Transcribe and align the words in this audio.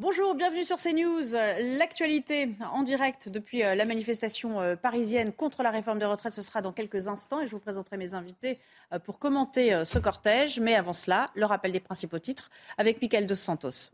Bonjour, 0.00 0.36
bienvenue 0.36 0.62
sur 0.62 0.76
CNews. 0.76 1.32
L'actualité 1.76 2.50
en 2.72 2.84
direct 2.84 3.28
depuis 3.28 3.64
euh, 3.64 3.74
la 3.74 3.84
manifestation 3.84 4.60
euh, 4.60 4.76
parisienne 4.76 5.32
contre 5.32 5.64
la 5.64 5.72
réforme 5.72 5.98
des 5.98 6.04
retraites, 6.04 6.34
ce 6.34 6.40
sera 6.40 6.62
dans 6.62 6.70
quelques 6.70 7.08
instants 7.08 7.40
et 7.40 7.48
je 7.48 7.50
vous 7.50 7.58
présenterai 7.58 7.96
mes 7.96 8.14
invités 8.14 8.60
euh, 8.92 9.00
pour 9.00 9.18
commenter 9.18 9.84
ce 9.84 9.98
cortège. 9.98 10.60
Mais 10.60 10.76
avant 10.76 10.92
cela, 10.92 11.30
le 11.34 11.46
rappel 11.46 11.72
des 11.72 11.80
principaux 11.80 12.20
titres 12.20 12.48
avec 12.76 13.02
Michael 13.02 13.26
Dos 13.26 13.34
Santos. 13.34 13.90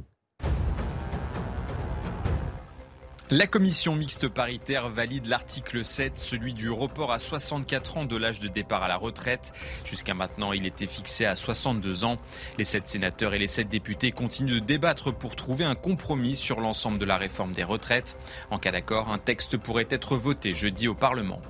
La 3.30 3.46
commission 3.46 3.96
mixte 3.96 4.28
paritaire 4.28 4.90
valide 4.90 5.28
l'article 5.28 5.82
7, 5.82 6.18
celui 6.18 6.52
du 6.52 6.68
report 6.68 7.10
à 7.10 7.18
64 7.18 7.96
ans 7.96 8.04
de 8.04 8.16
l'âge 8.18 8.38
de 8.38 8.48
départ 8.48 8.82
à 8.82 8.88
la 8.88 8.98
retraite. 8.98 9.54
Jusqu'à 9.86 10.12
maintenant, 10.12 10.52
il 10.52 10.66
était 10.66 10.86
fixé 10.86 11.24
à 11.24 11.34
62 11.34 12.04
ans. 12.04 12.18
Les 12.58 12.64
sept 12.64 12.86
sénateurs 12.86 13.32
et 13.32 13.38
les 13.38 13.46
sept 13.46 13.70
députés 13.70 14.12
continuent 14.12 14.56
de 14.56 14.58
débattre 14.58 15.10
pour 15.10 15.36
trouver 15.36 15.64
un 15.64 15.74
compromis 15.74 16.36
sur 16.36 16.60
l'ensemble 16.60 16.98
de 16.98 17.06
la 17.06 17.16
réforme 17.16 17.52
des 17.52 17.64
retraites. 17.64 18.14
En 18.50 18.58
cas 18.58 18.72
d'accord, 18.72 19.08
un 19.10 19.16
texte 19.16 19.56
pourrait 19.56 19.88
être 19.88 20.18
voté 20.18 20.52
jeudi 20.52 20.86
au 20.86 20.94
Parlement. 20.94 21.40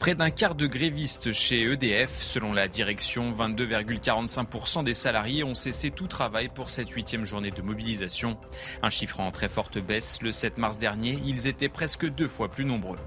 Près 0.00 0.16
d'un 0.16 0.30
quart 0.30 0.56
de 0.56 0.66
grévistes 0.66 1.30
chez 1.30 1.62
EDF, 1.62 2.10
selon 2.20 2.52
la 2.52 2.66
direction, 2.66 3.32
22,45% 3.32 4.82
des 4.82 4.94
salariés 4.94 5.44
ont 5.44 5.54
cessé 5.54 5.92
tout 5.92 6.08
travail 6.08 6.48
pour 6.48 6.70
cette 6.70 6.90
huitième 6.90 7.24
journée 7.24 7.52
de 7.52 7.62
mobilisation. 7.62 8.36
Un 8.82 8.90
chiffre 8.90 9.20
en 9.20 9.30
très 9.30 9.48
forte 9.48 9.78
baisse 9.78 10.20
le 10.22 10.32
7 10.32 10.58
mars 10.58 10.76
dernier 10.76 11.03
ils 11.06 11.46
étaient 11.46 11.68
presque 11.68 12.08
deux 12.08 12.28
fois 12.28 12.50
plus 12.50 12.64
nombreux. 12.64 12.98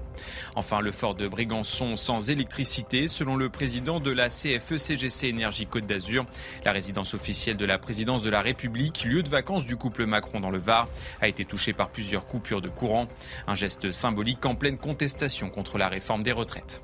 Enfin, 0.54 0.80
le 0.80 0.92
fort 0.92 1.14
de 1.14 1.28
Brégançon 1.28 1.96
sans 1.96 2.30
électricité, 2.30 3.08
selon 3.08 3.36
le 3.36 3.48
président 3.48 4.00
de 4.00 4.10
la 4.10 4.28
CFE-CGC 4.28 5.26
e 5.26 5.30
Énergie 5.30 5.66
Côte 5.66 5.86
d'Azur. 5.86 6.24
La 6.64 6.72
résidence 6.72 7.14
officielle 7.14 7.56
de 7.56 7.64
la 7.64 7.78
présidence 7.78 8.22
de 8.22 8.30
la 8.30 8.42
République, 8.42 9.04
lieu 9.04 9.22
de 9.22 9.28
vacances 9.28 9.64
du 9.64 9.76
couple 9.76 10.06
Macron 10.06 10.40
dans 10.40 10.50
le 10.50 10.58
Var, 10.58 10.88
a 11.20 11.28
été 11.28 11.44
touchée 11.44 11.72
par 11.72 11.90
plusieurs 11.90 12.26
coupures 12.26 12.60
de 12.60 12.68
courant. 12.68 13.08
Un 13.46 13.54
geste 13.54 13.92
symbolique 13.92 14.44
en 14.46 14.54
pleine 14.54 14.78
contestation 14.78 15.50
contre 15.50 15.78
la 15.78 15.88
réforme 15.88 16.22
des 16.22 16.32
retraites. 16.32 16.82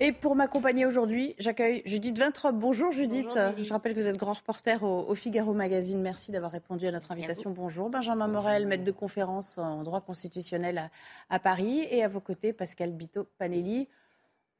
Et 0.00 0.12
pour 0.12 0.36
m'accompagner 0.36 0.86
aujourd'hui, 0.86 1.34
j'accueille 1.40 1.82
Judith 1.84 2.16
Vintrop. 2.16 2.54
Bonjour 2.54 2.92
Judith. 2.92 3.36
je 3.56 3.72
rappelle 3.72 3.94
que 3.94 4.00
vous 4.00 4.06
êtes 4.06 4.16
grand 4.16 4.34
reporter 4.34 4.84
au, 4.84 5.12
Figaro 5.16 5.54
Magazine. 5.54 6.00
Merci 6.00 6.30
d'avoir 6.30 6.52
répondu 6.52 6.86
à 6.86 6.92
notre 6.92 7.10
invitation. 7.10 7.50
Bonjour 7.50 7.90
Benjamin 7.90 8.28
Morel, 8.28 8.66
maître 8.66 8.84
de 8.84 8.92
conférence 8.92 9.58
en 9.58 9.82
droit 9.82 10.00
constitutionnel 10.00 10.78
à, 10.78 10.90
à 11.30 11.40
Paris. 11.40 11.84
Et 11.90 12.04
à 12.04 12.08
vos 12.08 12.20
côtés, 12.20 12.52
Pascal 12.52 12.92
Bito-Panelli, 12.92 13.88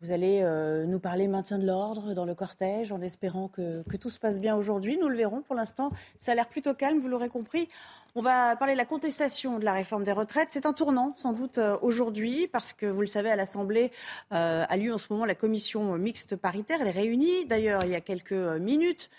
vous 0.00 0.12
allez 0.12 0.42
euh, 0.42 0.86
nous 0.86 1.00
parler 1.00 1.26
maintien 1.26 1.58
de 1.58 1.66
l'ordre 1.66 2.14
dans 2.14 2.24
le 2.24 2.34
cortège 2.34 2.92
en 2.92 3.00
espérant 3.00 3.48
que, 3.48 3.82
tout 3.96 4.10
se 4.10 4.20
passe 4.20 4.38
bien 4.38 4.54
aujourd'hui. 4.54 4.96
Nous 4.96 5.08
le 5.08 5.16
verrons. 5.16 5.42
Pour 5.42 5.56
l'instant, 5.56 5.90
ça 6.18 6.32
a 6.32 6.34
l'air 6.36 6.48
plutôt 6.48 6.72
calme, 6.72 6.98
vous 6.98 7.08
l'aurez 7.08 7.28
compris. 7.28 7.68
On 8.14 8.22
va 8.22 8.54
parler 8.54 8.74
de 8.74 8.78
la 8.78 8.84
contestation 8.84 9.58
de 9.58 9.64
la 9.64 9.72
réforme 9.72 10.04
des 10.04 10.12
retraites. 10.12 10.48
C'est 10.50 10.66
un 10.66 10.72
tournant, 10.72 11.12
sans 11.16 11.32
doute, 11.32 11.58
euh, 11.58 11.76
aujourd'hui, 11.82 12.46
parce 12.46 12.72
que, 12.72 12.86
vous 12.86 13.00
le 13.00 13.08
savez, 13.08 13.30
à 13.30 13.36
l'Assemblée 13.36 13.90
euh, 14.32 14.64
a 14.68 14.76
lieu 14.76 14.94
en 14.94 14.98
ce 14.98 15.06
moment 15.10 15.24
la 15.24 15.34
commission 15.34 15.96
mixte 15.98 16.36
paritaire. 16.36 16.78
Elle 16.80 16.88
est 16.88 16.92
réunie, 16.92 17.46
d'ailleurs, 17.46 17.82
il 17.84 17.90
y 17.90 17.96
a 17.96 18.00
quelques 18.00 18.32
minutes. 18.32 19.10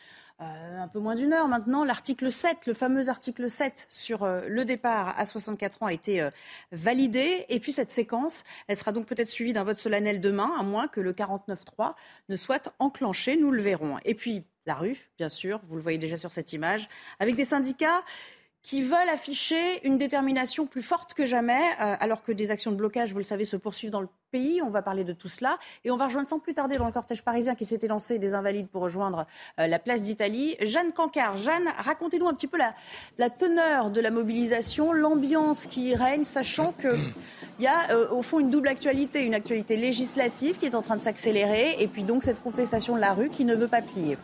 Euh, 0.41 0.81
un 0.81 0.87
peu 0.87 0.99
moins 0.99 1.15
d'une 1.15 1.33
heure 1.33 1.49
maintenant, 1.49 1.83
l'article 1.83 2.31
7, 2.31 2.65
le 2.65 2.73
fameux 2.73 3.09
article 3.09 3.49
7 3.49 3.87
sur 3.89 4.23
euh, 4.23 4.41
le 4.47 4.63
départ 4.63 5.13
à 5.19 5.25
64 5.25 5.83
ans 5.83 5.87
a 5.87 5.93
été 5.93 6.21
euh, 6.21 6.29
validé. 6.71 7.45
Et 7.49 7.59
puis 7.59 7.73
cette 7.73 7.91
séquence, 7.91 8.45
elle 8.67 8.77
sera 8.77 8.93
donc 8.93 9.05
peut-être 9.05 9.27
suivie 9.27 9.51
d'un 9.51 9.65
vote 9.65 9.77
solennel 9.77 10.21
demain, 10.21 10.53
à 10.57 10.63
moins 10.63 10.87
que 10.87 11.01
le 11.01 11.11
49-3 11.11 11.93
ne 12.29 12.35
soit 12.37 12.73
enclenché. 12.79 13.35
Nous 13.35 13.51
le 13.51 13.61
verrons. 13.61 13.97
Et 14.05 14.15
puis 14.15 14.45
la 14.65 14.75
rue, 14.75 15.09
bien 15.17 15.29
sûr, 15.29 15.59
vous 15.67 15.75
le 15.75 15.81
voyez 15.81 15.97
déjà 15.97 16.15
sur 16.15 16.31
cette 16.31 16.53
image, 16.53 16.87
avec 17.19 17.35
des 17.35 17.45
syndicats 17.45 18.03
qui 18.61 18.81
veulent 18.81 19.09
afficher 19.09 19.85
une 19.85 19.97
détermination 19.97 20.65
plus 20.65 20.81
forte 20.81 21.13
que 21.13 21.25
jamais, 21.25 21.61
euh, 21.79 21.95
alors 21.99 22.21
que 22.23 22.31
des 22.31 22.51
actions 22.51 22.71
de 22.71 22.75
blocage, 22.75 23.11
vous 23.11 23.17
le 23.17 23.23
savez, 23.23 23.45
se 23.45 23.55
poursuivent 23.55 23.91
dans 23.91 24.01
le 24.01 24.09
pays. 24.31 24.61
On 24.61 24.69
va 24.69 24.81
parler 24.81 25.03
de 25.03 25.13
tout 25.13 25.29
cela. 25.29 25.57
Et 25.85 25.91
on 25.91 25.97
va 25.97 26.05
rejoindre 26.05 26.27
sans 26.27 26.39
plus 26.39 26.53
tarder 26.53 26.77
dans 26.77 26.85
le 26.85 26.91
cortège 26.91 27.23
parisien 27.23 27.55
qui 27.55 27.65
s'était 27.65 27.87
lancé 27.87 28.19
des 28.19 28.33
Invalides 28.33 28.67
pour 28.67 28.81
rejoindre 28.81 29.25
euh, 29.59 29.67
la 29.67 29.79
place 29.79 30.03
d'Italie. 30.03 30.55
Jeanne 30.61 30.91
Cancard. 30.91 31.37
Jeanne, 31.37 31.69
racontez-nous 31.77 32.27
un 32.27 32.33
petit 32.33 32.47
peu 32.47 32.57
la, 32.57 32.73
la 33.17 33.29
teneur 33.29 33.91
de 33.91 34.01
la 34.01 34.11
mobilisation, 34.11 34.91
l'ambiance 34.91 35.65
qui 35.65 35.95
règne, 35.95 36.25
sachant 36.25 36.73
qu'il 36.73 37.13
y 37.59 37.67
a 37.67 37.91
euh, 37.91 38.09
au 38.09 38.21
fond 38.21 38.39
une 38.39 38.49
double 38.49 38.67
actualité, 38.67 39.25
une 39.25 39.33
actualité 39.33 39.77
législative 39.77 40.57
qui 40.57 40.65
est 40.65 40.75
en 40.75 40.81
train 40.81 40.95
de 40.95 41.01
s'accélérer, 41.01 41.77
et 41.79 41.87
puis 41.87 42.03
donc 42.03 42.23
cette 42.23 42.43
contestation 42.43 42.95
de 42.95 43.01
la 43.01 43.13
rue 43.13 43.29
qui 43.29 43.45
ne 43.45 43.55
veut 43.55 43.67
pas 43.67 43.81
plier. 43.81 44.17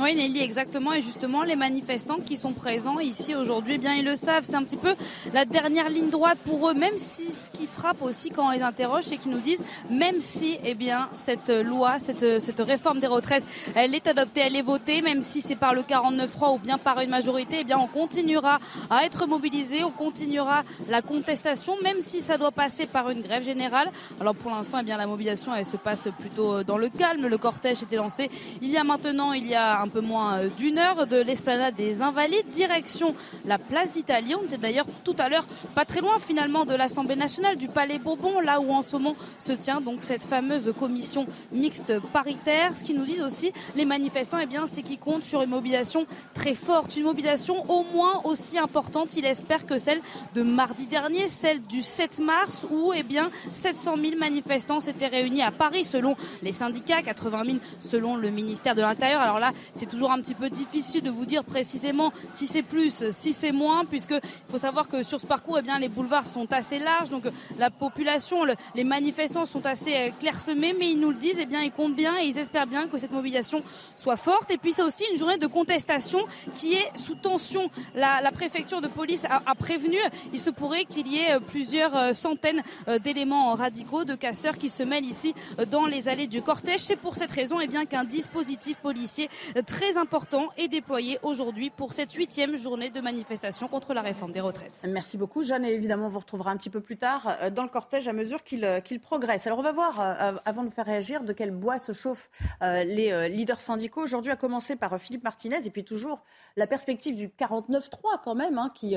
Oui, 0.00 0.14
Nelly, 0.14 0.40
exactement. 0.40 0.92
Et 0.92 1.00
justement, 1.00 1.42
les 1.42 1.56
manifestants 1.56 2.18
qui 2.24 2.36
sont 2.36 2.52
présents 2.52 3.00
ici 3.00 3.34
aujourd'hui, 3.34 3.74
eh 3.74 3.78
bien, 3.78 3.94
ils 3.94 4.04
le 4.04 4.14
savent. 4.14 4.44
C'est 4.44 4.54
un 4.54 4.62
petit 4.62 4.76
peu 4.76 4.94
la 5.34 5.44
dernière 5.44 5.88
ligne 5.88 6.10
droite 6.10 6.38
pour 6.44 6.68
eux, 6.68 6.74
même 6.74 6.96
si 6.96 7.32
ce 7.32 7.50
qui 7.50 7.66
frappe 7.66 8.00
aussi 8.02 8.30
quand 8.30 8.46
on 8.46 8.50
les 8.50 8.62
interroge, 8.62 9.04
c'est 9.04 9.16
qu'ils 9.16 9.32
nous 9.32 9.40
disent, 9.40 9.64
même 9.90 10.20
si, 10.20 10.58
eh 10.64 10.74
bien, 10.74 11.08
cette 11.14 11.48
loi, 11.48 11.98
cette, 11.98 12.40
cette 12.40 12.60
réforme 12.60 13.00
des 13.00 13.08
retraites, 13.08 13.42
elle 13.74 13.94
est 13.94 14.06
adoptée, 14.06 14.42
elle 14.42 14.54
est 14.54 14.62
votée, 14.62 15.02
même 15.02 15.22
si 15.22 15.40
c'est 15.40 15.56
par 15.56 15.74
le 15.74 15.82
49-3 15.82 16.54
ou 16.54 16.58
bien 16.58 16.78
par 16.78 17.00
une 17.00 17.10
majorité, 17.10 17.58
eh 17.60 17.64
bien, 17.64 17.78
on 17.78 17.88
continuera 17.88 18.58
à 18.90 19.04
être 19.04 19.26
mobilisé, 19.26 19.82
on 19.82 19.90
continuera 19.90 20.62
la 20.88 21.02
contestation, 21.02 21.74
même 21.82 22.00
si 22.00 22.20
ça 22.20 22.38
doit 22.38 22.52
passer 22.52 22.86
par 22.86 23.10
une 23.10 23.22
grève 23.22 23.42
générale. 23.42 23.90
Alors, 24.20 24.36
pour 24.36 24.52
l'instant, 24.52 24.78
eh 24.80 24.84
bien, 24.84 24.96
la 24.96 25.06
mobilisation, 25.06 25.54
elle 25.54 25.66
se 25.66 25.76
passe 25.76 26.08
plutôt 26.20 26.62
dans 26.62 26.78
le 26.78 26.88
calme. 26.88 27.26
Le 27.26 27.38
cortège 27.38 27.82
était 27.82 27.96
lancé 27.96 28.30
il 28.62 28.70
y 28.70 28.76
a 28.76 28.84
maintenant, 28.84 29.32
il 29.32 29.46
y 29.46 29.54
a 29.54 29.80
un 29.80 29.87
un 29.88 29.90
peu 29.90 30.00
moins 30.02 30.40
euh, 30.40 30.48
d'une 30.54 30.76
heure 30.76 31.06
de 31.06 31.16
l'esplanade 31.16 31.74
des 31.74 32.02
Invalides, 32.02 32.50
direction 32.50 33.14
la 33.46 33.56
place 33.56 33.92
d'Italie. 33.92 34.34
On 34.34 34.44
était 34.44 34.58
d'ailleurs 34.58 34.84
tout 35.02 35.16
à 35.18 35.30
l'heure 35.30 35.46
pas 35.74 35.86
très 35.86 36.02
loin 36.02 36.18
finalement 36.18 36.66
de 36.66 36.74
l'Assemblée 36.74 37.16
nationale, 37.16 37.56
du 37.56 37.68
Palais 37.68 37.98
Bourbon, 37.98 38.40
là 38.40 38.60
où 38.60 38.70
en 38.70 38.82
ce 38.82 38.92
moment 38.92 39.16
se 39.38 39.52
tient 39.52 39.80
donc 39.80 40.02
cette 40.02 40.24
fameuse 40.24 40.74
commission 40.78 41.24
mixte 41.52 41.98
paritaire. 42.12 42.76
Ce 42.76 42.84
qu'ils 42.84 42.98
nous 42.98 43.06
disent 43.06 43.22
aussi, 43.22 43.50
les 43.76 43.86
manifestants, 43.86 44.38
eh 44.42 44.46
bien, 44.46 44.66
c'est 44.66 44.82
qu'ils 44.82 44.98
comptent 44.98 45.24
sur 45.24 45.40
une 45.40 45.50
mobilisation 45.50 46.06
très 46.34 46.54
forte, 46.54 46.94
une 46.96 47.04
mobilisation 47.04 47.64
au 47.70 47.84
moins 47.84 48.20
aussi 48.24 48.58
importante, 48.58 49.16
il 49.16 49.24
espère, 49.24 49.64
que 49.64 49.78
celle 49.78 50.02
de 50.34 50.42
mardi 50.42 50.86
dernier, 50.86 51.28
celle 51.28 51.62
du 51.62 51.82
7 51.82 52.18
mars, 52.18 52.66
où 52.70 52.92
eh 52.94 53.02
bien, 53.02 53.30
700 53.54 53.96
000 53.96 54.18
manifestants 54.18 54.80
s'étaient 54.80 55.06
réunis 55.06 55.42
à 55.42 55.50
Paris 55.50 55.84
selon 55.84 56.14
les 56.42 56.52
syndicats, 56.52 57.00
80 57.00 57.44
000 57.46 57.56
selon 57.80 58.16
le 58.16 58.28
ministère 58.28 58.74
de 58.74 58.82
l'Intérieur. 58.82 59.22
Alors 59.22 59.38
là, 59.38 59.52
c'est 59.74 59.86
toujours 59.86 60.10
un 60.10 60.20
petit 60.20 60.34
peu 60.34 60.50
difficile 60.50 61.02
de 61.02 61.10
vous 61.10 61.26
dire 61.26 61.44
précisément 61.44 62.12
si 62.32 62.46
c'est 62.46 62.62
plus, 62.62 63.10
si 63.10 63.32
c'est 63.32 63.52
moins, 63.52 63.84
puisque 63.84 64.12
il 64.12 64.50
faut 64.50 64.58
savoir 64.58 64.88
que 64.88 65.02
sur 65.02 65.20
ce 65.20 65.26
parcours, 65.26 65.58
eh 65.58 65.62
bien, 65.62 65.78
les 65.78 65.88
boulevards 65.88 66.26
sont 66.26 66.52
assez 66.52 66.78
larges, 66.78 67.10
donc 67.10 67.24
la 67.58 67.70
population, 67.70 68.38
les 68.74 68.84
manifestants 68.84 69.46
sont 69.46 69.64
assez 69.66 69.94
euh, 69.94 70.10
clairsemés, 70.18 70.74
mais 70.78 70.90
ils 70.90 70.98
nous 70.98 71.10
le 71.10 71.16
disent, 71.16 71.38
eh 71.40 71.46
bien, 71.46 71.62
ils 71.62 71.72
comptent 71.72 71.96
bien 71.96 72.18
et 72.18 72.24
ils 72.24 72.38
espèrent 72.38 72.66
bien 72.66 72.88
que 72.88 72.98
cette 72.98 73.12
mobilisation 73.12 73.62
soit 73.96 74.16
forte. 74.16 74.50
Et 74.50 74.58
puis 74.58 74.72
c'est 74.72 74.82
aussi 74.82 75.04
une 75.12 75.18
journée 75.18 75.38
de 75.38 75.46
contestation 75.46 76.20
qui 76.54 76.74
est 76.74 76.90
sous 76.96 77.14
tension. 77.14 77.70
La, 77.94 78.30
préfecture 78.32 78.80
de 78.80 78.88
police 78.88 79.24
a, 79.24 79.54
prévenu, 79.54 79.96
il 80.32 80.38
se 80.38 80.50
pourrait 80.50 80.84
qu'il 80.84 81.08
y 81.08 81.18
ait 81.18 81.32
euh, 81.32 81.40
plusieurs 81.40 81.96
euh, 81.96 82.12
centaines 82.12 82.62
d'éléments 83.02 83.54
radicaux, 83.54 84.04
de 84.04 84.14
casseurs 84.14 84.58
qui 84.58 84.68
se 84.68 84.82
mêlent 84.82 85.04
ici 85.04 85.34
dans 85.70 85.86
les 85.86 86.08
allées 86.08 86.26
du 86.26 86.42
cortège. 86.42 86.80
C'est 86.80 86.96
pour 86.96 87.16
cette 87.16 87.30
raison, 87.30 87.60
eh 87.60 87.66
bien, 87.66 87.84
qu'un 87.84 88.04
dispositif 88.04 88.76
policier 88.76 89.28
très 89.62 89.96
important 89.96 90.48
est 90.56 90.68
déployé 90.68 91.18
aujourd'hui 91.22 91.70
pour 91.70 91.92
cette 91.92 92.12
huitième 92.12 92.56
journée 92.56 92.90
de 92.90 93.00
manifestation 93.00 93.68
contre 93.68 93.94
la 93.94 94.02
réforme 94.02 94.32
des 94.32 94.40
retraites. 94.40 94.84
Merci 94.86 95.16
beaucoup, 95.16 95.42
Jeanne. 95.42 95.64
Et 95.64 95.72
évidemment, 95.72 96.06
on 96.06 96.10
vous 96.10 96.18
retrouvera 96.18 96.50
un 96.50 96.56
petit 96.56 96.70
peu 96.70 96.80
plus 96.80 96.96
tard 96.96 97.36
euh, 97.42 97.50
dans 97.50 97.62
le 97.62 97.68
cortège 97.68 98.08
à 98.08 98.12
mesure 98.12 98.42
qu'il 98.42 98.64
euh, 98.64 98.80
progresse. 99.00 99.46
Alors, 99.46 99.58
on 99.58 99.62
va 99.62 99.72
voir, 99.72 100.00
euh, 100.00 100.32
avant 100.44 100.64
de 100.64 100.70
faire 100.70 100.86
réagir, 100.86 101.22
de 101.24 101.32
quel 101.32 101.50
bois 101.50 101.78
se 101.78 101.92
chauffent 101.92 102.30
les 102.60 103.28
leaders 103.28 103.60
syndicaux. 103.60 104.02
Aujourd'hui, 104.02 104.32
à 104.32 104.36
commencer 104.36 104.76
par 104.76 104.98
Philippe 104.98 105.24
Martinez, 105.24 105.64
et 105.64 105.70
puis 105.70 105.84
toujours 105.84 106.24
la 106.56 106.66
perspective 106.66 107.14
du 107.16 107.28
49-3 107.28 108.20
quand 108.22 108.34
même, 108.34 108.58
hein, 108.58 108.70
qui, 108.74 108.96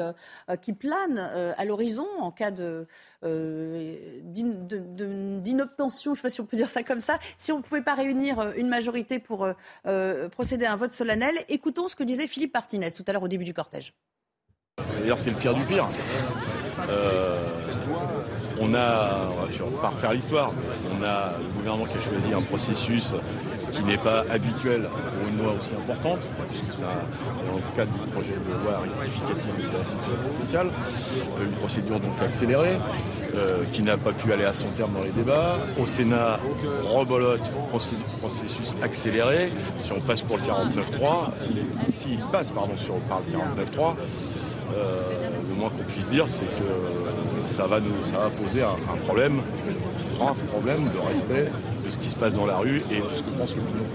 qui 0.61 0.73
plane 0.73 1.17
à 1.19 1.65
l'horizon 1.65 2.07
en 2.19 2.31
cas 2.31 2.51
de 2.51 2.87
d'inobtention, 4.23 6.13
je 6.13 6.19
ne 6.19 6.21
sais 6.21 6.21
pas 6.21 6.29
si 6.29 6.41
on 6.41 6.45
peut 6.45 6.57
dire 6.57 6.69
ça 6.69 6.83
comme 6.83 6.99
ça, 6.99 7.19
si 7.37 7.51
on 7.51 7.57
ne 7.57 7.63
pouvait 7.63 7.83
pas 7.83 7.93
réunir 7.93 8.53
une 8.55 8.67
majorité 8.67 9.19
pour 9.19 9.47
procéder 10.31 10.50
à 10.59 10.73
un 10.73 10.75
vote 10.75 10.91
solennel. 10.91 11.35
Écoutons 11.49 11.87
ce 11.87 11.95
que 11.95 12.03
disait 12.03 12.27
Philippe 12.27 12.53
Martinez 12.53 12.91
tout 12.91 13.03
à 13.07 13.13
l'heure 13.13 13.23
au 13.23 13.27
début 13.27 13.45
du 13.45 13.53
cortège. 13.53 13.93
D'ailleurs, 14.99 15.19
c'est 15.19 15.29
le 15.29 15.35
pire 15.37 15.53
du 15.53 15.63
pire. 15.63 15.87
Euh, 16.89 17.37
on 18.59 18.73
a, 18.73 19.21
on 19.63 19.69
va 19.69 19.81
pas 19.81 19.89
refaire 19.89 20.13
l'histoire, 20.13 20.51
on 20.97 21.03
a 21.03 21.37
le 21.37 21.47
gouvernement 21.49 21.85
qui 21.85 21.97
a 21.97 22.01
choisi 22.01 22.33
un 22.33 22.41
processus 22.41 23.15
qui 23.71 23.83
n'est 23.83 23.97
pas 23.97 24.23
habituel 24.29 24.89
aussi 25.49 25.73
importante, 25.75 26.19
puisque 26.49 26.73
c'est 26.73 26.83
dans 26.83 27.55
le 27.55 27.75
cadre 27.75 27.91
du 27.91 28.09
projet 28.11 28.33
de 28.33 28.63
loi 28.63 28.79
rectificative 28.79 29.71
de 29.71 29.77
la 29.77 29.83
sécurité 29.83 30.43
sociale, 30.43 30.67
euh, 30.67 31.45
une 31.45 31.51
procédure 31.53 31.99
donc 31.99 32.13
accélérée, 32.21 32.77
euh, 33.35 33.63
qui 33.71 33.81
n'a 33.83 33.97
pas 33.97 34.11
pu 34.11 34.31
aller 34.31 34.45
à 34.45 34.53
son 34.53 34.67
terme 34.77 34.93
dans 34.93 35.03
les 35.03 35.11
débats. 35.11 35.57
Au 35.79 35.85
Sénat, 35.85 36.39
rebolote, 36.83 37.41
processus 38.19 38.75
accéléré. 38.81 39.51
Si 39.77 39.91
on 39.91 39.99
passe 39.99 40.21
pour 40.21 40.37
le 40.37 40.43
49-3, 40.43 41.31
s'il 41.93 42.17
passe 42.31 42.51
pardon, 42.51 42.75
sur, 42.77 42.95
par 43.01 43.21
le 43.21 43.63
49-3, 43.63 43.95
euh, 44.75 45.29
le 45.49 45.55
moins 45.55 45.69
qu'on 45.69 45.83
puisse 45.83 46.07
dire, 46.07 46.25
c'est 46.27 46.45
que 46.45 47.47
ça 47.47 47.67
va, 47.67 47.79
nous, 47.79 48.05
ça 48.05 48.17
va 48.17 48.29
poser 48.29 48.63
un, 48.63 48.97
problème, 49.03 49.39
un 49.39 50.17
grave 50.17 50.37
problème 50.47 50.89
de 50.93 50.99
respect 50.99 51.51
de 51.85 51.89
ce 51.89 51.97
qui 51.97 52.09
se 52.09 52.15
passe 52.15 52.33
dans 52.33 52.45
la 52.45 52.57
rue 52.57 52.81
et 52.91 52.97
de 52.97 53.15
ce 53.15 53.23
que 53.23 53.29
pense 53.37 53.55
le 53.55 53.61
gouvernement. 53.61 53.89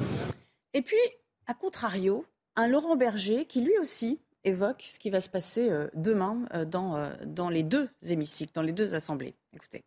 À 1.47 1.55
contrario, 1.55 2.25
un 2.57 2.69
Laurent 2.69 2.97
Berger 2.97 3.45
qui 3.45 3.61
lui 3.61 3.79
aussi 3.81 4.19
évoque 4.45 4.85
ce 4.91 4.99
qui 4.99 5.11
va 5.11 5.21
se 5.21 5.29
passer 5.29 5.71
euh, 5.71 5.89
demain 5.95 6.39
euh, 6.55 6.65
dans, 6.65 7.11
dans 7.25 7.49
les 7.49 7.63
deux 7.63 7.89
hémicycles, 8.09 8.53
dans 8.55 8.63
les 8.63 8.73
deux 8.73 8.95
assemblées. 8.95 9.35
Écoutez. 9.55 9.83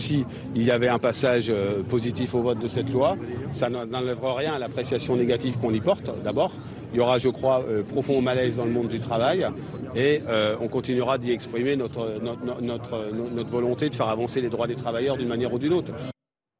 S'il 0.00 0.26
y 0.54 0.70
avait 0.70 0.88
un 0.88 0.98
passage 0.98 1.50
positif 1.88 2.34
au 2.34 2.42
vote 2.42 2.58
de 2.58 2.68
cette 2.68 2.90
loi, 2.92 3.16
ça 3.52 3.70
n'enlèvera 3.70 4.34
rien 4.34 4.52
à 4.52 4.58
l'appréciation 4.58 5.16
négative 5.16 5.58
qu'on 5.58 5.72
y 5.72 5.80
porte, 5.80 6.10
d'abord. 6.22 6.52
Il 6.92 6.98
y 6.98 7.00
aura, 7.00 7.18
je 7.18 7.30
crois, 7.30 7.64
profond 7.88 8.20
malaise 8.20 8.56
dans 8.56 8.66
le 8.66 8.72
monde 8.72 8.88
du 8.88 9.00
travail 9.00 9.48
et 9.96 10.22
euh, 10.28 10.56
on 10.60 10.68
continuera 10.68 11.16
d'y 11.16 11.32
exprimer 11.32 11.74
notre, 11.74 12.18
notre, 12.20 13.10
notre, 13.12 13.50
volonté 13.50 13.88
de 13.88 13.96
faire 13.96 14.08
avancer 14.08 14.42
les 14.42 14.50
droits 14.50 14.66
des 14.66 14.76
travailleurs 14.76 15.16
d'une 15.16 15.28
manière 15.28 15.52
ou 15.52 15.58
d'une 15.58 15.72
autre. 15.72 15.92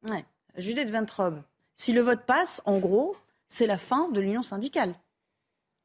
Ouais. 0.09 0.25
Judith 0.57 0.89
Ventrobe, 0.89 1.41
si 1.75 1.93
le 1.93 2.01
vote 2.01 2.21
passe, 2.25 2.61
en 2.65 2.79
gros, 2.79 3.15
c'est 3.47 3.67
la 3.67 3.77
fin 3.77 4.09
de 4.09 4.21
l'union 4.21 4.43
syndicale. 4.43 4.93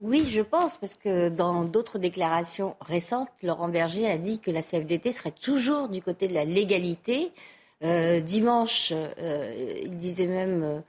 Oui, 0.00 0.28
je 0.28 0.40
pense, 0.40 0.76
parce 0.78 0.94
que 0.94 1.28
dans 1.28 1.64
d'autres 1.64 1.98
déclarations 1.98 2.76
récentes, 2.80 3.28
Laurent 3.42 3.68
Berger 3.68 4.10
a 4.10 4.18
dit 4.18 4.40
que 4.40 4.50
la 4.50 4.62
CFDT 4.62 5.12
serait 5.12 5.30
toujours 5.30 5.88
du 5.88 6.02
côté 6.02 6.26
de 6.26 6.34
la 6.34 6.44
légalité. 6.44 7.32
Euh, 7.84 8.20
dimanche, 8.20 8.92
euh, 8.92 9.80
il 9.82 9.96
disait 9.96 10.26
même 10.26 10.82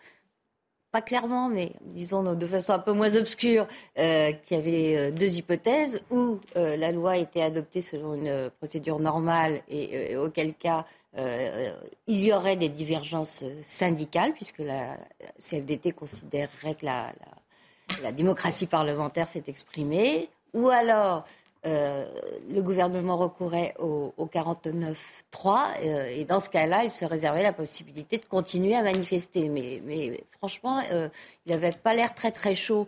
pas 0.94 1.02
clairement, 1.02 1.50
mais 1.50 1.72
disons 1.82 2.36
de 2.36 2.46
façon 2.46 2.74
un 2.74 2.80
peu 2.80 2.94
moins 2.94 3.16
obscure, 3.16 3.66
euh, 3.98 4.32
qu'il 4.32 4.58
y 4.58 4.60
avait 4.60 4.96
euh, 4.96 5.12
deux 5.12 5.38
hypothèses, 5.38 6.02
où 6.12 6.40
euh, 6.56 6.78
la 6.78 6.92
loi 6.92 7.18
était 7.18 7.42
adoptée 7.42 7.82
selon 7.82 8.14
une 8.14 8.52
procédure 8.60 9.00
normale 9.00 9.64
et, 9.68 10.16
auquel 10.16 10.54
cas 10.54 10.86
il 11.18 12.20
y 12.20 12.34
aurait 12.34 12.56
des 12.56 12.70
divergences 12.70 13.44
syndicales, 13.62 14.34
puisque 14.34 14.60
la 14.60 14.98
CFDT 15.40 15.92
considérerait 15.92 16.76
que 16.76 16.86
la, 16.86 17.14
la 18.02 18.12
démocratie 18.12 18.66
parlementaire 18.66 19.28
s'est 19.28 19.44
exprimée, 19.48 20.30
ou 20.54 20.70
alors 20.70 21.26
euh, 21.66 22.06
le 22.54 22.62
gouvernement 22.62 23.16
recourait 23.16 23.74
au, 23.80 24.14
49-3 24.20 24.96
euh, 25.86 26.06
et 26.08 26.26
dans 26.26 26.42
ce 26.42 26.50
cas-là, 26.50 26.84
il 26.84 26.92
se 26.92 27.06
réservait 27.06 27.44
la 27.44 27.54
possibilité 27.54 28.18
de 28.18 28.26
continuer 28.26 28.76
à 28.76 28.84
manifester. 28.84 29.48
Mais, 29.48 30.26
franchement, 30.38 30.82
euh, 30.92 31.08
il 31.46 31.54
n'avait 31.54 31.72
pas 31.72 31.94
l'air 31.94 32.14
très 32.14 32.32
très 32.32 32.56
chaud 32.56 32.88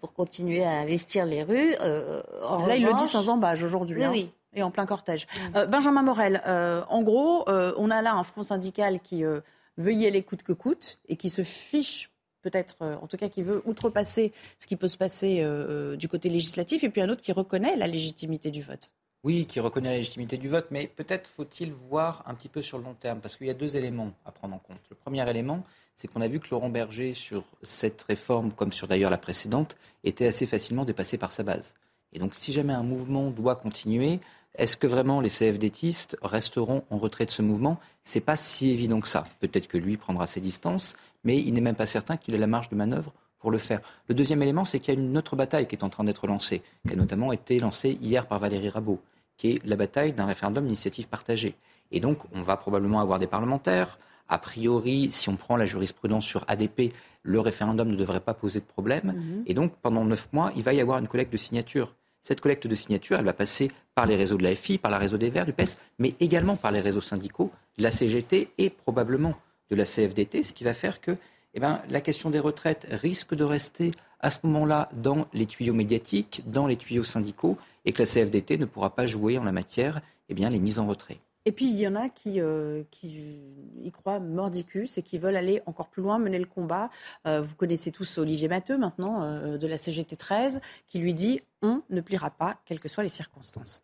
pour 0.00 0.12
continuer 0.12 0.64
à 0.64 0.70
investir 0.70 1.26
les 1.26 1.42
rues. 1.42 1.72
là, 1.72 2.76
il 2.76 2.84
le 2.84 2.94
dit 2.94 3.06
sans 3.06 3.28
embâche 3.28 3.62
aujourd'hui. 3.62 4.04
Hein, 4.04 4.10
oui, 4.12 4.32
Et 4.54 4.62
en 4.62 4.70
plein 4.70 4.86
cortège. 4.86 5.26
Benjamin 5.68 6.02
Morel, 6.02 6.42
en 6.46 7.02
gros, 7.02 7.44
on 7.48 7.90
a 7.90 8.00
là 8.00 8.14
un 8.14 8.22
front 8.22 8.42
syndical 8.42 9.00
qui 9.00 9.22
veut 9.22 9.92
y 9.92 10.06
aller 10.06 10.22
coûte 10.22 10.42
que 10.42 10.52
coûte 10.52 10.98
et 11.08 11.16
qui 11.16 11.30
se 11.30 11.42
fiche 11.42 12.10
peut-être, 12.46 12.76
euh, 12.82 12.96
en 13.02 13.08
tout 13.08 13.16
cas, 13.16 13.28
qui 13.28 13.42
veut 13.42 13.60
outrepasser 13.64 14.32
ce 14.58 14.66
qui 14.66 14.76
peut 14.76 14.86
se 14.86 14.96
passer 14.96 15.40
euh, 15.40 15.94
euh, 15.94 15.96
du 15.96 16.08
côté 16.08 16.28
législatif, 16.28 16.84
et 16.84 16.90
puis 16.90 17.00
un 17.00 17.08
autre 17.08 17.22
qui 17.22 17.32
reconnaît 17.32 17.76
la 17.76 17.88
légitimité 17.88 18.52
du 18.52 18.62
vote. 18.62 18.92
Oui, 19.24 19.46
qui 19.46 19.58
reconnaît 19.58 19.90
la 19.90 19.96
légitimité 19.96 20.36
du 20.38 20.48
vote, 20.48 20.68
mais 20.70 20.86
peut-être 20.86 21.28
faut-il 21.28 21.72
voir 21.72 22.22
un 22.26 22.34
petit 22.34 22.48
peu 22.48 22.62
sur 22.62 22.78
le 22.78 22.84
long 22.84 22.94
terme, 22.94 23.20
parce 23.20 23.34
qu'il 23.34 23.48
y 23.48 23.50
a 23.50 23.54
deux 23.54 23.76
éléments 23.76 24.12
à 24.24 24.30
prendre 24.30 24.54
en 24.54 24.58
compte. 24.60 24.78
Le 24.90 24.94
premier 24.94 25.28
élément, 25.28 25.64
c'est 25.96 26.06
qu'on 26.06 26.20
a 26.20 26.28
vu 26.28 26.38
que 26.38 26.46
Laurent 26.52 26.68
Berger, 26.68 27.14
sur 27.14 27.42
cette 27.62 28.00
réforme, 28.02 28.52
comme 28.52 28.72
sur 28.72 28.86
d'ailleurs 28.86 29.10
la 29.10 29.18
précédente, 29.18 29.76
était 30.04 30.28
assez 30.28 30.46
facilement 30.46 30.84
dépassé 30.84 31.18
par 31.18 31.32
sa 31.32 31.42
base. 31.42 31.74
Et 32.16 32.18
donc, 32.18 32.34
si 32.34 32.50
jamais 32.50 32.72
un 32.72 32.82
mouvement 32.82 33.30
doit 33.30 33.56
continuer, 33.56 34.20
est-ce 34.54 34.78
que 34.78 34.86
vraiment 34.86 35.20
les 35.20 35.28
CFDTistes 35.28 36.16
resteront 36.22 36.82
en 36.88 36.96
retrait 36.96 37.26
de 37.26 37.30
ce 37.30 37.42
mouvement? 37.42 37.78
C'est 38.04 38.22
pas 38.22 38.36
si 38.36 38.70
évident 38.70 39.00
que 39.00 39.08
ça. 39.08 39.26
Peut-être 39.40 39.68
que 39.68 39.76
lui 39.76 39.98
prendra 39.98 40.26
ses 40.26 40.40
distances, 40.40 40.96
mais 41.24 41.36
il 41.38 41.52
n'est 41.52 41.60
même 41.60 41.74
pas 41.76 41.84
certain 41.84 42.16
qu'il 42.16 42.34
ait 42.34 42.38
la 42.38 42.46
marge 42.46 42.70
de 42.70 42.74
manœuvre 42.74 43.12
pour 43.38 43.50
le 43.50 43.58
faire. 43.58 43.80
Le 44.08 44.14
deuxième 44.14 44.42
élément, 44.42 44.64
c'est 44.64 44.80
qu'il 44.80 44.94
y 44.94 44.96
a 44.96 45.00
une 45.00 45.18
autre 45.18 45.36
bataille 45.36 45.68
qui 45.68 45.74
est 45.74 45.84
en 45.84 45.90
train 45.90 46.04
d'être 46.04 46.26
lancée, 46.26 46.62
qui 46.86 46.94
a 46.94 46.96
notamment 46.96 47.32
été 47.32 47.58
lancée 47.58 47.98
hier 48.00 48.26
par 48.26 48.38
Valérie 48.38 48.70
Rabault, 48.70 49.02
qui 49.36 49.50
est 49.50 49.64
la 49.66 49.76
bataille 49.76 50.14
d'un 50.14 50.24
référendum 50.24 50.64
d'initiative 50.64 51.08
partagée. 51.08 51.54
Et 51.92 52.00
donc, 52.00 52.20
on 52.32 52.40
va 52.40 52.56
probablement 52.56 53.00
avoir 53.00 53.18
des 53.18 53.26
parlementaires. 53.26 53.98
A 54.30 54.38
priori, 54.38 55.10
si 55.10 55.28
on 55.28 55.36
prend 55.36 55.58
la 55.58 55.66
jurisprudence 55.66 56.24
sur 56.24 56.46
ADP, 56.48 56.94
le 57.22 57.40
référendum 57.40 57.88
ne 57.88 57.94
devrait 57.94 58.20
pas 58.20 58.32
poser 58.32 58.60
de 58.60 58.64
problème. 58.64 59.12
Mhm. 59.14 59.42
Et 59.44 59.52
donc, 59.52 59.74
pendant 59.82 60.06
neuf 60.06 60.32
mois, 60.32 60.50
il 60.56 60.62
va 60.62 60.72
y 60.72 60.80
avoir 60.80 60.98
une 60.98 61.08
collecte 61.08 61.30
de 61.30 61.36
signatures. 61.36 61.94
Cette 62.26 62.40
collecte 62.40 62.66
de 62.66 62.74
signatures, 62.74 63.20
elle 63.20 63.24
va 63.24 63.32
passer 63.32 63.70
par 63.94 64.04
les 64.04 64.16
réseaux 64.16 64.36
de 64.36 64.42
la 64.42 64.56
FI, 64.56 64.78
par 64.78 64.90
le 64.90 64.96
réseau 64.96 65.16
des 65.16 65.30
Verts, 65.30 65.46
du 65.46 65.52
PES, 65.52 65.76
mais 66.00 66.16
également 66.18 66.56
par 66.56 66.72
les 66.72 66.80
réseaux 66.80 67.00
syndicaux, 67.00 67.52
de 67.78 67.84
la 67.84 67.92
CGT 67.92 68.48
et 68.58 68.68
probablement 68.68 69.36
de 69.70 69.76
la 69.76 69.84
CFDT, 69.84 70.42
ce 70.42 70.52
qui 70.52 70.64
va 70.64 70.74
faire 70.74 71.00
que 71.00 71.12
eh 71.54 71.60
ben, 71.60 71.80
la 71.88 72.00
question 72.00 72.28
des 72.30 72.40
retraites 72.40 72.88
risque 72.90 73.36
de 73.36 73.44
rester 73.44 73.92
à 74.18 74.30
ce 74.30 74.40
moment-là 74.42 74.88
dans 74.92 75.28
les 75.34 75.46
tuyaux 75.46 75.72
médiatiques, 75.72 76.42
dans 76.48 76.66
les 76.66 76.76
tuyaux 76.76 77.04
syndicaux, 77.04 77.58
et 77.84 77.92
que 77.92 78.02
la 78.02 78.06
CFDT 78.06 78.58
ne 78.58 78.64
pourra 78.64 78.92
pas 78.92 79.06
jouer 79.06 79.38
en 79.38 79.44
la 79.44 79.52
matière 79.52 80.00
eh 80.28 80.34
bien, 80.34 80.50
les 80.50 80.58
mises 80.58 80.80
en 80.80 80.88
retrait. 80.88 81.20
Et 81.46 81.52
puis 81.52 81.70
il 81.70 81.78
y 81.78 81.86
en 81.86 81.94
a 81.94 82.08
qui, 82.08 82.40
euh, 82.40 82.82
y 83.04 83.90
croient 83.92 84.18
mordicus 84.18 84.98
et 84.98 85.02
qui 85.02 85.16
veulent 85.16 85.36
aller 85.36 85.62
encore 85.66 85.86
plus 85.86 86.02
loin, 86.02 86.18
mener 86.18 86.40
le 86.40 86.44
combat. 86.44 86.90
Euh, 87.26 87.40
vous 87.42 87.54
connaissez 87.54 87.92
tous 87.92 88.18
Olivier 88.18 88.48
Matteux 88.48 88.76
maintenant 88.76 89.22
euh, 89.22 89.56
de 89.56 89.66
la 89.68 89.78
CGT 89.78 90.16
13 90.16 90.60
qui 90.88 90.98
lui 90.98 91.14
dit 91.14 91.40
on 91.66 91.82
ne 91.90 92.00
pliera 92.00 92.30
pas, 92.30 92.56
quelles 92.64 92.80
que 92.80 92.88
soient 92.88 93.02
les 93.02 93.08
circonstances. 93.08 93.82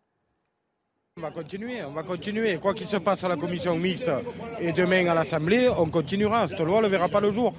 On 1.18 1.20
va 1.20 1.30
continuer, 1.30 1.84
on 1.86 1.90
va 1.90 2.02
continuer. 2.04 2.56
Quoi 2.56 2.72
qu'il 2.72 2.86
se 2.86 2.96
passe 2.96 3.22
à 3.22 3.28
la 3.28 3.36
commission 3.36 3.76
mixte 3.76 4.10
et 4.58 4.72
demain 4.72 5.06
à 5.08 5.14
l'Assemblée, 5.14 5.68
on 5.68 5.84
continuera. 5.90 6.48
Cette 6.48 6.60
loi 6.60 6.80
ne 6.80 6.88
verra 6.88 7.10
pas 7.10 7.20
le 7.20 7.30
jour. 7.30 7.52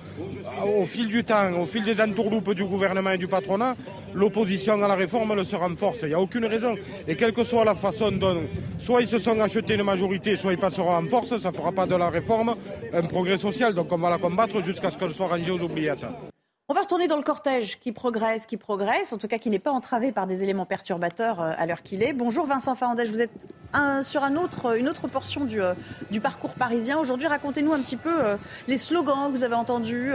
Au 0.65 0.85
fil 0.87 1.07
du 1.07 1.23
temps, 1.23 1.51
au 1.61 1.67
fil 1.67 1.83
des 1.83 2.01
entourloupes 2.01 2.55
du 2.55 2.65
gouvernement 2.65 3.11
et 3.11 3.19
du 3.19 3.27
patronat, 3.27 3.75
l'opposition 4.15 4.81
à 4.81 4.87
la 4.87 4.95
réforme 4.95 5.35
elle 5.37 5.45
se 5.45 5.55
renforce. 5.55 5.99
Il 6.01 6.07
n'y 6.07 6.13
a 6.15 6.19
aucune 6.19 6.45
raison. 6.45 6.75
Et 7.07 7.15
quelle 7.15 7.31
que 7.31 7.43
soit 7.43 7.63
la 7.63 7.75
façon 7.75 8.11
dont 8.11 8.41
soit 8.79 9.01
ils 9.01 9.07
se 9.07 9.19
sont 9.19 9.39
achetés 9.39 9.75
une 9.75 9.83
majorité, 9.83 10.35
soit 10.35 10.53
ils 10.53 10.59
passeront 10.59 10.95
en 10.95 11.05
force, 11.07 11.37
ça 11.37 11.51
ne 11.51 11.55
fera 11.55 11.71
pas 11.71 11.85
de 11.85 11.95
la 11.95 12.09
réforme 12.09 12.55
un 12.91 13.03
progrès 13.03 13.37
social. 13.37 13.75
Donc 13.75 13.91
on 13.91 13.97
va 13.99 14.09
la 14.09 14.17
combattre 14.17 14.63
jusqu'à 14.63 14.89
ce 14.89 14.97
qu'elle 14.97 15.13
soit 15.13 15.27
rangée 15.27 15.51
aux 15.51 15.61
oubliettes. 15.61 16.07
On 16.69 16.73
va 16.73 16.79
retourner 16.79 17.09
dans 17.09 17.17
le 17.17 17.23
cortège 17.23 17.77
qui 17.77 17.91
progresse, 17.91 18.45
qui 18.45 18.55
progresse, 18.55 19.11
en 19.11 19.17
tout 19.17 19.27
cas 19.27 19.37
qui 19.37 19.49
n'est 19.49 19.59
pas 19.59 19.73
entravé 19.73 20.13
par 20.13 20.27
des 20.27 20.43
éléments 20.43 20.65
perturbateurs 20.65 21.41
euh, 21.41 21.51
à 21.57 21.65
l'heure 21.65 21.83
qu'il 21.83 22.01
est. 22.01 22.13
Bonjour 22.13 22.45
Vincent 22.45 22.73
Farandège, 22.73 23.09
vous 23.09 23.19
êtes 23.19 23.53
sur 24.03 24.23
un 24.23 24.37
autre, 24.37 24.77
une 24.77 24.87
autre 24.87 25.09
portion 25.09 25.43
du, 25.43 25.61
euh, 25.61 25.73
du 26.09 26.21
parcours 26.21 26.53
parisien. 26.53 26.97
Aujourd'hui, 26.99 27.27
racontez-nous 27.27 27.73
un 27.73 27.81
petit 27.81 27.97
peu 27.97 28.23
euh, 28.23 28.37
les 28.69 28.77
slogans 28.77 29.29
que 29.29 29.37
vous 29.37 29.43
avez 29.43 29.55
entendus, 29.55 30.13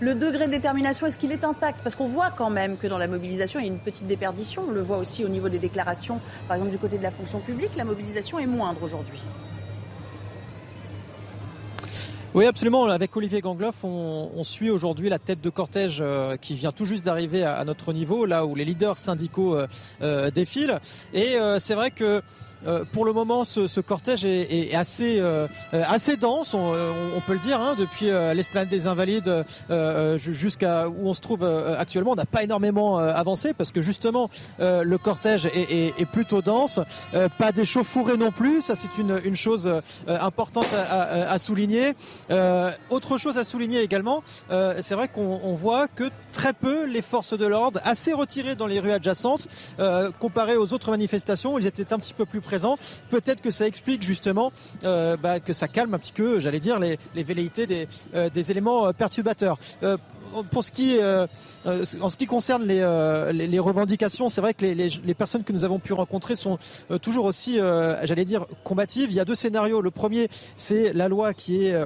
le 0.00 0.14
degré 0.14 0.46
de 0.46 0.52
détermination, 0.52 1.06
est-ce 1.06 1.18
qu'il 1.18 1.32
est 1.32 1.44
intact? 1.44 1.80
Parce 1.82 1.96
qu'on 1.96 2.06
voit 2.06 2.30
quand 2.30 2.48
même 2.48 2.78
que 2.78 2.86
dans 2.86 2.96
la 2.96 3.06
mobilisation, 3.06 3.60
il 3.60 3.66
y 3.66 3.68
a 3.68 3.72
une 3.72 3.78
petite 3.78 4.06
déperdition. 4.06 4.64
On 4.68 4.70
le 4.70 4.80
voit 4.80 4.96
aussi 4.96 5.22
au 5.22 5.28
niveau 5.28 5.50
des 5.50 5.58
déclarations, 5.58 6.18
par 6.48 6.56
exemple 6.56 6.72
du 6.72 6.78
côté 6.78 6.96
de 6.96 7.02
la 7.02 7.10
fonction 7.10 7.40
publique, 7.40 7.76
la 7.76 7.84
mobilisation 7.84 8.38
est 8.38 8.46
moindre 8.46 8.82
aujourd'hui. 8.82 9.20
Oui, 12.32 12.46
absolument. 12.46 12.84
Avec 12.84 13.16
Olivier 13.16 13.40
Gangloff, 13.40 13.82
on, 13.82 14.44
suit 14.44 14.70
aujourd'hui 14.70 15.08
la 15.08 15.18
tête 15.18 15.40
de 15.40 15.50
cortège 15.50 15.98
euh, 16.00 16.36
qui 16.36 16.54
vient 16.54 16.70
tout 16.70 16.84
juste 16.84 17.04
d'arriver 17.04 17.42
à, 17.42 17.64
notre 17.64 17.92
niveau, 17.92 18.24
là 18.24 18.46
où 18.46 18.54
les 18.54 18.64
leaders 18.64 18.98
syndicaux 18.98 19.56
euh, 19.56 19.66
euh, 20.00 20.30
défilent. 20.30 20.78
Et 21.12 21.36
c'est 21.58 21.74
vrai 21.74 21.90
que 21.90 22.22
euh, 22.66 22.84
pour 22.92 23.04
le 23.04 23.12
moment, 23.12 23.44
ce, 23.44 23.66
ce 23.66 23.80
cortège 23.80 24.24
est, 24.24 24.70
est 24.70 24.74
assez, 24.74 25.18
euh, 25.20 25.46
euh, 25.74 25.82
assez 25.86 26.16
dense, 26.16 26.54
on, 26.54 26.74
on, 27.16 27.20
peut 27.20 27.32
le 27.32 27.38
dire, 27.38 27.60
hein, 27.60 27.74
depuis 27.78 28.06
l'esplanade 28.06 28.68
des 28.68 28.86
Invalides 28.86 29.44
jusqu'à 30.16 30.88
où 30.88 31.08
on 31.08 31.14
se 31.14 31.20
trouve 31.20 31.44
actuellement. 31.44 32.12
On 32.12 32.16
n'a 32.16 32.26
pas 32.26 32.42
énormément 32.42 32.98
avancé 32.98 33.52
parce 33.54 33.70
que 33.70 33.80
justement, 33.80 34.30
le 34.58 34.96
cortège 34.96 35.46
est, 35.46 35.70
est, 35.70 35.94
est 35.98 36.06
plutôt 36.06 36.42
dense. 36.42 36.80
pas 37.38 37.52
d'échauffourée 37.52 38.16
non 38.16 38.30
plus, 38.30 38.62
ça 38.62 38.74
c'est 38.74 38.98
une, 38.98 39.20
une 39.24 39.36
chose 39.36 39.70
importante 40.06 40.72
à, 40.72 41.30
à, 41.30 41.38
souligner. 41.38 41.94
autre 42.90 43.18
chose 43.18 43.38
à 43.38 43.44
souligner 43.44 43.80
également, 43.80 44.22
c'est 44.48 44.94
vrai 44.94 45.08
qu'on 45.08 45.54
voit 45.54 45.88
que 45.88 46.10
très 46.32 46.52
peu 46.52 46.84
les 46.84 47.02
forces 47.02 47.36
de 47.36 47.46
l'ordre, 47.46 47.80
assez 47.84 48.12
retirées 48.12 48.56
dans 48.56 48.66
les 48.66 48.80
rues 48.80 48.92
adjacentes, 48.92 49.48
comparé 50.18 50.56
aux 50.56 50.72
autres 50.72 50.90
manifestations, 50.90 51.58
ils 51.58 51.66
étaient 51.66 51.92
un 51.92 51.98
petit 51.98 52.14
peu 52.14 52.26
plus 52.26 52.40
présent. 52.40 52.78
Peut-être 53.10 53.40
que 53.40 53.50
ça 53.50 53.66
explique 53.66 54.02
justement 54.02 54.52
euh, 54.84 55.16
bah, 55.16 55.40
que 55.40 55.52
ça 55.52 55.68
calme 55.68 55.94
un 55.94 55.98
petit 55.98 56.12
peu, 56.12 56.40
j'allais 56.40 56.60
dire, 56.60 56.78
les, 56.78 56.98
velléités 57.22 57.66
des, 57.66 57.88
euh, 58.14 58.28
éléments 58.30 58.86
euh, 58.86 58.92
perturbateurs 58.92 59.58
pour 60.50 60.62
ce 60.62 60.70
qui 60.70 60.98
en 61.64 62.08
ce 62.08 62.16
qui 62.16 62.26
concerne 62.26 62.64
les, 62.64 63.58
revendications, 63.58 64.28
c'est 64.28 64.40
vrai 64.40 64.54
que 64.54 64.64
les, 64.64 65.14
personnes 65.14 65.42
que 65.42 65.52
nous 65.52 65.64
avons 65.64 65.78
pu 65.78 65.92
rencontrer 65.92 66.36
sont 66.36 66.58
toujours 67.02 67.24
aussi, 67.24 67.58
j'allais 68.04 68.24
dire, 68.24 68.46
combatives. 68.62 69.10
Il 69.10 69.16
y 69.16 69.20
a 69.20 69.24
deux 69.24 69.34
scénarios. 69.34 69.82
Le 69.82 69.90
premier, 69.90 70.28
c'est 70.56 70.92
la 70.92 71.08
loi 71.08 71.34
qui 71.34 71.66
est 71.66 71.76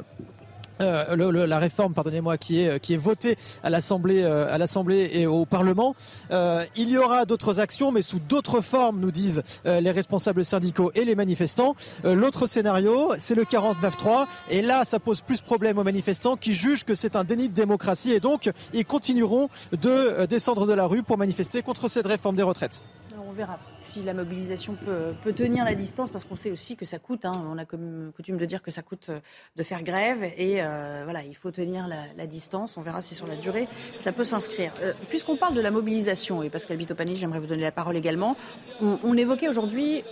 euh, 0.81 1.47
la 1.47 1.59
réforme, 1.59 1.95
pardonnez-moi, 1.95 2.39
qui 2.39 2.61
est 2.61 2.81
qui 2.81 2.95
est 2.95 2.99
votée 2.99 3.37
à 3.63 3.71
l'Assemblée, 3.71 4.23
euh, 4.23 4.53
à 4.53 4.59
l'Assemblée 4.59 5.11
et 5.13 5.27
au 5.27 5.45
Parlement. 5.45 5.95
Euh, 6.31 6.65
il 6.77 6.89
y 6.89 6.99
aura 6.99 7.25
d'autres 7.25 7.61
actions, 7.61 7.93
mais 7.93 8.03
sous 8.03 8.19
d'autres 8.19 8.61
formes, 8.61 9.01
nous 9.01 9.11
disent 9.11 9.43
les 9.65 9.91
responsables 9.91 10.45
syndicaux 10.45 10.91
et 10.95 11.05
les 11.05 11.15
manifestants. 11.15 11.75
L'autre 12.05 12.47
scénario, 12.47 13.13
c'est 13.19 13.35
le 13.35 13.45
49-3, 13.45 14.27
et 14.51 14.63
là, 14.63 14.85
ça 14.85 14.99
pose 14.99 15.21
plus 15.21 15.41
problème 15.41 15.79
aux 15.79 15.85
manifestants 15.85 16.37
qui 16.37 16.55
jugent 16.55 16.85
que 16.85 16.95
c'est 16.95 17.17
un 17.17 17.25
déni 17.25 17.49
de 17.49 17.55
démocratie, 17.55 18.13
et 18.13 18.21
donc 18.21 18.51
ils 18.73 18.85
continueront 18.85 19.49
de 19.73 20.27
descendre 20.27 20.67
de 20.67 20.73
la 20.73 20.87
rue 20.87 21.03
pour 21.03 21.19
manifester 21.19 21.63
contre 21.63 21.89
cette 21.89 22.07
réforme 22.07 22.37
des 22.37 22.43
retraites. 22.43 22.83
On 23.19 23.33
verra 23.33 23.59
si 23.81 24.03
la 24.03 24.15
mobilisation 24.15 24.77
peut, 24.77 25.33
tenir 25.33 25.65
la 25.65 25.75
distance, 25.75 26.11
parce 26.11 26.25
qu'on 26.25 26.37
sait 26.37 26.51
aussi 26.51 26.77
que 26.77 26.85
ça 26.85 26.99
coûte. 26.99 27.25
Hein. 27.25 27.45
on 27.47 27.59
a 27.59 27.65
coutume 27.65 28.37
de 28.37 28.45
dire 28.45 28.63
que 28.63 28.71
ça 28.71 28.83
coûte 28.83 29.09
euh, 29.11 29.21
de 29.57 29.63
faire 29.63 29.83
grève, 29.83 30.23
et 30.37 30.63
euh, 30.63 31.03
voilà, 31.05 31.23
il 31.25 31.35
faut 31.35 31.51
tenir 31.51 31.87
la, 31.89 32.27
distance. 32.27 32.77
On 32.77 32.81
verra 32.81 33.03
si 33.03 33.15
sur 33.15 33.27
la 33.27 33.37
durée 33.37 33.69
ça 33.99 34.13
peut 34.13 34.25
s'inscrire. 34.25 34.73
Euh, 34.83 34.93
puisqu'on 35.09 35.37
parle 35.37 35.55
de 35.55 35.61
la 35.61 35.71
mobilisation, 35.71 36.43
et 36.43 36.51
Pascal 36.51 36.77
Bitopani, 36.77 37.17
j'aimerais 37.17 37.39
vous 37.39 37.47
donner 37.47 37.63
la 37.63 37.73
parole 37.73 37.97
également. 37.97 38.37
On, 38.81 39.17
évoquait 39.17 39.49
aujourd'hui 39.49 40.03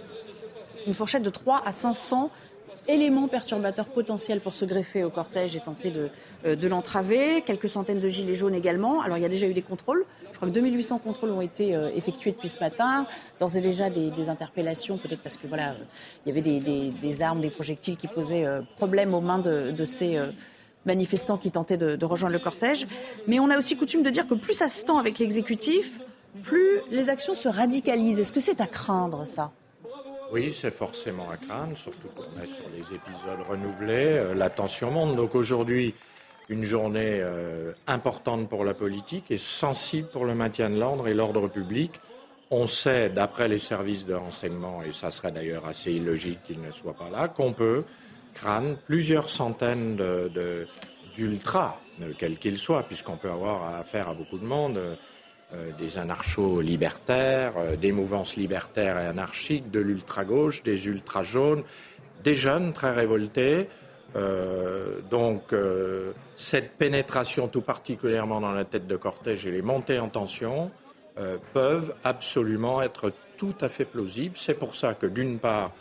une 0.87 0.95
fourchette 0.95 1.23
de 1.23 1.31
3 1.31 1.63
à 1.65 1.73
500 1.73 2.31
éléments 2.89 3.29
perturbateurs 3.29 3.87
potentiels 3.87 4.41
pour 4.41 4.55
se 4.55 4.65
greffer 4.65 5.05
au 5.05 5.11
cortège 5.11 5.57
et 5.57 5.61
tenter 5.61 5.93
euh, 6.45 6.57
de 6.57 6.69
l'entraver. 6.69 7.43
Quelques 7.43 7.69
centaines 7.69 8.01
de 8.01 8.09
gilets 8.09 8.35
jaunes 8.35 8.55
également. 8.55 9.01
Alors 9.01 9.17
il 9.19 9.21
y 9.23 9.27
a 9.27 9.29
déjà 9.29 9.47
eu 9.47 9.55
des 9.55 9.63
contrôles. 9.63 10.05
Crois 10.43 10.51
que 10.51 10.57
2800 10.57 10.99
contrôles 10.99 11.31
ont 11.31 11.41
été 11.41 11.77
euh, 11.77 11.89
effectués 11.95 12.33
depuis 12.33 12.49
ce 12.49 12.59
matin. 12.59 13.07
D'ores 13.39 13.57
et 13.57 13.61
déjà 13.61 13.91
des, 13.91 14.29
interpellations, 14.29 14.99
peut-être 14.99 15.23
parce 15.23 15.37
que 15.37 15.47
voilà, 15.47 15.77
il 16.27 16.35
y 16.35 16.37
avait 16.37 16.43
des, 16.43 17.23
armes, 17.23 17.41
des 17.41 17.49
projectiles 17.49 17.97
qui 17.97 18.09
posaient 18.09 18.45
euh, 18.45 18.61
problème 18.77 19.15
aux 19.15 19.21
mains 19.21 19.39
de, 19.39 19.85
ces 19.85 20.19
manifestants 20.85 21.39
qui 21.39 21.53
tentaient 21.53 21.77
de, 21.77 22.05
rejoindre 22.05 22.33
le 22.33 22.41
cortège. 22.41 22.89
Mais 23.29 23.39
on 23.39 23.51
a 23.51 23.57
aussi 23.57 23.77
coutume 23.77 24.03
de 24.03 24.11
dire 24.11 24.27
que 24.27 24.35
plus 24.35 24.55
ça 24.55 24.67
se 24.67 24.85
tend 24.85 24.99
avec 24.99 25.21
l'exécutif, 25.21 26.01
plus 26.43 26.81
les 26.91 27.09
actions 27.09 27.35
se 27.35 27.49
radicalisent. 27.49 28.19
Est-ce 28.19 28.33
que 28.33 28.41
c'est 28.41 28.61
à 28.61 28.67
craindre 28.67 29.25
ça? 29.25 29.53
Oui, 30.33 30.53
c'est 30.61 30.73
forcément 30.73 31.31
à 31.31 31.37
craindre, 31.37 31.77
surtout 31.77 32.09
qu'on 32.17 32.43
est 32.43 32.47
sur 32.47 32.69
les 32.75 32.97
épisodes 32.97 33.47
renouvelés. 33.49 34.19
Euh, 34.19 34.35
la 34.35 34.51
tension 34.51 34.91
monte. 34.91 35.15
Donc 35.15 35.37
aujourd'hui, 35.37 35.95
une 36.49 36.65
journée 36.65 37.19
euh, 37.21 37.73
importante 37.87 38.49
pour 38.49 38.65
la 38.65 38.75
politique 38.75 39.31
et 39.31 39.39
sensible 39.39 40.09
pour 40.09 40.25
le 40.25 40.35
maintien 40.35 40.71
de 40.71 40.79
l'ordre 40.79 41.09
et 41.09 41.15
l'ordre 41.15 41.49
public. 41.49 41.93
On 42.51 42.67
sait, 42.67 43.09
d'après 43.09 43.49
les 43.49 43.59
services 43.59 44.05
de 44.05 44.15
renseignement, 44.15 44.83
et 44.83 44.93
ça 44.93 45.11
serait 45.11 45.33
d'ailleurs 45.33 45.67
assez 45.67 45.93
illogique 45.93 46.43
qu'ils 46.45 46.61
ne 46.61 46.71
soient 46.71 46.95
pas 46.95 47.09
là, 47.09 47.29
qu'on 47.29 47.53
peut 47.53 47.85
craindre 48.35 48.77
plusieurs 48.87 49.31
centaines 49.31 49.97
d'ultras, 51.17 51.79
euh, 52.01 52.13
quels 52.19 52.39
qu'ils 52.39 52.59
soient, 52.59 52.83
puisqu'on 52.83 53.17
peut 53.17 53.31
avoir 53.31 53.75
affaire 53.77 54.09
à 54.09 54.15
beaucoup 54.15 54.39
de 54.39 54.47
monde. 54.47 54.79
Euh, 55.55 55.71
des 55.79 55.99
anarcho-libertaires, 55.99 57.77
des 57.79 57.93
mouvances 57.93 58.37
libertaires 58.37 58.99
et 58.99 59.05
anarchiques, 59.05 59.71
de 59.71 59.81
l'ultra-gauche, 59.81 60.63
des 60.63 60.87
ultra-jaunes, 60.87 61.63
des 62.25 62.35
jeunes 62.35 62.73
très 62.73 62.93
révoltés. 62.93 63.69
Euh, 64.15 65.01
donc 65.11 65.55
cette 66.37 66.73
pénétration 66.73 67.49
tout 67.49 67.63
particulièrement 67.63 68.41
dans 68.41 68.53
la 68.53 68.65
tête 68.65 68.87
de 68.87 68.97
cortège 68.97 69.47
et 69.47 69.51
les 69.51 69.63
montées 69.63 69.99
en 69.99 70.09
tension 70.09 70.71
peuvent 71.53 71.95
absolument 72.05 72.81
être 72.81 73.13
tout 73.37 73.55
à 73.61 73.69
fait 73.69 73.85
plausibles. 73.85 74.37
C'est 74.37 74.55
pour 74.55 74.75
ça 74.75 74.95
que 74.95 75.07
d'une 75.07 75.39
part, 75.39 75.73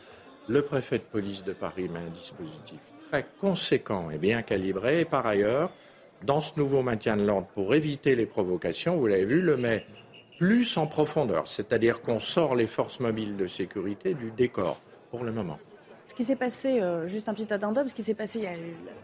le 0.47 0.61
préfet 0.61 0.97
de 0.97 1.03
police 1.03 1.43
de 1.43 1.53
Paris 1.53 1.87
met 1.87 1.99
un 1.99 2.09
dispositif 2.13 2.79
très 3.11 3.25
conséquent 3.41 4.09
et 4.09 4.17
bien 4.17 4.41
calibré, 4.41 5.01
et 5.01 5.05
par 5.05 5.25
ailleurs, 5.25 5.69
dans 6.23 6.39
ce 6.39 6.53
nouveau 6.57 6.81
maintien 6.81 7.17
de 7.17 7.23
l'ordre 7.23 7.47
pour 7.53 7.75
éviter 7.75 8.15
les 8.15 8.25
provocations, 8.25 8.95
vous 8.95 9.07
l'avez 9.07 9.25
vu, 9.25 9.41
le 9.41 9.57
met 9.57 9.85
plus 10.37 10.77
en 10.77 10.87
profondeur, 10.87 11.47
c'est-à-dire 11.47 12.01
qu'on 12.01 12.19
sort 12.19 12.55
les 12.55 12.67
forces 12.67 12.99
mobiles 12.99 13.35
de 13.35 13.47
sécurité 13.47 14.13
du 14.13 14.31
décor 14.31 14.79
pour 15.09 15.23
le 15.23 15.31
moment. 15.31 15.59
Ce 16.11 16.13
qui 16.13 16.25
s'est 16.25 16.35
passé, 16.35 16.81
euh, 16.81 17.07
juste 17.07 17.29
un 17.29 17.33
petit 17.33 17.53
addendum, 17.53 17.87
ce 17.87 17.93
qui 17.93 18.03
s'est 18.03 18.13
passé 18.13 18.45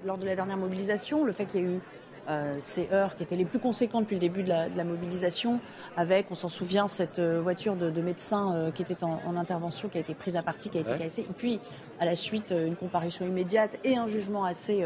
lors 0.05 0.17
de 0.17 0.25
la 0.25 0.35
dernière 0.35 0.57
mobilisation, 0.57 1.23
le 1.23 1.31
fait 1.31 1.45
qu'il 1.45 1.61
y 1.61 1.63
ait 1.63 1.67
eu 1.67 1.79
euh, 2.29 2.55
ces 2.59 2.89
heures 2.91 3.15
qui 3.15 3.23
étaient 3.23 3.37
les 3.37 3.45
plus 3.45 3.59
conséquentes 3.59 4.01
depuis 4.01 4.15
le 4.15 4.19
début 4.19 4.43
de 4.43 4.49
la, 4.49 4.83
mobilisation, 4.83 5.61
avec, 5.95 6.25
on 6.29 6.35
s'en 6.35 6.49
souvient, 6.49 6.89
cette 6.89 7.19
euh, 7.19 7.39
voiture 7.39 7.77
de, 7.77 8.01
médecins 8.01 8.53
euh, 8.53 8.71
qui 8.71 8.81
était 8.81 9.05
en, 9.05 9.37
intervention, 9.37 9.87
qui 9.87 9.97
a 9.97 10.01
été 10.01 10.13
prise 10.13 10.35
à 10.35 10.43
partie, 10.43 10.69
qui 10.69 10.77
a 10.77 10.81
été 10.81 10.93
cassée, 10.97 11.21
et 11.21 11.33
puis 11.33 11.61
à 12.01 12.05
la 12.05 12.17
suite 12.17 12.51
une 12.51 12.75
comparution 12.75 13.25
immédiate 13.25 13.77
et 13.85 13.95
un 13.95 14.07
jugement 14.07 14.43
assez 14.43 14.85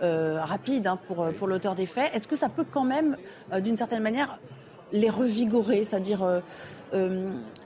rapide 0.00 0.86
hein, 0.86 0.98
pour, 1.06 1.28
pour 1.34 1.46
l'auteur 1.46 1.74
des 1.74 1.84
faits. 1.84 2.10
Est-ce 2.14 2.26
que 2.26 2.36
ça 2.36 2.48
peut 2.48 2.64
quand 2.68 2.84
même, 2.84 3.18
d'une 3.58 3.76
certaine 3.76 4.02
manière, 4.02 4.40
les 4.92 5.10
revigorer, 5.10 5.84
c'est-à-dire 5.84 6.42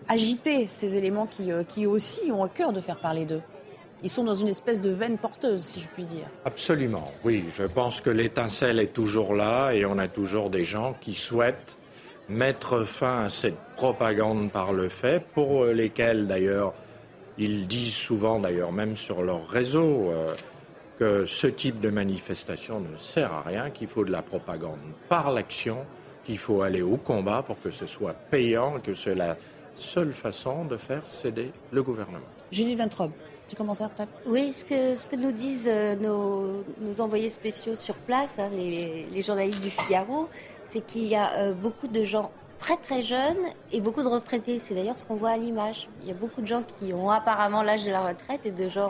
agiter 0.08 0.66
ces 0.66 0.96
éléments 0.96 1.26
qui, 1.26 1.50
qui 1.68 1.86
aussi 1.86 2.32
ont 2.32 2.42
à 2.42 2.48
cœur 2.48 2.72
de 2.72 2.80
faire 2.80 2.98
parler 2.98 3.26
d'eux? 3.26 3.42
Ils 4.04 4.10
sont 4.10 4.22
dans 4.22 4.34
une 4.34 4.48
espèce 4.48 4.82
de 4.82 4.90
veine 4.90 5.16
porteuse, 5.16 5.62
si 5.62 5.80
je 5.80 5.88
puis 5.88 6.04
dire. 6.04 6.26
Absolument, 6.44 7.10
oui. 7.24 7.44
Je 7.56 7.64
pense 7.64 8.02
que 8.02 8.10
l'étincelle 8.10 8.78
est 8.78 8.92
toujours 8.92 9.34
là 9.34 9.72
et 9.72 9.86
on 9.86 9.98
a 9.98 10.08
toujours 10.08 10.50
des 10.50 10.64
gens 10.64 10.94
qui 11.00 11.14
souhaitent 11.14 11.78
mettre 12.28 12.84
fin 12.84 13.24
à 13.24 13.30
cette 13.30 13.58
propagande 13.76 14.50
par 14.50 14.72
le 14.74 14.90
fait, 14.90 15.24
pour 15.34 15.64
lesquels 15.64 16.26
d'ailleurs 16.26 16.74
ils 17.38 17.66
disent 17.66 17.94
souvent, 17.94 18.38
d'ailleurs 18.38 18.72
même 18.72 18.94
sur 18.96 19.22
leur 19.22 19.48
réseau, 19.48 20.10
euh, 20.10 20.30
que 20.98 21.26
ce 21.26 21.46
type 21.46 21.80
de 21.80 21.90
manifestation 21.90 22.80
ne 22.80 22.96
sert 22.98 23.32
à 23.32 23.40
rien, 23.40 23.70
qu'il 23.70 23.88
faut 23.88 24.04
de 24.04 24.12
la 24.12 24.22
propagande 24.22 24.78
par 25.08 25.32
l'action, 25.32 25.78
qu'il 26.24 26.38
faut 26.38 26.62
aller 26.62 26.82
au 26.82 26.96
combat 26.98 27.42
pour 27.42 27.60
que 27.60 27.70
ce 27.70 27.86
soit 27.86 28.14
payant, 28.14 28.78
que 28.80 28.94
c'est 28.94 29.14
la 29.14 29.36
seule 29.76 30.12
façon 30.12 30.66
de 30.66 30.76
faire 30.76 31.02
céder 31.08 31.50
le 31.72 31.82
gouvernement. 31.82 32.18
Julie 32.52 32.76
Vintrobe. 32.76 33.10
Petit 33.46 33.56
commentaire 33.56 33.90
peut-être 33.90 34.10
Oui, 34.26 34.52
ce 34.52 34.64
que, 34.64 34.94
ce 34.94 35.06
que 35.06 35.16
nous 35.16 35.32
disent 35.32 35.68
euh, 35.70 35.94
nos, 35.96 36.64
nos 36.80 37.00
envoyés 37.00 37.28
spéciaux 37.28 37.74
sur 37.74 37.94
place, 37.94 38.38
hein, 38.38 38.48
les, 38.52 39.06
les, 39.10 39.22
journalistes 39.22 39.62
du 39.62 39.70
Figaro, 39.70 40.28
c'est 40.64 40.80
qu'il 40.80 41.04
y 41.04 41.14
a 41.14 41.34
euh, 41.38 41.52
beaucoup 41.52 41.88
de 41.88 42.04
gens 42.04 42.30
très 42.58 42.76
très 42.78 43.02
jeunes 43.02 43.36
et 43.72 43.82
beaucoup 43.82 44.02
de 44.02 44.08
retraités. 44.08 44.58
C'est 44.58 44.74
d'ailleurs 44.74 44.96
ce 44.96 45.04
qu'on 45.04 45.16
voit 45.16 45.30
à 45.30 45.36
l'image. 45.36 45.88
Il 46.02 46.08
y 46.08 46.10
a 46.10 46.14
beaucoup 46.14 46.40
de 46.40 46.46
gens 46.46 46.62
qui 46.62 46.94
ont 46.94 47.10
apparemment 47.10 47.62
l'âge 47.62 47.84
de 47.84 47.90
la 47.90 48.00
retraite 48.00 48.40
et 48.46 48.50
de 48.50 48.68
gens 48.68 48.88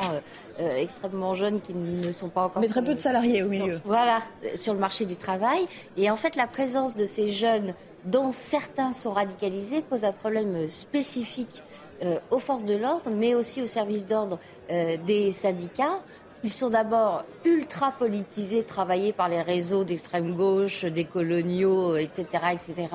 euh, 0.61 0.77
extrêmement 0.77 1.35
jeunes 1.35 1.61
qui 1.61 1.75
ne 1.75 2.13
sont 2.13 2.29
pas 2.29 2.45
encore. 2.45 2.63
Mais 2.63 2.69
très 2.69 2.85
peu 2.85 2.95
de 2.95 3.01
salariés 3.01 3.43
au 3.43 3.49
milieu. 3.49 3.81
voilà, 3.85 4.21
sur 4.55 4.75
le 4.75 4.79
marché 4.79 5.05
du 5.05 5.17
travail. 5.17 5.67
Et 5.97 6.09
en 6.11 6.17
fait, 6.17 6.37
la 6.37 6.47
présence 6.47 6.95
de 6.95 7.05
ces 7.05 7.31
jeunes, 7.31 7.75
dont 8.05 8.31
certains 8.31 8.93
sont 8.93 9.13
radicalisés, 9.13 9.83
pose 9.83 10.05
un 10.05 10.13
problème 10.13 10.69
spécifique 10.69 11.63
euh, 12.03 12.19
aux 12.31 12.39
forces 12.39 12.65
de 12.65 12.75
l'ordre, 12.75 13.11
mais 13.11 13.35
aussi 13.35 13.63
aux 13.63 13.67
services 13.67 14.07
d'ordre 14.07 14.39
euh, 14.71 14.97
des 15.07 15.31
syndicats. 15.33 16.03
Ils 16.43 16.53
sont 16.53 16.69
d'abord 16.69 17.25
ultra 17.45 17.93
politisés, 17.93 18.65
travaillés 18.65 19.13
par 19.13 19.29
les 19.29 19.41
réseaux 19.41 19.85
d'extrême 19.85 20.35
gauche, 20.35 20.85
des 20.85 21.05
coloniaux, 21.05 21.97
etc., 21.97 22.27
etc. 22.53 22.89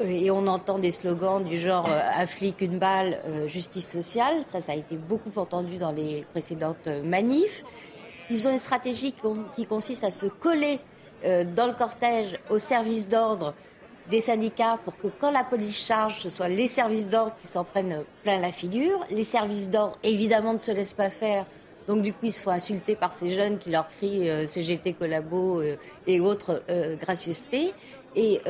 Euh, 0.00 0.06
et 0.06 0.30
on 0.30 0.46
entend 0.46 0.78
des 0.78 0.90
slogans 0.90 1.42
du 1.44 1.58
genre 1.58 1.88
un 1.88 2.46
une 2.60 2.78
balle, 2.78 3.20
justice 3.46 3.88
sociale. 3.88 4.42
Ça, 4.46 4.60
ça 4.60 4.72
a 4.72 4.74
été 4.74 4.96
beaucoup 4.96 5.32
entendu 5.36 5.76
dans 5.76 5.92
les 5.92 6.26
précédentes 6.32 6.88
manifs. 7.04 7.64
ils 8.30 8.48
ont 8.48 8.50
une 8.50 8.58
stratégie 8.58 9.14
qui 9.54 9.66
consiste 9.66 10.02
à 10.02 10.10
se 10.10 10.26
coller 10.26 10.80
dans 11.22 11.66
le 11.66 11.72
cortège 11.72 12.38
au 12.50 12.58
service 12.58 13.08
d'ordre 13.08 13.54
des 14.10 14.20
syndicats 14.20 14.78
pour 14.84 14.96
que 14.96 15.08
quand 15.08 15.30
la 15.30 15.44
police 15.44 15.86
charge, 15.86 16.20
ce 16.20 16.28
soit 16.28 16.48
les 16.48 16.68
services 16.68 17.08
d'ordre 17.08 17.34
qui 17.40 17.46
s'en 17.46 17.64
prennent 17.64 18.04
plein 18.22 18.38
la 18.38 18.52
figure. 18.52 19.04
Les 19.10 19.24
services 19.24 19.70
d'ordre, 19.70 19.98
évidemment, 20.02 20.52
ne 20.52 20.58
se 20.58 20.70
laissent 20.70 20.92
pas 20.92 21.10
faire. 21.10 21.46
Donc 21.86 22.02
du 22.02 22.12
coup, 22.12 22.26
ils 22.26 22.32
se 22.32 22.40
font 22.40 22.50
insulter 22.50 22.96
par 22.96 23.14
ces 23.14 23.30
jeunes 23.30 23.58
qui 23.58 23.70
leur 23.70 23.88
crient 23.88 24.30
euh, 24.30 24.46
CGT 24.46 24.94
collabo 24.94 25.60
euh, 25.60 25.76
et 26.06 26.20
autres 26.20 26.62
gracieusetés. 27.00 27.74
Et 28.16 28.40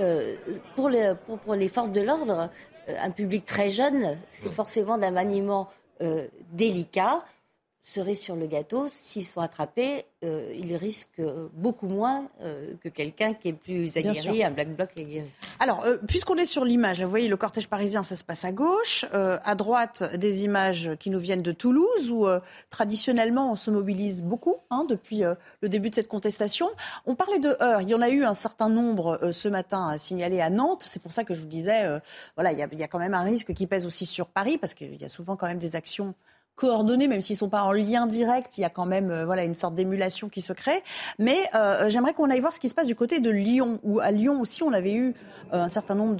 pour, 0.77 0.91
pour, 1.39 1.55
les 1.55 1.69
forces 1.71 1.91
de 1.91 2.03
l'ordre, 2.03 2.51
un 2.87 3.11
public 3.11 3.47
très 3.47 3.71
jeune, 3.71 4.19
c'est 4.29 4.53
forcément 4.53 4.99
d'un 4.99 5.11
maniement 5.11 5.71
délicat 6.53 7.25
cerise 7.87 8.19
sur 8.19 8.35
le 8.35 8.47
gâteau, 8.47 8.87
s'ils 8.89 9.25
se 9.25 9.33
font 9.33 9.43
attraper, 9.43 10.07
euh, 10.25 10.55
ils 10.55 10.75
risquent 10.75 11.23
beaucoup 11.53 11.87
moins 11.87 12.31
euh, 12.41 12.73
que 12.83 12.89
quelqu'un 12.89 13.35
qui 13.35 13.49
est 13.49 13.53
plus 13.53 13.95
aguerri, 13.99 14.43
un 14.43 14.51
black 14.51 14.75
bloc 14.75 14.91
aguerri. 14.97 15.31
Alors, 15.61 15.85
euh, 15.85 15.99
puisqu'on 16.09 16.37
est 16.37 16.47
sur 16.47 16.65
l'image, 16.65 17.03
vous 17.03 17.11
voyez, 17.11 17.29
le 17.29 17.37
cortège 17.37 17.69
parisien, 17.69 18.03
ça 18.03 18.17
se 18.17 18.25
passe 18.25 18.47
à 18.47 18.53
gauche. 18.53 19.05
à 19.13 19.55
droite, 19.55 20.03
des 20.17 20.45
images 20.45 20.93
qui 20.99 21.11
nous 21.11 21.19
viennent 21.19 21.43
de 21.43 21.53
Toulouse, 21.53 22.11
où 22.11 22.27
traditionnellement, 22.71 23.53
on 23.53 23.55
se 23.55 23.71
mobilise 23.71 24.23
beaucoup 24.23 24.57
hein, 24.71 24.87
depuis 24.89 25.23
le 25.61 25.69
début 25.69 25.91
de 25.91 25.95
cette 25.95 26.09
contestation. 26.09 26.71
On 27.05 27.15
parlait 27.15 27.39
de 27.39 27.55
heurts. 27.61 27.83
Il 27.83 27.91
y 27.91 27.95
en 27.95 28.01
a 28.01 28.09
eu 28.09 28.25
un 28.25 28.35
certain 28.35 28.71
nombre 28.71 29.31
ce 29.33 29.49
matin 29.49 29.89
à 29.89 29.99
signaler 29.99 30.41
à 30.41 30.49
Nantes. 30.49 30.85
C'est 30.87 31.03
pour 31.03 31.13
ça 31.13 31.25
que 31.25 31.35
je 31.35 31.41
vous 31.43 31.49
disais, 31.49 32.01
voilà, 32.35 32.53
il 32.53 32.57
y, 32.59 32.77
y, 32.77 32.83
a 32.83 32.89
quand 32.89 32.99
même 32.99 33.15
un 33.15 33.23
risque 33.23 33.53
qui 33.53 33.67
pèse 33.67 33.85
aussi 33.85 34.07
sur 34.07 34.29
Paris, 34.29 34.57
parce 34.57 34.73
qu'il 34.73 35.01
y 35.01 35.05
a 35.05 35.11
souvent 35.11 35.37
quand 35.37 35.47
même 35.47 35.59
des 35.59 35.77
actions 35.77 36.15
coordonnés, 36.57 37.09
même 37.09 37.21
s'ils 37.21 37.35
ne 37.35 37.39
sont 37.39 37.49
pas 37.49 37.63
en 37.63 37.73
lien 37.73 38.07
direct, 38.07 38.59
il 38.59 38.61
y 38.61 38.65
a 38.65 38.71
quand 38.71 38.87
même 38.87 39.11
euh, 39.11 39.25
voilà, 39.25 39.45
une 39.45 39.55
sorte 39.55 39.75
d'émulation 39.75 40.29
qui 40.29 40.41
se 40.41 40.53
crée. 40.53 40.83
Mais 41.19 41.39
euh, 41.55 41.89
j'aimerais 41.89 42.15
qu'on 42.15 42.31
aille 42.31 42.41
voir 42.41 42.53
ce 42.53 42.61
qui 42.61 42.69
se 42.69 42.75
passe 42.75 42.87
du 42.87 42.95
côté 42.95 43.21
de 43.21 43.31
Lyon, 43.31 43.81
où 43.83 44.01
à 44.01 44.11
Lyon 44.11 44.41
aussi 44.41 44.63
on 44.63 44.73
avait 44.73 44.95
eu 44.95 45.15
euh, 45.53 45.63
un 45.63 45.69
certain 45.69 45.95
nombre 45.95 46.15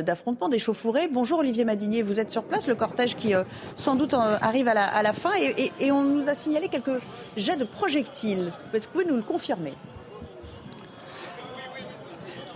d'affrontements, 0.00 0.48
d'échauffourées. 0.48 1.08
Bonjour 1.08 1.38
Olivier 1.38 1.64
Madinier, 1.64 2.02
vous 2.02 2.20
êtes 2.20 2.30
sur 2.30 2.42
place, 2.42 2.66
le 2.66 2.74
cortège 2.74 3.16
qui 3.16 3.32
sans 3.76 3.94
doute 3.94 4.14
arrive 4.14 4.68
à 4.68 4.74
la, 4.74 4.86
à 4.86 5.02
la 5.02 5.12
fin, 5.12 5.32
et, 5.38 5.72
et, 5.80 5.92
on 5.92 6.02
nous 6.02 6.28
a 6.28 6.34
signalé 6.34 6.68
quelques 6.68 7.00
jets 7.36 7.56
de 7.56 7.64
projectiles. 7.64 8.52
Est-ce 8.72 8.86
que 8.86 8.92
vous 8.92 9.00
pouvez 9.00 9.04
nous 9.04 9.16
le 9.16 9.22
confirmer? 9.22 9.72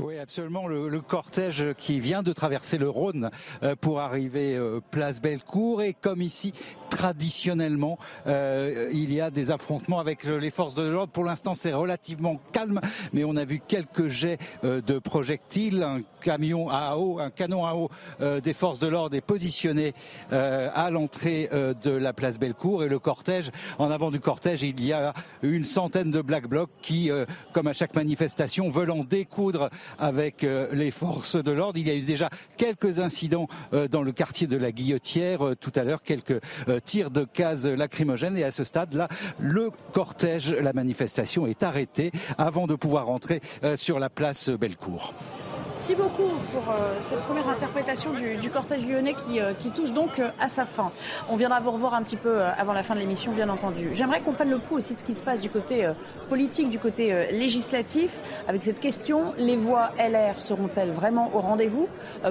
Oui, 0.02 0.18
absolument. 0.18 0.66
Le, 0.66 1.00
cortège 1.00 1.74
qui 1.76 1.98
vient 2.00 2.22
de 2.22 2.32
traverser 2.32 2.78
le 2.78 2.88
Rhône 2.88 3.30
euh, 3.62 3.74
pour 3.74 4.00
arriver 4.00 4.56
euh, 4.56 4.80
place 4.90 5.20
Bellecour 5.20 5.82
et 5.82 5.94
comme 5.94 6.22
ici, 6.22 6.52
traditionnellement, 6.88 7.98
euh, 8.26 8.88
il 8.92 9.12
y 9.12 9.20
a 9.20 9.30
des 9.30 9.50
affrontements 9.50 9.98
avec 9.98 10.24
les 10.24 10.50
forces 10.50 10.74
de 10.74 10.82
l'ordre. 10.82 11.12
Pour 11.12 11.24
l'instant, 11.24 11.54
c'est 11.54 11.72
relativement 11.72 12.40
calme, 12.52 12.80
mais 13.12 13.24
on 13.24 13.36
a 13.36 13.44
vu 13.44 13.60
quelques 13.66 14.08
jets 14.08 14.38
de 14.62 14.98
projectiles. 14.98 15.82
Un 15.82 16.02
camion 16.20 16.68
à 16.68 16.96
eau, 16.96 17.18
un 17.18 17.30
canon 17.30 17.64
à 17.64 17.74
eau 17.74 17.90
des 18.40 18.52
forces 18.52 18.78
de 18.78 18.86
l'ordre 18.86 19.16
est 19.16 19.20
positionné 19.22 19.94
à 20.30 20.90
l'entrée 20.90 21.48
de 21.82 21.90
la 21.90 22.12
place 22.12 22.38
Bellecour 22.38 22.84
et 22.84 22.88
le 22.88 22.98
cortège, 22.98 23.50
en 23.78 23.90
avant 23.90 24.10
du 24.10 24.20
cortège, 24.20 24.62
il 24.62 24.84
y 24.84 24.92
a 24.92 25.14
une 25.42 25.64
centaine 25.64 26.10
de 26.10 26.20
black 26.20 26.46
blocs 26.46 26.70
qui, 26.82 27.10
comme 27.52 27.68
à 27.68 27.72
chaque 27.72 27.94
manifestation, 27.94 28.70
veulent 28.70 28.90
en 28.90 29.04
découdre 29.04 29.70
avec 29.98 30.44
euh, 30.44 30.68
les 30.72 30.90
forces 30.90 31.36
de 31.36 31.50
l'ordre. 31.50 31.78
Il 31.78 31.86
y 31.86 31.90
a 31.90 31.94
eu 31.94 32.00
déjà 32.02 32.28
quelques 32.56 32.98
incidents 32.98 33.48
euh, 33.72 33.88
dans 33.88 34.02
le 34.02 34.12
quartier 34.12 34.46
de 34.46 34.56
la 34.56 34.72
Guillotière 34.72 35.46
euh, 35.46 35.54
tout 35.54 35.72
à 35.74 35.84
l'heure, 35.84 36.02
quelques 36.02 36.40
tirs 36.84 37.10
de 37.10 37.26
gaz 37.34 37.66
lacrymogènes 37.66 38.36
et 38.36 38.44
à 38.44 38.50
ce 38.50 38.64
stade-là, 38.64 39.08
le 39.38 39.70
cortège, 39.92 40.52
la 40.52 40.72
manifestation 40.72 41.46
est 41.46 41.62
arrêtée 41.62 42.12
avant 42.38 42.66
de 42.66 42.74
pouvoir 42.74 43.06
rentrer 43.06 43.40
sur 43.74 43.98
la 43.98 44.08
place 44.08 44.50
Bellecour. 44.50 45.12
Merci 45.80 45.94
beaucoup 45.94 46.36
pour 46.52 46.70
euh, 46.70 46.92
cette 47.00 47.20
première 47.20 47.48
interprétation 47.48 48.12
du, 48.12 48.50
cortège 48.50 48.86
lyonnais 48.86 49.14
qui, 49.14 49.40
euh, 49.40 49.54
touche 49.74 49.94
donc 49.94 50.18
euh, 50.18 50.28
à 50.38 50.50
sa 50.50 50.66
fin. 50.66 50.92
On 51.30 51.36
viendra 51.36 51.58
vous 51.58 51.70
revoir 51.70 51.94
un 51.94 52.02
petit 52.02 52.18
peu 52.18 52.42
avant 52.42 52.74
la 52.74 52.82
fin 52.82 52.94
de 52.94 53.00
l'émission, 53.00 53.32
bien 53.32 53.48
entendu. 53.48 53.88
J'aimerais 53.94 54.20
qu'on 54.20 54.32
prenne 54.32 54.50
le 54.50 54.58
pouls 54.58 54.76
aussi 54.76 54.92
de 54.92 54.98
ce 54.98 55.04
qui 55.04 55.14
se 55.14 55.22
passe 55.22 55.40
du 55.40 55.48
côté 55.48 55.90
politique, 56.28 56.68
du 56.68 56.78
côté 56.78 57.28
législatif, 57.32 58.20
avec 58.46 58.62
cette 58.62 58.78
question 58.78 59.32
les 59.38 59.56
voix 59.56 59.92
LR 59.98 60.38
seront-elles 60.38 60.90
vraiment 60.90 61.30
au 61.32 61.40
rendez-vous 61.40 61.88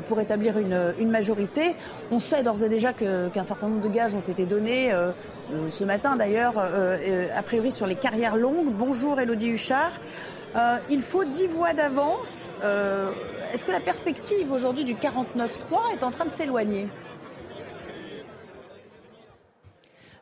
pour 0.07 0.19
établir 0.19 0.59
une, 0.59 1.09
majorité? 1.09 1.75
On 2.11 2.19
sait 2.19 2.43
d'ores 2.43 2.63
et 2.63 2.69
déjà 2.69 2.93
qu'un 2.93 3.43
certain 3.43 3.67
nombre 3.67 3.81
de 3.81 3.89
gages 3.89 4.13
ont 4.13 4.19
été 4.19 4.45
donnés. 4.45 4.93
ce 5.69 5.83
matin 5.85 6.15
d'ailleurs, 6.17 6.59
a 6.59 7.41
priori 7.41 7.71
sur 7.71 7.87
les 7.87 7.95
carrières 7.95 8.35
longues. 8.35 8.71
Bonjour 8.71 9.19
Elodie 9.19 9.49
Huchard. 9.49 9.93
il 10.89 11.01
faut 11.01 11.23
dix 11.23 11.47
voix 11.47 11.73
d'avance. 11.73 12.53
Est-ce 13.51 13.65
que 13.65 13.71
la 13.71 13.79
perspective 13.79 14.51
aujourd'hui 14.51 14.83
du 14.83 14.93
49-3 14.93 15.95
est 15.95 16.03
en 16.03 16.11
train 16.11 16.25
de 16.25 16.29
s'éloigner? 16.29 16.87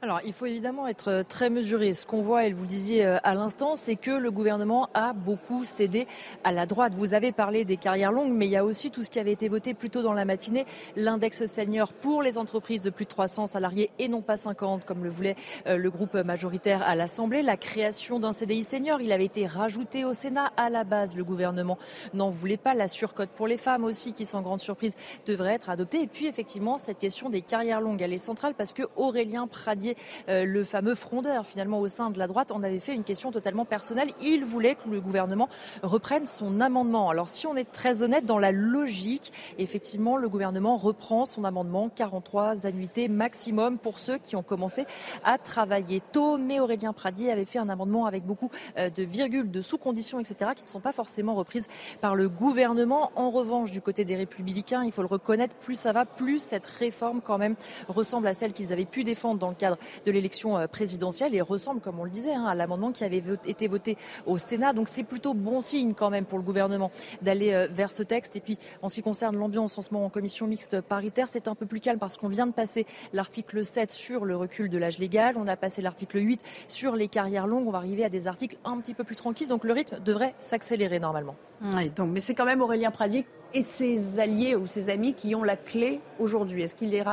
Alors, 0.04 0.22
il 0.24 0.32
faut 0.32 0.46
évidemment 0.46 0.88
être 0.88 1.08
euh, 1.08 1.24
très 1.24 1.50
mesuré. 1.50 1.92
Ce 1.92 2.06
qu'on 2.06 2.22
voit, 2.22 2.46
et 2.46 2.54
vous 2.54 2.62
le 2.62 2.68
disiez 2.68 3.04
euh, 3.04 3.18
à 3.24 3.34
l'instant, 3.34 3.76
c'est 3.76 3.96
que 3.96 4.12
le 4.12 4.30
gouvernement 4.30 4.90
a 4.94 5.14
beaucoup 5.14 5.66
cédé 5.66 6.06
à 6.44 6.52
la 6.52 6.68
droite. 6.68 6.94
Vous 6.96 7.16
avez 7.16 7.32
parlé 7.32 7.66
des 7.66 7.78
carrières 7.78 8.12
longues, 8.12 8.32
mais 8.32 8.46
il 8.46 8.52
y 8.52 8.58
a 8.58 8.64
aussi 8.64 8.92
tout 8.92 9.04
ce 9.04 9.10
qui 9.10 9.20
avait 9.20 9.32
été 9.32 9.50
voté 9.50 9.74
plus 9.74 9.90
tôt 9.90 10.04
dans 10.04 10.14
la 10.14 10.24
matinée, 10.24 10.68
l'index 10.96 11.48
senior 11.48 11.94
pour 11.94 12.22
les 12.22 12.38
entreprises 12.38 12.84
de 12.84 12.92
plus 12.92 13.06
de 13.06 13.10
300 13.10 13.48
salariés 13.48 13.90
et 13.98 14.08
non 14.08 14.22
pas 14.22 14.38
50, 14.38 14.86
comme 14.86 15.04
le 15.04 15.10
voulait 15.10 15.36
euh, 15.66 15.78
le 15.78 15.90
groupe 15.90 16.14
majoritaire 16.14 16.84
à 16.84 16.94
l'Assemblée. 16.94 17.42
La 17.42 17.58
création 17.58 18.20
d'un 18.20 18.34
CDI 18.34 18.64
senior, 18.64 19.02
il 19.02 19.12
avait 19.12 19.26
été 19.26 19.48
rajouté 19.48 20.06
au 20.06 20.14
Sénat. 20.14 20.52
À 20.58 20.70
la 20.70 20.84
base, 20.84 21.16
le 21.16 21.24
gouvernement 21.24 21.80
n'en 22.14 22.30
voulait 22.30 22.58
pas. 22.58 22.76
La 22.76 22.88
surcote 22.88 23.30
pour 23.30 23.48
les 23.48 23.58
femmes 23.58 23.84
aussi, 23.84 24.14
qui 24.14 24.26
sans 24.26 24.44
grande 24.44 24.62
surprise 24.62 24.94
devrait 25.26 25.56
être 25.56 25.72
adoptée. 25.72 26.04
Et 26.04 26.08
puis, 26.08 26.28
effectivement, 26.28 26.78
cette 26.78 27.00
question 27.00 27.32
des 27.32 27.42
carrières 27.42 27.82
longues, 27.82 28.04
elle 28.04 28.14
est 28.14 28.20
centrale 28.20 28.54
parce 28.54 28.74
que 28.74 28.84
Aurélien 28.96 29.48
Pradier 29.48 29.87
euh, 30.30 30.45
le 30.45 30.63
fameux 30.63 30.95
frondeur 30.95 31.45
finalement 31.45 31.80
au 31.80 31.88
sein 31.88 32.10
de 32.10 32.19
la 32.19 32.28
droite, 32.28 32.52
on 32.54 32.63
avait 32.63 32.80
fait 32.80 32.93
une 32.93 33.04
question 33.04 33.32
totalement 33.32 33.65
personnelle. 33.65 34.10
Il 34.21 34.45
voulait 34.45 34.76
que 34.76 34.89
le 34.89 35.02
gouvernement 35.02 35.50
reprenne 35.84 36.26
son 36.26 36.60
amendement. 36.62 37.10
Alors 37.10 37.30
si 37.30 37.47
on 37.47 37.56
est 37.56 37.71
très 37.71 38.04
honnête 38.04 38.26
dans 38.26 38.39
la 38.39 38.52
logique, 38.52 39.32
effectivement, 39.58 40.17
le 40.17 40.30
gouvernement 40.30 40.78
reprend 40.78 41.26
son 41.26 41.43
amendement 41.43 41.89
43 41.89 42.65
annuités 42.65 43.08
maximum 43.08 43.78
pour 43.78 44.00
ceux 44.00 44.17
qui 44.17 44.36
ont 44.36 44.43
commencé 44.43 44.86
à 45.23 45.38
travailler 45.38 46.02
tôt. 46.12 46.38
Mais 46.38 46.60
Aurélien 46.60 46.93
Pradier 46.93 47.32
avait 47.32 47.45
fait 47.45 47.60
un 47.60 47.69
amendement 47.69 48.06
avec 48.06 48.26
beaucoup 48.26 48.50
euh, 48.78 48.89
de 48.89 49.04
virgules, 49.04 49.52
de 49.52 49.62
sous-conditions, 49.62 50.19
etc., 50.19 50.52
qui 50.56 50.63
ne 50.63 50.69
sont 50.69 50.80
pas 50.80 50.91
forcément 50.91 51.36
reprises 51.36 51.67
par 52.02 52.15
le 52.15 52.30
gouvernement. 52.30 53.12
En 53.15 53.30
revanche, 53.30 53.71
du 53.71 53.82
côté 53.82 54.06
des 54.06 54.15
républicains, 54.15 54.84
il 54.84 54.91
faut 54.91 55.02
le 55.02 55.08
reconnaître, 55.08 55.56
plus 55.56 55.76
ça 55.76 55.91
va, 55.91 56.06
plus 56.06 56.39
cette 56.39 56.65
réforme 56.65 57.21
quand 57.21 57.38
même 57.38 57.56
ressemble 57.88 58.28
à 58.28 58.34
celle 58.34 58.54
qu'ils 58.54 58.73
avaient 58.73 58.86
pu 58.86 59.04
défendre 59.04 59.39
dans 59.39 59.50
le 59.50 59.56
cadre 59.56 59.77
de 60.06 60.12
l'élection 60.12 60.58
euh, 60.58 60.68
présidentielle 60.68 61.36
et 61.36 61.42
ressemble, 61.42 61.82
comme 61.82 62.00
on 62.00 62.04
le 62.04 62.10
disait, 62.10 62.34
hein, 62.34 62.46
à 62.46 62.56
l'amendement 62.56 62.92
qui 62.92 63.04
avait 63.04 63.24
été 63.46 63.68
voté 63.68 63.98
au 64.26 64.38
Sénat. 64.38 64.74
Donc 64.74 64.88
c'est 64.88 65.04
plutôt 65.04 65.34
bon 65.34 65.62
signe 65.62 65.94
quand 65.94 66.10
même 66.10 66.26
pour 66.26 66.38
le 66.38 66.44
gouvernement 66.44 66.92
d'aller 67.22 67.54
euh, 67.54 67.68
vers 67.72 67.92
ce 67.92 68.04
texte. 68.04 68.36
Et 68.36 68.42
puis 68.42 68.58
en 68.82 68.90
ce 68.90 68.96
qui 68.96 69.02
concerne 69.02 69.36
l'ambiance 69.36 69.78
en 69.78 69.82
ce 69.82 69.94
moment 69.94 70.06
en 70.06 70.10
commission 70.10 70.48
mixte 70.48 70.82
paritaire, 70.82 71.28
c'est 71.30 71.48
un 71.48 71.56
peu 71.56 71.66
plus 71.66 71.80
calme 71.80 72.00
parce 72.00 72.18
qu'on 72.18 72.30
vient 72.30 72.48
de 72.48 72.54
passer 72.54 72.86
l'article 73.13 73.63
7 73.63 73.92
sur 73.92 74.26
le 74.26 74.36
recul 74.36 74.70
de 74.70 74.78
l'âge 74.78 75.00
légal, 75.00 75.36
on 75.38 75.48
a 75.48 75.56
passé 75.56 75.82
l'article 75.82 76.20
8 76.20 76.42
sur 76.68 76.96
les 76.96 77.08
carrières 77.08 77.48
longues, 77.48 77.68
on 77.68 77.72
va 77.72 77.80
arriver 77.80 78.04
à 78.04 78.10
des 78.10 78.28
articles 78.28 78.58
un 78.66 78.78
petit 78.80 78.94
peu 78.94 79.04
plus 79.04 79.16
tranquilles, 79.16 79.48
donc 79.48 79.63
le 79.63 79.74
rythme 79.74 80.00
devrait 80.00 80.36
s'accélérer 80.40 81.00
normalement. 81.00 81.36
Oui, 81.74 81.90
donc, 81.90 82.10
mais 82.12 82.20
c'est 82.20 82.36
quand 82.36 82.46
même 82.46 82.62
Aurélien 82.62 82.92
Pradier 82.92 83.26
et 83.54 83.62
ses 83.62 84.20
alliés 84.20 84.56
ou 84.56 84.68
ses 84.68 84.90
amis 84.90 85.13
qui 85.13 85.34
ont 85.36 85.44
la 85.44 85.56
clé 85.56 86.00
aujourd'hui. 86.20 86.63
Est-ce 86.63 86.76
qu'il 86.76 86.94
est 86.94 87.04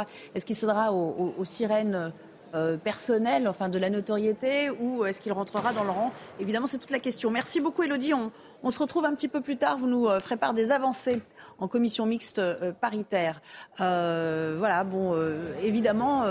qu'il 0.44 0.57
sera 0.57 0.92
aux 0.92 1.44
sirènes 1.44 2.12
euh, 2.54 2.76
personnel, 2.76 3.48
enfin 3.48 3.68
de 3.68 3.78
la 3.78 3.90
notoriété, 3.90 4.70
ou 4.70 5.04
est-ce 5.04 5.20
qu'il 5.20 5.32
rentrera 5.32 5.72
dans 5.72 5.84
le 5.84 5.90
rang? 5.90 6.12
Évidemment, 6.38 6.66
c'est 6.66 6.78
toute 6.78 6.90
la 6.90 6.98
question. 6.98 7.30
Merci 7.30 7.60
beaucoup, 7.60 7.82
Elodie. 7.82 8.12
On, 8.14 8.70
se 8.70 8.78
retrouve 8.78 9.04
un 9.04 9.14
petit 9.14 9.28
peu 9.28 9.40
plus 9.40 9.56
tard. 9.56 9.76
Vous 9.76 9.86
nous 9.86 10.08
euh, 10.08 10.20
ferez 10.20 10.36
part 10.36 10.54
des 10.54 10.70
avancées 10.70 11.20
en 11.58 11.68
commission 11.68 12.06
mixte 12.06 12.38
euh, 12.38 12.72
paritaire. 12.72 13.40
voilà, 13.78 14.84
bon, 14.84 15.14
évidemment, 15.62 16.24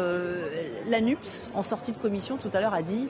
l'ANUPS, 0.87 1.49
en 1.53 1.61
sortie 1.61 1.91
de 1.91 1.97
commission 1.97 2.37
tout 2.37 2.49
à 2.53 2.61
l'heure, 2.61 2.73
a 2.73 2.81
dit 2.81 3.07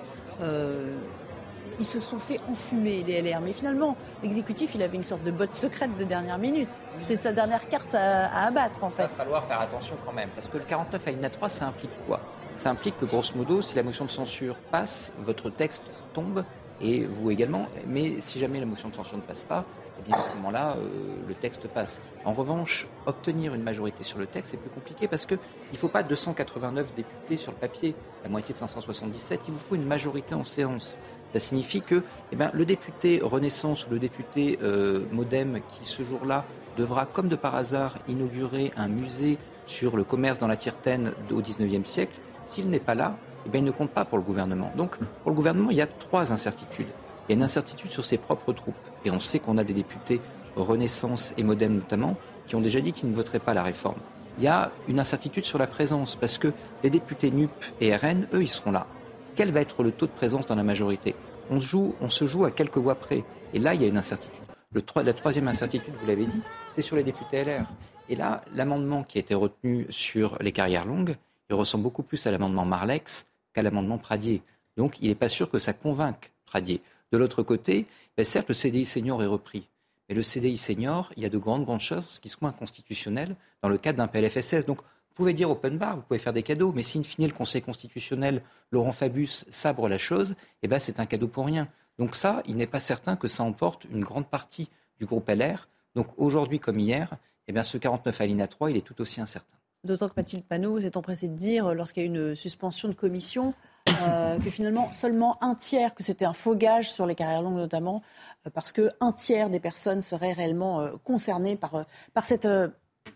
ils 1.79 1.85
se 1.85 1.99
sont 1.99 2.19
fait 2.19 2.39
enfumer, 2.49 3.03
les 3.03 3.21
LR. 3.21 3.41
Mais 3.41 3.53
finalement, 3.53 3.95
l'exécutif, 4.21 4.75
il 4.75 4.83
avait 4.83 4.97
une 4.97 5.03
sorte 5.03 5.23
de 5.23 5.31
botte 5.31 5.53
secrète 5.53 5.95
de 5.97 6.03
dernière 6.03 6.37
minute. 6.37 6.81
C'est 7.01 7.21
sa 7.21 7.31
dernière 7.31 7.67
carte 7.67 7.95
à, 7.95 8.45
abattre, 8.45 8.83
en 8.83 8.89
fait. 8.89 9.03
Il 9.03 9.09
va 9.09 9.23
falloir 9.23 9.43
faire 9.45 9.61
attention 9.61 9.95
quand 10.05 10.13
même. 10.13 10.29
Parce 10.29 10.49
que 10.49 10.57
le 10.57 10.63
49 10.63 11.07
à 11.23 11.29
3, 11.29 11.49
ça 11.49 11.67
implique 11.67 11.91
quoi? 12.07 12.19
Ça 12.55 12.69
implique 12.69 12.97
que, 12.99 13.05
grosso 13.05 13.35
modo, 13.35 13.61
si 13.61 13.75
la 13.75 13.83
motion 13.83 14.05
de 14.05 14.11
censure 14.11 14.55
passe, 14.71 15.13
votre 15.19 15.49
texte 15.49 15.83
tombe 16.13 16.43
et 16.81 17.05
vous 17.05 17.31
également. 17.31 17.67
Mais 17.87 18.19
si 18.19 18.39
jamais 18.39 18.59
la 18.59 18.65
motion 18.65 18.89
de 18.89 18.95
censure 18.95 19.17
ne 19.17 19.21
passe 19.21 19.43
pas, 19.43 19.65
eh 19.99 20.01
bien 20.03 20.15
à 20.15 20.19
ce 20.19 20.35
moment-là, 20.37 20.75
euh, 20.77 21.15
le 21.27 21.33
texte 21.35 21.67
passe. 21.67 22.01
En 22.25 22.33
revanche, 22.33 22.87
obtenir 23.05 23.53
une 23.53 23.63
majorité 23.63 24.03
sur 24.03 24.17
le 24.17 24.25
texte, 24.25 24.51
c'est 24.51 24.57
plus 24.57 24.69
compliqué 24.69 25.07
parce 25.07 25.25
qu'il 25.25 25.37
ne 25.71 25.77
faut 25.77 25.87
pas 25.87 26.03
289 26.03 26.93
députés 26.95 27.37
sur 27.37 27.51
le 27.51 27.57
papier, 27.57 27.95
la 28.23 28.29
moitié 28.29 28.53
de 28.53 28.59
577, 28.59 29.41
il 29.47 29.53
vous 29.53 29.59
faut 29.59 29.75
une 29.75 29.85
majorité 29.85 30.35
en 30.35 30.43
séance. 30.43 30.99
Ça 31.31 31.39
signifie 31.39 31.81
que 31.81 32.03
eh 32.31 32.35
bien, 32.35 32.51
le 32.53 32.65
député 32.65 33.19
Renaissance 33.23 33.87
ou 33.87 33.91
le 33.91 33.99
député 33.99 34.59
euh, 34.61 35.05
Modem 35.11 35.59
qui, 35.69 35.85
ce 35.85 36.03
jour-là, 36.03 36.45
devra, 36.77 37.05
comme 37.05 37.27
de 37.27 37.35
par 37.35 37.55
hasard, 37.55 37.95
inaugurer 38.07 38.71
un 38.75 38.87
musée 38.87 39.37
sur 39.65 39.95
le 39.95 40.03
commerce 40.03 40.39
dans 40.39 40.47
la 40.47 40.55
Tirtaine 40.55 41.13
au 41.31 41.41
XIXe 41.41 41.89
siècle, 41.89 42.19
s'il 42.45 42.69
n'est 42.69 42.79
pas 42.79 42.95
là, 42.95 43.17
eh 43.45 43.49
bien, 43.49 43.61
il 43.61 43.65
ne 43.65 43.71
compte 43.71 43.91
pas 43.91 44.05
pour 44.05 44.17
le 44.17 44.23
gouvernement. 44.23 44.71
Donc, 44.77 44.97
pour 44.97 45.31
le 45.31 45.35
gouvernement, 45.35 45.71
il 45.71 45.77
y 45.77 45.81
a 45.81 45.87
trois 45.87 46.31
incertitudes. 46.31 46.87
Il 47.27 47.31
y 47.31 47.33
a 47.33 47.35
une 47.35 47.43
incertitude 47.43 47.91
sur 47.91 48.05
ses 48.05 48.17
propres 48.17 48.53
troupes. 48.53 48.75
Et 49.05 49.11
on 49.11 49.19
sait 49.19 49.39
qu'on 49.39 49.57
a 49.57 49.63
des 49.63 49.73
députés 49.73 50.21
Renaissance 50.55 51.33
et 51.37 51.43
Modem 51.43 51.75
notamment, 51.75 52.15
qui 52.47 52.55
ont 52.55 52.61
déjà 52.61 52.81
dit 52.81 52.93
qu'ils 52.93 53.09
ne 53.09 53.15
voteraient 53.15 53.39
pas 53.39 53.53
la 53.53 53.63
réforme. 53.63 53.99
Il 54.37 54.43
y 54.43 54.47
a 54.47 54.71
une 54.87 54.99
incertitude 54.99 55.45
sur 55.45 55.59
la 55.59 55.67
présence, 55.67 56.15
parce 56.15 56.37
que 56.37 56.51
les 56.83 56.89
députés 56.89 57.31
NUP 57.31 57.51
et 57.81 57.95
RN, 57.95 58.27
eux, 58.33 58.41
ils 58.41 58.49
seront 58.49 58.71
là. 58.71 58.87
Quel 59.35 59.51
va 59.51 59.61
être 59.61 59.83
le 59.83 59.91
taux 59.91 60.05
de 60.05 60.11
présence 60.11 60.45
dans 60.45 60.55
la 60.55 60.63
majorité? 60.63 61.15
On 61.49 61.59
se, 61.59 62.25
joue, 62.25 62.45
à 62.45 62.51
quelques 62.51 62.77
voix 62.77 62.95
près. 62.95 63.23
Et 63.53 63.59
là, 63.59 63.73
il 63.73 63.81
y 63.81 63.85
a 63.85 63.87
une 63.87 63.97
incertitude. 63.97 64.43
La 64.95 65.13
troisième 65.13 65.47
incertitude, 65.47 65.93
vous 65.99 66.07
l'avez 66.07 66.25
dit, 66.25 66.41
c'est 66.71 66.81
sur 66.81 66.95
les 66.95 67.03
députés 67.03 67.43
LR. 67.43 67.65
Et 68.09 68.15
là, 68.15 68.43
l'amendement 68.53 69.03
qui 69.03 69.17
a 69.17 69.21
été 69.21 69.35
retenu 69.35 69.85
sur 69.89 70.37
les 70.41 70.51
carrières 70.51 70.85
longues, 70.85 71.15
il 71.53 71.55
ressemble 71.55 71.83
beaucoup 71.83 72.03
plus 72.03 72.25
à 72.25 72.31
l'amendement 72.31 72.65
Marlex 72.65 73.25
qu'à 73.53 73.61
l'amendement 73.61 73.97
Pradier. 73.97 74.41
Donc, 74.75 74.97
il 75.01 75.09
n'est 75.09 75.15
pas 75.15 75.29
sûr 75.29 75.49
que 75.49 75.59
ça 75.59 75.73
convainque 75.73 76.31
Pradier. 76.45 76.81
De 77.11 77.17
l'autre 77.17 77.43
côté, 77.43 77.85
ben, 78.17 78.25
certes, 78.25 78.47
le 78.49 78.55
CDI 78.55 78.85
senior 78.85 79.21
est 79.21 79.27
repris. 79.27 79.69
Mais 80.09 80.15
le 80.15 80.23
CDI 80.23 80.57
senior, 80.57 81.11
il 81.15 81.23
y 81.23 81.25
a 81.25 81.29
de 81.29 81.37
grandes, 81.37 81.63
grandes 81.63 81.79
choses 81.79 82.19
qui 82.19 82.29
sont 82.29 82.47
inconstitutionnelles 82.47 83.35
dans 83.61 83.69
le 83.69 83.77
cadre 83.77 83.99
d'un 83.99 84.07
PLFSS. 84.07 84.65
Donc, 84.65 84.79
vous 84.79 85.13
pouvez 85.13 85.33
dire 85.33 85.51
open 85.51 85.77
bar, 85.77 85.95
vous 85.95 86.01
pouvez 86.01 86.19
faire 86.19 86.33
des 86.33 86.41
cadeaux, 86.41 86.73
mais 86.73 86.81
si 86.81 86.97
in 86.97 87.03
fine 87.03 87.27
le 87.27 87.33
Conseil 87.33 87.61
constitutionnel, 87.61 88.41
Laurent 88.71 88.91
Fabius, 88.91 89.45
sabre 89.49 89.87
la 89.87 89.99
chose, 89.99 90.35
eh 90.63 90.67
ben, 90.67 90.79
c'est 90.79 90.99
un 90.99 91.05
cadeau 91.05 91.27
pour 91.27 91.45
rien. 91.45 91.67
Donc 91.99 92.15
ça, 92.15 92.41
il 92.47 92.55
n'est 92.55 92.67
pas 92.67 92.79
certain 92.79 93.15
que 93.15 93.27
ça 93.27 93.43
emporte 93.43 93.85
une 93.85 94.03
grande 94.03 94.27
partie 94.27 94.69
du 94.97 95.05
groupe 95.05 95.29
LR. 95.29 95.67
Donc 95.93 96.07
aujourd'hui 96.17 96.59
comme 96.59 96.79
hier, 96.79 97.15
eh 97.47 97.53
bien, 97.53 97.61
ce 97.61 97.77
49 97.77 98.21
alinéa 98.21 98.47
3, 98.47 98.71
il 98.71 98.77
est 98.77 98.81
tout 98.81 98.99
aussi 99.01 99.21
incertain. 99.21 99.57
D'autant 99.83 100.07
que 100.07 100.13
Mathilde 100.15 100.45
Panot 100.45 100.79
s'est 100.79 100.95
empressée 100.95 101.27
de 101.27 101.35
dire, 101.35 101.73
lorsqu'il 101.73 102.03
y 102.03 102.05
a 102.05 102.09
eu 102.09 102.13
une 102.13 102.35
suspension 102.35 102.87
de 102.87 102.93
commission, 102.93 103.53
euh, 103.89 104.39
que 104.39 104.49
finalement 104.49 104.93
seulement 104.93 105.37
un 105.43 105.55
tiers, 105.55 105.93
que 105.93 106.03
c'était 106.03 106.23
un 106.23 106.31
faux 106.31 106.55
gage 106.55 106.89
sur 106.91 107.05
les 107.05 107.15
carrières 107.15 107.41
longues 107.41 107.57
notamment, 107.57 108.01
euh, 108.47 108.49
parce 108.49 108.71
qu'un 108.71 109.11
tiers 109.11 109.49
des 109.49 109.59
personnes 109.59 109.99
seraient 109.99 110.31
réellement 110.31 110.79
euh, 110.79 110.91
concernées 111.03 111.57
par, 111.57 111.85
par 112.13 112.23
cette 112.23 112.47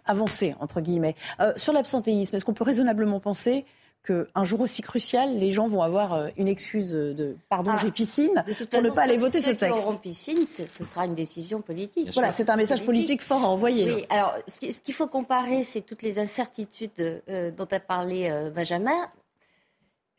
avancée, 0.04 0.56
entre 0.60 0.82
guillemets. 0.82 1.16
sur 1.56 1.72
l'absentéisme, 1.72 2.36
est-ce 2.36 2.44
qu'on 2.44 2.54
peut 2.54 2.66
raisonnablement 2.66 3.22
penser 3.22 3.66
qu'un 4.08 4.44
jour 4.44 4.62
aussi 4.62 4.82
crucial, 4.82 5.38
les 5.38 5.52
gens 5.52 5.68
vont 5.68 5.82
avoir 5.82 6.28
une 6.38 6.48
excuse 6.48 6.92
de 6.92 7.36
pardon, 7.50 7.72
ah, 7.74 7.80
j'ai 7.82 7.92
piscine, 7.92 8.34
pour 8.72 8.82
ne 8.82 8.90
pas 8.90 9.02
aller 9.02 9.18
voter 9.18 9.42
ce 9.42 9.52
texte. 9.52 9.86
Auront 9.86 9.98
piscine, 9.98 10.48
ce 10.48 10.66
sera 10.66 11.06
une 11.06 11.16
décision 11.16 11.60
politique. 11.60 12.14
voilà, 12.14 12.32
c'est 12.32 12.50
un 12.50 12.56
message 12.56 12.86
politique. 12.86 13.22
fort 13.22 13.44
à 13.44 13.48
envoyer. 13.50 13.92
Oui, 13.92 14.06
alors 14.10 14.36
ce 14.48 14.60
qu'il 14.60 14.94
faut 14.94 15.08
comparer, 15.08 15.64
c'est 15.64 15.82
toutes 15.82 16.02
les 16.02 16.20
incertitudes 16.20 17.24
dont 17.28 17.68
a 17.70 17.80
parlé 17.80 18.52
Benjamin 18.56 19.10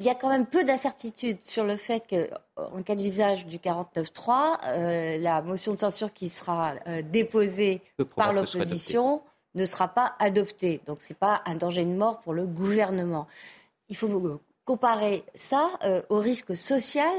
il 0.01 0.07
y 0.07 0.11
a 0.11 0.15
quand 0.15 0.29
même 0.29 0.47
peu 0.47 0.65
d'incertitudes 0.65 1.43
sur 1.43 1.65
le 1.65 1.77
fait 1.77 2.05
qu'en 2.09 2.83
cas 2.83 2.95
d'usage 2.95 3.47
du 3.47 3.59
49.3, 3.59 4.59
euh, 4.65 5.19
la 5.19 5.43
motion 5.43 5.73
de 5.73 5.79
censure 5.79 6.13
qui 6.13 6.29
sera 6.29 6.75
euh, 6.87 7.03
déposée 7.03 7.83
par 8.15 8.33
l'opposition 8.33 9.23
ne 9.55 9.65
sera 9.65 9.89
pas 9.89 10.15
adoptée. 10.21 10.81
Donc 10.87 11.03
ce 11.03 11.13
n'est 11.13 11.17
pas 11.19 11.43
un 11.47 11.57
danger 11.57 11.85
de 11.85 11.95
mort 11.95 12.21
pour 12.21 12.33
le 12.33 12.47
gouvernement. 12.47 13.27
Il 13.89 13.97
faut 13.97 14.41
comparer 14.65 15.25
ça 15.35 15.71
euh, 15.85 16.03
au 16.09 16.19
risque 16.19 16.57
social 16.57 17.13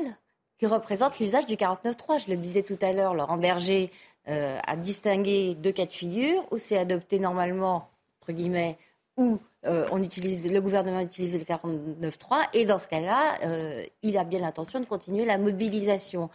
que 0.60 0.66
représente 0.66 1.20
l'usage 1.20 1.46
du 1.46 1.56
49.3. 1.56 2.26
Je 2.26 2.32
le 2.32 2.38
disais 2.38 2.64
tout 2.64 2.78
à 2.82 2.92
l'heure, 2.92 3.14
Laurent 3.14 3.38
Berger 3.38 3.92
a 4.28 4.76
distingué 4.76 5.56
deux 5.56 5.72
cas 5.72 5.88
de 5.88 5.92
figure, 5.92 6.46
où 6.52 6.60
c'est 6.60 6.78
adopté 6.78 7.18
normalement, 7.18 7.90
entre 8.22 8.32
guillemets, 8.32 8.78
ou 9.18 9.40
euh, 9.66 9.86
on 9.92 10.02
utilise, 10.02 10.50
le 10.50 10.62
gouvernement 10.62 11.02
utilise 11.02 11.38
le 11.38 11.44
49.3 11.44 12.48
et 12.54 12.64
dans 12.64 12.80
ce 12.80 12.88
cas-là, 12.88 13.38
euh, 13.44 13.86
il 14.02 14.18
a 14.18 14.24
bien 14.24 14.40
l'intention 14.40 14.80
de 14.80 14.86
continuer 14.86 15.26
la 15.26 15.38
mobilisation. 15.38 16.30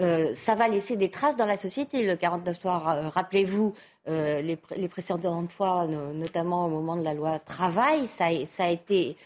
Euh, 0.00 0.34
ça 0.34 0.56
va 0.56 0.66
laisser 0.66 0.96
des 0.96 1.08
traces 1.08 1.36
dans 1.36 1.46
la 1.46 1.56
société. 1.56 2.04
Le 2.04 2.14
49.3, 2.14 3.08
rappelez-vous, 3.08 3.74
les, 4.06 4.58
les, 4.76 4.88
précédentes 4.88 5.50
fois, 5.50 5.86
notamment 5.86 6.66
au 6.66 6.68
moment 6.68 6.96
de 6.96 7.02
la 7.02 7.14
loi 7.14 7.38
travail, 7.38 8.06
ça 8.06 8.26
a 8.26 8.68
été 8.68 9.16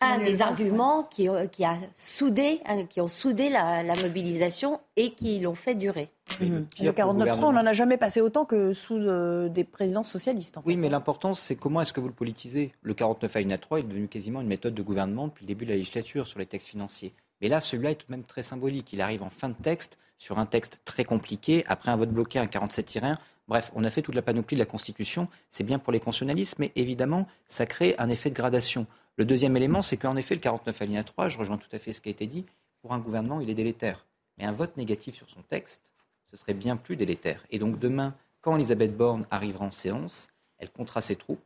un 0.00 0.18
des 0.18 0.42
arguments 0.42 1.02
qui, 1.04 1.28
qui, 1.52 1.64
a 1.64 1.76
soudé, 1.94 2.60
hein, 2.66 2.84
qui 2.86 3.00
ont 3.00 3.08
soudé 3.08 3.48
la, 3.48 3.82
mobilisation 4.02 4.80
et 4.96 5.12
qui 5.12 5.38
l'ont 5.40 5.54
fait 5.54 5.74
durer. 5.74 6.10
Mmh. 6.40 6.44
Le 6.80 6.92
49.3, 6.92 7.38
on 7.44 7.52
n'en 7.52 7.66
a 7.66 7.72
jamais 7.72 7.96
passé 7.96 8.20
autant 8.20 8.44
que 8.44 8.72
sous 8.72 8.96
euh, 8.96 9.48
des 9.48 9.64
présidents 9.64 10.02
socialistes. 10.02 10.58
oui, 10.64 10.76
mais 10.76 10.88
l'important, 10.88 11.34
c'est 11.34 11.56
comment 11.56 11.80
est-ce 11.80 11.92
que 11.92 12.00
vous 12.00 12.08
le 12.08 12.14
politisez? 12.14 12.72
Le 12.82 12.94
49 12.94 13.36
alinéa 13.36 13.58
3 13.58 13.80
est 13.80 13.82
devenu 13.82 14.08
quasiment 14.08 14.40
une 14.40 14.48
méthode 14.48 14.74
de 14.74 14.82
gouvernement 14.82 15.26
depuis 15.26 15.44
le 15.44 15.48
début 15.48 15.64
de 15.64 15.70
la 15.70 15.76
législature 15.76 16.26
sur 16.26 16.38
les 16.38 16.46
textes 16.46 16.68
financiers. 16.68 17.12
Mais 17.40 17.48
là, 17.48 17.60
celui-là 17.60 17.90
est 17.90 17.94
tout 17.96 18.06
de 18.06 18.12
même 18.12 18.24
très 18.24 18.42
symbolique. 18.42 18.92
Il 18.92 19.00
arrive 19.00 19.22
en 19.22 19.30
fin 19.30 19.48
de 19.48 19.54
texte, 19.54 19.98
sur 20.18 20.38
un 20.38 20.46
texte 20.46 20.80
très 20.84 21.04
compliqué, 21.04 21.64
après 21.66 21.90
un 21.90 21.96
vote 21.96 22.10
bloqué, 22.10 22.38
un 22.38 22.44
47-1. 22.44 23.16
Bref, 23.48 23.72
on 23.74 23.82
a 23.82 23.90
fait 23.90 24.02
toute 24.02 24.14
la 24.14 24.22
panoplie 24.22 24.54
de 24.54 24.60
la 24.60 24.66
Constitution. 24.66 25.26
C'est 25.50 25.64
bien 25.64 25.78
pour 25.78 25.92
les 25.92 25.98
constitutionnalistes, 25.98 26.58
mais 26.58 26.70
évidemment, 26.76 27.26
ça 27.48 27.66
crée 27.66 27.96
un 27.98 28.08
effet 28.08 28.30
de 28.30 28.34
gradation. 28.34 28.86
Le 29.16 29.24
deuxième 29.24 29.56
élément, 29.56 29.82
c'est 29.82 29.96
qu'en 29.96 30.16
effet, 30.16 30.34
le 30.34 30.40
49 30.40 30.82
alinéa 30.82 31.04
3, 31.04 31.28
je 31.28 31.38
rejoins 31.38 31.58
tout 31.58 31.68
à 31.72 31.78
fait 31.78 31.92
ce 31.92 32.00
qui 32.00 32.08
a 32.08 32.12
été 32.12 32.26
dit, 32.26 32.46
pour 32.80 32.92
un 32.92 32.98
gouvernement, 32.98 33.40
il 33.40 33.50
est 33.50 33.54
délétère. 33.54 34.06
Mais 34.38 34.44
un 34.44 34.52
vote 34.52 34.76
négatif 34.76 35.14
sur 35.14 35.28
son 35.28 35.42
texte, 35.42 35.82
ce 36.30 36.36
serait 36.36 36.54
bien 36.54 36.76
plus 36.76 36.96
délétère. 36.96 37.44
Et 37.50 37.58
donc 37.58 37.78
demain, 37.78 38.14
quand 38.40 38.56
Elisabeth 38.56 38.96
Borne 38.96 39.26
arrivera 39.30 39.66
en 39.66 39.70
séance, 39.70 40.28
elle 40.58 40.70
comptera 40.70 41.00
ses 41.00 41.16
troupes, 41.16 41.44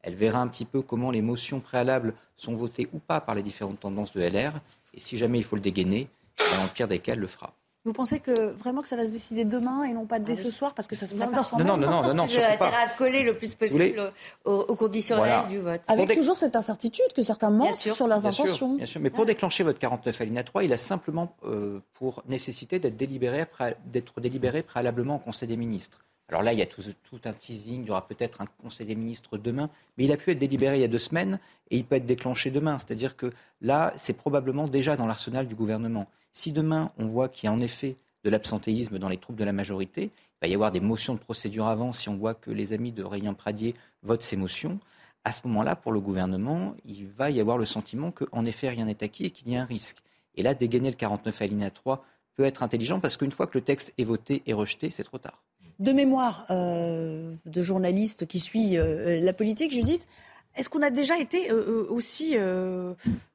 elle 0.00 0.14
verra 0.14 0.40
un 0.40 0.46
petit 0.46 0.64
peu 0.64 0.82
comment 0.82 1.10
les 1.10 1.22
motions 1.22 1.58
préalables 1.58 2.14
sont 2.36 2.54
votées 2.54 2.88
ou 2.92 3.00
pas 3.00 3.20
par 3.20 3.34
les 3.34 3.42
différentes 3.42 3.80
tendances 3.80 4.12
de 4.12 4.20
LR, 4.20 4.60
et 4.94 5.00
si 5.00 5.16
jamais 5.16 5.38
il 5.38 5.44
faut 5.44 5.56
le 5.56 5.62
dégainer, 5.62 6.08
dans 6.38 6.62
le 6.62 6.68
pire 6.68 6.86
des 6.86 7.00
cas, 7.00 7.16
le 7.16 7.26
fera. 7.26 7.52
Vous 7.86 7.92
pensez 7.92 8.18
que 8.18 8.50
vraiment 8.54 8.82
que 8.82 8.88
ça 8.88 8.96
va 8.96 9.06
se 9.06 9.12
décider 9.12 9.44
demain 9.44 9.84
et 9.84 9.92
non 9.92 10.06
pas 10.06 10.18
dès 10.18 10.32
ah 10.32 10.42
ce 10.42 10.50
soir 10.50 10.74
parce 10.74 10.88
que 10.88 10.96
ça 10.96 11.06
se 11.06 11.14
non, 11.14 11.30
non, 11.30 11.76
non, 11.76 11.76
non, 11.76 12.02
non, 12.02 12.14
non, 12.14 12.26
surtout 12.26 12.58
pas. 12.58 12.72
à 12.76 12.88
coller 12.88 13.22
le 13.22 13.36
plus 13.36 13.54
possible 13.54 14.12
aux, 14.44 14.74
conditions 14.74 15.20
réelles 15.20 15.46
du 15.46 15.60
vote. 15.60 15.80
Avec 15.86 16.12
toujours 16.12 16.36
cette 16.36 16.56
incertitude 16.56 17.12
que 17.14 17.22
certains 17.22 17.50
mentent 17.50 17.74
sur 17.74 18.08
leurs 18.08 18.26
intentions. 18.26 18.74
bien 18.74 18.86
sûr, 18.86 19.00
mais 19.00 19.10
pour 19.10 19.24
déclencher 19.24 19.62
votre 19.62 19.78
49 19.78 20.20
alinéa 20.20 20.42
3, 20.42 20.64
il 20.64 20.72
a 20.72 20.76
simplement 20.76 21.36
euh, 21.44 21.78
pour 21.94 22.24
nécessité 22.28 22.80
d'être 22.80 22.96
délibéré, 22.96 23.46
d'être 23.84 24.20
délibéré 24.20 24.64
préalablement 24.64 25.16
au 25.16 25.20
Conseil 25.20 25.46
des 25.46 25.56
ministres. 25.56 26.00
Alors 26.28 26.42
là, 26.42 26.52
il 26.52 26.58
y 26.58 26.62
a 26.62 26.66
tout, 26.66 26.82
un 27.24 27.32
teasing, 27.32 27.82
il 27.82 27.86
y 27.86 27.90
aura 27.90 28.06
peut-être 28.06 28.40
un 28.40 28.46
Conseil 28.60 28.86
des 28.86 28.96
ministres 28.96 29.38
demain, 29.38 29.70
mais 29.96 30.04
il 30.04 30.12
a 30.12 30.16
pu 30.16 30.32
être 30.32 30.38
délibéré 30.38 30.78
il 30.78 30.80
y 30.80 30.84
a 30.84 30.88
deux 30.88 30.98
semaines 30.98 31.38
et 31.70 31.76
il 31.76 31.84
peut 31.84 31.94
être 31.94 32.06
déclenché 32.06 32.50
demain. 32.50 32.78
C'est-à-dire 32.78 33.16
que 33.16 33.30
là, 33.60 33.92
c'est 33.96 34.12
probablement 34.12 34.66
déjà 34.66 34.96
dans 34.96 35.06
l'arsenal 35.06 35.46
du 35.46 35.54
gouvernement. 35.54 36.08
Si 36.32 36.50
demain, 36.50 36.90
on 36.98 37.06
voit 37.06 37.28
qu'il 37.28 37.46
y 37.46 37.48
a 37.48 37.52
en 37.52 37.60
effet 37.60 37.96
de 38.24 38.30
l'absentéisme 38.30 38.98
dans 38.98 39.08
les 39.08 39.18
troupes 39.18 39.36
de 39.36 39.44
la 39.44 39.52
majorité. 39.52 40.10
Il 40.12 40.42
va 40.42 40.48
y 40.48 40.54
avoir 40.54 40.72
des 40.72 40.80
motions 40.80 41.14
de 41.14 41.20
procédure 41.20 41.66
avant 41.66 41.92
si 41.92 42.08
on 42.08 42.16
voit 42.16 42.34
que 42.34 42.50
les 42.50 42.72
amis 42.72 42.90
de 42.90 43.04
Rayant 43.04 43.34
Pradier 43.34 43.74
votent 44.02 44.22
ces 44.22 44.36
motions. 44.36 44.80
À 45.22 45.30
ce 45.30 45.46
moment-là, 45.46 45.76
pour 45.76 45.92
le 45.92 46.00
gouvernement, 46.00 46.74
il 46.84 47.06
va 47.06 47.30
y 47.30 47.40
avoir 47.40 47.56
le 47.56 47.66
sentiment 47.66 48.10
qu'en 48.10 48.44
effet, 48.44 48.68
rien 48.68 48.86
n'est 48.86 49.02
acquis 49.02 49.26
et 49.26 49.30
qu'il 49.30 49.48
y 49.50 49.56
a 49.56 49.62
un 49.62 49.64
risque. 49.64 49.98
Et 50.34 50.42
là, 50.42 50.54
dégainer 50.54 50.90
le 50.90 50.96
49 50.96 51.40
alinéa 51.40 51.70
3 51.70 52.04
peut 52.34 52.44
être 52.44 52.64
intelligent 52.64 52.98
parce 52.98 53.16
qu'une 53.16 53.30
fois 53.30 53.46
que 53.46 53.56
le 53.56 53.64
texte 53.64 53.94
est 53.96 54.04
voté 54.04 54.42
et 54.46 54.52
rejeté, 54.52 54.90
c'est 54.90 55.04
trop 55.04 55.18
tard. 55.18 55.42
De 55.78 55.92
mémoire 55.92 56.46
euh, 56.50 57.34
de 57.44 57.62
journaliste 57.62 58.26
qui 58.26 58.40
suit 58.40 58.78
euh, 58.78 59.20
la 59.20 59.32
politique, 59.32 59.72
Judith, 59.72 60.06
est-ce 60.54 60.70
qu'on 60.70 60.82
a 60.82 60.90
déjà 60.90 61.18
été 61.18 61.50
euh, 61.50 61.86
aussi 61.90 62.36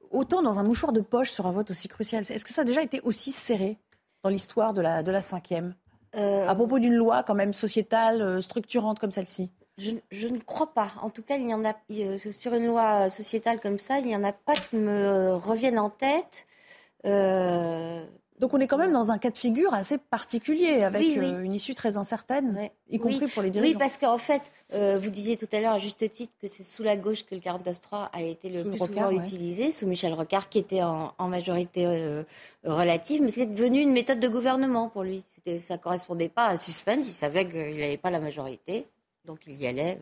autant 0.10 0.42
dans 0.42 0.58
un 0.58 0.64
mouchoir 0.64 0.92
de 0.92 1.02
poche 1.02 1.30
sur 1.32 1.46
un 1.46 1.52
vote 1.52 1.72
aussi 1.72 1.88
crucial? 1.88 2.24
Est-ce 2.28 2.44
que 2.44 2.52
ça 2.52 2.62
a 2.62 2.66
déjà 2.66 2.82
été 2.82 3.00
aussi 3.02 3.32
serré 3.32 3.78
dans 4.24 4.30
l'histoire 4.30 4.74
de 4.74 4.82
la, 4.82 5.04
de 5.04 5.12
la 5.12 5.22
cinquième? 5.22 5.76
À 6.14 6.54
propos 6.56 6.80
d'une 6.80 6.96
loi 6.96 7.24
quand 7.24 7.36
même 7.36 7.54
sociétale, 7.54 8.42
structurante 8.42 9.00
comme 9.00 9.12
celle-ci 9.12 9.50
je, 9.78 9.92
je, 10.12 10.28
ne 10.28 10.38
crois 10.40 10.74
pas. 10.74 10.92
En 11.02 11.10
tout 11.10 11.24
cas, 11.24 11.38
il 11.38 11.50
y 11.50 11.54
en 11.54 11.64
a 11.64 11.74
sur 12.32 12.54
une 12.54 12.68
loi 12.68 13.10
sociétale 13.10 13.62
comme 13.62 13.80
ça, 13.80 14.00
il 14.00 14.06
n'y 14.06 14.16
en 14.16 14.24
a 14.24 14.34
pas 14.34 14.54
qui 14.54 14.76
me 14.76 15.34
reviennent 15.36 15.80
en 15.80 15.90
tête. 15.90 16.46
Euh, 17.06 18.06
Donc 18.42 18.56
on 18.56 18.60
est 18.60 18.66
quand 18.66 18.80
même 18.80 18.92
dans 18.92 19.12
un 19.12 19.20
cas 19.20 19.30
de 19.30 19.38
figure 19.38 19.72
assez 19.72 20.00
particulier, 20.00 20.82
avec 20.82 21.16
euh, 21.16 21.44
une 21.44 21.54
issue 21.54 21.76
très 21.76 21.96
incertaine, 21.96 22.72
y 22.90 22.98
compris 22.98 23.28
pour 23.28 23.44
les 23.44 23.52
dirigeants. 23.52 23.74
Oui, 23.74 23.78
parce 23.78 24.00
qu'en 24.00 24.18
fait, 24.18 24.42
euh, 24.74 24.98
vous 25.00 25.12
disiez 25.12 25.38
tout 25.38 25.48
à 25.52 25.60
l'heure 25.60 25.74
à 25.74 25.78
juste 25.78 26.10
titre 26.10 26.34
que 26.42 26.48
c'est 26.48 26.64
sous 26.64 26.82
la 26.82 26.98
gauche 26.98 27.24
que 27.24 27.36
le 27.36 27.42
49.3 27.42 28.10
a 28.12 28.24
été 28.24 28.50
le 28.50 28.64
plus 28.64 28.80
souvent 28.80 29.12
utilisé, 29.12 29.70
sous 29.70 29.86
Michel 29.86 30.14
Rocard, 30.14 30.50
qui 30.50 30.58
était 30.58 30.82
en, 30.82 31.14
majorité 31.28 31.86
euh, 31.86 32.24
relative, 32.64 33.22
mais 33.22 33.30
c'est 33.30 33.46
devenu 33.46 33.80
une 33.80 33.94
méthode 33.94 34.20
de 34.20 34.28
gouvernement 34.28 34.90
pour 34.90 35.04
lui. 35.04 35.24
Ça 35.60 35.76
ne 35.76 35.80
correspondait 35.80 36.28
pas 36.28 36.48
à 36.48 36.58
suspense, 36.58 37.08
il 37.08 37.14
savait 37.14 37.48
qu'il 37.48 37.78
n'avait 37.78 37.98
pas 37.98 38.10
la 38.10 38.20
majorité, 38.20 38.88
donc 39.24 39.42
il 39.46 39.62
y 39.62 39.68
allait 39.68 40.00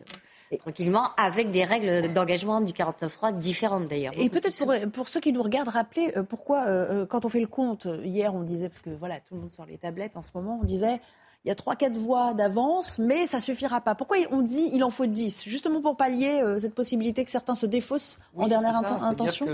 tranquillement, 0.58 1.10
avec 1.16 1.50
des 1.50 1.64
règles 1.64 2.12
d'engagement 2.12 2.60
du 2.60 2.72
49.3 2.72 3.38
différentes 3.38 3.88
d'ailleurs. 3.88 4.12
Et 4.16 4.28
peut-être 4.28 4.56
pour, 4.58 4.74
pour, 4.92 5.08
ceux 5.08 5.20
qui 5.20 5.32
nous 5.32 5.42
regardent, 5.42 5.68
rappeler 5.68 6.12
euh, 6.16 6.22
pourquoi, 6.22 6.66
euh, 6.66 7.02
euh, 7.02 7.06
quand 7.06 7.24
on 7.24 7.28
fait 7.28 7.40
le 7.40 7.46
compte, 7.46 7.86
hier 8.04 8.34
on 8.34 8.42
disait, 8.42 8.68
parce 8.68 8.80
que 8.80 8.90
voilà, 8.90 9.20
tout 9.20 9.34
le 9.34 9.40
monde 9.40 9.50
sort 9.50 9.66
les 9.66 9.78
tablettes 9.78 10.16
en 10.16 10.22
ce 10.22 10.30
moment, 10.34 10.58
on 10.60 10.64
disait, 10.64 11.00
il 11.44 11.48
y 11.48 11.50
a 11.50 11.54
3-4 11.54 11.94
voix 11.94 12.34
d'avance, 12.34 12.98
mais 12.98 13.26
ça 13.26 13.40
suffira 13.40 13.80
pas. 13.80 13.94
Pourquoi 13.94 14.18
on 14.30 14.42
dit 14.42 14.68
il 14.72 14.84
en 14.84 14.90
faut 14.90 15.06
10 15.06 15.44
Justement 15.44 15.80
pour 15.80 15.96
pallier 15.96 16.42
cette 16.58 16.74
possibilité 16.74 17.24
que 17.24 17.30
certains 17.30 17.54
se 17.54 17.64
défaussent 17.64 18.18
en 18.36 18.46
dernière 18.46 18.76
intention 18.76 19.46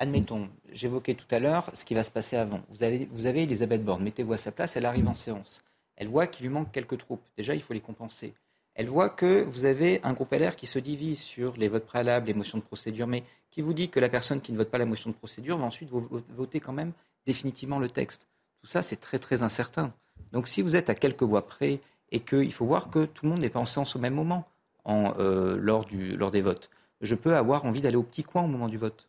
Admettons, 0.00 0.48
j'évoquais 0.72 1.14
tout 1.14 1.26
à 1.30 1.38
l'heure 1.38 1.70
ce 1.72 1.84
qui 1.84 1.94
va 1.94 2.02
se 2.02 2.10
passer 2.10 2.36
avant. 2.36 2.60
Vous 2.68 2.82
avez, 2.82 3.08
vous 3.12 3.26
avez 3.26 3.44
Elisabeth 3.44 3.84
Borne, 3.84 4.02
mettez-vous 4.02 4.32
à 4.32 4.36
sa 4.36 4.50
place, 4.50 4.76
elle 4.76 4.86
arrive 4.86 5.08
en 5.08 5.14
séance. 5.14 5.62
Elle 5.96 6.08
voit 6.08 6.26
qu'il 6.26 6.46
lui 6.46 6.52
manque 6.52 6.72
quelques 6.72 6.98
troupes. 6.98 7.22
Déjà, 7.36 7.54
il 7.54 7.62
faut 7.62 7.74
les 7.74 7.80
compenser 7.80 8.34
elle 8.74 8.88
voit 8.88 9.08
que 9.08 9.42
vous 9.44 9.64
avez 9.66 10.00
un 10.02 10.12
groupe 10.12 10.32
LR 10.32 10.56
qui 10.56 10.66
se 10.66 10.78
divise 10.78 11.20
sur 11.20 11.56
les 11.56 11.68
votes 11.68 11.86
préalables, 11.86 12.26
les 12.26 12.34
motions 12.34 12.58
de 12.58 12.62
procédure, 12.62 13.06
mais 13.06 13.22
qui 13.50 13.62
vous 13.62 13.72
dit 13.72 13.88
que 13.88 14.00
la 14.00 14.08
personne 14.08 14.40
qui 14.40 14.52
ne 14.52 14.56
vote 14.56 14.70
pas 14.70 14.78
la 14.78 14.84
motion 14.84 15.10
de 15.10 15.14
procédure 15.14 15.58
va 15.58 15.64
ensuite 15.64 15.90
voter 15.90 16.58
quand 16.58 16.72
même 16.72 16.92
définitivement 17.24 17.78
le 17.78 17.88
texte. 17.88 18.26
Tout 18.60 18.66
ça, 18.66 18.82
c'est 18.82 18.96
très 18.96 19.18
très 19.18 19.42
incertain. 19.42 19.92
Donc 20.32 20.48
si 20.48 20.60
vous 20.60 20.74
êtes 20.74 20.90
à 20.90 20.94
quelques 20.94 21.22
voix 21.22 21.46
près 21.46 21.80
et 22.10 22.20
qu'il 22.20 22.52
faut 22.52 22.66
voir 22.66 22.90
que 22.90 23.04
tout 23.04 23.24
le 23.26 23.30
monde 23.30 23.40
n'est 23.42 23.50
pas 23.50 23.60
en 23.60 23.64
séance 23.64 23.94
au 23.94 24.00
même 24.00 24.14
moment 24.14 24.48
euh, 24.88 25.56
lors, 25.56 25.86
lors 25.92 26.30
des 26.32 26.40
votes, 26.40 26.68
je 27.00 27.14
peux 27.14 27.36
avoir 27.36 27.64
envie 27.64 27.80
d'aller 27.80 27.96
au 27.96 28.02
petit 28.02 28.24
coin 28.24 28.42
au 28.42 28.48
moment 28.48 28.68
du 28.68 28.76
vote. 28.76 29.08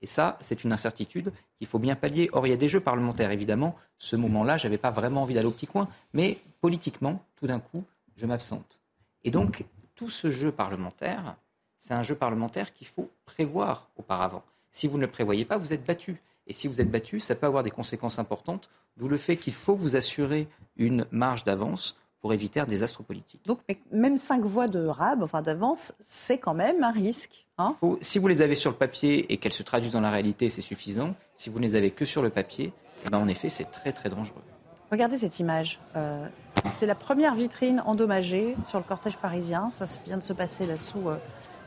Et 0.00 0.06
ça, 0.06 0.38
c'est 0.40 0.64
une 0.64 0.72
incertitude 0.72 1.32
qu'il 1.58 1.66
faut 1.66 1.78
bien 1.78 1.94
pallier. 1.94 2.28
Or, 2.32 2.46
il 2.46 2.50
y 2.50 2.52
a 2.52 2.56
des 2.56 2.68
jeux 2.68 2.80
parlementaires, 2.80 3.30
évidemment. 3.30 3.76
Ce 3.98 4.16
moment-là, 4.16 4.56
je 4.56 4.66
n'avais 4.66 4.78
pas 4.78 4.90
vraiment 4.90 5.22
envie 5.22 5.34
d'aller 5.34 5.46
au 5.46 5.52
petit 5.52 5.68
coin. 5.68 5.88
Mais 6.12 6.38
politiquement, 6.60 7.24
tout 7.36 7.46
d'un 7.46 7.60
coup, 7.60 7.84
je 8.16 8.26
m'absente. 8.26 8.81
Et 9.24 9.30
donc, 9.30 9.64
tout 9.94 10.10
ce 10.10 10.30
jeu 10.30 10.52
parlementaire, 10.52 11.36
c'est 11.78 11.94
un 11.94 12.02
jeu 12.02 12.14
parlementaire 12.14 12.72
qu'il 12.72 12.86
faut 12.86 13.10
prévoir 13.24 13.90
auparavant. 13.96 14.42
Si 14.70 14.88
vous 14.88 14.96
ne 14.96 15.02
le 15.02 15.10
prévoyez 15.10 15.44
pas, 15.44 15.56
vous 15.56 15.72
êtes 15.72 15.84
battu. 15.84 16.20
Et 16.46 16.52
si 16.52 16.66
vous 16.66 16.80
êtes 16.80 16.90
battu, 16.90 17.20
ça 17.20 17.34
peut 17.34 17.46
avoir 17.46 17.62
des 17.62 17.70
conséquences 17.70 18.18
importantes, 18.18 18.68
d'où 18.96 19.08
le 19.08 19.16
fait 19.16 19.36
qu'il 19.36 19.52
faut 19.52 19.76
vous 19.76 19.96
assurer 19.96 20.48
une 20.76 21.06
marge 21.10 21.44
d'avance 21.44 21.96
pour 22.20 22.32
éviter 22.32 22.60
un 22.60 22.66
désastre 22.66 23.02
politique. 23.02 23.40
Donc, 23.46 23.58
même 23.90 24.16
cinq 24.16 24.42
voix 24.44 24.68
de 24.68 24.86
RAB, 24.86 25.22
enfin 25.22 25.42
d'avance, 25.42 25.92
c'est 26.04 26.38
quand 26.38 26.54
même 26.54 26.82
un 26.84 26.92
risque. 26.92 27.46
Hein? 27.58 27.76
Si 28.00 28.18
vous 28.18 28.28
les 28.28 28.42
avez 28.42 28.54
sur 28.54 28.70
le 28.70 28.76
papier 28.76 29.32
et 29.32 29.36
qu'elles 29.38 29.52
se 29.52 29.64
traduisent 29.64 29.92
dans 29.92 30.00
la 30.00 30.10
réalité, 30.10 30.48
c'est 30.48 30.60
suffisant. 30.60 31.14
Si 31.34 31.50
vous 31.50 31.58
ne 31.58 31.64
les 31.64 31.74
avez 31.74 31.90
que 31.90 32.04
sur 32.04 32.22
le 32.22 32.30
papier, 32.30 32.72
eh 33.04 33.10
ben, 33.10 33.18
en 33.18 33.28
effet, 33.28 33.48
c'est 33.48 33.70
très 33.70 33.92
très 33.92 34.08
dangereux. 34.08 34.42
Regardez 34.90 35.16
cette 35.16 35.40
image. 35.40 35.80
Euh, 35.96 36.26
c'est 36.74 36.86
la 36.86 36.94
première 36.94 37.34
vitrine 37.34 37.82
endommagée 37.86 38.56
sur 38.66 38.78
le 38.78 38.84
cortège 38.84 39.16
parisien. 39.16 39.70
Ça 39.78 39.84
vient 40.04 40.18
de 40.18 40.22
se 40.22 40.32
passer 40.32 40.66
là 40.66 40.78
sous, 40.78 41.08
euh, 41.08 41.16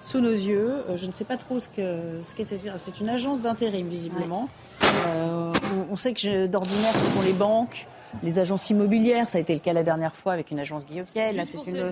sous 0.03 0.19
nos 0.19 0.31
yeux. 0.31 0.83
Euh, 0.89 0.97
je 0.97 1.05
ne 1.05 1.11
sais 1.11 1.23
pas 1.23 1.37
trop 1.37 1.59
ce 1.59 1.69
que 1.69 2.21
ce 2.23 2.33
qu'est 2.33 2.45
C'est 2.77 2.99
une 2.99 3.09
agence 3.09 3.41
d'intérim, 3.41 3.87
visiblement. 3.87 4.49
on, 5.89 5.95
sait 5.95 6.13
que 6.13 6.47
d'ordinaire, 6.47 6.93
ce 6.93 7.07
sont 7.07 7.21
les 7.21 7.33
banques, 7.33 7.87
les 8.23 8.39
agences 8.39 8.69
immobilières. 8.69 9.29
Ça 9.29 9.37
a 9.37 9.41
été 9.41 9.53
le 9.53 9.59
cas 9.59 9.73
la 9.73 9.83
dernière 9.83 10.15
fois 10.15 10.33
avec 10.33 10.51
une 10.51 10.59
agence 10.59 10.85
Guillotienne. 10.85 11.35
Là, 11.35 11.43
c'est 11.49 11.71
une 11.71 11.91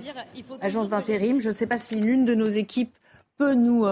agence 0.62 0.89
d'intérim. 0.89 1.39
Je 1.39 1.50
ne 1.50 1.54
sais 1.54 1.68
pas 1.68 1.78
si 1.78 2.00
l'une 2.00 2.26
de 2.26 2.36
nos 2.36 2.50
équipes 2.50 2.96
peut 3.38 3.56
nous 3.56 3.86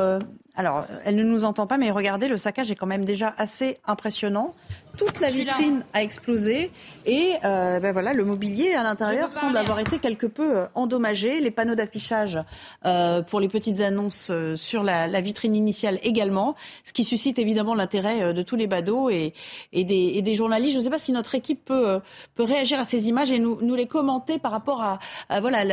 alors, 0.55 0.85
elle 1.05 1.15
ne 1.15 1.23
nous 1.23 1.45
entend 1.45 1.65
pas, 1.65 1.77
mais 1.77 1.91
regardez, 1.91 2.27
le 2.27 2.37
saccage 2.37 2.71
est 2.71 2.75
quand 2.75 2.87
même 2.87 3.05
déjà 3.05 3.33
assez 3.37 3.77
impressionnant. 3.85 4.53
Toute 4.97 5.19
la 5.19 5.29
vitrine 5.29 5.83
a 5.93 6.03
explosé 6.03 6.71
et 7.05 7.33
euh, 7.43 7.79
ben 7.79 7.91
voilà, 7.91 8.13
le 8.13 8.23
mobilier 8.23 8.73
à 8.73 8.83
l'intérieur 8.83 9.31
semble 9.31 9.57
avoir 9.57 9.79
été 9.79 9.99
quelque 9.99 10.27
peu 10.27 10.57
euh, 10.57 10.65
endommagé. 10.75 11.39
Les 11.39 11.51
panneaux 11.51 11.75
d'affichage 11.75 12.39
euh, 12.85 13.21
pour 13.21 13.39
les 13.39 13.47
petites 13.47 13.81
annonces 13.81 14.31
sur 14.55 14.83
la, 14.83 15.21
vitrine 15.21 15.55
initiale 15.55 15.99
également, 16.03 16.55
ce 16.83 16.93
qui 16.93 17.03
suscite 17.03 17.39
évidemment 17.39 17.75
l'intérêt 17.75 18.33
de 18.33 18.41
tous 18.41 18.55
les 18.55 18.67
badauds 18.67 19.09
et, 19.09 19.33
des, 19.73 20.35
journalistes. 20.35 20.73
Je 20.73 20.77
ne 20.77 20.83
sais 20.83 20.89
pas 20.89 20.99
si 20.99 21.11
notre 21.11 21.35
équipe 21.35 21.65
peut, 21.65 22.01
réagir 22.37 22.79
à 22.79 22.83
ces 22.83 23.07
images 23.07 23.31
et 23.31 23.39
nous, 23.39 23.75
les 23.75 23.87
commenter 23.87 24.39
par 24.39 24.51
rapport 24.51 24.81
à, 24.81 24.99
voilà 25.39 25.63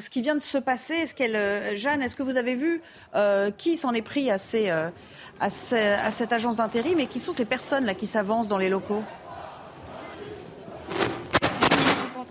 ce 0.00 0.10
qui 0.10 0.20
vient 0.20 0.34
de 0.34 0.40
se 0.40 0.58
passer. 0.58 0.94
Est-ce 0.94 1.14
qu'elle, 1.14 1.76
Jeanne, 1.76 2.02
est-ce 2.02 2.16
que 2.16 2.22
vous 2.22 2.36
avez 2.36 2.54
vu 2.54 2.82
qui 3.56 3.76
s'en 3.76 3.92
est 3.92 4.02
pris 4.02 4.30
à, 4.30 4.38
ces, 4.38 4.68
à, 4.68 4.92
à 5.40 6.10
cette 6.10 6.32
agence 6.32 6.56
d'intérim 6.56 7.00
et 7.00 7.06
qui 7.06 7.18
sont 7.18 7.32
ces 7.32 7.44
personnes-là 7.44 7.94
qui 7.94 8.06
s'avancent 8.06 8.48
dans 8.54 8.58
les 8.58 8.68
locaux? 8.68 9.23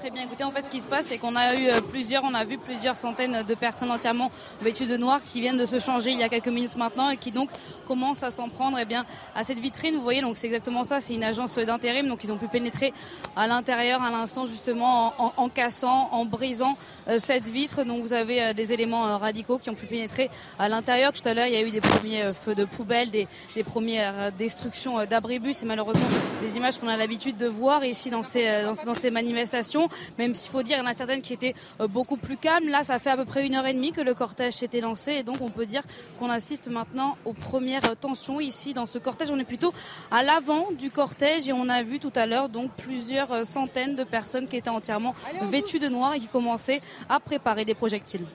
Très 0.03 0.11
bien. 0.11 0.23
Écoutez, 0.23 0.43
en 0.43 0.51
fait, 0.51 0.63
ce 0.63 0.69
qui 0.69 0.81
se 0.81 0.87
passe, 0.87 1.05
c'est 1.07 1.17
qu'on 1.17 1.37
a 1.37 1.55
eu 1.55 1.69
euh, 1.69 1.79
plusieurs, 1.79 2.25
on 2.25 2.33
a 2.33 2.43
vu 2.43 2.57
plusieurs 2.57 2.97
centaines 2.97 3.43
de 3.43 3.55
personnes 3.55 3.89
entièrement 3.89 4.31
vêtues 4.61 4.85
de 4.85 4.97
noir 4.97 5.21
qui 5.23 5.39
viennent 5.39 5.55
de 5.55 5.65
se 5.65 5.79
changer 5.79 6.11
il 6.11 6.19
y 6.19 6.23
a 6.23 6.27
quelques 6.27 6.49
minutes 6.49 6.75
maintenant 6.75 7.09
et 7.09 7.15
qui 7.15 7.31
donc 7.31 7.49
commencent 7.87 8.21
à 8.21 8.29
s'en 8.29 8.49
prendre 8.49 8.77
eh 8.77 8.83
bien, 8.83 9.05
à 9.33 9.45
cette 9.45 9.59
vitrine. 9.59 9.95
Vous 9.95 10.01
voyez, 10.01 10.19
donc 10.19 10.35
c'est 10.35 10.47
exactement 10.47 10.83
ça. 10.83 10.99
C'est 10.99 11.13
une 11.13 11.23
agence 11.23 11.57
d'intérim, 11.57 12.09
donc 12.09 12.21
ils 12.25 12.33
ont 12.33 12.37
pu 12.37 12.49
pénétrer 12.49 12.91
à 13.37 13.47
l'intérieur 13.47 14.03
à 14.03 14.11
l'instant 14.11 14.45
justement 14.45 15.13
en, 15.37 15.47
cassant, 15.47 16.09
en 16.11 16.25
brisant 16.25 16.75
euh, 17.07 17.17
cette 17.17 17.47
vitre. 17.47 17.85
Donc 17.85 18.03
vous 18.03 18.11
avez 18.11 18.43
euh, 18.43 18.53
des 18.53 18.73
éléments 18.73 19.17
radicaux 19.17 19.57
qui 19.57 19.69
ont 19.69 19.75
pu 19.75 19.85
pénétrer 19.85 20.29
à 20.59 20.67
l'intérieur. 20.67 21.13
Tout 21.13 21.25
à 21.25 21.33
l'heure, 21.33 21.47
il 21.47 21.53
y 21.53 21.57
a 21.57 21.61
eu 21.61 21.71
des 21.71 21.79
premiers 21.79 22.33
feux 22.33 22.55
de 22.55 22.65
poubelle, 22.65 23.09
des, 23.09 23.27
premières 23.63 24.33
destructions 24.33 25.05
d'abribus 25.05 25.63
et 25.63 25.65
malheureusement 25.65 26.05
des 26.41 26.57
images 26.57 26.77
qu'on 26.77 26.89
a 26.89 26.97
l'habitude 26.97 27.37
de 27.37 27.47
voir 27.47 27.85
ici 27.85 28.09
dans 28.09 28.23
ces 28.23 29.11
manifestations 29.11 29.87
même 30.17 30.33
s'il 30.33 30.51
faut 30.51 30.63
dire 30.63 30.77
qu'il 30.77 30.85
y 30.85 30.87
en 30.87 30.91
a 30.91 30.93
certaines 30.93 31.21
qui 31.21 31.33
étaient 31.33 31.53
euh, 31.81 31.87
beaucoup 31.87 32.17
plus 32.17 32.37
calmes. 32.37 32.67
Là, 32.67 32.83
ça 32.83 32.99
fait 32.99 33.09
à 33.09 33.17
peu 33.17 33.25
près 33.25 33.45
une 33.45 33.55
heure 33.55 33.65
et 33.65 33.73
demie 33.73 33.91
que 33.91 34.01
le 34.01 34.13
cortège 34.13 34.55
s'était 34.55 34.81
lancé 34.81 35.13
et 35.13 35.23
donc 35.23 35.41
on 35.41 35.49
peut 35.49 35.65
dire 35.65 35.83
qu'on 36.19 36.29
assiste 36.29 36.67
maintenant 36.67 37.17
aux 37.25 37.33
premières 37.33 37.95
tensions 37.97 38.39
ici 38.39 38.73
dans 38.73 38.85
ce 38.85 38.97
cortège. 38.97 39.29
On 39.31 39.39
est 39.39 39.43
plutôt 39.43 39.73
à 40.11 40.23
l'avant 40.23 40.69
du 40.71 40.89
cortège 40.89 41.47
et 41.47 41.53
on 41.53 41.69
a 41.69 41.83
vu 41.83 41.99
tout 41.99 42.13
à 42.15 42.25
l'heure 42.25 42.49
donc 42.49 42.71
plusieurs 42.77 43.31
euh, 43.31 43.43
centaines 43.43 43.95
de 43.95 44.03
personnes 44.03 44.47
qui 44.47 44.57
étaient 44.57 44.69
entièrement 44.69 45.15
vêtues 45.43 45.79
de 45.79 45.89
noir 45.89 46.13
et 46.13 46.19
qui 46.19 46.27
commençaient 46.27 46.81
à 47.09 47.19
préparer 47.19 47.65
des 47.65 47.75
projectiles. 47.75 48.25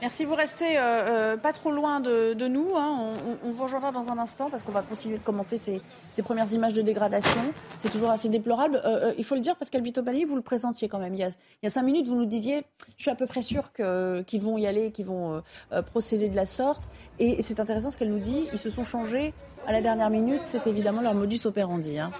Merci, 0.00 0.24
vous 0.24 0.36
restez 0.36 0.78
euh, 0.78 0.80
euh, 0.80 1.36
pas 1.36 1.52
trop 1.52 1.72
loin 1.72 1.98
de, 1.98 2.46
nous. 2.46 2.76
Hein. 2.76 3.14
On, 3.44 3.50
vous 3.50 3.64
rejoindra 3.64 3.90
dans 3.90 4.10
un 4.10 4.18
instant 4.18 4.48
parce 4.48 4.62
qu'on 4.62 4.70
va 4.70 4.82
continuer 4.82 5.18
de 5.18 5.22
commenter 5.22 5.56
ces, 5.56 5.82
premières 6.22 6.52
images 6.52 6.72
de 6.72 6.82
dégradation. 6.82 7.40
C'est 7.78 7.90
toujours 7.90 8.10
assez 8.10 8.28
déplorable. 8.28 8.80
Euh, 8.84 9.12
il 9.18 9.24
faut 9.24 9.34
le 9.34 9.40
dire, 9.40 9.56
parce 9.56 9.70
qu'Albito 9.70 10.02
Bali, 10.02 10.24
vous 10.24 10.36
le 10.36 10.42
présentiez 10.42 10.88
quand 10.88 11.00
même. 11.00 11.14
Il 11.14 11.20
y, 11.20 11.66
a, 11.66 11.70
cinq 11.70 11.82
minutes, 11.82 12.06
vous 12.06 12.14
nous 12.14 12.26
disiez, 12.26 12.62
je 12.96 13.02
suis 13.02 13.10
à 13.10 13.16
peu 13.16 13.26
près 13.26 13.42
sûr 13.42 13.72
qu'ils 13.72 14.40
vont 14.40 14.56
y 14.56 14.66
aller, 14.66 14.92
qu'ils 14.92 15.06
vont 15.06 15.42
procéder 15.86 16.28
de 16.28 16.36
la 16.36 16.46
sorte. 16.46 16.88
Et 17.18 17.42
c'est 17.42 17.58
intéressant 17.58 17.90
ce 17.90 17.98
qu'elle 17.98 18.10
nous 18.10 18.20
dit. 18.20 18.48
Ils 18.52 18.58
se 18.58 18.70
sont 18.70 18.84
changés 18.84 19.34
à 19.66 19.72
la 19.72 19.82
dernière 19.82 20.10
minute. 20.10 20.42
C'est 20.44 20.68
évidemment 20.68 21.00
leur 21.00 21.14
modus 21.14 21.40
operandi. 21.44 21.98
Hein. 21.98 22.12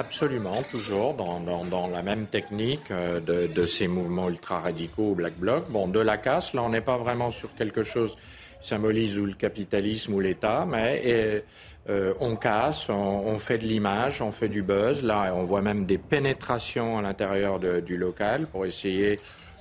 Absolument, 0.00 0.62
toujours 0.70 1.14
dans, 1.14 1.40
dans, 1.40 1.88
la 1.88 2.02
même 2.04 2.26
technique 2.26 2.88
euh, 2.92 3.18
de, 3.18 3.66
ces 3.66 3.88
mouvements 3.88 4.28
ultra-radicaux 4.28 5.16
Black 5.16 5.36
Bloc. 5.36 5.68
Bon, 5.70 5.88
de 5.88 5.98
la 5.98 6.16
casse, 6.16 6.54
là 6.54 6.62
on 6.62 6.68
n'est 6.68 6.80
pas 6.80 6.98
vraiment 6.98 7.32
sur 7.32 7.52
quelque 7.56 7.82
chose 7.82 8.14
qui 8.62 8.68
symbolise 8.68 9.18
ou 9.18 9.26
le 9.26 9.32
capitalisme 9.32 10.14
ou 10.14 10.20
l'État, 10.20 10.66
mais 10.70 11.42
euh, 11.90 12.14
on 12.20 12.36
casse, 12.36 12.88
on, 12.90 13.38
fait 13.40 13.58
de 13.58 13.64
l'image, 13.64 14.22
on 14.22 14.30
fait 14.30 14.48
du 14.48 14.62
buzz. 14.62 15.02
Là, 15.02 15.34
on 15.34 15.42
voit 15.42 15.62
même 15.62 15.84
des 15.84 15.98
pénétrations 15.98 16.98
à 16.98 17.02
l'intérieur 17.02 17.58
du 17.58 17.96
local 17.96 18.46
pour 18.46 18.66
essayer 18.66 19.18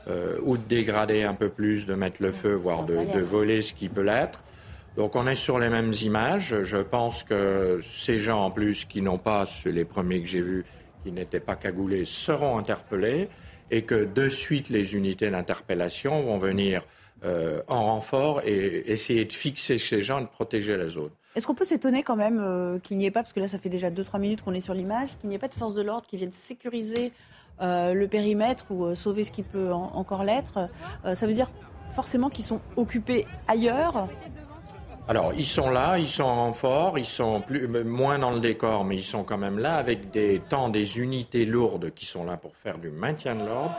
euh, 0.08 0.38
ou 0.44 0.56
de 0.58 0.64
dégrader 0.64 1.24
un 1.24 1.34
peu 1.34 1.50
plus, 1.50 1.88
de 1.88 1.96
mettre 1.96 2.22
le 2.22 2.32
feu, 2.32 2.54
voire 2.54 2.86
de 2.86 3.22
voler 3.22 3.64
ce 3.64 3.74
qui 3.74 3.90
peut 3.90 4.04
l'être. 4.04 4.44
Donc 4.98 5.16
on 5.16 5.28
est 5.28 5.36
sur 5.36 5.60
les 5.60 5.70
mêmes 5.70 5.94
images. 6.02 6.64
Je 6.64 6.78
pense 6.78 7.22
que 7.22 7.82
ces 7.96 8.18
gens 8.18 8.46
en 8.46 8.52
plus 8.52 8.86
qui 8.86 9.04
n'ont 9.04 9.20
pas, 9.20 9.46
les 9.64 9.86
premiers 9.86 10.22
que 10.22 10.28
j'ai 10.28 10.42
vus, 10.42 10.66
qui 11.04 11.12
n'étaient 11.12 11.40
pas 11.40 11.56
cagoulés, 11.56 12.04
seront 12.04 12.58
interpellés 12.58 13.30
et 13.70 13.84
que 13.84 14.06
de 14.06 14.28
suite 14.28 14.70
les 14.70 14.96
unités 14.96 15.30
d'interpellation 15.30 16.24
vont 16.24 16.40
venir 16.40 16.84
euh, 17.24 17.62
en 17.68 17.86
renfort 17.86 18.42
et 18.44 18.92
essayer 18.92 19.26
de 19.26 19.34
fixer 19.34 19.78
ces 19.78 20.02
gens, 20.02 20.20
de 20.20 20.26
protéger 20.26 20.76
la 20.76 20.88
zone. 20.88 21.12
Est-ce 21.36 21.46
qu'on 21.46 21.54
peut 21.54 21.66
s'étonner 21.66 22.02
quand 22.02 22.16
même 22.16 22.40
euh, 22.40 22.80
qu'il 22.80 22.98
n'y 22.98 23.06
ait 23.06 23.12
pas, 23.12 23.22
parce 23.22 23.34
que 23.34 23.40
là 23.40 23.48
ça 23.48 23.60
fait 23.60 23.70
déjà 23.70 23.92
2-3 23.92 24.20
minutes 24.20 24.42
qu'on 24.42 24.54
est 24.56 24.62
sur 24.62 24.74
l'image, 24.74 25.16
qu'il 25.20 25.30
n'y 25.30 25.36
ait 25.36 25.40
pas 25.40 25.48
de 25.48 25.54
force 25.54 25.76
de 25.76 25.84
l'ordre 25.84 26.08
qui 26.08 26.18
viennent 26.18 26.32
sécuriser 26.32 27.12
euh, 27.62 27.94
le 27.94 28.08
périmètre 28.08 28.72
ou 28.72 28.96
sauver 28.96 29.24
ce 29.24 29.32
qui 29.32 29.44
peut 29.44 29.72
encore 29.72 30.24
l'être? 30.24 30.70
Ça 31.04 31.28
veut 31.28 31.34
dire 31.34 31.52
forcément 31.92 32.32
qu'ils 32.32 32.46
sont 32.46 32.62
occupés 32.76 33.28
ailleurs? 33.48 34.08
Alors, 35.10 35.34
ils 35.38 35.46
sont 35.46 35.70
là, 35.70 35.98
ils 35.98 36.08
sont 36.08 36.24
en 36.24 36.36
renfort, 36.36 37.00
ils 37.00 37.06
sont 37.06 37.40
plus, 37.40 37.66
moins 37.68 38.20
dans 38.20 38.32
le 38.32 38.42
décor, 38.42 38.84
mais 38.84 38.98
ils 38.98 39.06
sont 39.06 39.24
quand 39.24 39.38
même 39.38 39.58
là 39.58 39.76
avec 39.76 40.12
des 40.12 40.40
temps 40.40 40.68
des 40.68 41.00
unités 41.00 41.46
lourdes 41.46 41.94
qui 41.94 42.06
sont 42.06 42.26
là 42.26 42.36
pour 42.36 42.58
faire 42.58 42.78
du 42.78 42.90
maintien 42.90 43.36
de 43.36 43.46
l'ordre 43.46 43.74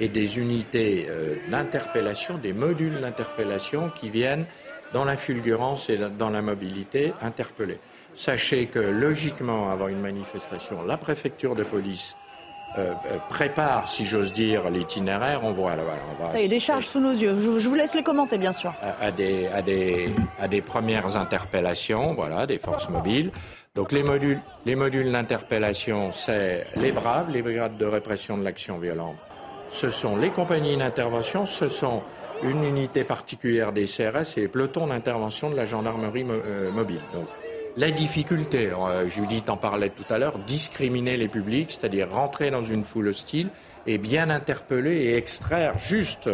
et 0.00 0.08
des 0.08 0.38
unités 0.38 1.06
euh, 1.08 1.36
d'interpellation, 1.48 2.36
des 2.36 2.52
modules 2.52 3.00
d'interpellation 3.00 3.90
qui 3.90 4.10
viennent 4.10 4.46
dans 4.92 5.04
la 5.04 5.16
fulgurance 5.16 5.88
et 5.88 5.98
dans 6.18 6.30
la 6.30 6.42
mobilité 6.42 7.12
interpeller. 7.20 7.78
Sachez 8.16 8.66
que 8.66 8.80
logiquement, 8.80 9.70
avant 9.70 9.86
une 9.86 10.00
manifestation, 10.00 10.82
la 10.82 10.96
préfecture 10.96 11.54
de 11.54 11.62
police 11.62 12.16
euh, 12.78 12.94
euh, 13.06 13.18
prépare, 13.28 13.88
si 13.88 14.04
j'ose 14.04 14.32
dire, 14.32 14.70
l'itinéraire. 14.70 15.40
On 15.44 15.52
voit, 15.52 15.72
on 15.72 16.22
va. 16.22 16.32
Ça 16.32 16.40
y 16.40 16.44
est, 16.44 16.48
des 16.48 16.60
charges 16.60 16.86
sous 16.86 17.00
nos 17.00 17.12
yeux. 17.12 17.34
Je, 17.38 17.68
vous 17.68 17.74
laisse 17.74 17.94
les 17.94 18.02
commenter, 18.02 18.38
bien 18.38 18.52
sûr. 18.52 18.72
À, 19.00 19.10
des, 19.10 19.46
à, 19.48 19.62
des, 19.62 20.10
à 20.40 20.48
des 20.48 20.62
premières 20.62 21.16
interpellations, 21.16 22.14
voilà, 22.14 22.46
des 22.46 22.58
forces 22.58 22.88
mobiles. 22.88 23.30
Donc 23.74 23.92
les 23.92 24.02
modules, 24.02 24.40
les 24.66 24.74
modules 24.74 25.10
d'interpellation, 25.10 26.12
c'est 26.12 26.66
les 26.76 26.92
Braves, 26.92 27.30
les 27.30 27.40
brigades 27.40 27.78
de 27.78 27.86
répression 27.86 28.36
de 28.36 28.44
l'action 28.44 28.78
violente. 28.78 29.16
Ce 29.70 29.90
sont 29.90 30.16
les 30.16 30.28
compagnies 30.28 30.76
d'intervention, 30.76 31.46
ce 31.46 31.68
sont 31.68 32.02
une 32.42 32.64
unité 32.64 33.04
particulière 33.04 33.72
des 33.72 33.86
CRS 33.86 34.36
et 34.36 34.42
les 34.42 34.48
pelotons 34.48 34.86
d'intervention 34.88 35.48
de 35.48 35.56
la 35.56 35.64
gendarmerie 35.64 36.26
euh, 36.28 36.70
mobile. 36.70 37.00
Donc 37.14 37.26
la 37.76 37.90
difficulté, 37.90 38.70
euh, 38.70 39.08
Judith 39.08 39.48
en 39.48 39.56
parlait 39.56 39.90
tout 39.90 40.04
à 40.12 40.18
l'heure, 40.18 40.38
discriminer 40.38 41.16
les 41.16 41.28
publics, 41.28 41.70
c'est-à-dire 41.70 42.10
rentrer 42.10 42.50
dans 42.50 42.64
une 42.64 42.84
foule 42.84 43.08
hostile 43.08 43.48
et 43.86 43.98
bien 43.98 44.30
interpeller 44.30 44.96
et 45.04 45.16
extraire 45.16 45.78
juste 45.78 46.28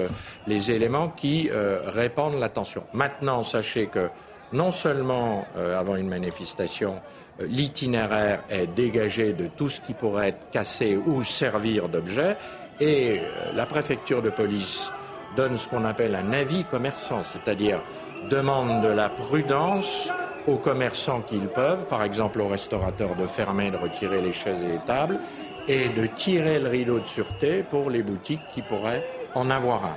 les 0.47 0.71
éléments 0.71 1.09
qui 1.09 1.49
euh, 1.51 1.79
répandent 1.87 2.39
l'attention. 2.39 2.85
Maintenant, 2.93 3.45
sachez 3.45 3.87
que 3.87 4.09
non 4.53 4.73
seulement 4.73 5.47
euh, 5.57 5.79
avant 5.79 5.97
une 5.97 6.09
manifestation, 6.09 7.01
l'itinéraire 7.41 8.43
est 8.51 8.67
dégagé 8.67 9.33
de 9.33 9.47
tout 9.47 9.69
ce 9.69 9.81
qui 9.81 9.95
pourrait 9.95 10.31
être 10.31 10.51
cassé 10.51 10.97
ou 10.97 11.23
servir 11.23 11.89
d'objet, 11.89 12.37
et 12.81 13.21
la 13.55 13.67
préfecture 13.67 14.23
de 14.23 14.31
police 14.31 14.91
donne 15.37 15.57
ce 15.57 15.69
qu'on 15.69 15.85
appelle 15.85 16.15
un 16.15 16.33
avis 16.33 16.65
commerçant, 16.65 17.23
c'est-à-dire 17.23 17.81
demande 18.29 18.83
de 18.83 18.89
la 18.89 19.09
prudence 19.09 20.11
aux 20.49 20.57
commerçants 20.57 21.21
qu'ils 21.21 21.49
peuvent, 21.49 21.87
par 21.87 22.03
exemple 22.03 22.41
aux 22.41 22.49
restaurateurs 22.49 23.15
de 23.15 23.27
fermer, 23.27 23.71
de 23.71 23.77
retirer 23.77 24.21
les 24.21 24.33
chaises 24.33 24.63
et 24.63 24.69
les 24.69 24.79
tables, 24.87 25.21
et 25.69 25.89
de 25.89 26.07
tirer 26.07 26.59
le 26.59 26.69
rideau 26.69 26.99
de 26.99 27.07
sûreté 27.07 27.63
pour 27.63 27.91
les 27.91 28.03
boutiques 28.03 28.41
qui 28.55 28.63
pourraient 28.63 29.07
en 29.35 29.51
avoir 29.51 29.85
un. 29.85 29.97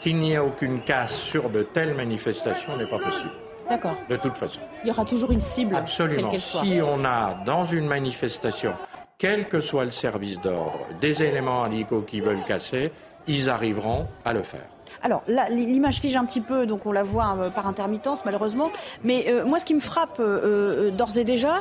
Qu'il 0.00 0.18
n'y 0.18 0.32
ait 0.32 0.38
aucune 0.38 0.82
casse 0.82 1.14
sur 1.14 1.48
de 1.48 1.62
telles 1.62 1.94
manifestations 1.94 2.76
n'est 2.76 2.86
pas 2.86 2.98
possible. 2.98 3.32
D'accord. 3.68 3.96
De 4.08 4.16
toute 4.16 4.36
façon. 4.36 4.60
Il 4.84 4.88
y 4.88 4.90
aura 4.90 5.04
toujours 5.04 5.32
une 5.32 5.40
cible. 5.40 5.74
Absolument. 5.74 6.32
Si 6.38 6.78
on 6.82 7.04
a 7.04 7.34
dans 7.46 7.64
une 7.64 7.86
manifestation, 7.86 8.74
quel 9.18 9.48
que 9.48 9.60
soit 9.60 9.86
le 9.86 9.90
service 9.90 10.40
d'ordre, 10.40 10.86
des 11.00 11.22
éléments 11.22 11.60
radicaux 11.62 12.02
qui 12.02 12.20
veulent 12.20 12.44
casser, 12.44 12.92
ils 13.26 13.48
arriveront 13.48 14.06
à 14.24 14.34
le 14.34 14.42
faire. 14.42 14.75
Alors 15.06 15.22
l'image 15.50 16.00
fige 16.00 16.16
un 16.16 16.24
petit 16.24 16.40
peu, 16.40 16.66
donc 16.66 16.84
on 16.84 16.90
la 16.90 17.04
voit 17.04 17.36
euh, 17.38 17.48
par 17.48 17.68
intermittence 17.68 18.24
malheureusement. 18.24 18.72
Mais 19.04 19.26
euh, 19.28 19.46
moi, 19.46 19.60
ce 19.60 19.64
qui 19.64 19.72
me 19.72 19.78
frappe 19.80 20.16
euh, 20.18 20.90
d'ores 20.90 21.16
et 21.16 21.22
déjà, 21.22 21.58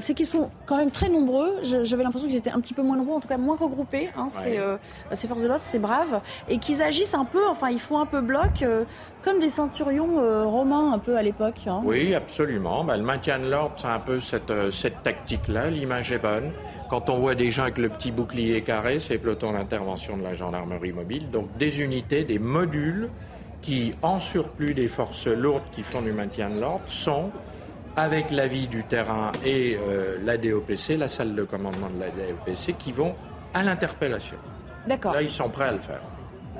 c'est 0.00 0.14
qu'ils 0.14 0.26
sont 0.26 0.50
quand 0.66 0.76
même 0.76 0.90
très 0.90 1.08
nombreux. 1.08 1.60
J'avais 1.62 2.02
l'impression 2.02 2.26
qu'ils 2.26 2.38
étaient 2.38 2.50
un 2.50 2.60
petit 2.60 2.74
peu 2.74 2.82
moins 2.82 2.96
nombreux, 2.96 3.14
en 3.14 3.20
tout 3.20 3.28
cas 3.28 3.38
moins 3.38 3.56
regroupés. 3.56 4.08
Hein, 4.16 4.26
ces 4.28 5.28
forces 5.28 5.42
de 5.42 5.46
l'ordre, 5.46 5.62
c'est 5.64 5.78
brave, 5.78 6.20
et 6.48 6.58
qu'ils 6.58 6.82
agissent 6.82 7.14
un 7.14 7.24
peu. 7.24 7.46
Enfin, 7.46 7.70
ils 7.70 7.78
font 7.78 8.00
un 8.00 8.06
peu 8.06 8.20
bloc. 8.20 8.64
comme 9.22 9.38
des 9.38 9.48
centurions 9.48 10.16
romains 10.50 10.92
un 10.92 10.98
peu 10.98 11.16
à 11.16 11.22
l'époque. 11.22 11.60
Hein. 11.68 11.82
Oui, 11.84 12.14
absolument. 12.14 12.82
Bah, 12.82 12.96
le 12.96 13.04
maintien 13.04 13.38
de 13.38 13.48
l'ordre, 13.48 13.74
c'est 13.76 13.86
un 13.86 14.00
peu 14.00 14.18
cette, 14.18 14.52
cette 14.72 15.04
tactique-là. 15.04 15.70
L'image 15.70 16.10
est 16.10 16.18
bonne. 16.18 16.50
Quand 16.88 17.10
on 17.10 17.18
voit 17.18 17.34
des 17.34 17.50
gens 17.50 17.62
avec 17.62 17.78
le 17.78 17.88
petit 17.88 18.12
bouclier 18.12 18.62
carré, 18.62 19.00
c'est 19.00 19.18
peloton 19.18 19.52
d'intervention 19.52 20.16
de 20.16 20.22
la 20.22 20.34
gendarmerie 20.34 20.92
mobile. 20.92 21.30
Donc 21.30 21.48
des 21.56 21.80
unités, 21.80 22.24
des 22.24 22.38
modules 22.38 23.08
qui, 23.60 23.94
en 24.02 24.20
surplus 24.20 24.74
des 24.74 24.86
forces 24.86 25.26
lourdes 25.26 25.64
qui 25.72 25.82
font 25.82 26.00
du 26.00 26.12
maintien 26.12 26.48
de 26.48 26.60
l'ordre, 26.60 26.84
sont, 26.86 27.30
avec 27.96 28.30
l'avis 28.30 28.68
du 28.68 28.84
terrain 28.84 29.32
et 29.44 29.76
euh, 29.76 30.18
la 30.24 30.36
DOPC, 30.36 30.96
la 30.96 31.08
salle 31.08 31.34
de 31.34 31.42
commandement 31.42 31.88
de 31.88 31.98
la 31.98 32.10
DOPC, 32.10 32.76
qui 32.78 32.92
vont 32.92 33.14
à 33.52 33.64
l'interpellation. 33.64 34.36
D'accord. 34.86 35.14
Là, 35.14 35.22
ils 35.22 35.30
sont 35.30 35.48
prêts 35.48 35.68
à 35.68 35.72
le 35.72 35.78
faire. 35.78 36.02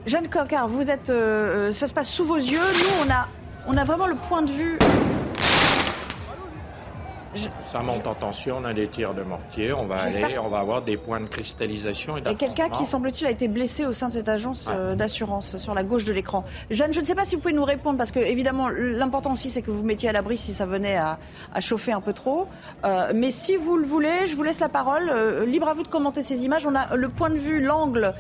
Jeanne 0.07 0.29
Cocard, 0.29 0.67
vous 0.67 0.91
êtes, 0.91 1.11
euh, 1.11 1.69
euh, 1.69 1.73
ça 1.73 1.87
se 1.87 1.95
passe 1.95 2.09
sous 2.09 2.25
vos 2.25 2.37
yeux. 2.37 2.59
Nous, 2.59 3.07
on 3.07 3.13
a, 3.13 3.29
on 3.69 3.77
a 3.77 3.85
vraiment 3.85 4.07
le 4.07 4.15
point 4.15 4.43
de 4.43 4.51
vue 4.51 4.79
ça 7.71 7.81
monte 7.81 8.07
en 8.07 8.15
tension, 8.15 8.59
on 8.61 8.65
a 8.65 8.73
des 8.73 8.89
tirs 8.89 9.15
de 9.15 9.23
mortier, 9.23 9.73
on 9.73 9.87
va 9.87 10.03
aller, 10.03 10.39
on 10.39 10.49
va 10.49 10.59
avoir 10.59 10.83
des 10.83 10.97
points 10.97 11.21
de 11.21 11.27
cristallisation 11.27 12.17
et 12.17 12.21
Et 12.29 12.35
quelqu'un 12.35 12.69
qui, 12.69 12.85
semble-t-il, 12.85 13.27
a 13.27 13.31
été 13.31 13.49
blessé 13.49 13.87
au 13.87 13.93
sein 13.93 14.09
de 14.09 14.15
cette 14.15 14.29
agence 14.29 14.67
euh, 14.69 14.95
d'assurance 14.95 15.57
sur 15.57 15.75
la 15.75 15.85
gauche 15.85 16.05
de 16.05 16.13
l'écran. 16.13 16.45
Jeanne, 16.71 16.93
je 16.93 17.01
ne 17.01 17.05
sais 17.05 17.15
pas 17.15 17.25
si 17.25 17.35
vous 17.35 17.41
pouvez 17.41 17.55
nous 17.55 17.65
répondre, 17.65 17.99
parce 17.99 18.11
que 18.11 18.19
évidemment, 18.19 18.69
l'important 18.69 19.33
aussi, 19.33 19.51
c'est 19.51 19.63
que 19.63 19.71
vous 19.71 19.85
mettiez 19.85 20.09
à 20.09 20.13
l'abri 20.13 20.37
si 20.37 20.53
ça 20.53 20.67
venait 20.67 20.97
à, 20.97 21.19
chauffer 21.61 21.93
un 21.93 22.01
peu 22.01 22.13
trop. 22.13 22.47
Euh, 22.85 23.13
mais 23.15 23.31
si 23.31 23.57
vous 23.57 23.77
le 23.77 23.87
voulez, 23.87 24.27
je 24.27 24.37
vous 24.37 24.43
laisse 24.43 24.61
la 24.61 24.69
parole. 24.69 25.11
Euh, 25.11 25.45
libre 25.47 25.69
à 25.69 25.73
vous 25.73 25.83
de 25.83 25.89
commenter 25.89 26.23
ces 26.23 26.45
images. 26.45 26.67
On 26.67 26.75
a 26.75 26.95
le 26.97 27.09
point 27.09 27.31
de 27.31 27.37
vue, 27.37 27.61
l'angle 27.61 28.15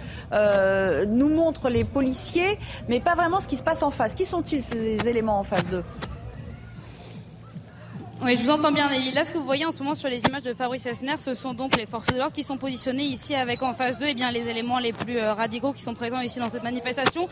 nous 1.08 1.28
montre 1.28 1.68
les 1.68 1.84
policiers, 1.84 2.58
mais 2.88 3.00
pas 3.00 3.14
vraiment 3.14 3.40
ce 3.40 3.48
qui 3.48 3.56
se 3.56 3.62
passe 3.62 3.82
en 3.82 3.90
face. 3.90 4.14
Qui 4.14 4.24
sont-ils 4.24 4.62
ces 4.62 5.08
éléments 5.08 5.38
en 5.38 5.44
face 5.44 5.66
d'eux? 5.68 5.84
Oui, 8.22 8.36
je 8.36 8.42
vous 8.44 8.50
entends 8.50 8.72
bien, 8.72 8.88
Nelly. 8.88 9.12
Là, 9.12 9.24
ce 9.24 9.32
que 9.32 9.38
vous 9.38 9.44
voyez 9.44 9.66
en 9.66 9.72
ce 9.72 9.82
moment 9.82 9.94
sur 9.94 10.08
les 10.08 10.20
images 10.22 10.42
de 10.42 10.52
Fabrice 10.54 10.86
Esner, 10.86 11.16
ce 11.16 11.34
sont 11.34 11.54
donc 11.54 11.76
les 11.76 11.86
forces 11.86 12.08
de 12.08 12.16
l'ordre 12.16 12.32
qui 12.32 12.42
sont 12.42 12.56
positionnées 12.56 13.04
ici 13.04 13.34
avec 13.34 13.62
en 13.62 13.74
face 13.74 13.98
d'eux 13.98 14.06
eh 14.08 14.14
bien, 14.14 14.30
les 14.30 14.48
éléments 14.48 14.78
les 14.78 14.92
plus 14.92 15.18
euh, 15.18 15.34
radicaux 15.34 15.72
qui 15.72 15.82
sont 15.82 15.94
présents 15.94 16.20
ici 16.20 16.38
dans 16.38 16.50
cette 16.50 16.62
manifestation. 16.62 17.28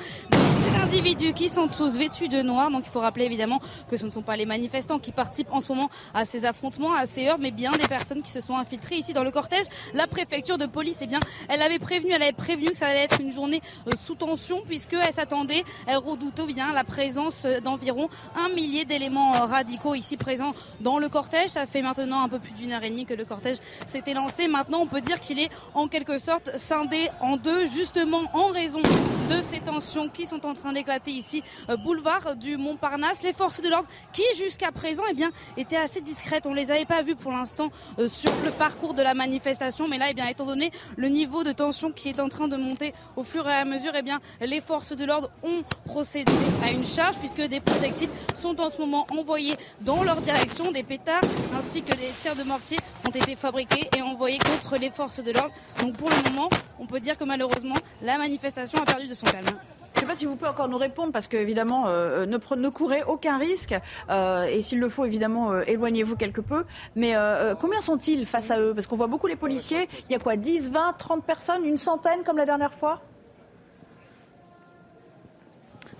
Des 0.64 0.80
individus 0.80 1.32
qui 1.32 1.48
sont 1.48 1.68
tous 1.68 1.96
vêtus 1.96 2.28
de 2.28 2.40
noir. 2.40 2.70
Donc, 2.70 2.84
il 2.86 2.90
faut 2.90 3.00
rappeler 3.00 3.24
évidemment 3.24 3.60
que 3.90 3.96
ce 3.96 4.06
ne 4.06 4.10
sont 4.10 4.22
pas 4.22 4.36
les 4.36 4.46
manifestants 4.46 4.98
qui 4.98 5.12
participent 5.12 5.52
en 5.52 5.60
ce 5.60 5.72
moment 5.72 5.90
à 6.14 6.24
ces 6.24 6.44
affrontements, 6.44 6.94
à 6.94 7.04
ces 7.06 7.28
heurts, 7.28 7.38
mais 7.38 7.50
bien 7.50 7.72
des 7.72 7.86
personnes 7.86 8.22
qui 8.22 8.30
se 8.30 8.40
sont 8.40 8.56
infiltrées 8.56 8.96
ici 8.96 9.12
dans 9.12 9.24
le 9.24 9.30
cortège. 9.30 9.66
La 9.92 10.06
préfecture 10.06 10.56
de 10.56 10.66
police, 10.66 10.98
eh 11.02 11.06
bien, 11.06 11.20
elle 11.48 11.60
avait 11.60 11.78
prévenu, 11.78 12.12
elle 12.12 12.22
avait 12.22 12.32
prévenu 12.32 12.68
que 12.68 12.76
ça 12.76 12.86
allait 12.86 13.04
être 13.04 13.20
une 13.20 13.30
journée 13.30 13.60
euh, 13.88 13.92
sous 14.00 14.14
tension 14.14 14.62
puisqu'elle 14.64 15.12
s'attendait, 15.12 15.64
elle 15.86 15.98
redoutait 15.98 16.46
bien 16.46 16.72
la 16.72 16.84
présence 16.84 17.42
euh, 17.44 17.60
d'environ 17.60 18.08
un 18.36 18.48
millier 18.48 18.84
d'éléments 18.84 19.32
radicaux 19.32 19.94
ici 19.94 20.16
présents 20.16 20.54
dans 20.80 20.98
le 20.98 21.08
cortège. 21.08 21.50
Ça 21.50 21.66
fait 21.66 21.82
maintenant 21.82 22.22
un 22.22 22.28
peu 22.28 22.38
plus 22.38 22.52
d'une 22.52 22.72
heure 22.72 22.84
et 22.84 22.90
demie 22.90 23.06
que 23.06 23.14
le 23.14 23.24
cortège 23.24 23.58
s'était 23.86 24.14
lancé. 24.14 24.48
Maintenant, 24.48 24.80
on 24.80 24.86
peut 24.86 25.00
dire 25.00 25.20
qu'il 25.20 25.38
est 25.38 25.50
en 25.74 25.88
quelque 25.88 26.18
sorte 26.18 26.56
scindé 26.56 27.10
en 27.20 27.36
deux, 27.36 27.66
justement 27.66 28.22
en 28.32 28.46
raison 28.46 28.80
de 28.80 29.40
ces 29.40 29.60
tensions 29.60 30.08
qui 30.08 30.26
sont 30.26 30.44
en 30.46 30.53
train 30.54 30.72
d'éclater 30.72 31.10
ici, 31.10 31.42
euh, 31.68 31.76
boulevard 31.76 32.36
du 32.36 32.56
Montparnasse. 32.56 33.22
Les 33.22 33.32
forces 33.32 33.60
de 33.60 33.68
l'ordre 33.68 33.88
qui, 34.12 34.22
jusqu'à 34.36 34.72
présent, 34.72 35.02
eh 35.10 35.60
étaient 35.60 35.76
assez 35.76 36.00
discrètes. 36.00 36.46
On 36.46 36.50
ne 36.50 36.56
les 36.56 36.70
avait 36.70 36.84
pas 36.84 37.02
vues 37.02 37.16
pour 37.16 37.32
l'instant 37.32 37.70
euh, 37.98 38.08
sur 38.08 38.32
le 38.44 38.50
parcours 38.50 38.94
de 38.94 39.02
la 39.02 39.14
manifestation. 39.14 39.88
Mais 39.88 39.98
là, 39.98 40.06
eh 40.10 40.14
bien, 40.14 40.26
étant 40.26 40.46
donné 40.46 40.70
le 40.96 41.08
niveau 41.08 41.44
de 41.44 41.52
tension 41.52 41.92
qui 41.92 42.08
est 42.08 42.20
en 42.20 42.28
train 42.28 42.48
de 42.48 42.56
monter 42.56 42.94
au 43.16 43.24
fur 43.24 43.48
et 43.48 43.54
à 43.54 43.64
mesure, 43.64 43.92
eh 43.94 44.02
bien, 44.02 44.20
les 44.40 44.60
forces 44.60 44.96
de 44.96 45.04
l'ordre 45.04 45.30
ont 45.42 45.62
procédé 45.84 46.32
à 46.62 46.70
une 46.70 46.84
charge 46.84 47.16
puisque 47.18 47.42
des 47.42 47.60
projectiles 47.60 48.10
sont 48.34 48.60
en 48.60 48.70
ce 48.70 48.78
moment 48.78 49.06
envoyés 49.10 49.56
dans 49.80 50.02
leur 50.02 50.20
direction 50.20 50.72
des 50.72 50.82
pétards 50.82 51.22
ainsi 51.56 51.82
que 51.82 51.94
des 51.96 52.10
tirs 52.20 52.36
de 52.36 52.42
mortier 52.42 52.78
ont 53.06 53.10
été 53.10 53.36
fabriqués 53.36 53.88
et 53.96 54.02
envoyés 54.02 54.38
contre 54.38 54.76
les 54.76 54.90
forces 54.90 55.22
de 55.22 55.32
l'ordre. 55.32 55.54
Donc 55.80 55.96
pour 55.96 56.10
le 56.10 56.30
moment, 56.30 56.50
on 56.78 56.86
peut 56.86 57.00
dire 57.00 57.16
que 57.16 57.24
malheureusement, 57.24 57.76
la 58.02 58.18
manifestation 58.18 58.80
a 58.80 58.84
perdu 58.84 59.06
de 59.08 59.14
son 59.14 59.26
calme. 59.26 59.46
Je 59.94 60.00
ne 60.00 60.00
sais 60.00 60.06
pas 60.06 60.16
si 60.16 60.26
vous 60.26 60.34
pouvez 60.34 60.50
encore 60.50 60.68
nous 60.68 60.78
répondre 60.78 61.12
parce 61.12 61.28
que 61.28 61.36
évidemment 61.36 61.84
euh, 61.86 62.26
ne, 62.26 62.36
ne, 62.56 62.68
courez 62.68 63.04
aucun 63.04 63.38
risque 63.38 63.74
euh, 64.10 64.42
et 64.44 64.60
s'il 64.60 64.80
le 64.80 64.88
faut 64.88 65.04
évidemment 65.04 65.52
euh, 65.52 65.62
éloignez-vous 65.68 66.16
quelque 66.16 66.40
peu. 66.40 66.64
Mais 66.96 67.14
combien 67.60 67.80
sont-ils 67.80 68.26
face 68.26 68.50
à 68.50 68.58
eux? 68.58 68.74
Parce 68.74 68.86
qu'on 68.86 68.96
voit 68.96 69.06
beaucoup 69.06 69.28
les 69.28 69.36
policiers. 69.36 69.88
Il 70.08 70.12
y 70.12 70.16
a 70.16 70.18
quoi? 70.18 70.36
10, 70.36 70.70
20, 70.70 70.94
30 70.98 71.24
personnes, 71.24 71.64
une 71.64 71.76
centaine 71.76 72.22
comme 72.24 72.36
la 72.36 72.46
dernière 72.46 72.74
fois? 72.74 73.02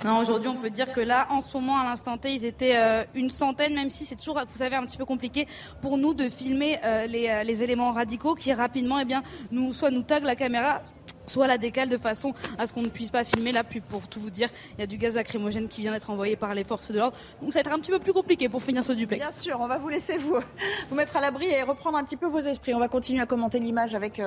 Non, 0.05 0.19
aujourd'hui, 0.19 0.51
on 0.51 0.57
peut 0.57 0.69
dire 0.69 0.93
que 0.93 1.01
là, 1.01 1.27
en 1.31 1.41
ce 1.41 1.57
moment, 1.57 1.79
à 1.79 1.85
l'instant 1.85 2.19
T, 2.19 2.35
ils 2.35 2.45
étaient 2.45 2.77
euh, 2.77 3.05
une 3.15 3.31
centaine, 3.31 3.75
même 3.75 3.89
si 3.89 4.05
c'est 4.05 4.17
toujours, 4.17 4.39
vous 4.47 4.59
savez, 4.59 4.77
un 4.77 4.85
petit 4.85 4.99
peu 4.99 5.07
compliqué 5.07 5.49
pour 5.81 5.97
nous 5.97 6.13
de 6.13 6.29
filmer 6.29 6.79
euh, 6.85 7.07
euh, 7.07 7.43
les, 7.43 7.63
éléments 7.63 7.91
radicaux 7.91 8.35
qui 8.35 8.53
rapidement, 8.53 8.99
eh 8.99 9.07
bien, 9.07 9.23
nous, 9.51 9.73
soit 9.73 9.91
nous 9.91 10.03
taguent 10.03 10.25
la 10.25 10.37
caméra, 10.37 10.83
soit 11.27 11.47
la 11.47 11.59
décale 11.59 11.89
de 11.89 11.97
façon 11.97 12.35
à 12.59 12.67
ce 12.67 12.73
qu'on 12.73 12.83
ne 12.83 12.89
puisse 12.89 13.11
pas 13.11 13.25
filmer. 13.25 13.53
Là, 13.53 13.65
puis 13.65 13.81
pour 13.81 14.09
tout 14.09 14.21
vous 14.21 14.31
dire, 14.31 14.49
il 14.77 14.81
y 14.81 14.85
a 14.85 14.87
du 14.87 14.97
gaz 14.97 15.15
lacrymogène 15.15 15.69
qui 15.69 15.81
vient 15.81 15.93
d'être 15.93 16.11
envoyé 16.11 16.37
par 16.37 16.55
les 16.55 16.65
forces 16.65 16.91
de 16.91 16.99
l'ordre. 16.99 17.17
Donc 17.43 17.53
ça 17.53 17.59
va 17.59 17.61
être 17.61 17.73
un 17.73 17.79
petit 17.79 17.91
peu 17.91 17.99
plus 17.99 18.13
compliqué 18.13 18.49
pour 18.49 18.63
finir 18.63 18.85
ce 18.85 18.93
duplex. 18.93 19.25
Bien 19.25 19.41
sûr, 19.41 19.59
on 19.61 19.67
va 19.67 19.79
vous 19.79 19.89
laisser 19.89 20.17
vous, 20.17 20.39
mettre 20.95 21.17
à 21.17 21.21
l'abri 21.21 21.47
et 21.47 21.63
reprendre 21.63 21.99
un 21.99 22.05
petit 22.05 22.17
peu 22.17 22.27
vos 22.27 22.41
esprits. 22.41 22.75
On 22.75 22.81
va 22.81 22.89
continuer 22.89 23.21
à 23.21 23.27
commenter 23.27 23.59
l'image 23.59 23.95
avec 23.95 24.21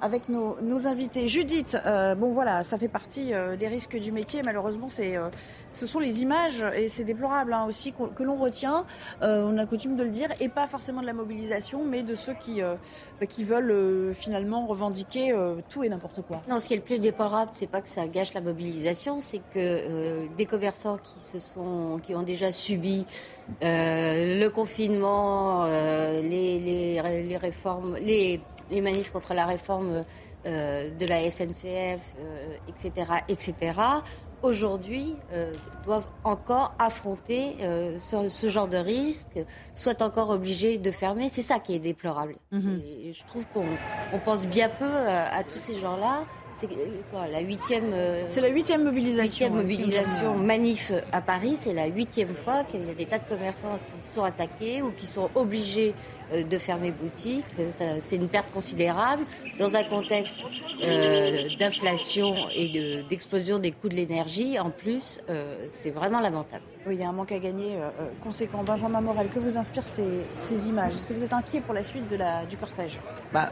avec 0.00 0.28
nos, 0.28 0.86
invités. 0.86 1.28
Judith, 1.28 1.76
euh, 1.84 2.14
bon 2.14 2.30
voilà, 2.30 2.62
ça 2.62 2.78
fait 2.78 2.88
partie 2.88 3.34
euh, 3.34 3.56
des 3.56 3.68
risques 3.68 3.98
du 3.98 4.12
métier. 4.12 4.42
Malheureusement, 4.42 4.88
c'est, 4.88 5.16
euh, 5.16 5.28
ce 5.72 5.86
sont 5.86 5.98
les 5.98 6.22
images 6.22 6.64
et 6.76 6.88
c'est 6.88 7.04
déplorable 7.04 7.52
hein, 7.52 7.64
aussi 7.66 7.92
que 7.92 8.22
l'on 8.22 8.36
retient. 8.36 8.84
euh, 9.22 9.44
on 9.46 9.56
a 9.58 9.66
coutume 9.66 9.96
de 9.96 10.02
le 10.02 10.10
dire, 10.10 10.28
et 10.40 10.48
pas 10.48 10.66
forcément 10.66 11.00
de 11.00 11.06
la 11.06 11.12
mobilisation, 11.12 11.84
mais 11.84 12.02
de 12.02 12.14
ceux 12.14 12.34
qui, 12.34 12.62
euh, 12.62 12.74
bah, 13.20 13.26
qui 13.26 13.44
veulent 13.44 13.70
euh, 13.70 14.12
finalement 14.12 14.66
revendiquer 14.66 15.34
tout 15.68 15.84
et 15.84 15.88
n'importe 15.88 16.22
quoi. 16.22 16.42
Non, 16.48 16.58
ce 16.58 16.66
qui 16.66 16.74
est 16.74 16.78
le 16.78 16.82
plus 16.82 16.98
déplorable, 16.98 17.50
c'est 17.54 17.66
pas 17.66 17.80
que 17.80 17.88
ça 17.88 18.06
gâche 18.08 18.34
la 18.34 18.40
mobilisation, 18.40 19.20
c'est 19.20 19.40
que 19.52 20.26
des 20.36 20.46
commerçants 20.46 20.98
qui 20.98 21.18
se 21.20 21.38
sont, 21.38 22.00
qui 22.02 22.14
ont 22.14 22.22
déjà 22.22 22.52
subi 22.52 23.06
le 23.60 24.48
confinement, 24.48 25.64
les, 25.66 26.58
les, 26.58 27.22
les 27.22 27.36
réformes, 27.36 27.96
les, 27.96 28.40
les 28.70 28.80
manifs 28.80 29.10
contre 29.10 29.34
la 29.34 29.46
réforme 29.46 30.04
de 30.44 31.06
la 31.06 31.30
SNCF, 31.30 32.00
etc., 32.68 33.12
etc. 33.28 33.72
Aujourd'hui, 34.42 35.16
euh, 35.32 35.52
doivent 35.84 36.08
encore 36.24 36.74
affronter 36.78 37.56
euh, 37.60 37.98
ce, 37.98 38.28
ce 38.28 38.48
genre 38.48 38.68
de 38.68 38.78
risque, 38.78 39.38
soit 39.74 40.00
encore 40.00 40.30
obligés 40.30 40.78
de 40.78 40.90
fermer. 40.90 41.28
C'est 41.28 41.42
ça 41.42 41.58
qui 41.58 41.74
est 41.74 41.78
déplorable. 41.78 42.36
Et 42.52 43.12
je 43.12 43.24
trouve 43.26 43.44
qu'on 43.52 43.66
on 44.12 44.18
pense 44.18 44.46
bien 44.46 44.68
peu 44.68 44.84
euh, 44.86 45.26
à 45.30 45.44
tous 45.44 45.58
ces 45.58 45.74
gens-là. 45.78 46.24
C'est 46.52 46.70
euh, 46.72 47.00
quoi, 47.10 47.26
la 47.28 47.40
huitième. 47.40 47.92
euh, 47.94 48.24
C'est 48.28 48.40
la 48.40 48.48
huitième 48.48 48.84
mobilisation. 48.84 49.46
huitième 49.46 49.54
mobilisation 49.54 50.36
manif 50.36 50.92
à 51.12 51.20
Paris. 51.20 51.56
C'est 51.56 51.72
la 51.72 51.86
huitième 51.86 52.34
fois 52.34 52.64
qu'il 52.64 52.86
y 52.86 52.90
a 52.90 52.94
des 52.94 53.06
tas 53.06 53.18
de 53.18 53.28
commerçants 53.28 53.78
qui 54.00 54.06
sont 54.06 54.24
attaqués 54.24 54.82
ou 54.82 54.90
qui 54.92 55.06
sont 55.06 55.30
obligés 55.34 55.94
euh, 56.32 56.42
de 56.42 56.58
fermer 56.58 56.90
boutique. 56.90 57.44
C'est 58.00 58.16
une 58.16 58.28
perte 58.28 58.50
considérable 58.52 59.24
dans 59.58 59.76
un 59.76 59.84
contexte 59.84 60.38
euh, 60.84 61.48
d'inflation 61.58 62.34
et 62.54 62.68
de- 62.68 63.08
d'explosion 63.08 63.58
des 63.58 63.72
coûts 63.72 63.88
de 63.88 63.96
l'énergie. 63.96 64.58
En 64.58 64.70
plus, 64.70 65.20
c'est 65.68 65.90
vraiment 65.90 66.20
lamentable. 66.20 66.62
Oui, 66.86 66.94
il 66.94 67.00
y 67.00 67.04
a 67.04 67.10
un 67.10 67.12
manque 67.12 67.32
à 67.32 67.38
gagner 67.38 67.76
euh, 67.76 67.90
euh, 68.00 68.08
conséquent. 68.24 68.62
Benjamin 68.64 69.02
Morel, 69.02 69.28
que 69.28 69.38
vous 69.38 69.58
inspirent 69.58 69.86
ces, 69.86 70.24
images? 70.66 70.94
Est-ce 70.94 71.06
que 71.06 71.12
vous 71.12 71.22
êtes 71.22 71.34
inquiet 71.34 71.60
pour 71.60 71.74
la 71.74 71.84
suite 71.84 72.04
du 72.48 72.56
cortège? 72.56 72.98
Bah, 73.34 73.50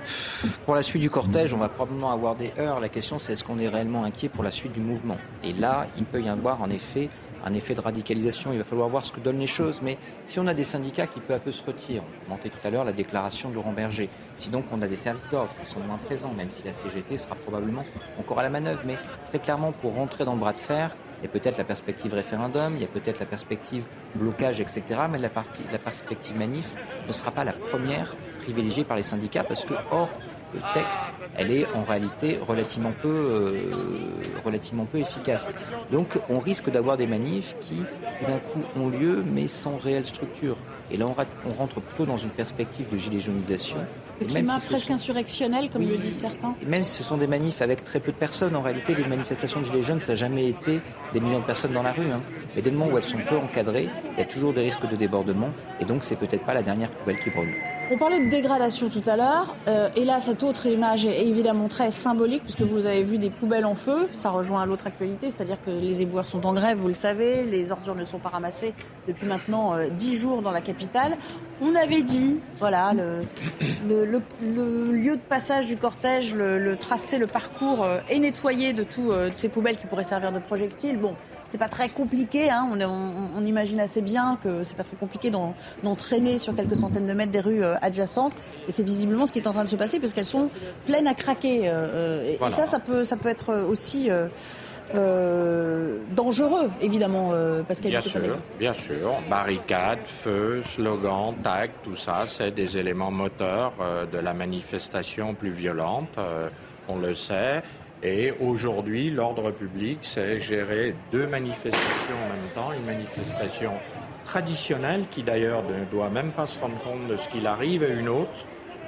pour 0.64 0.74
la 0.74 0.82
suite 0.82 1.02
du 1.02 1.10
cortège, 1.10 1.52
on 1.52 1.58
va 1.58 1.68
probablement 1.68 2.10
avoir 2.10 2.36
des 2.36 2.54
heurts. 2.58 2.80
La 2.80 2.88
question, 2.88 3.18
c'est 3.18 3.34
est-ce 3.34 3.44
qu'on 3.44 3.58
est 3.58 3.68
réellement 3.68 4.04
inquiet 4.04 4.30
pour 4.30 4.42
la 4.42 4.50
suite 4.50 4.72
du 4.72 4.80
mouvement? 4.80 5.18
Et 5.44 5.52
là, 5.52 5.86
il 5.98 6.04
peut 6.04 6.22
y 6.22 6.28
avoir 6.30 6.62
en 6.62 6.70
effet 6.70 7.10
un 7.44 7.52
effet 7.52 7.74
de 7.74 7.82
radicalisation. 7.82 8.50
Il 8.52 8.58
va 8.58 8.64
falloir 8.64 8.88
voir 8.88 9.04
ce 9.04 9.12
que 9.12 9.20
donnent 9.20 9.38
les 9.38 9.46
choses. 9.46 9.82
Mais 9.82 9.98
si 10.24 10.40
on 10.40 10.46
a 10.46 10.54
des 10.54 10.64
syndicats 10.64 11.06
qui 11.06 11.20
peu 11.20 11.34
à 11.34 11.38
peu 11.38 11.52
se 11.52 11.62
retirent, 11.62 12.04
on 12.04 12.24
commentait 12.24 12.48
tout 12.48 12.66
à 12.66 12.70
l'heure 12.70 12.84
la 12.84 12.94
déclaration 12.94 13.50
de 13.50 13.54
Laurent 13.56 13.72
Berger. 13.72 14.08
Si 14.38 14.48
donc 14.48 14.64
on 14.72 14.80
a 14.80 14.88
des 14.88 14.96
services 14.96 15.28
d'ordre 15.28 15.54
qui 15.60 15.66
sont 15.66 15.80
moins 15.80 15.98
présents, 15.98 16.32
même 16.32 16.50
si 16.50 16.62
la 16.64 16.72
CGT 16.72 17.18
sera 17.18 17.34
probablement 17.34 17.84
encore 18.18 18.38
à 18.38 18.42
la 18.42 18.50
manœuvre, 18.50 18.80
mais 18.86 18.96
très 19.28 19.38
clairement 19.38 19.72
pour 19.72 19.94
rentrer 19.94 20.24
dans 20.24 20.32
le 20.32 20.40
bras 20.40 20.54
de 20.54 20.60
fer, 20.60 20.96
il 21.20 21.24
y 21.24 21.26
a 21.26 21.30
peut-être 21.30 21.58
la 21.58 21.64
perspective 21.64 22.14
référendum, 22.14 22.74
il 22.76 22.82
y 22.82 22.84
a 22.84 22.88
peut-être 22.88 23.18
la 23.18 23.26
perspective 23.26 23.84
blocage, 24.14 24.60
etc. 24.60 24.82
Mais 25.10 25.18
la, 25.18 25.28
perspective 25.78 26.36
manif 26.36 26.74
ne 27.06 27.12
sera 27.12 27.30
pas 27.30 27.44
la 27.44 27.52
première 27.52 28.16
privilégiée 28.40 28.84
par 28.84 28.96
les 28.96 29.02
syndicats 29.02 29.44
parce 29.44 29.64
que 29.64 29.74
hors 29.90 30.10
le 30.54 30.60
texte, 30.72 31.12
elle 31.36 31.50
est 31.50 31.66
en 31.74 31.82
réalité 31.82 32.38
relativement 32.46 32.92
peu, 33.02 33.08
euh, 33.08 33.70
relativement 34.44 34.86
peu 34.86 34.98
efficace. 34.98 35.56
Donc 35.92 36.18
on 36.30 36.38
risque 36.38 36.70
d'avoir 36.70 36.96
des 36.96 37.06
manifs 37.06 37.54
qui, 37.60 37.82
d'un 38.26 38.38
coup, 38.38 38.62
ont 38.76 38.88
lieu 38.88 39.22
mais 39.22 39.46
sans 39.46 39.76
réelle 39.76 40.06
structure. 40.06 40.56
Et 40.90 40.96
là, 40.96 41.04
on 41.44 41.52
rentre 41.52 41.80
plutôt 41.80 42.06
dans 42.06 42.16
une 42.16 42.30
perspective 42.30 42.88
de 42.88 42.96
gilet 42.96 43.20
jaunisation. 43.20 43.78
Le 44.20 44.26
climat 44.26 44.58
si 44.58 44.66
presque 44.66 44.86
sont- 44.88 44.94
insurrectionnel, 44.94 45.70
comme 45.70 45.82
Oui. 45.82 45.90
le 45.92 45.98
disent 45.98 46.16
certains. 46.18 46.54
même 46.66 46.82
si 46.84 46.98
ce 46.98 47.04
sont 47.04 47.16
des 47.16 47.26
manifs 47.26 47.62
avec 47.62 47.84
très 47.84 48.00
peu 48.00 48.10
de 48.12 48.16
personnes, 48.16 48.56
en 48.56 48.62
réalité, 48.62 48.94
les 48.94 49.04
manifestations 49.04 49.60
de 49.60 49.64
Gilets 49.66 49.82
jaunes, 49.84 50.00
ça 50.00 50.12
n'a 50.12 50.16
jamais 50.16 50.48
été 50.48 50.80
des 51.12 51.20
millions 51.20 51.38
de 51.40 51.44
personnes 51.44 51.72
dans 51.72 51.82
la 51.82 51.92
rue. 51.92 52.10
Hein. 52.10 52.22
Mais 52.54 52.62
dès 52.62 52.70
le 52.70 52.76
moment 52.76 52.92
où 52.92 52.96
elles 52.96 53.04
sont 53.04 53.18
peu 53.28 53.36
encadrées, 53.36 53.88
il 54.12 54.18
y 54.18 54.22
a 54.22 54.24
toujours 54.24 54.52
des 54.52 54.62
risques 54.62 54.88
de 54.88 54.96
débordement. 54.96 55.50
Et 55.80 55.84
donc, 55.84 56.04
c'est 56.04 56.16
peut-être 56.16 56.44
pas 56.44 56.54
la 56.54 56.62
dernière 56.62 56.90
poubelle 56.90 57.18
qui 57.18 57.30
brûle. 57.30 57.54
On 57.90 57.96
parlait 57.96 58.24
de 58.24 58.28
dégradation 58.28 58.88
tout 58.90 59.02
à 59.06 59.16
l'heure, 59.16 59.56
euh, 59.66 59.88
et 59.96 60.04
là 60.04 60.20
cette 60.20 60.42
autre 60.42 60.66
image 60.66 61.06
est 61.06 61.26
évidemment 61.26 61.68
très 61.68 61.90
symbolique 61.90 62.42
puisque 62.42 62.60
vous 62.60 62.84
avez 62.84 63.02
vu 63.02 63.16
des 63.16 63.30
poubelles 63.30 63.64
en 63.64 63.74
feu, 63.74 64.10
ça 64.12 64.28
rejoint 64.28 64.60
à 64.60 64.66
l'autre 64.66 64.86
actualité, 64.86 65.30
c'est-à-dire 65.30 65.56
que 65.64 65.70
les 65.70 66.02
éboueurs 66.02 66.26
sont 66.26 66.46
en 66.46 66.52
grève, 66.52 66.76
vous 66.76 66.88
le 66.88 66.92
savez, 66.92 67.44
les 67.44 67.72
ordures 67.72 67.94
ne 67.94 68.04
sont 68.04 68.18
pas 68.18 68.28
ramassées 68.28 68.74
depuis 69.06 69.26
maintenant 69.26 69.74
euh, 69.74 69.88
dix 69.88 70.16
jours 70.16 70.42
dans 70.42 70.50
la 70.50 70.60
capitale. 70.60 71.16
On 71.60 71.74
avait 71.74 72.02
dit, 72.02 72.38
voilà, 72.60 72.92
le, 72.92 73.24
lieu 74.92 75.16
de 75.16 75.20
passage 75.28 75.66
du 75.66 75.76
cortège, 75.76 76.34
le, 76.34 76.76
tracé, 76.76 77.18
le 77.18 77.26
parcours 77.26 77.82
euh, 77.82 77.98
est 78.08 78.18
nettoyé 78.20 78.72
de 78.72 78.84
tout 78.84 79.10
euh, 79.10 79.28
de 79.28 79.36
ces 79.36 79.48
poubelles 79.48 79.76
qui 79.76 79.86
pourraient 79.86 80.04
servir 80.04 80.30
de 80.30 80.38
projectiles. 80.38 80.98
Bon, 80.98 81.16
c'est 81.48 81.58
pas 81.58 81.68
très 81.68 81.88
compliqué, 81.88 82.50
hein. 82.50 82.68
on, 82.72 82.80
on- 82.80 83.30
on 83.38 83.46
imagine 83.46 83.80
assez 83.80 84.02
bien 84.02 84.38
que 84.42 84.62
c'est 84.62 84.76
pas 84.76 84.84
très 84.84 84.96
compliqué 84.96 85.30
d'en 85.30 85.54
d'en 85.82 85.94
traîner 85.94 86.38
sur 86.38 86.54
quelques 86.54 86.76
centaines 86.76 87.06
de 87.06 87.12
mètres 87.14 87.32
des 87.32 87.40
rues 87.40 87.62
euh, 87.64 87.74
adjacentes. 87.82 88.34
Et 88.68 88.72
c'est 88.72 88.82
visiblement 88.82 89.26
ce 89.26 89.32
qui 89.32 89.38
est 89.38 89.46
en 89.48 89.52
train 89.52 89.64
de 89.64 89.68
se 89.68 89.76
passer 89.76 89.98
parce 90.00 90.12
qu'elles 90.12 90.24
sont 90.26 90.50
pleines 90.86 91.06
à 91.06 91.14
craquer. 91.14 91.68
euh, 91.68 91.72
euh, 91.72 92.32
et, 92.34 92.38
ça, 92.50 92.66
ça 92.66 92.78
peut, 92.80 93.04
ça 93.04 93.16
peut 93.16 93.28
être 93.28 93.54
aussi 93.54 94.10
euh, 94.10 94.28
euh, 94.94 95.98
dangereux, 96.14 96.70
évidemment, 96.80 97.30
euh, 97.32 97.62
Bien 97.90 98.00
sûr, 98.02 98.20
bien 98.58 98.72
sûr. 98.72 99.14
Barricades, 99.28 100.06
feux, 100.06 100.62
slogans, 100.74 101.34
tags, 101.42 101.66
tout 101.82 101.96
ça, 101.96 102.24
c'est 102.26 102.50
des 102.50 102.78
éléments 102.78 103.10
moteurs 103.10 103.72
euh, 103.80 104.06
de 104.06 104.18
la 104.18 104.34
manifestation 104.34 105.34
plus 105.34 105.50
violente, 105.50 106.16
on 106.88 106.98
le 106.98 107.14
sait. 107.14 107.62
Et 108.02 108.32
aujourd'hui, 108.40 109.10
l'ordre 109.10 109.50
public, 109.50 109.98
c'est 110.02 110.38
gérer 110.38 110.94
deux 111.10 111.26
manifestations 111.26 112.16
en 112.24 112.28
même 112.32 112.52
temps. 112.54 112.72
Une 112.72 112.86
manifestation 112.86 113.72
traditionnelle 114.24 115.06
qui 115.10 115.22
d'ailleurs 115.22 115.62
ne 115.64 115.84
doit 115.90 116.10
même 116.10 116.30
pas 116.30 116.46
se 116.46 116.58
rendre 116.60 116.78
compte 116.78 117.08
de 117.08 117.16
ce 117.16 117.28
qu'il 117.28 117.46
arrive 117.46 117.82
et 117.82 117.92
une 117.98 118.08
autre, 118.08 118.44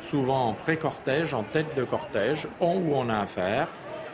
souvent 0.08 0.48
en 0.48 0.52
pré-cortège, 0.52 1.34
en 1.34 1.42
tête 1.42 1.74
de 1.76 1.82
cortège, 1.84 2.46
on- 2.60 2.76
où 2.76 2.92
on 2.94 3.08
a 3.08 3.18
affaire 3.18 3.68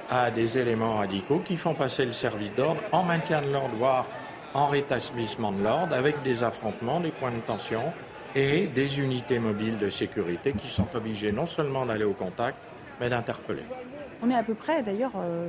à 0.09 0.30
des 0.30 0.57
éléments 0.57 0.94
radicaux 0.94 1.40
qui 1.44 1.57
font 1.57 1.74
passer 1.74 2.05
le 2.07 2.12
service 2.12 2.55
d'ordre 2.55 2.80
en 2.92 3.03
maintien 3.03 3.42
de 3.42 3.51
l'ordre, 3.51 3.74
voire 3.76 4.07
en 4.55 4.66
rétablissement 4.68 5.53
de 5.53 5.62
l'ordre, 5.62 5.94
avec 5.94 6.22
des 6.22 6.42
affrontements, 6.42 7.01
des 7.01 7.11
points 7.11 7.32
de 7.32 7.40
tension 7.40 7.82
et 8.34 8.66
des 8.68 9.01
unités 9.01 9.38
mobiles 9.38 9.76
de 9.78 9.90
sécurité 9.90 10.53
qui 10.53 10.68
sont 10.68 10.86
obligées 10.94 11.32
non 11.32 11.47
seulement 11.47 11.84
d'aller 11.84 12.05
au 12.05 12.12
contact, 12.14 12.57
mais 13.01 13.11
d'interpeller. 13.11 13.64
On 14.26 14.30
est 14.30 14.34
à 14.34 14.42
peu 14.42 14.54
près, 14.54 14.82
d'ailleurs, 14.82 15.12
euh, 15.16 15.48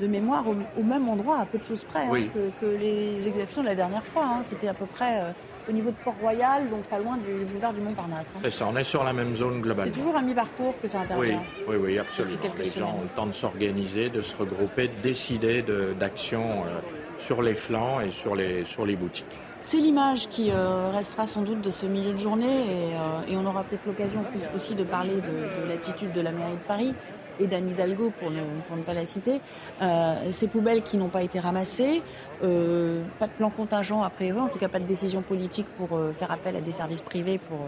de 0.00 0.06
mémoire, 0.06 0.44
au, 0.48 0.54
au 0.80 0.82
même 0.82 1.08
endroit, 1.08 1.38
à 1.40 1.46
peu 1.46 1.58
de 1.58 1.64
choses 1.64 1.84
près, 1.84 2.06
hein, 2.06 2.28
que, 2.34 2.50
que 2.64 2.70
les 2.76 3.28
exactions 3.28 3.60
de 3.62 3.66
la 3.66 3.74
dernière 3.74 4.04
fois. 4.04 4.24
hein. 4.24 4.40
C'était 4.42 4.68
à 4.68 4.74
peu 4.74 4.86
près 4.86 5.20
euh, 5.20 5.30
au 5.68 5.72
niveau 5.72 5.90
de 5.90 5.96
Port-Royal, 6.02 6.68
donc 6.70 6.82
pas 6.84 6.98
loin 6.98 7.16
du 7.18 7.44
boulevard 7.44 7.72
du 7.74 7.80
Montparnasse. 7.80 8.32
hein. 8.34 8.40
C'est 8.42 8.50
ça, 8.50 8.66
on 8.72 8.76
est 8.76 8.82
sur 8.84 9.04
la 9.04 9.12
même 9.12 9.34
zone 9.34 9.54
C'est 9.56 9.60
globalement. 9.62 9.92
toujours 9.94 10.16
à 10.16 10.22
mi-parcours 10.22 10.74
que 10.80 10.88
ça 10.88 11.00
intervient. 11.00 11.42
oui, 11.68 11.76
oui, 11.78 11.98
absolument. 11.98 12.38
Les 12.58 12.64
gens 12.64 12.96
ont 12.98 13.02
le 13.02 13.08
temps 13.08 13.26
de 13.26 13.32
s'organiser, 13.32 14.08
de 14.08 14.20
se 14.20 14.34
regrouper, 14.36 14.88
de 14.88 15.00
décider 15.02 15.62
de- 15.62 15.94
d'actions 15.98 16.62
euh, 16.66 16.80
sur 17.18 17.42
les 17.42 17.54
flancs 17.54 18.00
et 18.00 18.10
sur 18.10 18.34
les, 18.34 18.64
sur 18.64 18.84
les 18.86 18.96
boutiques. 18.96 19.38
C'est 19.60 19.78
l'image 19.78 20.28
qui 20.28 20.50
euh, 20.50 20.90
restera 20.90 21.26
sans 21.26 21.40
doute 21.42 21.62
de 21.62 21.70
ce 21.70 21.86
milieu 21.86 22.12
de 22.12 22.18
journée 22.18 22.44
et, 22.66 22.94
euh, 22.96 23.28
et 23.32 23.36
on 23.36 23.46
aura 23.46 23.62
peut-être 23.64 23.86
l'occasion 23.86 24.22
plus- 24.24 24.48
aussi 24.54 24.74
de 24.74 24.82
parler 24.84 25.14
de, 25.14 25.62
de 25.62 25.68
l'attitude 25.68 26.12
de 26.12 26.20
la 26.20 26.32
mairie 26.32 26.52
de 26.52 26.66
Paris 26.68 26.94
et 27.40 27.46
d'Anne 27.46 27.70
Hidalgo 27.70 28.12
pour 28.18 28.30
ne, 28.30 28.82
pas 28.82 28.94
la 28.94 29.06
citer. 29.06 29.40
Euh, 29.82 30.30
ces 30.30 30.48
poubelles 30.48 30.82
qui 30.82 30.96
n'ont 30.96 31.08
pas 31.08 31.22
été 31.22 31.40
ramassées, 31.40 32.02
euh, 32.42 33.02
pas 33.18 33.26
de 33.26 33.32
plan 33.32 33.50
contingent 33.50 34.02
a 34.02 34.10
priori, 34.10 34.40
en 34.40 34.48
tout 34.48 34.58
cas 34.58 34.68
pas 34.68 34.80
de 34.80 34.86
décision 34.86 35.22
politique 35.22 35.66
pour 35.76 35.96
euh, 35.96 36.12
faire 36.12 36.30
appel 36.30 36.56
à 36.56 36.60
des 36.60 36.70
services 36.70 37.00
privés 37.00 37.38
pour, 37.38 37.58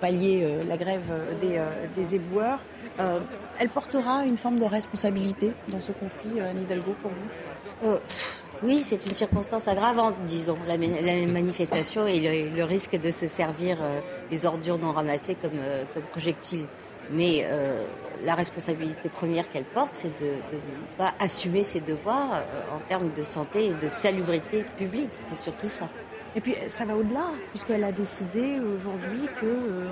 pallier 0.00 0.58
la 0.68 0.76
grève 0.76 1.12
des, 1.96 2.14
éboueurs. 2.14 2.60
Elle 3.58 3.68
portera 3.68 4.24
une 4.24 4.36
forme 4.36 4.60
de 4.60 4.64
responsabilité 4.64 5.52
dans 5.66 5.80
ce 5.80 5.90
conflit, 5.90 6.40
Anne 6.40 6.62
Hidalgo, 6.62 6.94
pour 7.02 7.10
vous? 7.10 7.98
Oui, 8.62 8.82
c'est 8.82 9.04
une 9.06 9.14
circonstance 9.14 9.68
aggravante, 9.68 10.14
disons, 10.26 10.58
la, 10.68 10.76
ma- 10.76 11.00
la 11.00 11.26
manifestation 11.26 12.06
et 12.06 12.50
le, 12.50 12.62
risque 12.62 13.00
de 13.00 13.10
se 13.10 13.26
servir 13.26 13.78
des 14.30 14.46
ordures 14.46 14.78
non 14.78 14.92
ramassées 14.92 15.34
comme, 15.34 15.58
euh, 15.58 15.84
projectiles. 16.10 16.66
Mais 17.10 17.46
la 18.24 18.34
responsabilité 18.34 19.08
première 19.08 19.48
qu'elle 19.48 19.64
porte, 19.64 19.92
c'est 19.94 20.18
de 20.20 20.26
de 20.52 20.56
ne 20.56 20.96
pas 20.98 21.14
assumer 21.18 21.64
ses 21.64 21.80
devoirs 21.80 22.32
euh, 22.34 22.76
en 22.76 22.80
termes 22.80 23.10
de 23.12 23.24
santé 23.24 23.66
et 23.66 23.74
de 23.74 23.88
salubrité 23.88 24.64
publique. 24.76 25.10
C'est 25.28 25.36
surtout 25.36 25.68
ça. 25.68 25.88
Et 26.36 26.40
puis 26.40 26.54
ça 26.68 26.84
va 26.84 26.94
au-delà, 26.94 27.26
puisqu'elle 27.50 27.82
a 27.84 27.92
décidé 27.92 28.60
aujourd'hui 28.60 29.22
que, 29.40 29.46
euh, 29.46 29.86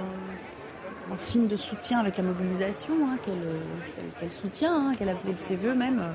en 1.10 1.16
signe 1.16 1.48
de 1.48 1.56
soutien 1.56 1.98
avec 2.00 2.16
la 2.18 2.22
mobilisation, 2.22 2.94
hein, 3.10 3.16
qu'elle 3.24 3.34
euh, 3.42 3.60
qu'elle- 4.20 4.30
soutient, 4.30 4.72
hein, 4.90 4.92
qu'elle 4.96 5.08
a 5.08 5.12
appelé 5.12 5.32
de 5.32 5.38
ses 5.38 5.56
voeux 5.56 5.74
même, 5.74 6.14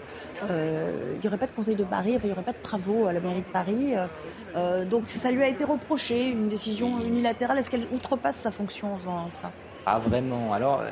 euh, 0.49 1.13
il 1.15 1.19
n'y 1.19 1.27
aurait 1.27 1.37
pas 1.39 1.47
de 1.47 1.51
Conseil 1.51 1.75
de 1.75 1.83
Paris, 1.83 2.11
enfin, 2.15 2.25
il 2.25 2.27
n'y 2.27 2.33
aurait 2.33 2.43
pas 2.43 2.51
de 2.53 2.61
travaux 2.61 3.07
à 3.07 3.13
la 3.13 3.19
mairie 3.19 3.41
de 3.41 3.51
Paris. 3.51 3.93
donc 4.89 5.09
ça 5.09 5.31
lui 5.31 5.41
a 5.43 5.47
été 5.47 5.63
reproché, 5.63 6.27
une 6.29 6.47
décision 6.47 7.01
unilatérale. 7.01 7.57
Est-ce 7.57 7.71
qu'elle 7.71 7.87
outrepasse 7.91 8.35
sa 8.37 8.51
fonction 8.51 8.93
en 8.93 8.97
faisant 8.97 9.29
ça? 9.29 9.51
Pas 9.83 9.97
vraiment. 9.97 10.53
Alors, 10.53 10.83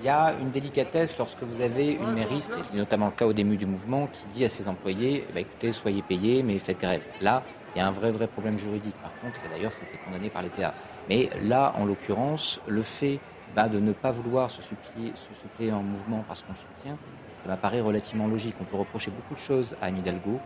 il 0.00 0.04
y 0.04 0.08
a 0.08 0.34
une 0.40 0.50
délicatesse 0.50 1.18
lorsque 1.18 1.42
vous 1.42 1.60
avez 1.60 1.94
une 1.94 2.12
mairiste, 2.12 2.54
notamment 2.72 3.06
le 3.06 3.12
cas 3.12 3.26
au 3.26 3.32
début 3.32 3.56
du 3.56 3.66
mouvement, 3.66 4.06
qui 4.06 4.26
dit 4.28 4.44
à 4.44 4.48
ses 4.48 4.68
employés 4.68 5.24
eh 5.28 5.32
ben, 5.32 5.40
écoutez, 5.40 5.72
soyez 5.72 6.02
payés, 6.02 6.42
mais 6.42 6.58
faites 6.58 6.80
grève. 6.80 7.02
Là, 7.20 7.42
il 7.74 7.78
y 7.78 7.80
a 7.80 7.86
un 7.86 7.90
vrai, 7.90 8.10
vrai 8.10 8.26
problème 8.28 8.58
juridique. 8.58 8.94
Par 9.02 9.12
contre, 9.20 9.40
d'ailleurs, 9.50 9.72
c'était 9.72 9.98
condamné 9.98 10.30
par 10.30 10.42
l'État. 10.42 10.74
Mais 11.08 11.28
là, 11.42 11.72
en 11.76 11.84
l'occurrence, 11.84 12.60
le 12.66 12.82
fait 12.82 13.18
bah, 13.54 13.68
de 13.68 13.80
ne 13.80 13.92
pas 13.92 14.10
vouloir 14.10 14.50
se 14.50 14.62
suppléer, 14.62 15.72
en 15.72 15.82
mouvement 15.82 16.24
parce 16.26 16.42
qu'on 16.42 16.54
soutient, 16.54 16.96
ça 17.42 17.48
m'apparaît 17.48 17.80
relativement 17.80 18.28
logique. 18.28 18.54
On 18.60 18.64
peut 18.64 18.76
reprocher 18.76 19.10
beaucoup 19.10 19.34
de 19.34 19.38
choses 19.38 19.74
à 19.80 19.86
Anne 19.86 19.98
Hidalgo, 19.98 20.38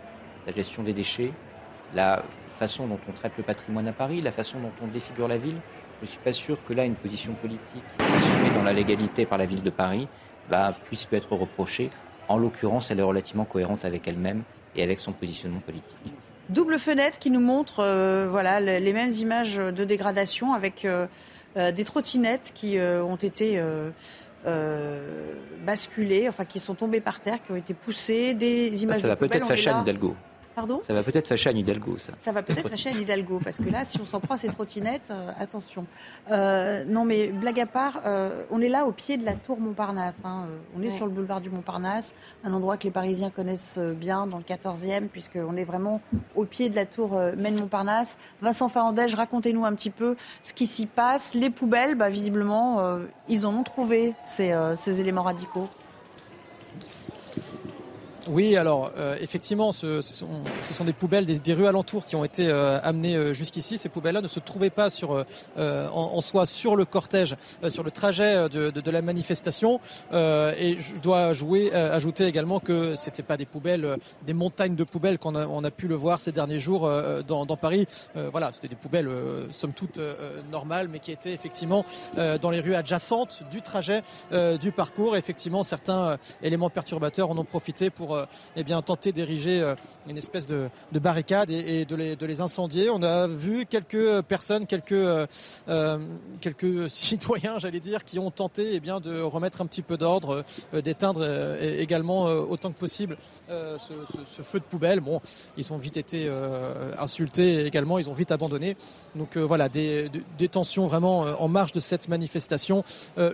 sa 0.44 0.52
gestion 0.52 0.82
des 0.82 0.92
déchets, 0.92 1.32
la 1.94 2.22
façon 2.48 2.86
dont 2.86 2.98
on 3.08 3.12
traite 3.12 3.32
le 3.36 3.42
patrimoine 3.42 3.88
à 3.88 3.92
Paris, 3.92 4.20
la 4.20 4.30
façon 4.30 4.60
dont 4.60 4.72
on 4.82 4.86
défigure 4.86 5.28
la 5.28 5.36
ville. 5.36 5.60
Je 6.02 6.06
ne 6.08 6.10
suis 6.10 6.18
pas 6.18 6.32
sûr 6.32 6.58
que 6.64 6.72
là, 6.74 6.84
une 6.84 6.96
position 6.96 7.32
politique 7.34 7.84
assumée 8.16 8.50
dans 8.50 8.64
la 8.64 8.72
légalité 8.72 9.24
par 9.24 9.38
la 9.38 9.46
ville 9.46 9.62
de 9.62 9.70
Paris 9.70 10.08
bah, 10.50 10.70
puisse 10.86 11.08
lui 11.08 11.16
être 11.16 11.32
reprochée. 11.36 11.90
En 12.28 12.38
l'occurrence, 12.38 12.90
elle 12.90 12.98
est 12.98 13.04
relativement 13.04 13.44
cohérente 13.44 13.84
avec 13.84 14.08
elle-même 14.08 14.42
et 14.74 14.82
avec 14.82 14.98
son 14.98 15.12
positionnement 15.12 15.60
politique. 15.60 15.96
Double 16.48 16.80
fenêtre 16.80 17.20
qui 17.20 17.30
nous 17.30 17.38
montre 17.38 17.78
euh, 17.78 18.26
voilà, 18.28 18.58
les 18.58 18.92
mêmes 18.92 19.12
images 19.12 19.58
de 19.58 19.84
dégradation 19.84 20.54
avec 20.54 20.84
euh, 20.84 21.06
euh, 21.56 21.70
des 21.70 21.84
trottinettes 21.84 22.50
qui 22.52 22.80
ont 22.80 23.14
été 23.14 23.62
basculées, 25.64 26.28
enfin 26.28 26.44
qui 26.44 26.58
sont 26.58 26.74
tombées 26.74 27.00
par 27.00 27.20
terre, 27.20 27.38
qui 27.46 27.52
ont 27.52 27.56
été 27.56 27.74
poussées, 27.74 28.34
des 28.34 28.82
images 28.82 28.96
ça, 28.96 29.02
ça 29.02 29.08
va 29.08 29.16
peut-être 29.16 29.46
fâcher 29.46 29.70
Hidalgo. 29.70 30.16
Ça 30.82 30.94
va 30.94 31.02
peut-être 31.02 31.28
fâcher 31.28 31.50
Anne 31.50 31.58
Hidalgo, 31.58 31.98
ça. 31.98 32.12
Ça 32.20 32.32
va 32.32 32.42
peut-être 32.42 32.68
fâcher 32.68 32.90
Anne 32.90 33.00
Hidalgo, 33.00 33.40
parce 33.42 33.58
que 33.58 33.70
là, 33.70 33.84
si 33.84 34.00
on 34.00 34.04
s'en 34.04 34.20
prend 34.20 34.34
à 34.34 34.38
ces 34.38 34.48
trottinettes, 34.48 35.10
euh, 35.10 35.30
attention. 35.38 35.86
Euh, 36.30 36.84
non, 36.84 37.04
mais 37.04 37.28
blague 37.28 37.60
à 37.60 37.66
part, 37.66 38.02
euh, 38.06 38.44
on 38.50 38.60
est 38.60 38.68
là 38.68 38.84
au 38.86 38.92
pied 38.92 39.16
de 39.16 39.24
la 39.24 39.34
tour 39.34 39.58
Montparnasse. 39.60 40.22
Hein. 40.24 40.46
On 40.76 40.82
est 40.82 40.90
sur 40.90 41.06
le 41.06 41.12
boulevard 41.12 41.40
du 41.40 41.50
Montparnasse, 41.50 42.14
un 42.44 42.52
endroit 42.52 42.76
que 42.76 42.84
les 42.84 42.90
Parisiens 42.90 43.30
connaissent 43.30 43.78
bien 43.78 44.26
dans 44.26 44.38
le 44.38 44.44
14e, 44.44 45.08
puisqu'on 45.08 45.56
est 45.56 45.64
vraiment 45.64 46.00
au 46.36 46.44
pied 46.44 46.68
de 46.68 46.76
la 46.76 46.86
tour 46.86 47.18
Maine-Montparnasse. 47.36 48.16
Vincent 48.40 48.68
Farandège, 48.68 49.14
racontez-nous 49.14 49.64
un 49.64 49.74
petit 49.74 49.90
peu 49.90 50.16
ce 50.42 50.52
qui 50.52 50.66
s'y 50.66 50.86
passe. 50.86 51.34
Les 51.34 51.50
poubelles, 51.50 51.94
bah, 51.94 52.10
visiblement, 52.10 52.98
ils 53.28 53.46
en 53.46 53.54
ont 53.54 53.62
trouvé, 53.62 54.14
ces, 54.24 54.52
ces 54.76 55.00
éléments 55.00 55.22
radicaux. 55.22 55.64
Oui, 58.28 58.56
alors 58.56 58.92
euh, 58.96 59.16
effectivement, 59.20 59.72
ce, 59.72 60.00
sont, 60.00 60.84
des 60.84 60.92
poubelles 60.92 61.24
des, 61.24 61.54
rues 61.54 61.66
alentours 61.66 62.06
qui 62.06 62.14
ont 62.14 62.24
été 62.24 62.48
euh, 62.48 62.78
amenées 62.82 63.16
euh, 63.16 63.32
jusqu'ici. 63.32 63.78
Ces 63.78 63.88
poubelles-là 63.88 64.20
ne 64.20 64.28
se 64.28 64.38
trouvaient 64.38 64.70
pas 64.70 64.90
sur, 64.90 65.24
en, 65.56 66.20
soi 66.20 66.46
sur 66.46 66.76
le 66.76 66.84
cortège, 66.84 67.36
sur 67.68 67.82
le 67.82 67.90
trajet 67.90 68.48
de, 68.48 68.90
la 68.90 69.02
manifestation. 69.02 69.80
et 70.12 70.76
je 70.78 70.96
dois 71.02 71.32
jouer, 71.32 71.72
ajouter 71.72 72.26
également 72.26 72.60
que 72.60 72.94
c'était 72.94 73.22
pas 73.22 73.36
des 73.36 73.46
poubelles, 73.46 73.96
des 74.24 74.34
montagnes 74.34 74.76
de 74.76 74.84
poubelles 74.84 75.18
qu'on 75.18 75.34
a, 75.34 75.46
on 75.46 75.64
a 75.64 75.70
pu 75.70 75.88
le 75.88 75.94
voir 75.94 76.20
ces 76.20 76.32
derniers 76.32 76.60
jours 76.60 76.90
dans, 77.26 77.46
dans, 77.46 77.56
Paris. 77.56 77.86
voilà, 78.30 78.50
c'était 78.52 78.68
des 78.68 78.76
poubelles 78.76 79.10
somme 79.50 79.72
toute 79.72 79.98
normales, 80.50 80.88
mais 80.88 80.98
qui 80.98 81.12
étaient 81.12 81.32
effectivement 81.32 81.84
dans 82.16 82.50
les 82.50 82.60
rues 82.60 82.74
adjacentes 82.74 83.42
du 83.50 83.62
trajet 83.62 84.02
du 84.60 84.72
parcours. 84.72 85.16
effectivement, 85.16 85.62
certains 85.62 86.18
éléments 86.42 86.70
perturbateurs 86.70 87.30
en 87.30 87.38
ont 87.38 87.44
profité 87.44 87.90
pour 87.90 88.11
euh, 88.14 88.26
eh 88.56 88.64
bien, 88.64 88.82
tenter 88.82 89.12
d'ériger 89.12 89.62
euh, 89.62 89.74
une 90.08 90.16
espèce 90.16 90.46
de, 90.46 90.68
barricade 90.92 91.50
et, 91.50 91.84
de, 91.84 92.26
les, 92.26 92.40
incendier. 92.40 92.90
On 92.90 93.02
a 93.02 93.26
vu 93.26 93.66
quelques 93.66 94.22
personnes, 94.22 94.66
quelques, 94.66 94.92
euh, 94.92 95.26
quelques 96.40 96.90
citoyens, 96.90 97.58
j'allais 97.58 97.80
dire, 97.80 98.04
qui 98.04 98.18
ont 98.18 98.30
tenté 98.30 98.74
eh 98.74 98.80
bien, 98.80 99.00
de 99.00 99.20
remettre 99.20 99.60
un 99.60 99.66
petit 99.66 99.82
peu 99.82 99.96
d'ordre, 99.96 100.44
d'éteindre 100.72 101.24
également 101.60 102.24
autant 102.24 102.70
que 102.70 102.78
possible 102.78 103.16
ce, 103.48 104.42
feu 104.42 104.58
de 104.58 104.64
poubelle. 104.64 105.00
Bon, 105.00 105.20
ils 105.56 105.72
ont 105.72 105.78
vite 105.78 105.96
été 105.96 106.30
insultés 106.98 107.64
également, 107.66 107.98
ils 107.98 108.08
ont 108.08 108.14
vite 108.14 108.32
abandonné. 108.32 108.76
Donc 109.14 109.36
voilà, 109.36 109.68
des, 109.68 110.10
des, 110.38 110.48
tensions 110.48 110.86
vraiment 110.86 111.20
en 111.20 111.48
marge 111.48 111.72
de 111.72 111.80
cette 111.80 112.08
manifestation, 112.08 112.84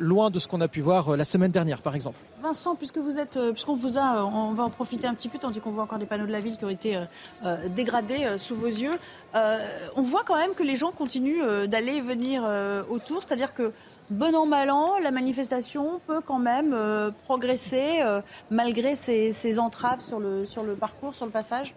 loin 0.00 0.30
de 0.30 0.38
ce 0.38 0.48
qu'on 0.48 0.60
a 0.60 0.68
pu 0.68 0.80
voir 0.80 1.16
la 1.16 1.24
semaine 1.24 1.50
dernière, 1.50 1.82
par 1.82 1.94
exemple. 1.94 2.18
Vincent, 2.42 2.74
puisque 2.76 2.98
vous 2.98 3.18
êtes, 3.18 3.38
puisqu'on 3.52 3.74
vous 3.74 3.98
a, 3.98 4.24
on 4.24 4.54
profiter 4.70 5.06
un 5.06 5.14
petit 5.14 5.28
peu, 5.28 5.38
tandis 5.38 5.60
qu'on 5.60 5.70
voit 5.70 5.82
encore 5.82 5.98
des 5.98 6.06
panneaux 6.06 6.26
de 6.26 6.32
la 6.32 6.40
ville 6.40 6.56
qui 6.56 6.64
ont 6.64 6.70
été 6.70 6.96
euh, 6.96 7.04
euh, 7.44 7.68
dégradés 7.68 8.24
euh, 8.24 8.38
sous 8.38 8.54
vos 8.54 8.66
yeux. 8.66 8.92
on 9.34 10.02
voit 10.02 10.24
quand 10.24 10.36
même 10.36 10.54
que 10.54 10.62
les 10.62 10.76
gens 10.76 10.92
continuent 10.92 11.66
d'aller 11.66 11.96
et 11.96 12.00
venir 12.00 12.42
autour, 12.88 13.22
c'est-à-dire 13.22 13.54
que 13.54 13.72
bon 14.10 14.34
an, 14.34 14.46
mal 14.46 14.70
an, 14.70 14.98
la 15.00 15.10
manifestation 15.10 16.00
peut 16.06 16.20
quand 16.20 16.38
même 16.38 16.76
progresser 17.24 18.02
malgré 18.50 18.96
ces, 18.96 19.58
entraves 19.58 20.00
sur 20.00 20.18
le, 20.18 20.74
parcours, 20.74 21.14
sur 21.14 21.26
le 21.26 21.32
passage 21.32 21.74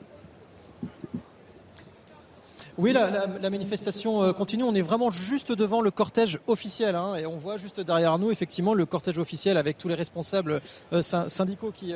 oui, 2.77 2.93
la, 2.93 3.27
manifestation 3.49 4.33
continue. 4.33 4.63
On 4.63 4.73
est 4.73 4.81
vraiment 4.81 5.11
juste 5.11 5.51
devant 5.51 5.81
le 5.81 5.91
cortège 5.91 6.39
officiel. 6.47 6.95
Hein, 6.95 7.15
et 7.15 7.25
on 7.27 7.37
voit 7.37 7.57
juste 7.57 7.79
derrière 7.79 8.17
nous, 8.17 8.31
effectivement, 8.31 8.73
le 8.73 8.85
cortège 8.85 9.19
officiel 9.19 9.57
avec 9.57 9.77
tous 9.77 9.87
les 9.87 9.93
responsables 9.93 10.61
syndicaux 11.01 11.71
qui, 11.71 11.93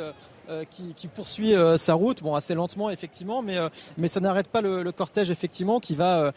qui, 0.69 1.07
poursuit 1.07 1.55
euh, 1.55 1.77
sa 1.77 1.93
route, 1.93 2.21
bon 2.21 2.35
assez 2.35 2.55
lentement 2.55 2.89
effectivement, 2.89 3.41
mais 3.41 3.57
euh, 3.57 3.69
ça 4.07 4.19
n'arrête 4.19 4.47
pas 4.47 4.61
le, 4.61 4.91
cortège 4.91 5.29
effectivement 5.31 5.79
qui 5.79 5.95
va 5.95 6.31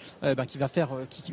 qui 0.48 0.58
va 0.58 0.68
faire 0.68 0.90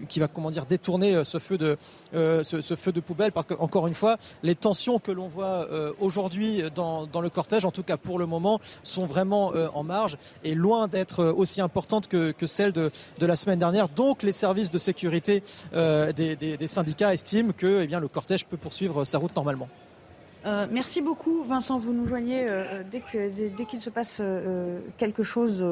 qui, 0.07 0.19
va 0.19 0.27
comment 0.27 0.51
dire 0.51 0.65
détourner 0.65 1.23
ce 1.23 1.39
feu 1.39 1.57
de 1.57 1.77
ce, 2.13 2.75
feu 2.75 2.91
de 2.91 2.99
poubelle 2.99 3.31
parce 3.31 3.47
que 3.47 3.55
encore 3.55 3.87
une 3.87 3.95
fois 3.95 4.17
les 4.43 4.53
tensions 4.53 4.99
que 4.99 5.11
l'on 5.11 5.27
voit 5.27 5.67
aujourd'hui 5.99 6.63
dans, 6.75 7.07
le 7.21 7.29
cortège, 7.29 7.65
en 7.65 7.71
tout 7.71 7.81
cas 7.83 7.97
pour 7.97 8.19
le 8.19 8.27
moment, 8.27 8.59
sont 8.83 9.05
vraiment 9.05 9.53
en 9.73 9.83
marge 9.83 10.17
et 10.43 10.53
loin 10.53 10.87
d'être 10.87 11.25
aussi 11.25 11.61
importantes 11.61 12.07
que, 12.07 12.33
celles 12.45 12.73
de, 12.73 12.91
la 13.19 13.35
semaine 13.35 13.59
dernière. 13.59 13.89
Donc 13.89 14.21
les 14.21 14.31
services 14.31 14.69
de 14.69 14.77
sécurité 14.77 15.41
des, 15.73 16.67
syndicats 16.67 17.13
estiment 17.13 17.53
que 17.53 17.87
eh 17.89 17.99
le 17.99 18.07
cortège 18.07 18.45
peut 18.45 18.57
poursuivre 18.57 19.03
sa 19.03 19.17
route 19.17 19.35
normalement. 19.35 19.69
Euh, 20.45 20.67
merci 20.69 21.01
beaucoup, 21.01 21.43
Vincent. 21.43 21.79
Vous 21.79 21.93
nous 21.93 22.05
joignez 22.05 22.45
euh, 22.49 22.83
dès 22.91 23.01
qu'il 23.65 23.79
se 23.79 23.89
passe 23.89 24.19
euh, 24.21 24.79
quelque 24.97 25.23
chose 25.23 25.65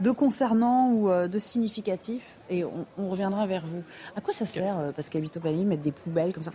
de 0.00 0.10
concernant 0.10 0.92
ou 0.92 1.08
de 1.28 1.38
significatif, 1.38 2.38
et 2.50 2.64
on, 2.64 3.10
reviendra 3.10 3.46
vers 3.46 3.64
vous. 3.64 3.82
À 4.16 4.20
quoi 4.20 4.34
ça 4.34 4.46
sert, 4.46 4.92
Pascal 4.94 5.22
Vitopali, 5.22 5.64
mettre 5.64 5.82
des 5.82 5.92
poubelles 5.92 6.32
comme 6.32 6.42
ça? 6.42 6.50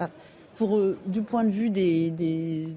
Pour 0.55 0.79
du 1.05 1.23
point 1.23 1.43
de 1.43 1.49
vue 1.49 1.69
des, 1.69 2.11
des, 2.11 2.67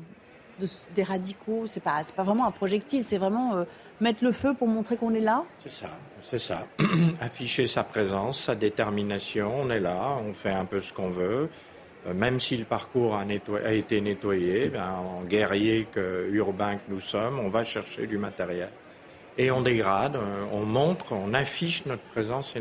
des 0.95 1.03
radicaux, 1.03 1.65
c'est 1.67 1.81
pas 1.81 2.03
pas 2.17 2.23
vraiment 2.23 2.47
un 2.47 2.51
projectile, 2.51 3.05
c'est 3.05 3.19
vraiment 3.19 3.67
mettre 4.01 4.25
le 4.25 4.33
feu 4.33 4.55
pour 4.55 4.69
montrer 4.69 4.97
qu'on 4.97 5.13
est 5.15 5.21
là? 5.21 5.45
C'est 5.63 5.73
ça, 5.73 5.91
c'est 6.21 6.39
ça. 6.39 6.67
Afficher 7.21 7.67
sa 7.67 7.85
présence, 7.85 8.41
sa 8.41 8.55
détermination. 8.55 9.53
On 9.55 9.71
est 9.71 9.81
là, 9.81 10.17
on 10.27 10.33
fait 10.33 10.53
un 10.53 10.65
peu 10.65 10.81
ce 10.81 10.93
qu'on 10.93 11.11
veut. 11.11 11.51
Euh, 12.07 12.15
même 12.15 12.41
si 12.41 12.57
le 12.57 12.65
parcours 12.65 13.17
a, 13.17 13.25
été 13.73 14.01
nettoyé, 14.01 14.69
ben, 14.69 14.95
en 14.95 15.25
guerrier 15.25 15.87
que, 15.93 16.29
urbain 16.31 16.77
que 16.77 16.93
nous 16.93 17.01
sommes, 17.01 17.39
on 17.39 17.49
va 17.49 17.65
chercher 17.65 18.07
du 18.07 18.19
matériel. 18.19 18.71
Et 19.39 19.51
on 19.51 19.61
dégrade, 19.61 20.17
euh, 20.17 20.45
on 20.53 20.65
montre, 20.65 21.13
on 21.13 21.35
affiche 21.35 21.85
notre 21.87 22.03
présence 22.13 22.55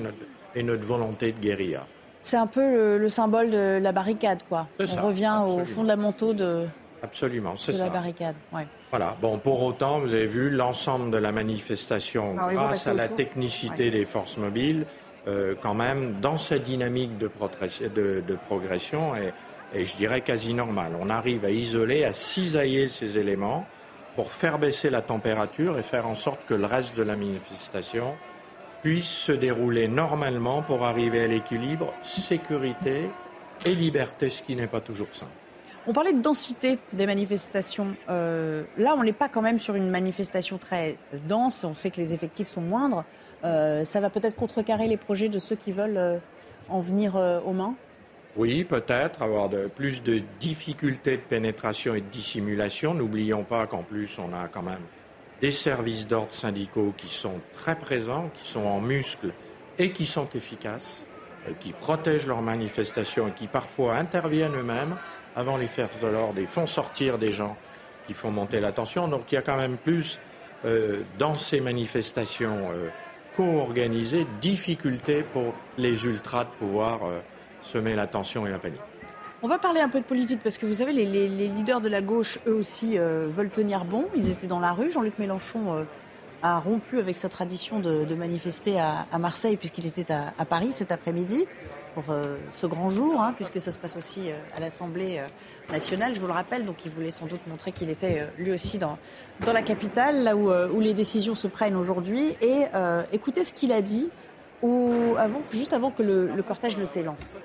et 0.55 0.63
notre, 0.63 0.85
volonté 0.85 1.31
de 1.31 1.39
guérilla. 1.39 1.85
C'est 2.21 2.37
un 2.37 2.47
peu 2.47 2.97
le, 2.97 3.09
symbole 3.09 3.51
de 3.51 3.79
la 3.81 3.91
barricade, 3.91 4.41
quoi. 4.49 4.67
On 4.79 5.07
revient 5.07 5.39
aux 5.45 5.63
fondamentaux 5.63 6.33
de, 6.33 6.65
absolument, 7.05 7.55
c'est 7.55 7.73
la 7.73 7.89
barricade. 7.89 8.35
Voilà. 8.89 9.15
Bon, 9.21 9.37
pour 9.37 9.61
autant, 9.61 9.99
vous 9.99 10.13
avez 10.13 10.25
vu 10.25 10.49
l'ensemble 10.49 11.11
de 11.11 11.17
la 11.17 11.31
manifestation, 11.31 12.33
grâce 12.33 12.87
à 12.87 12.93
la 12.93 13.07
technicité 13.07 13.91
des 13.91 14.05
forces 14.05 14.37
mobiles, 14.37 14.85
euh, 15.27 15.55
quand 15.59 15.73
même 15.73 16.19
dans 16.21 16.37
cette 16.37 16.63
dynamique 16.63 17.17
de, 17.17 17.27
progression 18.45 19.15
et, 19.15 19.33
je 19.73 19.95
dirais 19.97 20.21
quasi 20.21 20.53
normale. 20.53 20.93
On 21.01 21.09
arrive 21.09 21.43
à 21.43 21.49
isoler, 21.49 22.05
à 22.05 22.13
cisailler 22.13 22.87
ces 22.87 23.17
éléments 23.17 23.65
pour 24.15 24.31
faire 24.31 24.57
baisser 24.57 24.89
la 24.89 25.01
température 25.01 25.77
et 25.77 25.83
faire 25.83 26.07
en 26.07 26.15
sorte 26.15 26.45
que 26.47 26.53
le 26.53 26.65
reste 26.65 26.95
de 26.95 27.03
la 27.03 27.17
manifestation 27.17 28.13
puisse 28.81 29.09
se 29.09 29.31
dérouler 29.33 29.87
normalement 29.87 30.61
pour 30.61 30.85
arriver 30.85 31.23
à 31.23 31.27
l'équilibre 31.27 31.91
sécurité 32.03 33.09
et 33.65 33.75
liberté, 33.75 34.29
ce 34.29 34.43
qui 34.43 34.55
n'est 34.55 34.67
pas 34.67 34.79
toujours 34.79 35.09
simple. 35.11 35.31
On 35.87 35.93
parlait 35.93 36.13
de 36.13 36.21
densité 36.21 36.79
des 36.93 37.05
manifestations. 37.05 37.95
Euh, 38.09 38.63
là, 38.77 38.95
on 38.97 39.03
n'est 39.03 39.13
pas 39.13 39.29
quand 39.29 39.41
même 39.41 39.59
sur 39.59 39.75
une 39.75 39.89
manifestation 39.89 40.57
très 40.57 40.97
dense. 41.27 41.63
On 41.63 41.75
sait 41.75 41.91
que 41.91 41.97
les 41.97 42.13
effectifs 42.13 42.47
sont 42.47 42.61
moindres. 42.61 43.03
Euh, 43.45 43.85
ça 43.85 43.99
va 43.99 44.09
peut-être 44.09 44.35
contrecarrer 44.35 44.87
les 44.87 44.97
projets 44.97 45.29
de 45.29 45.37
ceux 45.37 45.55
qui 45.55 45.71
veulent 45.71 45.97
euh, 45.97 46.17
en 46.67 46.79
venir 46.79 47.15
euh, 47.15 47.39
aux 47.41 47.53
mains? 47.53 47.75
Oui, 48.35 48.63
peut-être, 48.63 49.21
avoir 49.21 49.49
plus 49.75 50.03
de 50.03 50.21
difficultés 50.41 51.15
de 51.15 51.21
pénétration 51.21 51.95
et 51.95 52.01
de 52.01 52.07
dissimulation. 52.07 52.93
N'oublions 52.93 53.43
pas 53.43 53.65
qu'en 53.65 53.83
plus, 53.83 54.17
on 54.19 54.33
a 54.33 54.49
quand 54.49 54.63
même 54.63 54.81
des 55.39 55.53
services 55.53 56.05
d'ordre 56.05 56.33
syndicaux 56.33 56.93
qui 56.97 57.07
sont 57.07 57.39
très 57.53 57.77
présents, 57.77 58.29
qui 58.33 58.51
sont 58.51 58.65
en 58.65 58.81
muscles 58.81 59.31
et 59.79 59.91
qui 59.91 60.05
sont 60.05 60.27
efficaces, 60.35 61.07
qui 61.61 61.71
protègent 61.71 62.27
leurs 62.27 62.41
manifestations 62.41 63.29
et 63.29 63.31
qui 63.31 63.47
parfois 63.47 63.95
interviennent 63.95 64.55
eux-mêmes 64.55 64.97
avant 65.33 65.55
les 65.55 65.67
forces 65.67 66.01
de 66.01 66.07
l'ordre 66.07 66.39
et 66.39 66.45
font 66.45 66.67
sortir 66.67 67.17
des 67.17 67.31
gens 67.31 67.55
qui 68.05 68.13
font 68.13 68.31
monter 68.31 68.59
la 68.59 68.73
tension. 68.73 69.07
Donc 69.07 69.31
il 69.31 69.35
y 69.35 69.37
a 69.37 69.43
quand 69.43 69.57
même 69.57 69.77
plus, 69.77 70.19
dans 71.17 71.35
ces 71.35 71.61
manifestations 71.61 72.69
co-organisées, 73.35 74.25
difficulté 74.41 75.23
pour 75.23 75.53
les 75.77 76.05
ultras 76.05 76.45
de 76.45 76.49
pouvoir 76.59 77.03
euh, 77.03 77.19
semer 77.61 77.95
la 77.95 78.07
tension 78.07 78.45
et 78.47 78.49
la 78.49 78.59
panique. 78.59 78.81
On 79.41 79.47
va 79.47 79.59
parler 79.59 79.79
un 79.79 79.89
peu 79.89 79.99
de 79.99 80.05
politique 80.05 80.39
parce 80.41 80.57
que 80.57 80.65
vous 80.65 80.75
savez, 80.75 80.93
les, 80.93 81.27
leaders 81.27 81.81
de 81.81 81.89
la 81.89 82.01
gauche, 82.01 82.39
eux 82.47 82.53
aussi, 82.53 82.97
veulent 82.97 83.51
tenir 83.51 83.85
bon. 83.85 84.07
Ils 84.15 84.31
étaient 84.31 84.47
dans 84.47 84.59
la 84.59 84.71
rue. 84.71 84.91
Jean-Luc 84.91 85.19
Mélenchon 85.19 85.85
a 86.41 86.57
rompu 86.57 86.97
avec 86.97 87.15
sa 87.15 87.29
tradition 87.29 87.79
de, 87.79 88.15
manifester 88.15 88.79
à, 88.79 89.05
Marseille 89.19 89.55
puisqu'il 89.57 89.85
était 89.85 90.11
à 90.11 90.45
Paris 90.45 90.71
cet 90.71 90.91
après-midi 90.91 91.45
pour 91.95 92.03
euh, 92.09 92.37
ce 92.51 92.67
grand 92.67 92.89
jour, 92.89 93.21
hein, 93.21 93.33
puisque 93.33 93.59
ça 93.61 93.71
se 93.71 93.79
passe 93.79 93.95
aussi 93.95 94.29
euh, 94.29 94.35
à 94.53 94.59
l'Assemblée 94.59 95.17
euh, 95.17 95.71
nationale. 95.71 96.13
Je 96.13 96.19
vous 96.19 96.27
le 96.27 96.33
rappelle, 96.33 96.65
donc 96.65 96.83
il 96.85 96.91
voulait 96.91 97.09
sans 97.09 97.25
doute 97.25 97.47
montrer 97.47 97.71
qu'il 97.71 97.89
était 97.89 98.27
lui 98.37 98.51
aussi 98.51 98.77
dans, 98.77 98.99
dans 99.45 99.53
la 99.53 99.61
capitale, 99.61 100.23
là 100.23 100.35
où, 100.35 100.51
où 100.51 100.79
les 100.81 100.93
décisions 100.93 101.35
se 101.35 101.47
prennent 101.47 101.75
aujourd'hui. 101.75 102.35
Et 102.41 102.65
écoutez 103.13 103.43
ce 103.43 103.53
qu'il 103.53 103.71
a 103.71 103.81
dit 103.81 104.11
juste 105.51 105.73
avant 105.73 105.91
que 105.91 106.03
le, 106.03 106.43
cortège 106.43 106.77
ne 106.77 106.85
s'élance. 106.85 107.39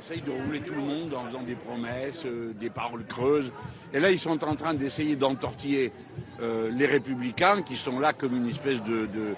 Essaye 0.00 0.22
de 0.22 0.30
rouler 0.30 0.60
tout 0.60 0.74
le 0.74 0.80
monde 0.80 1.14
en 1.14 1.26
faisant 1.26 1.42
des 1.42 1.54
promesses, 1.54 2.24
des 2.58 2.70
paroles 2.70 3.04
creuses. 3.04 3.52
Et 3.92 4.00
là, 4.00 4.10
ils 4.10 4.18
sont 4.18 4.42
en 4.42 4.56
train 4.56 4.74
d'essayer 4.74 5.16
d'entortiller 5.16 5.92
les 6.40 6.86
républicains 6.86 7.62
qui 7.62 7.76
sont 7.76 7.98
là 7.98 8.12
comme 8.12 8.36
une 8.36 8.48
espèce 8.48 8.82
de 8.82 9.34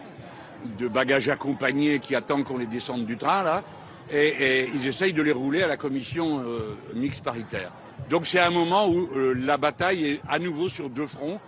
bagages 0.88 1.28
accompagnés 1.28 1.98
qui 1.98 2.14
attendent 2.14 2.44
qu'on 2.44 2.58
les 2.58 2.66
descende 2.66 3.06
du 3.06 3.16
train, 3.16 3.42
là, 3.42 3.62
et, 4.12 4.68
ils 4.74 4.86
essayent 4.86 5.12
de 5.12 5.22
les 5.22 5.32
rouler 5.32 5.62
à 5.62 5.68
la 5.68 5.76
commission 5.76 6.40
euh, 6.40 6.76
mixte 6.94 7.24
paritaire. 7.24 7.72
Donc 8.10 8.26
c'est 8.26 8.40
un 8.40 8.50
moment 8.50 8.88
où 8.88 9.08
euh, 9.16 9.34
la 9.34 9.56
bataille 9.56 10.06
est 10.06 10.20
à 10.28 10.38
nouveau 10.38 10.68
sur 10.68 10.90
deux 10.90 11.06
fronts, 11.06 11.40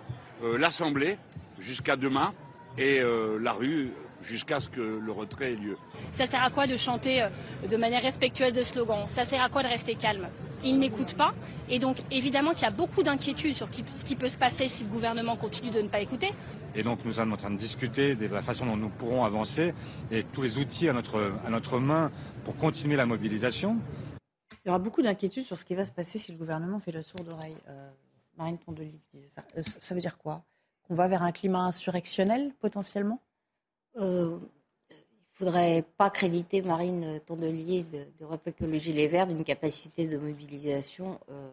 euh, 0.43 0.57
l'Assemblée 0.57 1.17
jusqu'à 1.59 1.95
demain 1.95 2.33
et 2.77 3.01
la 3.41 3.53
rue 3.53 3.89
jusqu'à 4.27 4.59
ce 4.59 4.69
que 4.69 4.81
le 4.81 5.11
retrait 5.11 5.53
ait 5.53 5.55
lieu. 5.55 5.77
Ça 6.11 6.25
sert 6.25 6.43
à 6.43 6.49
quoi 6.49 6.67
de 6.67 6.77
chanter 6.77 7.27
de 7.69 7.77
manière 7.77 8.01
respectueuse 8.01 8.53
de 8.53 8.61
slogan? 8.61 8.99
Ça 9.07 9.25
sert 9.25 9.41
à 9.41 9.49
quoi 9.49 9.63
de 9.63 9.67
rester 9.67 9.95
calme? 9.95 10.27
Ils 10.63 10.79
n'écoutent 10.79 11.15
pas. 11.15 11.33
Et 11.69 11.79
donc, 11.79 11.97
évidemment 12.11 12.51
qu'il 12.51 12.63
y 12.63 12.65
a 12.65 12.71
beaucoup 12.71 13.03
d'inquiétudes 13.03 13.53
sur 13.53 13.67
ce 13.67 14.05
qui 14.05 14.15
peut 14.15 14.29
se 14.29 14.37
passer 14.37 14.67
si 14.67 14.83
le 14.83 14.89
gouvernement 14.89 15.35
continue 15.35 15.69
de 15.69 15.81
ne 15.81 15.87
pas 15.87 16.01
écouter. 16.01 16.33
Et 16.75 16.83
donc 16.83 17.03
nous 17.05 17.13
sommes 17.13 17.33
en 17.33 17.37
train 17.37 17.49
de 17.49 17.57
discuter 17.57 18.15
de 18.15 18.27
la 18.27 18.41
façon 18.41 18.65
dont 18.65 18.77
nous 18.77 18.89
pourrons 18.89 19.25
avancer 19.25 19.73
et 20.11 20.23
tous 20.23 20.43
les 20.43 20.57
outils 20.57 20.89
à 20.89 20.93
notre, 20.93 21.31
à 21.45 21.49
notre 21.49 21.79
main 21.79 22.11
pour 22.45 22.55
continuer 22.55 22.95
la 22.95 23.05
mobilisation. 23.05 23.79
Il 24.63 24.67
y 24.67 24.69
aura 24.69 24.79
beaucoup 24.79 25.01
d'inquiétudes 25.01 25.45
sur 25.45 25.57
ce 25.57 25.65
qui 25.65 25.75
va 25.75 25.85
se 25.85 25.91
passer 25.91 26.19
si 26.19 26.31
le 26.31 26.37
gouvernement 26.37 26.79
fait 26.79 26.91
la 26.91 27.01
sourde 27.01 27.29
oreille. 27.29 27.57
Euh, 27.69 27.89
Marine 28.37 28.57
Tondelier 28.57 28.99
disait 29.13 29.27
ça. 29.27 29.43
Euh, 29.57 29.61
ça 29.61 29.95
veut 29.95 30.01
dire 30.01 30.17
quoi? 30.17 30.43
Qu'on 30.87 30.93
va 30.95 31.07
vers 31.07 31.23
un 31.23 31.31
climat 31.31 31.61
insurrectionnel 31.61 32.53
potentiellement? 32.59 33.21
Euh, 33.99 34.37
Il 34.89 34.95
ne 34.95 35.45
faudrait 35.45 35.83
pas 35.97 36.09
créditer 36.09 36.61
Marine 36.61 37.19
Tondelier 37.25 37.85
d'Europe 38.19 38.47
Écologie 38.47 38.93
Les 38.93 39.07
Verts 39.07 39.27
d'une 39.27 39.43
capacité 39.43 40.07
de 40.07 40.17
mobilisation 40.17 41.19
euh, 41.29 41.49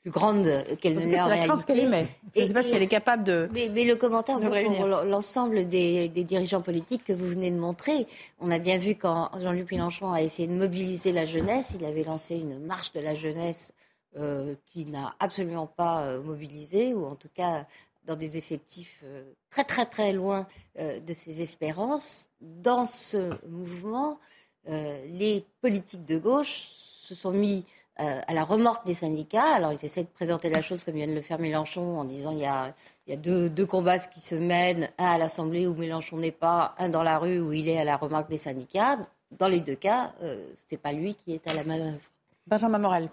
plus 0.00 0.10
grande 0.10 0.48
qu'elle 0.80 0.94
ne 0.94 1.00
l'est 1.00 1.20
en 1.20 1.26
réalité. 1.26 1.64
qu'elle 1.66 1.80
émet. 1.80 2.06
Je 2.34 2.40
ne 2.40 2.46
sais 2.46 2.54
pas 2.54 2.62
si 2.62 2.74
elle 2.74 2.82
est 2.82 2.86
capable 2.86 3.24
de. 3.24 3.48
Mais, 3.52 3.68
mais 3.68 3.84
le 3.84 3.96
commentaire 3.96 4.38
vaut 4.38 4.48
pour 4.48 4.86
l'ensemble 4.86 5.68
des, 5.68 6.08
des, 6.08 6.24
dirigeants 6.24 6.62
politiques 6.62 7.04
que 7.04 7.12
vous 7.12 7.28
venez 7.28 7.50
de 7.50 7.58
montrer. 7.58 8.06
On 8.40 8.50
a 8.50 8.58
bien 8.58 8.78
vu 8.78 8.94
quand 8.94 9.30
Jean-Luc 9.38 9.70
Mélenchon 9.70 10.12
a 10.12 10.22
essayé 10.22 10.48
de 10.48 10.54
mobiliser 10.54 11.12
la 11.12 11.26
jeunesse, 11.26 11.76
il 11.78 11.84
avait 11.84 12.04
lancé 12.04 12.36
une 12.36 12.58
marche 12.58 12.92
de 12.92 13.00
la 13.00 13.14
jeunesse 13.14 13.72
euh, 14.16 14.54
qui 14.72 14.86
n'a 14.86 15.14
absolument 15.20 15.66
pas 15.66 16.16
mobilisé, 16.18 16.94
ou 16.94 17.04
en 17.04 17.14
tout 17.14 17.28
cas 17.34 17.66
dans 18.06 18.16
des 18.16 18.36
effectifs 18.36 19.00
euh, 19.04 19.24
très 19.50 19.64
très 19.64 19.86
très 19.86 20.12
loin 20.12 20.46
de 20.78 21.12
ses 21.14 21.40
espérances. 21.40 22.28
Dans 22.40 22.84
ce 22.84 23.34
mouvement, 23.48 24.18
les 24.66 25.42
politiques 25.62 26.04
de 26.04 26.18
gauche 26.18 26.68
se 27.00 27.14
sont 27.14 27.30
mis 27.30 27.64
euh, 27.98 28.20
à 28.26 28.34
la 28.34 28.44
remorque 28.44 28.84
des 28.84 28.92
syndicats. 28.92 29.54
Alors, 29.54 29.72
ils 29.72 29.82
essaient 29.82 30.02
de 30.02 30.08
présenter 30.08 30.50
la 30.50 30.60
chose 30.60 30.84
comme 30.84 30.96
vient 30.96 31.06
de 31.06 31.14
le 31.14 31.22
faire 31.22 31.38
Mélenchon 31.38 31.98
en 31.98 32.04
disant 32.04 32.30
il 32.30 32.40
y 32.40 32.44
a, 32.44 32.74
deux, 33.16 33.64
combats 33.64 33.98
qui 34.00 34.20
se 34.20 34.34
mènent, 34.34 34.90
un 34.98 35.06
à 35.06 35.16
l'Assemblée 35.16 35.66
où 35.66 35.74
Mélenchon 35.74 36.18
n'est 36.18 36.30
pas, 36.30 36.74
un 36.76 36.90
dans 36.90 37.02
la 37.02 37.16
rue 37.16 37.40
où 37.40 37.54
il 37.54 37.70
est 37.70 37.78
à 37.78 37.84
la 37.84 37.96
remorque 37.96 38.28
des 38.28 38.36
syndicats. 38.36 38.98
Dans 39.30 39.48
les 39.48 39.60
deux 39.60 39.76
cas, 39.76 40.12
euh, 40.20 40.46
ce 40.56 40.74
n'est 40.74 40.78
pas 40.78 40.92
lui 40.92 41.14
qui 41.14 41.32
est 41.32 41.48
à 41.48 41.54
la 41.54 41.64
manœuvre. 41.64 42.02
Benjamin 42.46 42.78
Morel 42.78 43.08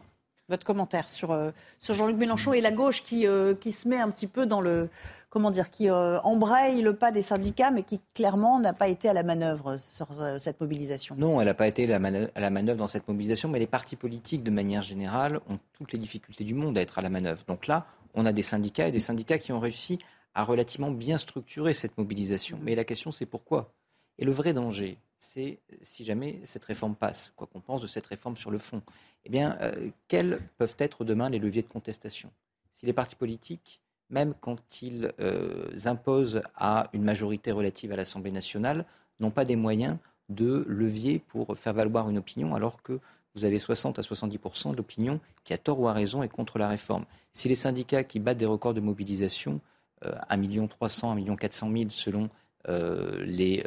votre 0.53 0.65
commentaire 0.65 1.09
sur, 1.09 1.31
euh, 1.31 1.51
sur 1.79 1.95
Jean-Luc 1.95 2.15
Mélenchon 2.15 2.53
et 2.53 2.61
la 2.61 2.71
gauche 2.71 3.03
qui, 3.03 3.25
euh, 3.25 3.55
qui 3.55 3.71
se 3.71 3.87
met 3.87 3.97
un 3.97 4.09
petit 4.11 4.27
peu 4.27 4.45
dans 4.45 4.61
le. 4.61 4.89
Comment 5.31 5.49
dire 5.49 5.71
Qui 5.71 5.89
euh, 5.89 6.19
embraye 6.21 6.83
le 6.83 6.95
pas 6.95 7.11
des 7.11 7.23
syndicats, 7.23 7.71
mais 7.71 7.81
qui 7.81 7.99
clairement 8.13 8.59
n'a 8.59 8.73
pas 8.73 8.87
été 8.87 9.09
à 9.09 9.13
la 9.13 9.23
manœuvre 9.23 9.77
sur 9.77 10.07
cette 10.37 10.61
mobilisation. 10.61 11.15
Non, 11.17 11.41
elle 11.41 11.47
n'a 11.47 11.55
pas 11.55 11.67
été 11.67 11.91
à 11.91 11.97
la 11.97 12.49
manœuvre 12.51 12.77
dans 12.77 12.87
cette 12.87 13.07
mobilisation, 13.07 13.49
mais 13.49 13.57
les 13.57 13.65
partis 13.65 13.95
politiques, 13.95 14.43
de 14.43 14.51
manière 14.51 14.83
générale, 14.83 15.39
ont 15.49 15.57
toutes 15.73 15.91
les 15.91 15.97
difficultés 15.97 16.43
du 16.43 16.53
monde 16.53 16.77
à 16.77 16.81
être 16.81 16.99
à 16.99 17.01
la 17.01 17.09
manœuvre. 17.09 17.43
Donc 17.47 17.65
là, 17.65 17.87
on 18.13 18.27
a 18.27 18.31
des 18.31 18.43
syndicats 18.43 18.87
et 18.87 18.91
des 18.91 18.99
syndicats 18.99 19.39
qui 19.39 19.51
ont 19.51 19.59
réussi 19.59 19.97
à 20.35 20.43
relativement 20.43 20.91
bien 20.91 21.17
structurer 21.17 21.73
cette 21.73 21.97
mobilisation. 21.97 22.59
Mais 22.61 22.75
la 22.75 22.83
question, 22.83 23.11
c'est 23.11 23.25
pourquoi? 23.25 23.73
Et 24.17 24.25
le 24.25 24.31
vrai 24.31 24.53
danger, 24.53 24.97
c'est 25.19 25.59
si 25.81 26.03
jamais 26.03 26.41
cette 26.43 26.65
réforme 26.65 26.95
passe, 26.95 27.31
quoi 27.35 27.47
qu'on 27.47 27.61
pense 27.61 27.81
de 27.81 27.87
cette 27.87 28.05
réforme 28.05 28.37
sur 28.37 28.51
le 28.51 28.57
fond, 28.57 28.81
eh 29.25 29.29
bien, 29.29 29.57
euh, 29.61 29.89
quels 30.07 30.39
peuvent 30.57 30.75
être 30.77 31.05
demain 31.05 31.29
les 31.29 31.39
leviers 31.39 31.61
de 31.61 31.67
contestation? 31.67 32.31
Si 32.73 32.85
les 32.85 32.93
partis 32.93 33.15
politiques, 33.15 33.79
même 34.09 34.33
quand 34.39 34.81
ils 34.81 35.11
euh, 35.19 35.69
imposent 35.85 36.41
à 36.55 36.89
une 36.93 37.03
majorité 37.03 37.51
relative 37.51 37.91
à 37.91 37.95
l'Assemblée 37.95 38.31
nationale, 38.31 38.85
n'ont 39.19 39.31
pas 39.31 39.45
des 39.45 39.55
moyens 39.55 39.97
de 40.29 40.65
levier 40.67 41.19
pour 41.19 41.57
faire 41.57 41.73
valoir 41.73 42.09
une 42.09 42.17
opinion, 42.17 42.55
alors 42.55 42.81
que 42.81 42.99
vous 43.35 43.45
avez 43.45 43.57
60 43.57 43.97
à 43.97 44.01
70% 44.01 44.75
d'opinion 44.75 45.19
qui, 45.43 45.53
a 45.53 45.57
tort 45.57 45.79
ou 45.79 45.87
à 45.87 45.93
raison, 45.93 46.21
est 46.21 46.29
contre 46.29 46.59
la 46.59 46.67
réforme. 46.67 47.05
Si 47.33 47.47
les 47.49 47.55
syndicats 47.55 48.03
qui 48.03 48.19
battent 48.19 48.37
des 48.37 48.45
records 48.45 48.73
de 48.73 48.81
mobilisation, 48.81 49.59
euh, 50.05 50.13
1 50.29 50.67
300 50.67 51.15
000, 51.15 51.31
1 51.31 51.35
400 51.35 51.71
000 51.71 51.89
selon 51.89 52.29
les, 52.67 53.63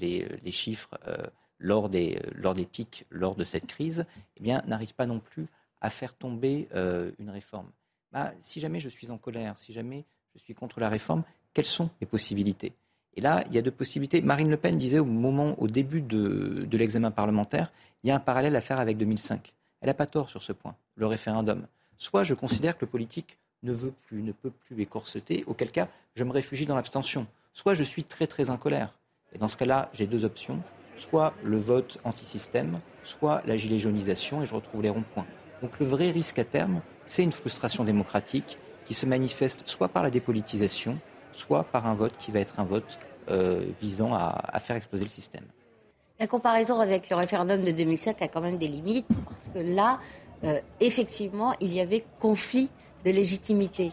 les, 0.00 0.26
les, 0.42 0.50
chiffres 0.52 0.90
lors 1.58 1.88
des, 1.88 2.20
lors 2.34 2.54
des 2.54 2.66
pics, 2.66 3.06
lors 3.10 3.34
de 3.34 3.44
cette 3.44 3.66
crise, 3.66 4.06
eh 4.36 4.52
n'arrive 4.66 4.94
pas 4.94 5.06
non 5.06 5.18
plus 5.18 5.46
à 5.80 5.90
faire 5.90 6.14
tomber 6.14 6.66
euh, 6.74 7.10
une 7.18 7.28
réforme. 7.28 7.70
Bah, 8.10 8.32
si 8.40 8.58
jamais 8.58 8.80
je 8.80 8.88
suis 8.88 9.10
en 9.10 9.18
colère, 9.18 9.58
si 9.58 9.72
jamais 9.72 10.04
je 10.34 10.38
suis 10.38 10.54
contre 10.54 10.80
la 10.80 10.88
réforme, 10.88 11.24
quelles 11.52 11.66
sont 11.66 11.90
les 12.00 12.06
possibilités? 12.06 12.72
Et 13.16 13.20
là, 13.20 13.44
il 13.48 13.54
y 13.54 13.58
a 13.58 13.62
deux 13.62 13.70
possibilités. 13.70 14.22
Marine 14.22 14.50
Le 14.50 14.56
Pen 14.56 14.76
disait 14.76 14.98
au 14.98 15.04
moment, 15.04 15.60
au 15.60 15.68
début 15.68 16.00
de, 16.00 16.66
de 16.68 16.78
l'examen 16.78 17.10
parlementaire, 17.10 17.70
il 18.02 18.08
y 18.08 18.10
a 18.10 18.16
un 18.16 18.20
parallèle 18.20 18.56
à 18.56 18.62
faire 18.62 18.78
avec 18.78 18.96
2005. 18.96 19.52
Elle 19.80 19.88
n'a 19.88 19.94
pas 19.94 20.06
tort 20.06 20.30
sur 20.30 20.42
ce 20.42 20.52
point, 20.52 20.74
le 20.96 21.06
référendum. 21.06 21.66
Soit 21.98 22.24
je 22.24 22.32
considère 22.34 22.78
que 22.78 22.86
le 22.86 22.90
politique 22.90 23.36
ne 23.62 23.72
veut 23.72 23.92
plus, 24.06 24.22
ne 24.22 24.32
peut 24.32 24.50
plus 24.50 24.80
écorceter, 24.80 25.44
auquel 25.46 25.70
cas 25.70 25.88
je 26.14 26.24
me 26.24 26.32
réfugie 26.32 26.64
dans 26.64 26.76
l'abstention. 26.76 27.26
Soit 27.54 27.72
je 27.74 27.82
suis 27.82 28.04
très 28.04 28.26
très 28.26 28.50
en 28.50 28.58
colère. 28.58 28.92
Et 29.32 29.38
dans 29.38 29.48
ce 29.48 29.56
cas-là, 29.56 29.88
j'ai 29.94 30.06
deux 30.06 30.24
options 30.26 30.62
soit 30.96 31.34
le 31.42 31.56
vote 31.56 31.98
anti-système, 32.04 32.80
soit 33.02 33.42
la 33.46 33.56
gilet 33.56 33.78
jaunisation, 33.78 34.42
et 34.42 34.46
je 34.46 34.54
retrouve 34.54 34.82
les 34.82 34.90
ronds-points. 34.90 35.26
Donc 35.62 35.78
le 35.78 35.86
vrai 35.86 36.10
risque 36.10 36.38
à 36.38 36.44
terme, 36.44 36.80
c'est 37.06 37.22
une 37.22 37.32
frustration 37.32 37.84
démocratique 37.84 38.58
qui 38.84 38.94
se 38.94 39.06
manifeste 39.06 39.66
soit 39.66 39.88
par 39.88 40.02
la 40.02 40.10
dépolitisation, 40.10 40.98
soit 41.32 41.64
par 41.64 41.86
un 41.86 41.94
vote 41.94 42.16
qui 42.18 42.30
va 42.30 42.40
être 42.40 42.60
un 42.60 42.64
vote 42.64 42.98
euh, 43.30 43.64
visant 43.80 44.12
à, 44.12 44.58
faire 44.60 44.76
exploser 44.76 45.04
le 45.04 45.10
système. 45.10 45.44
La 46.20 46.26
comparaison 46.26 46.80
avec 46.80 47.10
le 47.10 47.16
référendum 47.16 47.62
de 47.62 47.72
2007 47.72 48.22
a 48.22 48.28
quand 48.28 48.40
même 48.40 48.56
des 48.56 48.68
limites, 48.68 49.06
parce 49.28 49.48
que 49.48 49.58
là, 49.58 49.98
euh, 50.44 50.60
effectivement, 50.80 51.54
il 51.60 51.74
y 51.74 51.80
avait 51.80 52.04
conflit 52.20 52.68
de 53.04 53.10
légitimité. 53.10 53.92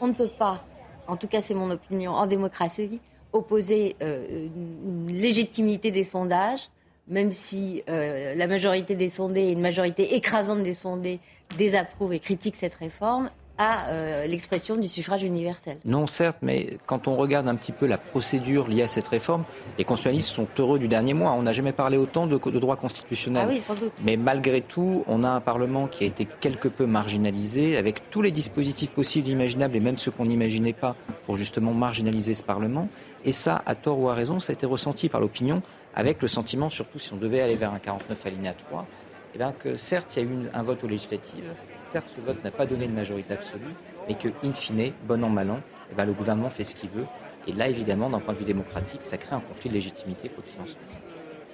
On 0.00 0.08
ne 0.08 0.12
peut 0.12 0.30
pas, 0.38 0.64
en 1.06 1.16
tout 1.16 1.28
cas 1.28 1.42
c'est 1.42 1.54
mon 1.54 1.70
opinion, 1.70 2.12
en 2.12 2.26
démocratie, 2.26 3.00
opposer 3.32 3.96
euh, 4.02 4.46
une 4.86 5.12
légitimité 5.12 5.90
des 5.90 6.04
sondages, 6.04 6.68
même 7.08 7.32
si 7.32 7.82
euh, 7.88 8.34
la 8.34 8.46
majorité 8.46 8.94
des 8.94 9.08
sondés, 9.08 9.50
une 9.50 9.60
majorité 9.60 10.14
écrasante 10.14 10.62
des 10.62 10.74
sondés, 10.74 11.20
désapprouvent 11.58 12.12
et 12.12 12.20
critiquent 12.20 12.56
cette 12.56 12.74
réforme, 12.74 13.30
à 13.58 13.88
euh, 13.88 14.26
l'expression 14.26 14.76
du 14.76 14.88
suffrage 14.88 15.22
universel. 15.22 15.78
Non, 15.84 16.06
certes, 16.06 16.38
mais 16.42 16.78
quand 16.86 17.08
on 17.08 17.16
regarde 17.16 17.46
un 17.48 17.54
petit 17.54 17.72
peu 17.72 17.86
la 17.86 17.98
procédure 17.98 18.68
liée 18.68 18.82
à 18.82 18.88
cette 18.88 19.08
réforme, 19.08 19.44
les 19.78 19.84
constitutionnalistes 19.84 20.30
sont 20.30 20.48
heureux 20.58 20.78
du 20.78 20.88
dernier 20.88 21.14
mois. 21.14 21.32
On 21.32 21.42
n'a 21.42 21.52
jamais 21.52 21.72
parlé 21.72 21.96
autant 21.96 22.26
de, 22.26 22.36
de 22.38 22.58
droit 22.58 22.76
constitutionnel. 22.76 23.46
Ah 23.46 23.52
oui, 23.52 23.60
sans 23.60 23.74
doute. 23.74 23.92
Mais 24.04 24.16
malgré 24.16 24.60
tout, 24.60 25.04
on 25.06 25.22
a 25.22 25.28
un 25.28 25.40
Parlement 25.40 25.86
qui 25.86 26.04
a 26.04 26.06
été 26.06 26.26
quelque 26.40 26.68
peu 26.68 26.86
marginalisé, 26.86 27.76
avec 27.76 28.10
tous 28.10 28.22
les 28.22 28.30
dispositifs 28.30 28.92
possibles, 28.92 29.28
imaginables, 29.28 29.76
et 29.76 29.80
même 29.80 29.98
ceux 29.98 30.10
qu'on 30.10 30.26
n'imaginait 30.26 30.72
pas, 30.72 30.96
pour 31.24 31.36
justement 31.36 31.72
marginaliser 31.72 32.34
ce 32.34 32.42
Parlement. 32.42 32.88
Et 33.24 33.32
ça, 33.32 33.62
à 33.66 33.74
tort 33.74 34.00
ou 34.00 34.08
à 34.08 34.14
raison, 34.14 34.40
ça 34.40 34.52
a 34.52 34.54
été 34.54 34.66
ressenti 34.66 35.08
par 35.08 35.20
l'opinion, 35.20 35.62
avec 35.94 36.22
le 36.22 36.28
sentiment, 36.28 36.70
surtout 36.70 36.98
si 36.98 37.12
on 37.12 37.16
devait 37.16 37.42
aller 37.42 37.56
vers 37.56 37.72
un 37.72 37.78
49 37.78 38.26
alinéa 38.26 38.54
3, 38.54 38.86
eh 39.34 39.38
bien, 39.38 39.52
que 39.52 39.76
certes, 39.76 40.16
il 40.16 40.22
y 40.22 40.26
a 40.26 40.28
eu 40.28 40.48
un 40.52 40.62
vote 40.62 40.82
aux 40.84 40.88
législatives, 40.88 41.52
certes, 41.92 42.08
ce 42.14 42.20
vote 42.20 42.42
n'a 42.42 42.50
pas 42.50 42.66
donné 42.66 42.86
de 42.86 42.92
majorité 42.92 43.34
absolue, 43.34 43.74
mais 44.08 44.14
que, 44.14 44.28
in 44.42 44.52
fine, 44.54 44.92
bon 45.06 45.22
an, 45.22 45.28
mal 45.28 45.50
an, 45.50 45.60
eh 45.90 45.94
bien, 45.94 46.06
le 46.06 46.12
gouvernement 46.12 46.50
fait 46.50 46.64
ce 46.64 46.74
qu'il 46.74 46.88
veut. 46.88 47.06
Et 47.46 47.52
là, 47.52 47.68
évidemment, 47.68 48.08
d'un 48.08 48.20
point 48.20 48.32
de 48.32 48.38
vue 48.38 48.44
démocratique, 48.44 49.02
ça 49.02 49.18
crée 49.18 49.34
un 49.34 49.40
conflit 49.40 49.68
de 49.68 49.74
légitimité, 49.74 50.28
quoi 50.28 50.42
qu'il 50.44 50.60
en 50.60 50.66
soit. 50.66 50.78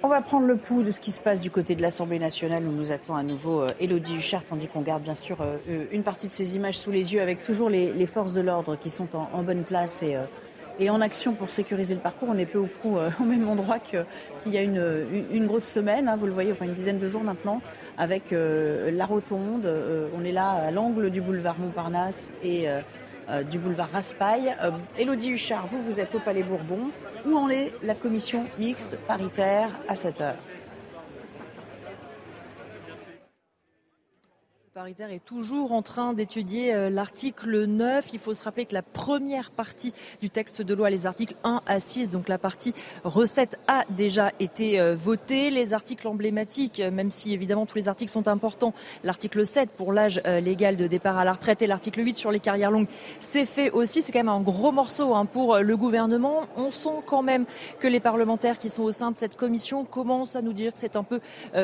On 0.01 0.07
va 0.07 0.21
prendre 0.21 0.47
le 0.47 0.55
pouls 0.55 0.81
de 0.81 0.91
ce 0.91 1.01
qui 1.01 1.11
se 1.11 1.19
passe 1.19 1.41
du 1.41 1.51
côté 1.51 1.75
de 1.75 1.81
l'Assemblée 1.81 2.19
nationale 2.19 2.65
où 2.65 2.71
nous 2.71 2.93
attend 2.93 3.15
à 3.15 3.23
nouveau 3.23 3.65
Elodie 3.81 4.13
euh, 4.13 4.19
Huchard, 4.19 4.45
tandis 4.45 4.69
qu'on 4.69 4.79
garde 4.79 5.03
bien 5.03 5.15
sûr 5.15 5.41
euh, 5.41 5.85
une 5.91 6.03
partie 6.03 6.29
de 6.29 6.31
ces 6.31 6.55
images 6.55 6.77
sous 6.77 6.89
les 6.89 7.13
yeux 7.13 7.21
avec 7.21 7.41
toujours 7.41 7.69
les, 7.69 8.05
forces 8.05 8.33
de 8.33 8.39
l'ordre 8.39 8.77
qui 8.77 8.89
sont 8.89 9.09
en, 9.13 9.43
bonne 9.43 9.65
place 9.65 10.01
et, 10.01 10.15
euh, 10.15 10.23
et, 10.79 10.89
en 10.89 11.01
action 11.01 11.33
pour 11.33 11.49
sécuriser 11.49 11.95
le 11.95 11.99
parcours. 11.99 12.29
On 12.31 12.37
est 12.37 12.45
peu 12.45 12.59
ou 12.59 12.67
prou 12.67 12.97
au 13.19 13.23
même 13.25 13.45
endroit 13.49 13.79
qu'il 13.79 14.05
y 14.45 14.57
a 14.57 14.61
une, 14.61 15.47
grosse 15.47 15.65
semaine, 15.65 16.07
hein, 16.07 16.15
vous 16.15 16.27
le 16.27 16.33
voyez, 16.33 16.53
enfin 16.53 16.63
une 16.63 16.73
dizaine 16.73 16.97
de 16.97 17.07
jours 17.07 17.23
maintenant, 17.23 17.61
avec 17.99 18.31
la 18.31 19.05
rotonde. 19.05 19.69
on 20.17 20.23
est 20.23 20.31
là 20.31 20.49
à 20.51 20.71
l'angle 20.71 21.11
du 21.11 21.21
boulevard 21.21 21.59
Montparnasse 21.59 22.33
et 22.41 22.67
du 23.51 23.59
boulevard 23.59 23.89
Raspail. 23.91 24.55
Elodie 24.97 25.31
Huchard, 25.31 25.67
vous, 25.67 25.83
vous 25.83 25.99
êtes 25.99 26.15
au 26.15 26.19
Palais 26.19 26.43
Bourbon. 26.43 26.89
Où 27.27 27.37
en 27.37 27.49
est 27.49 27.73
la 27.83 27.95
commission 27.95 28.45
mixte 28.57 28.95
paritaire 28.95 29.69
à 29.87 29.95
cette 29.95 30.21
heure? 30.21 30.37
Paritaire 34.73 35.11
est 35.11 35.25
toujours 35.25 35.71
en 35.71 35.81
train 35.81 36.13
d'étudier 36.13 36.75
euh, 36.75 36.91
l'article 36.91 37.65
9. 37.65 38.09
Il 38.13 38.19
faut 38.19 38.35
se 38.35 38.43
rappeler 38.43 38.65
que 38.67 38.73
la 38.73 38.83
première 38.83 39.49
partie 39.49 39.93
du 40.21 40.29
texte 40.29 40.61
de 40.61 40.73
loi, 40.75 40.91
les 40.91 41.07
articles 41.07 41.35
1 41.43 41.61
à 41.65 41.79
6, 41.79 42.09
donc 42.09 42.29
la 42.29 42.37
partie 42.37 42.75
recette, 43.03 43.57
a 43.67 43.83
déjà 43.89 44.31
été 44.39 44.79
euh, 44.79 44.95
votée. 44.95 45.49
Les 45.49 45.73
articles 45.73 46.07
emblématiques, 46.07 46.81
euh, 46.81 46.91
même 46.91 47.09
si 47.09 47.33
évidemment 47.33 47.65
tous 47.65 47.77
les 47.77 47.89
articles 47.89 48.11
sont 48.11 48.27
importants, 48.27 48.75
l'article 49.03 49.43
7 49.43 49.71
pour 49.71 49.91
l'âge 49.91 50.21
légal 50.25 50.77
de 50.77 50.85
départ 50.85 51.17
à 51.17 51.25
la 51.25 51.33
retraite 51.33 51.61
et 51.61 51.67
l'article 51.67 52.05
8 52.05 52.17
sur 52.17 52.31
les 52.31 52.39
carrières 52.39 52.71
longues, 52.71 52.87
c'est 53.21 53.45
fait 53.45 53.71
aussi. 53.71 54.01
C'est 54.01 54.11
quand 54.11 54.19
même 54.19 54.29
un 54.29 54.41
gros 54.41 54.71
morceau 54.71 55.15
hein, 55.15 55.25
pour 55.25 55.57
le 55.57 55.77
gouvernement. 55.77 56.43
On 56.57 56.69
sent 56.69 57.01
quand 57.07 57.23
même 57.23 57.45
que 57.79 57.87
les 57.87 57.99
parlementaires 57.99 58.59
qui 58.59 58.69
sont 58.69 58.83
au 58.83 58.91
sein 58.91 59.11
de 59.11 59.17
cette 59.17 59.35
commission 59.35 59.83
commencent 59.85 60.35
à 60.35 60.41
nous 60.41 60.53
dire 60.53 60.73
que 60.73 60.79
c'est 60.79 60.95
un 60.95 61.03
peu 61.03 61.19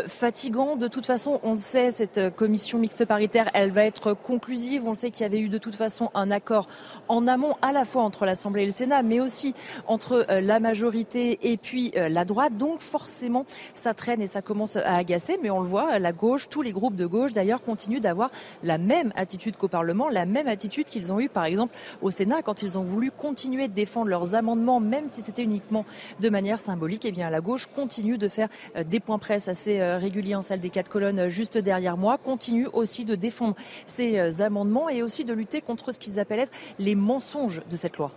fatigant. 0.08 0.76
De 0.76 0.88
toute 0.88 1.06
façon, 1.06 1.40
on 1.44 1.56
sait, 1.56 1.92
cette 1.92 2.36
commission 2.36 2.80
mixte 2.80 2.95
paritaire, 3.04 3.50
elle 3.54 3.72
va 3.72 3.86
être 3.86 4.14
conclusive. 4.14 4.84
On 4.86 4.96
sait 4.96 5.12
qu'il 5.12 5.24
y 5.24 5.26
avait 5.26 5.40
eu 5.40 5.50
de 5.50 5.58
toute 5.58 5.76
façon 5.76 6.10
un 6.14 6.32
accord 6.32 6.68
en 7.08 7.28
amont 7.28 7.56
à 7.62 7.72
la 7.72 7.86
fois 7.86 8.04
entre 8.04 8.26
l'Assemblée 8.26 8.64
et 8.64 8.66
le 8.66 8.72
Sénat, 8.72 9.04
mais 9.04 9.20
aussi 9.20 9.54
entre 9.88 10.26
euh, 10.30 10.42
la 10.42 10.60
majorité 10.60 11.52
et 11.52 11.58
puis 11.58 11.92
euh, 11.96 12.10
la 12.10 12.26
droite. 12.26 12.58
Donc 12.58 12.80
forcément, 12.80 13.46
ça 13.74 13.94
traîne 13.94 14.22
et 14.22 14.28
ça 14.28 14.42
commence 14.42 14.76
à 14.76 14.96
agacer. 14.96 15.38
Mais 15.42 15.50
on 15.50 15.62
le 15.62 15.68
voit, 15.68 16.00
la 16.00 16.12
gauche, 16.12 16.50
tous 16.50 16.62
les 16.62 16.72
groupes 16.72 16.96
de 16.96 17.06
gauche 17.06 17.34
d'ailleurs 17.34 17.62
continuent 17.62 18.00
d'avoir 18.00 18.32
la 18.64 18.78
même 18.78 19.12
attitude 19.16 19.58
qu'au 19.58 19.68
Parlement, 19.68 20.10
la 20.10 20.26
même 20.26 20.48
attitude 20.48 20.86
qu'ils 20.86 21.12
ont 21.12 21.20
eue 21.20 21.30
par 21.30 21.46
exemple 21.46 21.76
au 22.02 22.12
Sénat 22.12 22.42
quand 22.42 22.62
ils 22.62 22.78
ont 22.78 22.84
voulu 22.84 23.12
continuer 23.12 23.68
de 23.68 23.74
défendre 23.74 24.08
leurs 24.08 24.36
amendements, 24.36 24.80
même 24.80 25.10
si 25.10 25.22
c'était 25.22 25.44
uniquement 25.44 25.86
de 26.20 26.30
manière 26.30 26.60
symbolique. 26.60 27.06
Et 27.06 27.10
eh 27.10 27.12
bien 27.12 27.30
la 27.30 27.42
gauche 27.42 27.68
continue 27.68 28.18
de 28.18 28.28
faire 28.28 28.50
euh, 28.76 28.84
des 28.84 29.00
points 29.00 29.20
presse 29.20 29.48
assez 29.48 29.82
réguliers 29.82 30.36
en 30.36 30.42
salle 30.42 30.60
des 30.60 30.70
quatre 30.70 30.90
colonnes 30.90 31.30
juste 31.30 31.58
derrière 31.58 31.98
moi, 31.98 32.18
continue 32.18 32.68
de 33.06 33.16
défendre 33.16 33.56
ces 33.86 34.20
euh, 34.20 34.42
amendements 34.42 34.90
et 34.90 35.02
aussi 35.02 35.26
de 35.26 35.34
lutter 35.34 35.62
contre 35.62 35.92
ce 35.92 36.00
qu'ils 36.00 36.20
appellent 36.20 36.40
être 36.40 36.52
les 36.80 36.96
mensonges 36.96 37.62
de 37.70 37.76
cette 37.76 37.98
loi. 37.98 38.12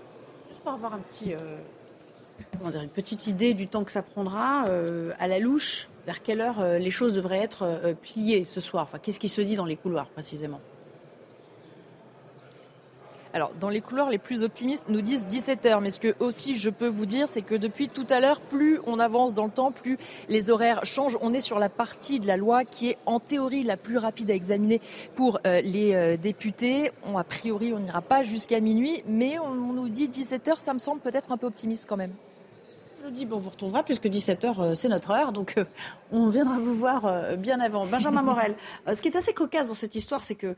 Juste 0.49 0.63
pour 0.63 0.73
avoir 0.73 0.95
euh, 0.95 2.83
une 2.83 2.89
petite 2.89 3.27
idée 3.27 3.55
du 3.55 3.67
temps 3.67 3.85
que 3.85 3.93
ça 3.93 4.03
prendra, 4.03 4.67
euh, 4.69 5.13
à 5.19 5.27
la 5.27 5.39
louche, 5.39 5.89
vers 6.07 6.23
quelle 6.23 6.41
heure 6.41 6.63
les 6.79 6.91
choses 6.91 7.13
devraient 7.13 7.43
être 7.43 7.95
pliées 8.01 8.47
ce 8.47 8.61
soir? 8.61 8.85
Enfin, 8.85 8.99
Qu'est-ce 8.99 9.21
qui 9.21 9.29
se 9.29 9.43
dit 9.43 9.57
dans 9.57 9.67
les 9.67 9.77
couloirs 9.77 10.07
précisément? 10.07 10.61
Alors, 13.35 13.53
dans 13.61 13.69
les 13.69 13.81
couleurs 13.81 14.09
les 14.09 14.19
plus 14.19 14.43
optimistes, 14.43 14.87
nous 14.89 15.03
disent 15.03 15.27
17 15.27 15.67
heures. 15.67 15.81
Mais 15.81 15.91
ce 15.91 16.01
que 16.01 16.15
aussi 16.21 16.55
je 16.55 16.71
peux 16.71 16.89
vous 16.89 17.07
dire, 17.07 17.29
c'est 17.29 17.43
que 17.43 17.55
depuis 17.55 17.89
tout 17.89 18.07
à 18.09 18.21
l'heure, 18.21 18.41
plus 18.41 18.81
on 18.87 18.99
avance 18.99 19.35
dans 19.35 19.45
le 19.45 19.51
temps, 19.51 19.71
plus 19.71 19.99
les 20.29 20.51
horaires 20.51 20.85
changent. 20.85 21.19
On 21.21 21.33
est 21.33 21.41
sur 21.41 21.59
la 21.59 21.69
partie 21.69 22.21
de 22.21 22.27
la 22.27 22.37
loi 22.37 22.65
qui 22.65 22.91
est 22.91 22.99
en 23.07 23.21
théorie 23.21 23.65
la 23.65 23.77
plus 23.77 23.99
rapide 23.99 24.31
à 24.31 24.35
examiner 24.35 24.81
pour 25.15 25.41
euh, 25.47 25.61
les 25.61 25.95
euh, 25.95 26.17
députés. 26.17 26.91
On, 27.05 27.19
a 27.19 27.25
priori, 27.25 27.73
on 27.75 27.81
n'ira 27.81 28.01
pas 28.01 28.23
jusqu'à 28.23 28.61
minuit, 28.61 29.03
mais 29.07 29.39
on, 29.39 29.55
nous 29.55 29.89
dit 29.89 30.09
17 30.09 30.49
heures. 30.49 30.61
Ça 30.61 30.73
me 30.73 30.79
semble 30.79 31.01
peut-être 31.01 31.31
un 31.33 31.37
peu 31.37 31.47
optimiste 31.47 31.87
quand 31.89 31.97
même. 31.97 32.13
Je 33.05 33.11
dis, 33.11 33.27
bon, 33.27 33.37
on 33.37 33.41
vous 33.41 33.51
retrouvera 33.51 33.83
puisque 33.83 34.07
17h, 34.07 34.61
euh, 34.61 34.75
c'est 34.75 34.89
notre 34.89 35.11
heure. 35.11 35.33
Donc, 35.33 35.55
on 36.13 36.29
viendra 36.29 36.59
vous 36.59 36.75
voir 36.75 37.37
bien 37.37 37.61
avant. 37.61 37.87
Benjamin 37.87 38.23
Morel, 38.29 38.55
ce 38.87 39.01
qui 39.03 39.09
est 39.09 39.17
assez 39.17 39.33
cocasse 39.33 39.69
dans 39.69 39.75
cette 39.75 39.95
histoire, 39.95 40.23
c'est 40.23 40.35
que 40.35 40.57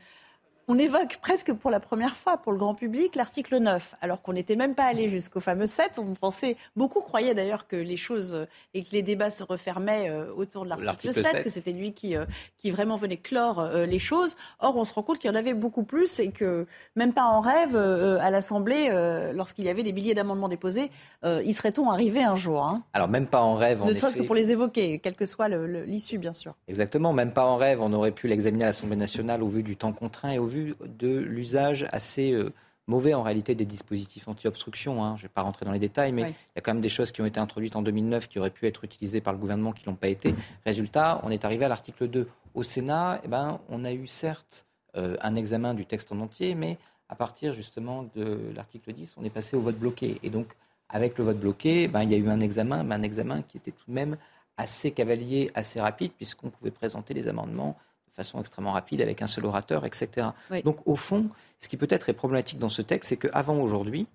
on 0.67 0.77
évoque 0.77 1.17
presque 1.21 1.53
pour 1.53 1.71
la 1.71 1.79
première 1.79 2.15
fois 2.15 2.37
pour 2.37 2.51
le 2.51 2.57
grand 2.57 2.75
public 2.75 3.15
l'article 3.15 3.57
9, 3.57 3.95
alors 4.01 4.21
qu'on 4.21 4.33
n'était 4.33 4.55
même 4.55 4.75
pas 4.75 4.85
allé 4.85 5.09
jusqu'au 5.09 5.39
fameux 5.39 5.67
7. 5.67 5.99
On 5.99 6.13
pensait, 6.13 6.55
beaucoup 6.75 7.01
croyaient 7.01 7.33
d'ailleurs 7.33 7.67
que 7.67 7.75
les 7.75 7.97
choses 7.97 8.33
euh, 8.33 8.45
et 8.73 8.83
que 8.83 8.89
les 8.91 9.01
débats 9.01 9.29
se 9.29 9.43
refermaient 9.43 10.09
euh, 10.09 10.31
autour 10.35 10.63
de 10.65 10.69
l'article 10.69 11.13
7, 11.13 11.43
que 11.43 11.49
c'était 11.49 11.71
lui 11.71 11.93
qui, 11.93 12.15
euh, 12.15 12.25
qui 12.57 12.71
vraiment 12.71 12.95
venait 12.95 13.17
clore 13.17 13.67
les 13.71 13.99
choses. 13.99 14.37
Or, 14.59 14.77
on 14.77 14.85
se 14.85 14.93
rend 14.93 15.03
compte 15.03 15.19
qu'il 15.19 15.29
y 15.29 15.33
en 15.33 15.35
avait 15.35 15.53
beaucoup 15.53 15.83
plus 15.83 16.19
et 16.19 16.31
que 16.31 16.65
même 16.95 17.13
pas 17.13 17.25
en 17.25 17.39
rêve, 17.39 17.75
à 17.75 18.29
l'Assemblée, 18.29 18.89
lorsqu'il 19.33 19.65
y 19.65 19.69
avait 19.69 19.83
des 19.83 19.93
milliers 19.93 20.13
d'amendements 20.13 20.49
déposés, 20.49 20.91
y 21.23 21.53
serait-on 21.53 21.89
arrivé 21.89 22.23
un 22.23 22.35
jour 22.35 22.63
hein? 22.63 22.83
Alors, 22.93 23.07
même 23.07 23.27
pas 23.27 23.41
en 23.41 23.55
rêve. 23.55 23.83
Ne 23.83 23.93
serait-ce 23.93 24.17
que 24.17 24.23
pour 24.23 24.35
les 24.35 24.51
évoquer, 24.51 24.99
quelle 24.99 25.15
que 25.15 25.25
soit 25.25 25.49
l'issue, 25.49 26.17
bien 26.17 26.33
sûr. 26.33 26.53
Exactement, 26.67 27.13
même 27.13 27.31
pas 27.31 27.45
en 27.45 27.57
rêve. 27.57 27.81
On 27.81 27.93
aurait 27.93 28.11
pu 28.11 28.27
l'examiner 28.27 28.63
à 28.63 28.67
l'Assemblée 28.67 28.95
nationale 28.95 29.43
au 29.43 29.47
vu 29.47 29.63
du 29.63 29.75
temps 29.75 29.93
contraint 29.93 30.31
et 30.31 30.39
au 30.39 30.45
vu 30.45 30.60
de 30.85 31.17
l'usage 31.17 31.87
assez 31.91 32.31
euh, 32.31 32.53
mauvais 32.87 33.13
en 33.13 33.23
réalité 33.23 33.55
des 33.55 33.65
dispositifs 33.65 34.27
anti-obstruction. 34.27 35.03
Hein. 35.03 35.15
Je 35.17 35.23
ne 35.23 35.27
vais 35.27 35.33
pas 35.33 35.41
rentrer 35.41 35.65
dans 35.65 35.71
les 35.71 35.79
détails, 35.79 36.11
mais 36.11 36.21
il 36.21 36.55
y 36.55 36.59
a 36.59 36.61
quand 36.61 36.73
même 36.73 36.81
des 36.81 36.89
choses 36.89 37.11
qui 37.11 37.21
ont 37.21 37.25
été 37.25 37.39
introduites 37.39 37.75
en 37.75 37.81
2009 37.81 38.27
qui 38.27 38.39
auraient 38.39 38.49
pu 38.49 38.67
être 38.67 38.83
utilisées 38.83 39.21
par 39.21 39.33
le 39.33 39.39
gouvernement 39.39 39.71
qui 39.71 39.83
ne 39.85 39.91
l'ont 39.91 39.97
pas 39.97 40.09
été. 40.09 40.35
Résultat, 40.65 41.21
on 41.23 41.29
est 41.29 41.45
arrivé 41.45 41.65
à 41.65 41.69
l'article 41.69 42.07
2. 42.07 42.27
Au 42.53 42.63
Sénat, 42.63 43.21
eh 43.23 43.27
ben, 43.27 43.59
on 43.69 43.83
a 43.83 43.93
eu 43.93 44.07
certes 44.07 44.65
euh, 44.97 45.15
un 45.21 45.35
examen 45.35 45.73
du 45.73 45.85
texte 45.85 46.11
en 46.11 46.19
entier, 46.19 46.53
mais 46.55 46.77
à 47.07 47.15
partir 47.15 47.53
justement 47.53 48.09
de 48.15 48.51
l'article 48.55 48.93
10, 48.93 49.15
on 49.17 49.23
est 49.23 49.29
passé 49.29 49.55
au 49.55 49.61
vote 49.61 49.77
bloqué. 49.77 50.19
Et 50.23 50.29
donc, 50.29 50.47
avec 50.89 51.17
le 51.17 51.23
vote 51.23 51.39
bloqué, 51.39 51.87
ben, 51.87 52.03
il 52.03 52.11
y 52.11 52.15
a 52.15 52.17
eu 52.17 52.29
un 52.29 52.41
examen, 52.41 52.83
mais 52.83 52.95
un 52.95 53.03
examen 53.03 53.41
qui 53.41 53.57
était 53.57 53.71
tout 53.71 53.85
de 53.87 53.93
même 53.93 54.17
assez 54.57 54.91
cavalier, 54.91 55.49
assez 55.55 55.79
rapide, 55.79 56.11
puisqu'on 56.11 56.49
pouvait 56.49 56.71
présenter 56.71 57.13
les 57.13 57.27
amendements 57.27 57.77
de 58.11 58.15
façon 58.15 58.39
extrêmement 58.39 58.73
rapide 58.73 59.01
avec 59.01 59.21
un 59.21 59.27
seul 59.27 59.45
orateur, 59.45 59.85
etc. 59.85 60.27
Donc 60.63 60.85
au 60.85 60.95
fond, 60.95 61.29
ce 61.59 61.69
qui 61.69 61.77
peut-être 61.77 62.09
est 62.09 62.13
problématique 62.13 62.59
dans 62.59 62.69
ce 62.69 62.81
texte, 62.81 63.09
c'est 63.09 63.17
qu'avant 63.17 63.57
aujourd'hui, 63.57 64.07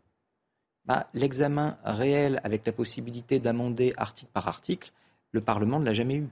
bah, 0.85 1.09
l'examen 1.15 1.77
réel 1.85 2.41
avec 2.45 2.67
la 2.67 2.73
possibilité 2.73 3.41
d'amender 3.41 3.95
article 3.97 4.31
par 4.33 4.49
article, 4.49 4.93
le 5.33 5.41
Parlement 5.41 5.81
ne 5.81 5.85
l'a 5.85 5.95
jamais 5.95 6.17
eu. 6.17 6.29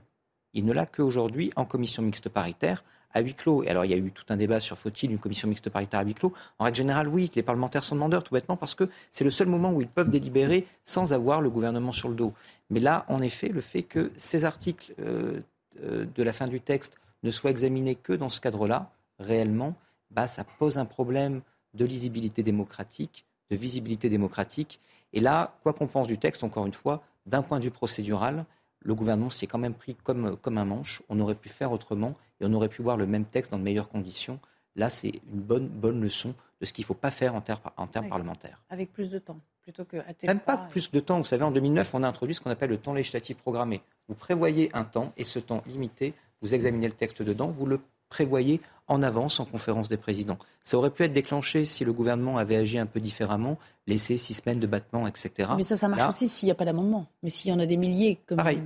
Il 0.53 0.65
ne 0.65 0.73
l'a 0.73 0.85
qu'aujourd'hui 0.85 1.51
en 1.55 1.65
commission 1.65 2.01
mixte 2.01 2.29
paritaire 2.29 2.83
à 3.15 3.21
huis 3.21 3.33
clos. 3.33 3.63
Et 3.63 3.69
alors, 3.69 3.85
il 3.85 3.91
y 3.91 3.93
a 3.93 3.97
eu 3.97 4.11
tout 4.11 4.25
un 4.29 4.37
débat 4.37 4.59
sur 4.59 4.77
faut-il 4.77 5.11
une 5.11 5.17
commission 5.17 5.47
mixte 5.47 5.69
paritaire 5.69 6.01
à 6.01 6.03
huis 6.03 6.13
clos. 6.13 6.33
En 6.59 6.65
règle 6.65 6.77
générale, 6.77 7.07
oui, 7.07 7.29
les 7.35 7.43
parlementaires 7.43 7.83
sont 7.83 7.95
demandeurs, 7.95 8.23
tout 8.23 8.33
bêtement, 8.33 8.57
parce 8.57 8.75
que 8.75 8.89
c'est 9.11 9.23
le 9.23 9.31
seul 9.31 9.47
moment 9.47 9.71
où 9.71 9.81
ils 9.81 9.87
peuvent 9.87 10.09
délibérer 10.09 10.67
sans 10.83 11.13
avoir 11.13 11.41
le 11.41 11.49
gouvernement 11.49 11.91
sur 11.91 12.09
le 12.09 12.15
dos. 12.15 12.33
Mais 12.69 12.79
là, 12.79 13.05
en 13.07 13.21
effet, 13.21 13.49
le 13.49 13.61
fait 13.61 13.83
que 13.83 14.11
ces 14.17 14.45
articles 14.45 14.93
euh, 14.99 15.41
euh, 15.83 16.05
de 16.15 16.23
la 16.23 16.33
fin 16.33 16.47
du 16.47 16.61
texte 16.61 16.97
ne 17.25 17.31
soit 17.31 17.49
examiné 17.49 17.95
que 17.95 18.13
dans 18.13 18.29
ce 18.29 18.39
cadre-là, 18.39 18.91
réellement, 19.19 19.75
bah, 20.11 20.27
ça 20.27 20.43
pose 20.43 20.77
un 20.77 20.85
problème 20.85 21.41
de 21.73 21.83
lisibilité 21.83 22.43
démocratique, 22.43 23.25
de 23.49 23.55
visibilité 23.55 24.09
démocratique. 24.09 24.79
Et 25.11 25.19
là, 25.19 25.57
quoi 25.63 25.73
qu'on 25.73 25.87
pense 25.87 26.07
du 26.07 26.17
texte, 26.17 26.43
encore 26.43 26.65
une 26.65 26.73
fois, 26.73 27.01
d'un 27.25 27.41
point 27.41 27.57
de 27.59 27.63
vue 27.63 27.71
procédural, 27.71 28.45
le 28.79 28.93
gouvernement 28.93 29.31
s'y 29.31 29.45
est 29.45 29.47
quand 29.47 29.57
même 29.57 29.73
pris 29.73 29.95
comme, 29.95 30.37
comme 30.37 30.59
un 30.59 30.65
manche. 30.65 31.01
On 31.09 31.19
aurait 31.19 31.35
pu 31.35 31.49
faire 31.49 31.71
autrement 31.71 32.15
et 32.39 32.45
on 32.45 32.53
aurait 32.53 32.69
pu 32.69 32.83
voir 32.83 32.95
le 32.95 33.07
même 33.07 33.25
texte 33.25 33.51
dans 33.51 33.57
de 33.57 33.63
meilleures 33.63 33.89
conditions. 33.89 34.39
Là, 34.75 34.89
c'est 34.89 35.11
une 35.33 35.41
bonne, 35.41 35.67
bonne 35.67 35.99
leçon 35.99 36.35
de 36.61 36.65
ce 36.65 36.73
qu'il 36.73 36.83
ne 36.83 36.87
faut 36.87 36.93
pas 36.93 37.11
faire 37.11 37.33
en, 37.33 37.43
en 37.77 37.87
termes 37.87 38.07
parlementaires. 38.07 38.61
Avec 38.69 38.93
plus 38.93 39.09
de 39.09 39.17
temps 39.17 39.39
plutôt 39.65 39.83
que 39.83 39.97
Même 40.27 40.39
pas 40.39 40.57
plus 40.57 40.91
de 40.91 40.99
temps. 40.99 41.17
Vous 41.17 41.23
savez, 41.23 41.43
en 41.43 41.51
2009, 41.51 41.95
on 41.95 42.03
a 42.03 42.07
introduit 42.07 42.35
ce 42.35 42.41
qu'on 42.41 42.51
appelle 42.51 42.69
le 42.69 42.77
temps 42.77 42.93
législatif 42.93 43.37
programmé. 43.37 43.81
Vous 44.07 44.13
prévoyez 44.13 44.69
un 44.73 44.83
temps 44.83 45.11
et 45.17 45.23
ce 45.23 45.39
temps 45.39 45.63
limité, 45.65 46.13
vous 46.41 46.53
examinez 46.53 46.87
le 46.87 46.93
texte 46.93 47.21
dedans, 47.21 47.47
vous 47.47 47.65
le 47.65 47.79
prévoyez 48.09 48.61
en 48.87 49.01
avance 49.01 49.39
en 49.39 49.45
conférence 49.45 49.89
des 49.89 49.97
présidents. 49.97 50.37
Ça 50.63 50.77
aurait 50.77 50.91
pu 50.91 51.03
être 51.03 51.13
déclenché 51.13 51.65
si 51.65 51.83
le 51.83 51.91
gouvernement 51.91 52.37
avait 52.37 52.55
agi 52.55 52.77
un 52.77 52.85
peu 52.85 52.99
différemment, 52.99 53.57
laissé 53.87 54.17
six 54.17 54.35
semaines 54.35 54.59
de 54.59 54.67
battement, 54.67 55.07
etc. 55.07 55.49
Mais 55.57 55.63
ça, 55.63 55.75
ça 55.75 55.87
marche 55.87 56.15
aussi 56.15 56.27
s'il 56.27 56.47
n'y 56.47 56.51
a 56.51 56.55
pas 56.55 56.65
d'amendement. 56.65 57.07
Mais 57.23 57.29
s'il 57.29 57.49
y 57.49 57.53
en 57.53 57.59
a 57.59 57.65
des 57.65 57.77
milliers, 57.77 58.19
comme 58.25 58.37
pareil, 58.37 58.61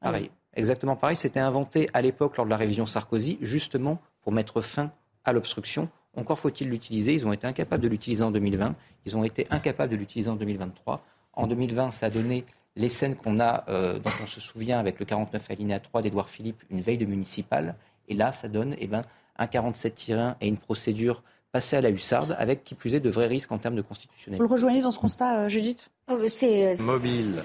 ah 0.00 0.06
pareil, 0.06 0.30
exactement 0.54 0.96
pareil. 0.96 1.16
C'était 1.16 1.40
inventé 1.40 1.88
à 1.92 2.02
l'époque 2.02 2.36
lors 2.36 2.46
de 2.46 2.50
la 2.50 2.56
révision 2.56 2.86
Sarkozy, 2.86 3.38
justement 3.40 4.00
pour 4.22 4.32
mettre 4.32 4.60
fin 4.60 4.90
à 5.24 5.32
l'obstruction. 5.32 5.88
Encore 6.16 6.38
faut-il 6.38 6.68
l'utiliser. 6.68 7.14
Ils 7.14 7.26
ont 7.26 7.32
été 7.32 7.46
incapables 7.46 7.82
de 7.82 7.88
l'utiliser 7.88 8.24
en 8.24 8.32
2020. 8.32 8.74
Ils 9.06 9.16
ont 9.16 9.24
été 9.24 9.46
incapables 9.50 9.92
de 9.92 9.96
l'utiliser 9.96 10.30
en 10.30 10.36
2023. 10.36 11.04
En 11.34 11.46
2020, 11.46 11.92
ça 11.92 12.06
a 12.06 12.10
donné 12.10 12.44
les 12.76 12.88
scènes 12.88 13.16
qu'on 13.16 13.40
a, 13.40 13.64
euh, 13.68 13.98
dont 13.98 14.10
on 14.22 14.26
se 14.26 14.40
souvient 14.40 14.78
avec 14.78 14.98
le 14.98 15.06
49 15.06 15.50
alinéa 15.50 15.80
3 15.80 16.02
d'Édouard 16.02 16.28
Philippe, 16.28 16.62
une 16.70 16.80
veille 16.80 16.98
de 16.98 17.06
municipal. 17.06 17.74
Et 18.08 18.14
là, 18.14 18.32
ça 18.32 18.48
donne 18.48 18.76
eh 18.78 18.86
ben, 18.86 19.04
un 19.38 19.46
47-1 19.46 20.36
et 20.40 20.48
une 20.48 20.58
procédure 20.58 21.22
passée 21.52 21.76
à 21.76 21.80
la 21.80 21.90
hussarde, 21.90 22.36
avec 22.38 22.62
qui 22.62 22.74
plus 22.74 22.94
est 22.94 23.00
de 23.00 23.10
vrais 23.10 23.26
risques 23.26 23.50
en 23.50 23.58
termes 23.58 23.74
de 23.74 23.82
constitutionnalité. 23.82 24.42
Vous 24.42 24.48
le 24.48 24.52
rejoignez 24.52 24.82
dans 24.82 24.92
ce 24.92 25.00
constat, 25.00 25.40
euh, 25.40 25.48
Judith? 25.48 25.90
Oh, 26.08 26.16
C'est 26.28 26.80
euh, 26.80 26.82
mobile 26.82 27.42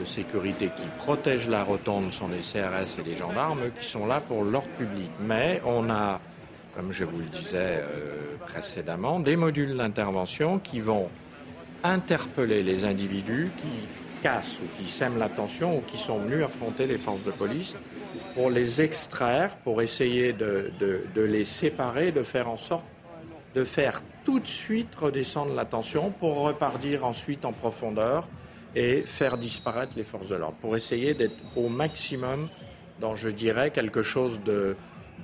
de 0.00 0.04
sécurité 0.04 0.70
qui 0.76 0.82
protègent 0.98 1.48
la 1.48 1.62
rotonde 1.62 2.12
sont 2.12 2.26
les 2.26 2.40
CRS 2.40 2.98
et 2.98 3.04
les 3.04 3.14
gendarmes 3.14 3.70
qui 3.78 3.86
sont 3.86 4.06
là 4.06 4.20
pour 4.20 4.42
l'ordre 4.42 4.68
public. 4.76 5.10
Mais 5.20 5.62
on 5.64 5.88
a, 5.90 6.20
comme 6.74 6.90
je 6.90 7.04
vous 7.04 7.18
le 7.18 7.26
disais 7.26 7.84
précédemment, 8.46 9.20
des 9.20 9.36
modules 9.36 9.76
d'intervention 9.76 10.58
qui 10.58 10.80
vont 10.80 11.08
interpeller 11.84 12.64
les 12.64 12.84
individus 12.84 13.50
qui 13.58 14.03
cassent 14.24 14.58
ou 14.62 14.66
qui 14.78 14.90
sèment 14.90 15.18
l'attention 15.18 15.76
ou 15.76 15.80
qui 15.82 15.98
sont 15.98 16.18
venus 16.18 16.42
affronter 16.42 16.86
les 16.86 16.96
forces 16.96 17.22
de 17.24 17.30
police 17.30 17.76
pour 18.34 18.48
les 18.48 18.80
extraire, 18.80 19.54
pour 19.58 19.82
essayer 19.82 20.32
de, 20.32 20.72
les 21.14 21.44
séparer, 21.44 22.10
de 22.10 22.22
faire 22.22 22.48
en 22.48 22.56
sorte 22.56 22.84
de 23.54 23.62
faire 23.62 24.02
tout 24.24 24.40
de 24.40 24.46
suite 24.46 24.92
redescendre 24.96 25.54
la 25.54 25.64
tension 25.64 26.10
pour 26.10 26.40
repartir 26.40 27.04
ensuite 27.04 27.44
en 27.44 27.52
profondeur 27.52 28.26
et 28.74 29.02
faire 29.02 29.36
disparaître 29.38 29.96
les 29.96 30.02
forces 30.02 30.26
de 30.26 30.34
l'ordre, 30.34 30.56
pour 30.60 30.74
essayer 30.74 31.14
d'être 31.14 31.36
au 31.54 31.68
maximum 31.68 32.48
dans, 33.00 33.14
je 33.14 33.28
dirais, 33.28 33.70
quelque 33.70 34.02
chose 34.02 34.40
de 34.44 34.74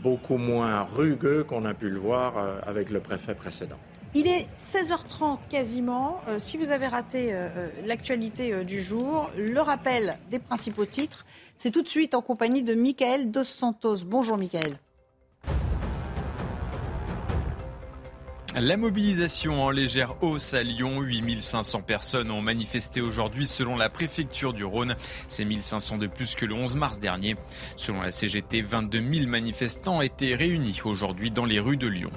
beaucoup 0.03 0.37
moins 0.37 0.83
rugueux 0.83 1.43
qu'on 1.43 1.65
a 1.65 1.75
pu 1.75 1.89
le 1.89 1.99
voir 1.99 2.39
euh, 2.39 2.61
avec 2.63 2.91
le 2.91 3.01
préfet 3.01 3.35
précédent. 3.35 3.81
Il 4.13 4.27
est 4.27 4.49
16h30 4.59 5.39
quasiment. 5.49 6.21
Euh, 6.27 6.41
si 6.41 6.57
vous 6.57 6.73
avez 6.73 6.89
raté 6.89 7.33
euh, 7.33 7.49
euh, 7.57 7.69
l'actualité 7.87 8.65
du 8.65 8.83
jour, 8.83 9.31
le 9.37 9.61
rappel 9.61 10.19
des 10.33 10.41
principaux 10.41 10.85
titres, 10.85 11.25
c'est 11.57 11.71
tout 11.71 11.83
de 11.83 11.89
suite 11.89 12.15
en 12.15 12.21
compagnie 12.21 12.65
de 12.65 12.75
Michael 12.75 13.31
Dos 13.31 13.45
Santos. 13.45 13.99
Bonjour 14.05 14.37
Michael. 14.37 14.79
La 18.57 18.77
mobilisation 18.77 19.63
en 19.63 19.71
légère 19.71 20.21
hausse 20.25 20.55
à 20.55 20.65
Lyon. 20.65 21.03
8500 21.03 21.83
personnes 21.83 22.33
ont 22.33 22.43
manifesté 22.43 23.01
aujourd'hui 23.01 23.47
selon 23.47 23.77
la 23.77 23.89
préfecture 23.89 24.53
du 24.53 24.65
Rhône. 24.65 24.97
C'est 25.29 25.45
1500 25.45 25.99
de 25.99 26.09
plus 26.09 26.35
que 26.35 26.47
le 26.47 26.55
11 26.55 26.75
mars 26.75 26.99
dernier. 26.99 27.37
Selon 27.77 28.03
la 28.03 28.11
CGT, 28.11 28.63
22 28.63 29.01
000 29.01 29.27
manifestants 29.29 30.01
étaient 30.01 30.35
réunis 30.35 30.81
aujourd'hui 30.85 31.31
dans 31.31 31.45
les 31.45 31.61
rues 31.61 31.77
de 31.77 31.87
Lyon. 31.87 32.11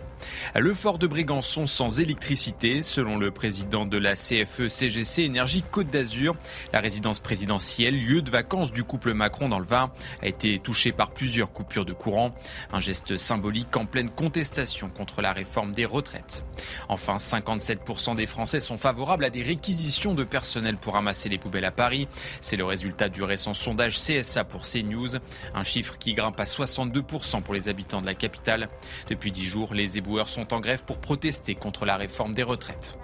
Le 0.55 0.73
fort 0.73 0.99
de 0.99 1.07
Brégançon 1.07 1.67
sans 1.67 1.99
électricité, 1.99 2.83
selon 2.83 3.17
le 3.17 3.31
président 3.31 3.85
de 3.85 3.97
la 3.97 4.15
CFE 4.15 4.67
CGC 4.67 5.23
Énergie 5.23 5.63
Côte 5.63 5.89
d'Azur. 5.89 6.35
La 6.73 6.79
résidence 6.79 7.19
présidentielle, 7.19 7.99
lieu 7.99 8.21
de 8.21 8.29
vacances 8.29 8.71
du 8.71 8.83
couple 8.83 9.13
Macron 9.13 9.49
dans 9.49 9.59
le 9.59 9.65
Var, 9.65 9.91
a 10.21 10.27
été 10.27 10.59
touchée 10.59 10.91
par 10.91 11.11
plusieurs 11.11 11.51
coupures 11.51 11.85
de 11.85 11.93
courant. 11.93 12.33
Un 12.71 12.79
geste 12.79 13.17
symbolique 13.17 13.75
en 13.75 13.85
pleine 13.85 14.09
contestation 14.09 14.89
contre 14.89 15.21
la 15.21 15.33
réforme 15.33 15.73
des 15.73 15.85
retraites. 15.85 16.43
Enfin, 16.89 17.17
57% 17.17 18.15
des 18.15 18.27
Français 18.27 18.59
sont 18.59 18.77
favorables 18.77 19.25
à 19.25 19.29
des 19.29 19.43
réquisitions 19.43 20.13
de 20.13 20.23
personnel 20.23 20.77
pour 20.77 20.93
ramasser 20.93 21.29
les 21.29 21.37
poubelles 21.37 21.65
à 21.65 21.71
Paris. 21.71 22.07
C'est 22.41 22.57
le 22.57 22.65
résultat 22.65 23.09
du 23.09 23.23
récent 23.23 23.53
sondage 23.53 23.99
CSA 23.99 24.43
pour 24.43 24.61
CNews, 24.61 25.17
un 25.55 25.63
chiffre 25.63 25.97
qui 25.97 26.13
grimpe 26.13 26.39
à 26.39 26.45
62% 26.45 27.41
pour 27.41 27.53
les 27.53 27.69
habitants 27.69 28.01
de 28.01 28.05
la 28.05 28.13
capitale. 28.13 28.69
Depuis 29.09 29.31
10 29.31 29.45
jours, 29.45 29.73
les 29.73 29.97
éboueurs 29.97 30.12
sont 30.25 30.53
en 30.53 30.59
grève 30.59 30.83
pour 30.85 30.99
protester 30.99 31.55
contre 31.55 31.85
la 31.85 31.97
réforme 31.97 32.33
des 32.33 32.43
retraites. 32.43 32.97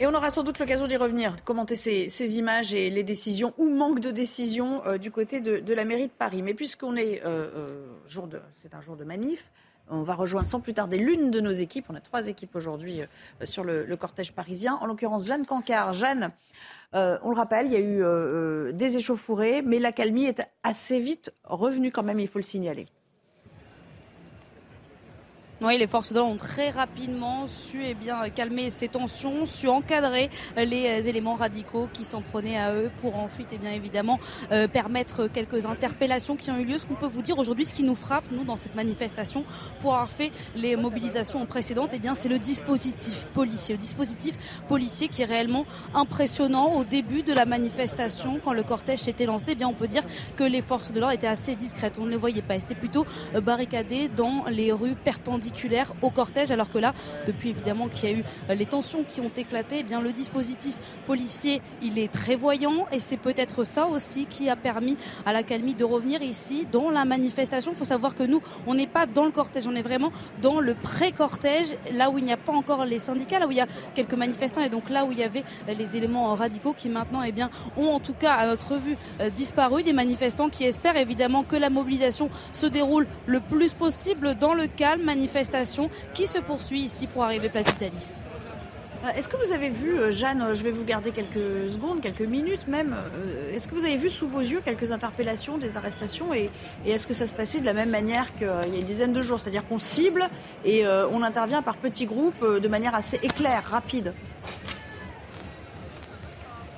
Et 0.00 0.06
on 0.06 0.14
aura 0.14 0.30
sans 0.30 0.42
doute 0.42 0.58
l'occasion 0.58 0.86
d'y 0.86 0.96
revenir, 0.96 1.36
commenter 1.44 1.76
ces, 1.76 2.38
images 2.38 2.74
et 2.74 2.90
les 2.90 3.02
décisions 3.02 3.54
ou 3.58 3.68
manque 3.68 4.00
de 4.00 4.10
décisions 4.10 4.82
euh, 4.86 4.98
du 4.98 5.10
côté 5.10 5.40
de, 5.40 5.74
la 5.74 5.84
mairie 5.84 6.06
de 6.06 6.12
Paris. 6.12 6.42
Mais 6.42 6.54
puisqu'on 6.54 6.96
est 6.96 7.22
euh, 7.24 7.48
euh, 7.54 7.86
jour 8.08 8.26
de, 8.26 8.40
c'est 8.54 8.74
un 8.74 8.80
jour 8.80 8.96
de 8.96 9.04
manif, 9.04 9.50
on 9.88 10.02
va 10.02 10.14
rejoindre 10.14 10.48
sans 10.48 10.60
plus 10.60 10.74
tarder 10.74 10.98
l'une 10.98 11.30
de 11.30 11.40
nos 11.40 11.52
équipes. 11.52 11.86
On 11.88 11.94
a 11.94 12.00
trois 12.00 12.26
équipes 12.26 12.56
aujourd'hui 12.56 13.02
sur 13.44 13.62
le, 13.62 13.86
cortège 13.96 14.32
parisien. 14.32 14.78
En 14.80 14.86
l'occurrence, 14.86 15.26
Jeanne 15.26 15.46
Cancard. 15.46 15.92
Jeanne, 15.92 16.32
euh, 16.94 17.18
on 17.22 17.30
le 17.30 17.36
rappelle, 17.36 17.66
il 17.66 17.72
y 17.72 17.76
a 17.76 17.80
eu 17.80 18.02
euh, 18.02 18.72
des 18.72 18.96
échauffourées, 18.96 19.62
mais 19.62 19.78
la 19.78 19.92
calmie 19.92 20.24
est 20.24 20.42
assez 20.62 21.00
vite 21.00 21.32
revenue 21.44 21.90
quand 21.90 22.02
même, 22.02 22.20
il 22.20 22.28
faut 22.28 22.38
le 22.38 22.44
signaler. 22.44 22.86
Oui, 25.62 25.78
les 25.78 25.86
forces 25.86 26.12
de 26.12 26.18
l'ordre 26.18 26.34
ont 26.34 26.36
très 26.36 26.68
rapidement 26.68 27.46
su 27.46 27.82
eh 27.82 27.94
bien, 27.94 28.28
calmer 28.28 28.68
ces 28.68 28.88
tensions, 28.88 29.46
su 29.46 29.68
encadrer 29.68 30.28
les 30.54 31.08
éléments 31.08 31.34
radicaux 31.34 31.88
qui 31.94 32.04
s'en 32.04 32.20
prenaient 32.20 32.58
à 32.58 32.74
eux 32.74 32.90
pour 33.00 33.16
ensuite, 33.16 33.48
eh 33.52 33.56
bien, 33.56 33.70
évidemment, 33.70 34.20
euh, 34.52 34.68
permettre 34.68 35.28
quelques 35.28 35.64
interpellations 35.64 36.36
qui 36.36 36.50
ont 36.50 36.58
eu 36.58 36.66
lieu. 36.66 36.76
Ce 36.76 36.86
qu'on 36.86 36.94
peut 36.94 37.06
vous 37.06 37.22
dire 37.22 37.38
aujourd'hui, 37.38 37.64
ce 37.64 37.72
qui 37.72 37.84
nous 37.84 37.94
frappe, 37.94 38.24
nous, 38.32 38.44
dans 38.44 38.58
cette 38.58 38.74
manifestation, 38.74 39.44
pour 39.80 39.94
avoir 39.94 40.10
fait 40.10 40.30
les 40.54 40.76
mobilisations 40.76 41.46
précédentes, 41.46 41.92
eh 41.94 42.00
bien, 42.00 42.14
c'est 42.14 42.28
le 42.28 42.38
dispositif 42.38 43.24
policier. 43.32 43.76
Le 43.76 43.80
dispositif 43.80 44.36
policier 44.68 45.08
qui 45.08 45.22
est 45.22 45.26
réellement 45.26 45.64
impressionnant 45.94 46.74
au 46.74 46.84
début 46.84 47.22
de 47.22 47.32
la 47.32 47.46
manifestation, 47.46 48.40
quand 48.44 48.52
le 48.52 48.62
cortège 48.62 49.00
s'était 49.00 49.24
lancé, 49.24 49.52
eh 49.52 49.54
bien, 49.54 49.68
on 49.68 49.74
peut 49.74 49.88
dire 49.88 50.02
que 50.36 50.44
les 50.44 50.60
forces 50.60 50.92
de 50.92 51.00
l'ordre 51.00 51.14
étaient 51.14 51.26
assez 51.26 51.56
discrètes. 51.56 51.96
On 51.98 52.04
ne 52.04 52.10
les 52.10 52.16
voyait 52.18 52.42
pas. 52.42 52.60
C'était 52.60 52.74
plutôt 52.74 53.06
barricadé 53.42 54.08
dans 54.08 54.44
les 54.50 54.70
rues 54.70 54.96
perpendiculaires 54.96 55.45
au 56.02 56.10
cortège, 56.10 56.50
alors 56.50 56.70
que 56.70 56.78
là, 56.78 56.94
depuis 57.26 57.50
évidemment 57.50 57.88
qu'il 57.88 58.08
y 58.08 58.12
a 58.12 58.16
eu 58.16 58.24
euh, 58.50 58.54
les 58.54 58.66
tensions 58.66 59.04
qui 59.06 59.20
ont 59.20 59.30
éclaté, 59.36 59.78
eh 59.80 59.82
bien 59.82 60.00
le 60.00 60.12
dispositif 60.12 60.76
policier, 61.06 61.60
il 61.82 61.98
est 61.98 62.12
très 62.12 62.36
voyant 62.36 62.86
et 62.92 63.00
c'est 63.00 63.16
peut-être 63.16 63.64
ça 63.64 63.86
aussi 63.86 64.26
qui 64.26 64.48
a 64.48 64.56
permis 64.56 64.96
à 65.24 65.32
la 65.32 65.42
calmie 65.42 65.74
de 65.74 65.84
revenir 65.84 66.22
ici 66.22 66.66
dans 66.70 66.90
la 66.90 67.04
manifestation. 67.04 67.72
Il 67.72 67.78
faut 67.78 67.84
savoir 67.84 68.14
que 68.14 68.22
nous, 68.22 68.42
on 68.66 68.74
n'est 68.74 68.86
pas 68.86 69.06
dans 69.06 69.24
le 69.24 69.30
cortège, 69.30 69.66
on 69.66 69.74
est 69.74 69.82
vraiment 69.82 70.12
dans 70.42 70.60
le 70.60 70.74
pré-cortège, 70.74 71.76
là 71.92 72.10
où 72.10 72.18
il 72.18 72.24
n'y 72.24 72.32
a 72.32 72.36
pas 72.36 72.52
encore 72.52 72.84
les 72.84 72.98
syndicats, 72.98 73.38
là 73.38 73.46
où 73.46 73.50
il 73.50 73.56
y 73.56 73.60
a 73.60 73.66
quelques 73.94 74.14
manifestants 74.14 74.62
et 74.62 74.68
donc 74.68 74.90
là 74.90 75.04
où 75.04 75.12
il 75.12 75.18
y 75.18 75.24
avait 75.24 75.44
euh, 75.68 75.74
les 75.74 75.96
éléments 75.96 76.34
radicaux 76.34 76.72
qui 76.72 76.88
maintenant 76.88 77.22
eh 77.22 77.32
bien, 77.32 77.50
ont 77.76 77.88
en 77.88 78.00
tout 78.00 78.14
cas 78.14 78.34
à 78.34 78.46
notre 78.46 78.76
vue 78.76 78.96
euh, 79.20 79.30
disparu. 79.30 79.82
Des 79.82 79.92
manifestants 79.92 80.48
qui 80.48 80.64
espèrent 80.64 80.96
évidemment 80.96 81.44
que 81.44 81.56
la 81.56 81.70
mobilisation 81.70 82.30
se 82.52 82.66
déroule 82.66 83.06
le 83.26 83.40
plus 83.40 83.74
possible 83.74 84.34
dans 84.34 84.54
le 84.54 84.66
calme. 84.66 85.12
Qui 86.14 86.26
se 86.26 86.38
poursuit 86.38 86.80
ici 86.80 87.06
pour 87.06 87.24
arriver 87.24 87.48
place 87.48 87.64
d'Italie. 87.64 88.14
Euh, 89.04 89.10
est-ce 89.16 89.28
que 89.28 89.36
vous 89.36 89.52
avez 89.52 89.70
vu, 89.70 89.98
euh, 89.98 90.10
Jeanne, 90.10 90.42
euh, 90.42 90.54
je 90.54 90.62
vais 90.62 90.70
vous 90.70 90.84
garder 90.84 91.10
quelques 91.10 91.70
secondes, 91.70 92.00
quelques 92.00 92.22
minutes 92.22 92.66
même, 92.66 92.96
est-ce 93.52 93.68
que 93.68 93.74
vous 93.74 93.84
avez 93.84 93.96
vu 93.96 94.10
sous 94.10 94.26
vos 94.26 94.40
yeux 94.40 94.60
quelques 94.64 94.92
interpellations, 94.92 95.58
des 95.58 95.76
arrestations 95.76 96.32
et, 96.34 96.50
est-ce 96.86 97.06
que 97.06 97.14
ça 97.14 97.26
se 97.26 97.34
passait 97.34 97.60
de 97.60 97.66
la 97.66 97.72
même 97.72 97.90
manière 97.90 98.26
qu'il 98.36 98.46
y 98.46 98.76
a 98.76 98.78
une 98.78 98.86
dizaine 98.86 99.12
de 99.12 99.22
jours? 99.22 99.40
C'est-à-dire 99.40 99.66
qu'on 99.66 99.78
cible 99.78 100.28
et 100.64 100.84
on 100.86 101.22
intervient 101.22 101.62
par 101.62 101.76
petits 101.76 102.06
groupes 102.06 102.44
de 102.44 102.68
manière 102.68 102.94
assez 102.94 103.18
éclair, 103.22 103.64
rapide 103.64 104.12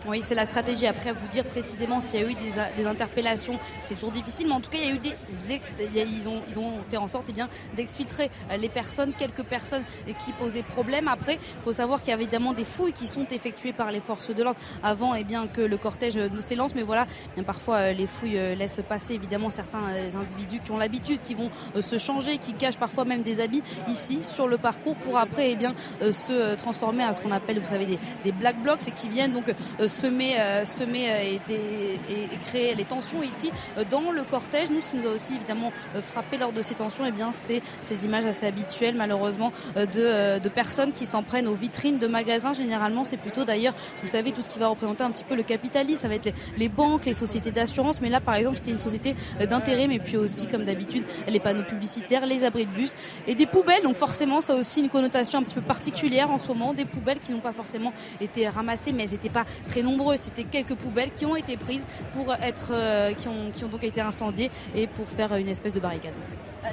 oui, 0.09 0.23
c'est 0.23 0.35
la 0.35 0.47
stratégie. 0.47 0.87
Après, 0.87 1.13
vous 1.13 1.29
dire 1.29 1.45
précisément 1.45 2.01
s'il 2.01 2.21
y 2.21 2.25
a 2.25 2.31
eu 2.31 2.35
des, 2.35 2.87
interpellations, 2.87 3.59
c'est 3.83 3.95
toujours 3.95 4.11
difficile. 4.11 4.47
Mais 4.47 4.55
en 4.55 4.61
tout 4.61 4.71
cas, 4.71 4.79
il 4.81 4.89
y 4.89 4.91
a 4.91 4.95
eu 4.95 4.99
des 4.99 5.15
ex 5.53 5.75
ils 5.95 6.29
ont, 6.29 6.41
ils 6.49 6.59
ont 6.59 6.73
fait 6.89 6.97
en 6.97 7.09
sorte 7.09 7.27
eh 7.29 7.77
d'exfiltrer 7.77 8.31
euh, 8.51 8.57
les 8.57 8.69
personnes, 8.69 9.13
quelques 9.13 9.43
personnes 9.43 9.85
qui 10.25 10.33
posaient 10.33 10.63
problème. 10.63 11.09
Après, 11.09 11.35
il 11.35 11.63
faut 11.63 11.73
savoir 11.73 12.01
qu'il 12.01 12.09
y 12.09 12.13
a 12.13 12.17
évidemment 12.17 12.55
des 12.55 12.65
fouilles 12.65 12.93
qui 12.93 13.07
sont 13.07 13.27
effectuées 13.31 13.73
par 13.73 13.93
les 13.93 14.01
forces 14.01 14.35
de 14.35 14.43
l'ordre 14.43 14.59
avant 14.83 15.15
eh 15.15 15.25
bien, 15.25 15.47
que 15.47 15.61
le 15.61 15.77
cortège 15.77 16.17
ne 16.17 16.41
s'élance. 16.41 16.75
Mais 16.75 16.83
voilà, 16.83 17.07
bien, 17.35 17.45
parfois, 17.45 17.77
euh, 17.77 17.93
les 17.93 18.07
fouilles 18.07 18.39
euh, 18.39 18.55
laissent 18.55 18.81
passer 18.89 19.15
évidemment 19.15 19.51
certains 19.51 19.89
individus 20.19 20.61
qui 20.61 20.71
ont 20.71 20.79
l'habitude, 20.79 21.21
qui 21.21 21.35
vont 21.35 21.51
se 21.79 21.99
changer, 21.99 22.39
qui 22.39 22.55
cachent 22.55 22.79
parfois 22.79 23.05
même 23.05 23.23
des 23.23 23.41
habits 23.41 23.63
ici 23.89 24.21
sur 24.23 24.49
le 24.49 24.57
parcours 24.57 24.97
pour 24.97 25.19
après 25.19 25.51
eh 25.51 25.57
bien, 25.57 25.75
se 26.01 26.55
transformer 26.55 27.05
à 27.05 27.13
ce 27.13 27.21
qu'on 27.21 27.31
appelle, 27.31 27.59
vous 27.59 27.69
savez, 27.69 27.99
des, 28.25 28.33
black 28.33 28.63
blocs 28.63 28.87
et 28.87 28.91
qui 28.93 29.09
viennent 29.09 29.33
donc 29.33 29.53
semer, 29.99 30.39
euh, 30.39 30.65
semer 30.65 31.11
euh, 31.11 31.39
et, 31.51 32.39
créer 32.49 32.75
les 32.75 32.85
tensions 32.85 33.23
ici 33.23 33.51
euh, 33.77 33.85
dans 33.91 34.13
le 34.13 34.23
cortège. 34.25 34.71
Nous, 34.71 34.81
ce 34.81 34.91
qui 34.91 34.97
nous 34.97 35.09
a 35.09 35.13
aussi 35.13 35.35
évidemment 35.35 35.73
frappé 36.03 36.37
lors 36.37 36.53
de 36.53 36.63
ces 36.63 36.75
tensions, 36.75 37.05
et 37.05 37.09
eh 37.09 37.13
bien, 37.13 37.33
c'est 37.33 37.63
ces 37.81 38.05
images 38.05 38.25
assez 38.25 38.47
habituelles, 38.47 38.95
malheureusement, 38.95 39.53
de, 39.77 40.39
de 40.39 40.49
personnes 40.49 40.93
qui 40.93 41.07
s'en 41.07 41.23
prennent 41.23 41.49
aux 41.49 41.55
vitrines 41.55 41.99
de 41.99 42.07
magasins. 42.07 42.53
Généralement, 42.53 43.05
c'est 43.05 43.17
plutôt 43.17 43.45
d'ailleurs, 43.45 43.75
vous 44.03 44.09
savez, 44.09 44.33
tout 44.33 44.43
ce 44.43 44.51
qui 44.51 44.59
va 44.59 44.69
représenter 44.69 45.03
un 45.03 45.11
petit 45.11 45.25
peu 45.25 45.35
le 45.35 45.43
capitalisme. 45.43 46.03
Ça 46.03 46.09
va 46.09 46.15
être 46.15 46.33
les, 46.57 46.69
banques, 46.69 47.07
les 47.07 47.15
sociétés 47.15 47.51
d'assurance. 47.51 48.01
Mais 48.01 48.09
là, 48.09 48.21
par 48.21 48.35
exemple, 48.35 48.57
c'était 48.57 48.71
une 48.71 48.79
société 48.79 49.15
d'intérêt, 49.49 49.89
mais 49.89 49.99
puis 49.99 50.17
aussi, 50.17 50.47
comme 50.47 50.65
d'habitude, 50.65 51.05
les 51.27 51.41
panneaux 51.41 51.65
publicitaires, 51.65 52.27
les 52.27 52.45
abris 52.45 52.67
de 52.67 52.73
bus 52.73 52.95
et 53.27 53.35
des 53.35 53.47
poubelles. 53.47 53.83
Donc 53.83 53.97
forcément, 53.97 54.41
ça 54.41 54.53
a 54.53 54.57
aussi 54.57 54.81
une 54.81 54.89
connotation 54.89 55.39
un 55.39 55.43
petit 55.43 55.55
peu 55.55 55.63
particulière 55.63 56.31
en 56.31 56.39
ce 56.39 56.47
moment. 56.49 56.75
Des 56.75 56.85
poubelles 56.85 57.19
qui 57.19 57.33
n'ont 57.33 57.41
pas 57.41 57.53
forcément 57.53 57.93
été 58.21 58.49
ramassées, 58.49 58.93
mais 58.93 59.05
elles 59.05 59.11
n'étaient 59.11 59.29
pas 59.29 59.45
très 59.79 59.89
nombreux. 59.89 60.17
C'était 60.17 60.45
quelques 60.45 60.75
poubelles 60.75 61.11
qui 61.11 61.27
ont 61.27 61.37
été 61.37 61.57
prises 61.57 61.87
pour 62.13 62.35
être, 62.35 62.71
euh, 62.73 63.13
qui, 63.15 63.29
ont, 63.29 63.51
qui 63.53 63.65
ont 63.65 63.69
donc 63.69 63.85
été 63.85 64.01
incendiées 64.01 64.51
et 64.75 64.87
pour 64.87 65.09
faire 65.09 65.35
une 65.37 65.49
espèce 65.49 65.75
de 65.75 65.81
barricade. 65.81 66.15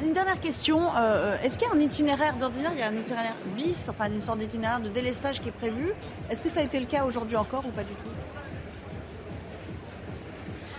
Une 0.04 0.14
dernière 0.14 0.40
question. 0.40 0.90
Euh, 0.98 1.38
est-ce 1.44 1.58
qu'il 1.58 1.68
y 1.68 1.72
a 1.72 1.76
un 1.76 1.80
itinéraire 1.80 2.36
d'ordinaire? 2.38 2.72
Il 2.74 2.80
y 2.80 2.84
a 2.84 2.88
un 2.88 2.96
itinéraire 2.96 3.36
bis, 3.56 3.88
enfin 3.90 4.12
une 4.12 4.20
sorte 4.20 4.40
d'itinéraire 4.40 4.80
de 4.80 4.90
délestage 4.90 5.40
qui 5.40 5.50
est 5.50 5.54
prévu. 5.54 5.94
Est-ce 6.30 6.42
que 6.42 6.50
ça 6.50 6.60
a 6.62 6.64
été 6.64 6.80
le 6.80 6.86
cas 6.86 7.06
aujourd'hui 7.06 7.38
encore 7.38 7.66
ou 7.66 7.72
pas 7.72 7.84
du 7.84 7.94
tout? 7.94 8.10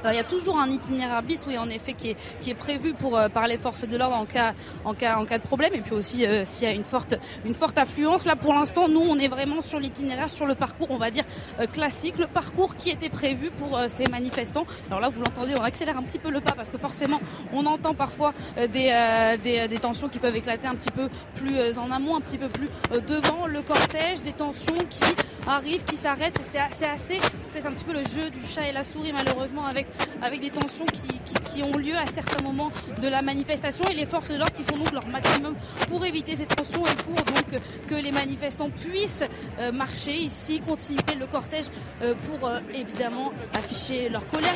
Alors 0.07 0.15
il 0.15 0.19
y 0.19 0.25
a 0.25 0.29
toujours 0.29 0.61
un 0.61 0.71
itinéraire 0.71 1.21
bis, 1.21 1.45
oui, 1.49 1.59
en 1.59 1.69
effet, 1.69 1.93
qui 1.93 2.11
est, 2.11 2.17
qui 2.41 2.51
est 2.51 2.55
prévu 2.55 2.95
pour, 2.95 3.19
par 3.35 3.49
les 3.49 3.59
forces 3.59 3.89
de 3.89 3.97
l'ordre 3.97 4.15
en 4.15 4.25
cas, 4.25 4.55
en, 4.85 4.95
cas, 4.95 5.17
en 5.17 5.25
cas 5.25 5.39
de 5.39 5.43
problème. 5.43 5.75
Et 5.75 5.81
puis 5.81 5.95
aussi, 5.95 6.25
s'il 6.45 6.69
y 6.69 6.71
a 6.71 6.73
une 6.73 6.85
forte, 6.85 7.17
une 7.45 7.57
forte 7.57 7.77
affluence. 7.77 8.25
Là, 8.25 8.37
pour 8.37 8.55
l'instant, 8.55 8.87
nous, 8.87 9.01
on 9.01 9.19
est 9.19 9.27
vraiment 9.27 9.61
sur 9.63 9.81
l'itinéraire, 9.81 10.31
sur 10.31 10.47
le 10.47 10.55
parcours, 10.55 10.93
on 10.93 10.97
va 10.97 11.11
dire, 11.11 11.25
classique, 11.73 12.19
le 12.19 12.29
parcours 12.29 12.77
qui 12.77 12.91
était 12.91 13.09
prévu 13.09 13.51
pour 13.51 13.81
ces 13.89 14.07
manifestants. 14.07 14.65
Alors 14.91 15.01
là, 15.01 15.09
vous 15.09 15.19
l'entendez, 15.19 15.55
on 15.59 15.65
accélère 15.65 15.99
un 15.99 16.05
petit 16.05 16.21
peu 16.21 16.31
le 16.31 16.41
pas 16.41 16.53
parce 16.53 16.71
que 16.71 16.79
forcément, 16.79 17.19
on 17.53 17.67
entend 17.67 17.95
parfois 17.95 18.33
des, 18.73 19.37
des 19.43 19.79
tensions 19.81 20.09
qui 20.09 20.21
peuvent 20.21 20.37
éclater 20.37 20.69
un 20.69 20.77
petit 20.77 20.93
peu 20.93 21.09
plus 21.35 21.79
en 21.79 21.91
amont, 21.91 22.15
un 22.15 22.21
petit 22.21 22.39
peu 22.39 22.49
plus 22.49 22.69
devant 23.09 23.49
le 23.49 23.61
cortège, 23.61 24.23
des 24.23 24.31
tensions 24.31 24.79
qui 24.89 25.03
arrivent, 25.49 25.85
qui 25.85 25.97
s'arrêtent. 25.97 26.39
C'est 26.45 26.87
assez, 26.87 27.19
c'est 27.49 27.67
un 27.67 27.73
petit 27.73 27.85
peu 27.85 27.93
le 27.93 28.05
jeu 28.05 28.31
du 28.31 28.41
chat 28.41 28.69
et 28.69 28.73
la 28.73 28.83
souris 28.83 29.13
malheureusement 29.13 29.67
avec, 29.67 29.87
avec 30.23 30.41
des 30.41 30.51
tensions 30.51 30.87
qui, 30.87 31.09
qui, 31.53 31.63
ont 31.63 31.77
lieu 31.77 31.97
à 31.97 32.07
certains 32.07 32.43
moments 32.43 32.71
de 33.01 33.09
la 33.09 33.23
manifestation 33.23 33.89
et 33.91 33.95
les 33.95 34.05
forces 34.07 34.29
de 34.29 34.37
l'ordre 34.37 34.53
qui 34.53 34.63
font 34.63 34.77
donc 34.77 34.93
leur 34.93 35.07
maximum 35.07 35.55
pour 35.89 36.05
éviter 36.05 36.37
ces 36.37 36.47
tensions 36.47 36.87
et 36.87 36.95
pour 37.03 37.15
donc 37.15 37.61
que 37.87 37.95
les 37.95 38.13
manifestants 38.13 38.71
puissent 38.71 39.25
euh, 39.59 39.73
marcher 39.73 40.15
ici, 40.15 40.61
continuer 40.61 41.15
le 41.19 41.27
cortège 41.27 41.67
euh, 42.03 42.15
pour 42.15 42.47
euh, 42.49 42.61
évidemment 42.75 43.33
afficher 43.57 44.09
leur 44.09 44.27
colère. 44.27 44.53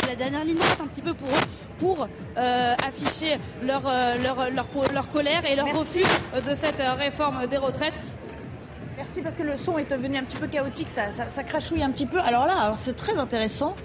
C'est 0.00 0.08
la 0.08 0.16
dernière 0.16 0.44
ligne 0.44 0.56
droite 0.56 0.78
un 0.80 0.86
petit 0.86 1.02
peu 1.02 1.14
pour 1.14 1.28
eux, 1.28 1.46
pour 1.78 2.08
afficher 2.36 3.38
leur, 3.62 3.82
leur, 4.22 4.50
leur, 4.50 4.92
leur, 4.92 5.08
colère 5.08 5.44
et 5.44 5.56
leur 5.56 5.72
refus 5.72 6.04
de 6.46 6.54
cette 6.54 6.82
réforme 6.98 7.46
des 7.46 7.56
retraites. 7.56 7.94
Merci 9.04 9.20
parce 9.20 9.36
que 9.36 9.42
le 9.42 9.58
son 9.58 9.76
est 9.76 9.90
devenu 9.90 10.16
un 10.16 10.24
petit 10.24 10.38
peu 10.38 10.46
chaotique, 10.46 10.88
ça, 10.88 11.42
crachouille 11.42 11.82
un 11.82 11.90
petit 11.90 12.06
peu. 12.06 12.18
Alors 12.20 12.46
là, 12.46 12.74
c'est 12.78 12.96
très 12.96 13.18
intéressant. 13.18 13.76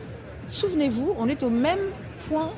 Souvenez-vous, 0.47 1.13
on 1.19 1.27
est 1.27 1.43
au 1.43 1.49
même 1.49 1.91
point 2.29 2.51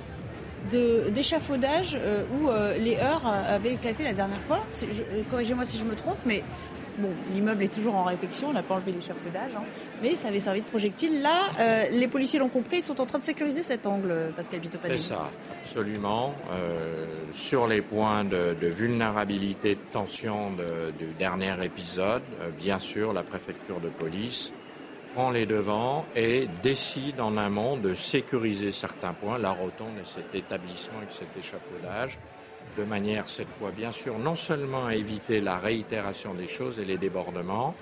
d'échafaudage 0.69 1.97
euh, 1.99 2.23
où 2.35 2.49
euh, 2.49 2.77
les 2.77 2.97
heures 2.97 3.25
avaient 3.25 3.73
éclaté 3.73 4.03
la 4.03 4.13
dernière 4.13 4.41
fois. 4.43 4.59
Euh, 4.83 5.23
corrigez-moi 5.31 5.65
si 5.65 5.79
je 5.79 5.85
me 5.85 5.95
trompe, 5.95 6.19
mais 6.23 6.43
Bon, 6.97 7.09
l'immeuble 7.33 7.63
est 7.63 7.73
toujours 7.73 7.95
en 7.95 8.03
réfection, 8.03 8.49
on 8.49 8.53
n'a 8.53 8.63
pas 8.63 8.75
enlevé 8.75 8.91
l'échafaudage, 8.91 9.55
hein, 9.55 9.63
mais 10.01 10.15
ça 10.15 10.27
avait 10.27 10.39
servi 10.39 10.61
de 10.61 10.65
projectile. 10.65 11.21
Là, 11.21 11.49
euh, 11.59 11.87
les 11.89 12.07
policiers 12.07 12.39
l'ont 12.39 12.49
compris, 12.49 12.77
ils 12.77 12.83
sont 12.83 12.99
en 12.99 13.05
train 13.05 13.17
de 13.17 13.23
sécuriser 13.23 13.63
cet 13.63 13.85
angle, 13.85 14.13
Pascal 14.35 14.59
Pitopadé. 14.59 14.97
C'est 14.97 15.09
ça, 15.09 15.29
absolument. 15.65 16.33
Euh, 16.51 17.05
sur 17.33 17.67
les 17.67 17.81
points 17.81 18.23
de, 18.23 18.55
vulnérabilité, 18.75 19.75
de 19.75 19.79
tension 19.91 20.51
du 20.99 21.07
dernier 21.17 21.53
épisode, 21.63 22.23
euh, 22.41 22.49
bien 22.49 22.79
sûr, 22.79 23.13
la 23.13 23.23
préfecture 23.23 23.79
de 23.79 23.89
police 23.89 24.51
prend 25.13 25.31
les 25.31 25.45
devants 25.45 26.05
et 26.15 26.47
décide 26.63 27.19
en 27.19 27.37
amont 27.37 27.77
de 27.77 27.93
sécuriser 27.93 28.71
certains 28.71 29.13
points, 29.13 29.37
la 29.37 29.51
rotonde 29.51 29.97
et 30.01 30.05
cet 30.05 30.33
établissement 30.33 31.01
et 31.01 31.13
cet 31.13 31.35
échafaudage 31.37 32.17
de 32.77 32.83
manière 32.83 33.27
cette 33.27 33.49
fois 33.59 33.71
bien 33.71 33.91
sûr 33.91 34.17
non 34.17 34.35
seulement 34.35 34.85
à 34.85 34.95
éviter 34.95 35.41
la 35.41 35.57
réitération 35.57 36.33
des 36.33 36.47
choses 36.47 36.79
et 36.79 36.85
les 36.85 36.97
débordements, 36.97 37.75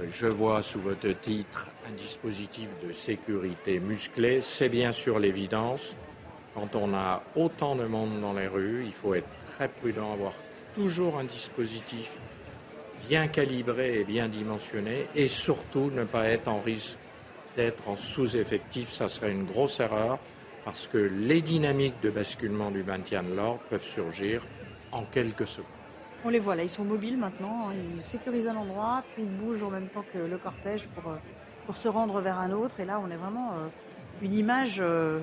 euh, 0.00 0.06
je 0.12 0.26
vois 0.26 0.62
sous 0.62 0.80
votre 0.80 1.08
titre 1.20 1.68
un 1.88 1.92
dispositif 1.92 2.68
de 2.86 2.92
sécurité 2.92 3.80
musclé, 3.80 4.40
c'est 4.40 4.68
bien 4.68 4.92
sûr 4.92 5.18
l'évidence. 5.18 5.94
Quand 6.54 6.74
on 6.76 6.94
a 6.94 7.22
autant 7.36 7.74
de 7.76 7.84
monde 7.84 8.20
dans 8.20 8.32
les 8.32 8.46
rues, 8.46 8.84
il 8.86 8.92
faut 8.92 9.14
être 9.14 9.28
très 9.54 9.68
prudent, 9.68 10.12
avoir 10.12 10.32
toujours 10.74 11.18
un 11.18 11.24
dispositif 11.24 12.08
bien 13.08 13.28
calibré 13.28 14.00
et 14.00 14.04
bien 14.04 14.28
dimensionné 14.28 15.06
et 15.14 15.28
surtout 15.28 15.90
ne 15.90 16.04
pas 16.04 16.26
être 16.28 16.48
en 16.48 16.60
risque 16.60 16.96
d'être 17.56 17.88
en 17.88 17.96
sous-effectif, 17.96 18.92
ça 18.92 19.08
serait 19.08 19.30
une 19.30 19.44
grosse 19.44 19.78
erreur 19.80 20.18
parce 20.64 20.86
que 20.86 20.98
les 20.98 21.42
dynamiques 21.42 22.00
de 22.02 22.10
basculement 22.10 22.70
du 22.70 22.82
maintien 22.82 23.22
de 23.22 23.34
l'ordre 23.34 23.60
peuvent 23.68 23.82
surgir 23.82 24.46
en 24.92 25.04
quelques 25.04 25.46
secondes. 25.46 25.68
On 26.24 26.30
les 26.30 26.38
voit 26.38 26.54
là, 26.54 26.62
ils 26.62 26.70
sont 26.70 26.84
mobiles 26.84 27.18
maintenant, 27.18 27.68
hein. 27.68 27.74
ils 27.74 28.00
sécurisent 28.00 28.48
un 28.48 28.56
endroit, 28.56 29.02
puis 29.12 29.24
ils 29.24 29.28
bougent 29.28 29.62
en 29.62 29.70
même 29.70 29.88
temps 29.88 30.04
que 30.12 30.18
le 30.18 30.38
cortège 30.38 30.88
pour, 30.88 31.12
euh, 31.12 31.16
pour 31.66 31.76
se 31.76 31.86
rendre 31.86 32.20
vers 32.20 32.38
un 32.38 32.50
autre. 32.52 32.80
Et 32.80 32.86
là, 32.86 32.98
on 33.04 33.10
est 33.10 33.16
vraiment 33.16 33.52
euh, 33.52 33.68
une 34.22 34.32
image 34.32 34.78
euh, 34.80 35.20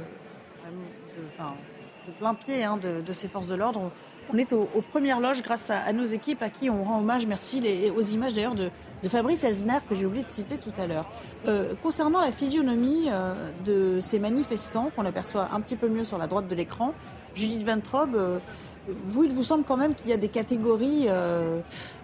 de, 1.17 2.11
plein 2.19 2.35
pied 2.35 2.63
hein, 2.63 2.77
de, 2.77 3.13
ces 3.13 3.27
forces 3.27 3.47
de 3.47 3.55
l'ordre. 3.55 3.91
On 4.31 4.37
est 4.37 4.53
aux, 4.53 4.67
premières 4.91 5.19
loges 5.19 5.41
grâce 5.41 5.71
à, 5.71 5.91
nos 5.91 6.05
équipes 6.05 6.43
à 6.43 6.51
qui 6.51 6.69
on 6.69 6.83
rend 6.83 6.99
hommage, 6.99 7.25
merci, 7.25 7.59
les, 7.59 7.89
aux 7.89 8.01
images 8.01 8.35
d'ailleurs 8.35 8.55
de, 8.55 8.69
de 9.03 9.09
Fabrice 9.09 9.43
Elsner 9.43 9.79
que 9.87 9.95
j'ai 9.95 10.05
oublié 10.05 10.23
de 10.23 10.29
citer 10.29 10.57
tout 10.57 10.73
à 10.77 10.85
l'heure. 10.85 11.05
Euh, 11.47 11.73
concernant 11.81 12.21
la 12.21 12.31
physionomie 12.31 13.07
euh, 13.09 13.33
de 13.65 13.99
ces 14.01 14.19
manifestants 14.19 14.91
qu'on 14.95 15.05
aperçoit 15.05 15.49
un 15.53 15.61
petit 15.61 15.75
peu 15.75 15.89
mieux 15.89 16.03
sur 16.03 16.17
la 16.17 16.27
droite 16.27 16.47
de 16.47 16.55
l'écran, 16.55 16.93
Judith 17.33 17.65
Ventrobe, 17.65 18.15
euh, 18.15 18.39
vous, 19.03 19.23
il 19.23 19.33
vous 19.33 19.43
semble 19.43 19.63
quand 19.63 19.77
même 19.77 19.93
qu'il 19.93 20.09
y 20.09 20.13
a 20.13 20.17
des 20.17 20.27
catégories 20.27 21.07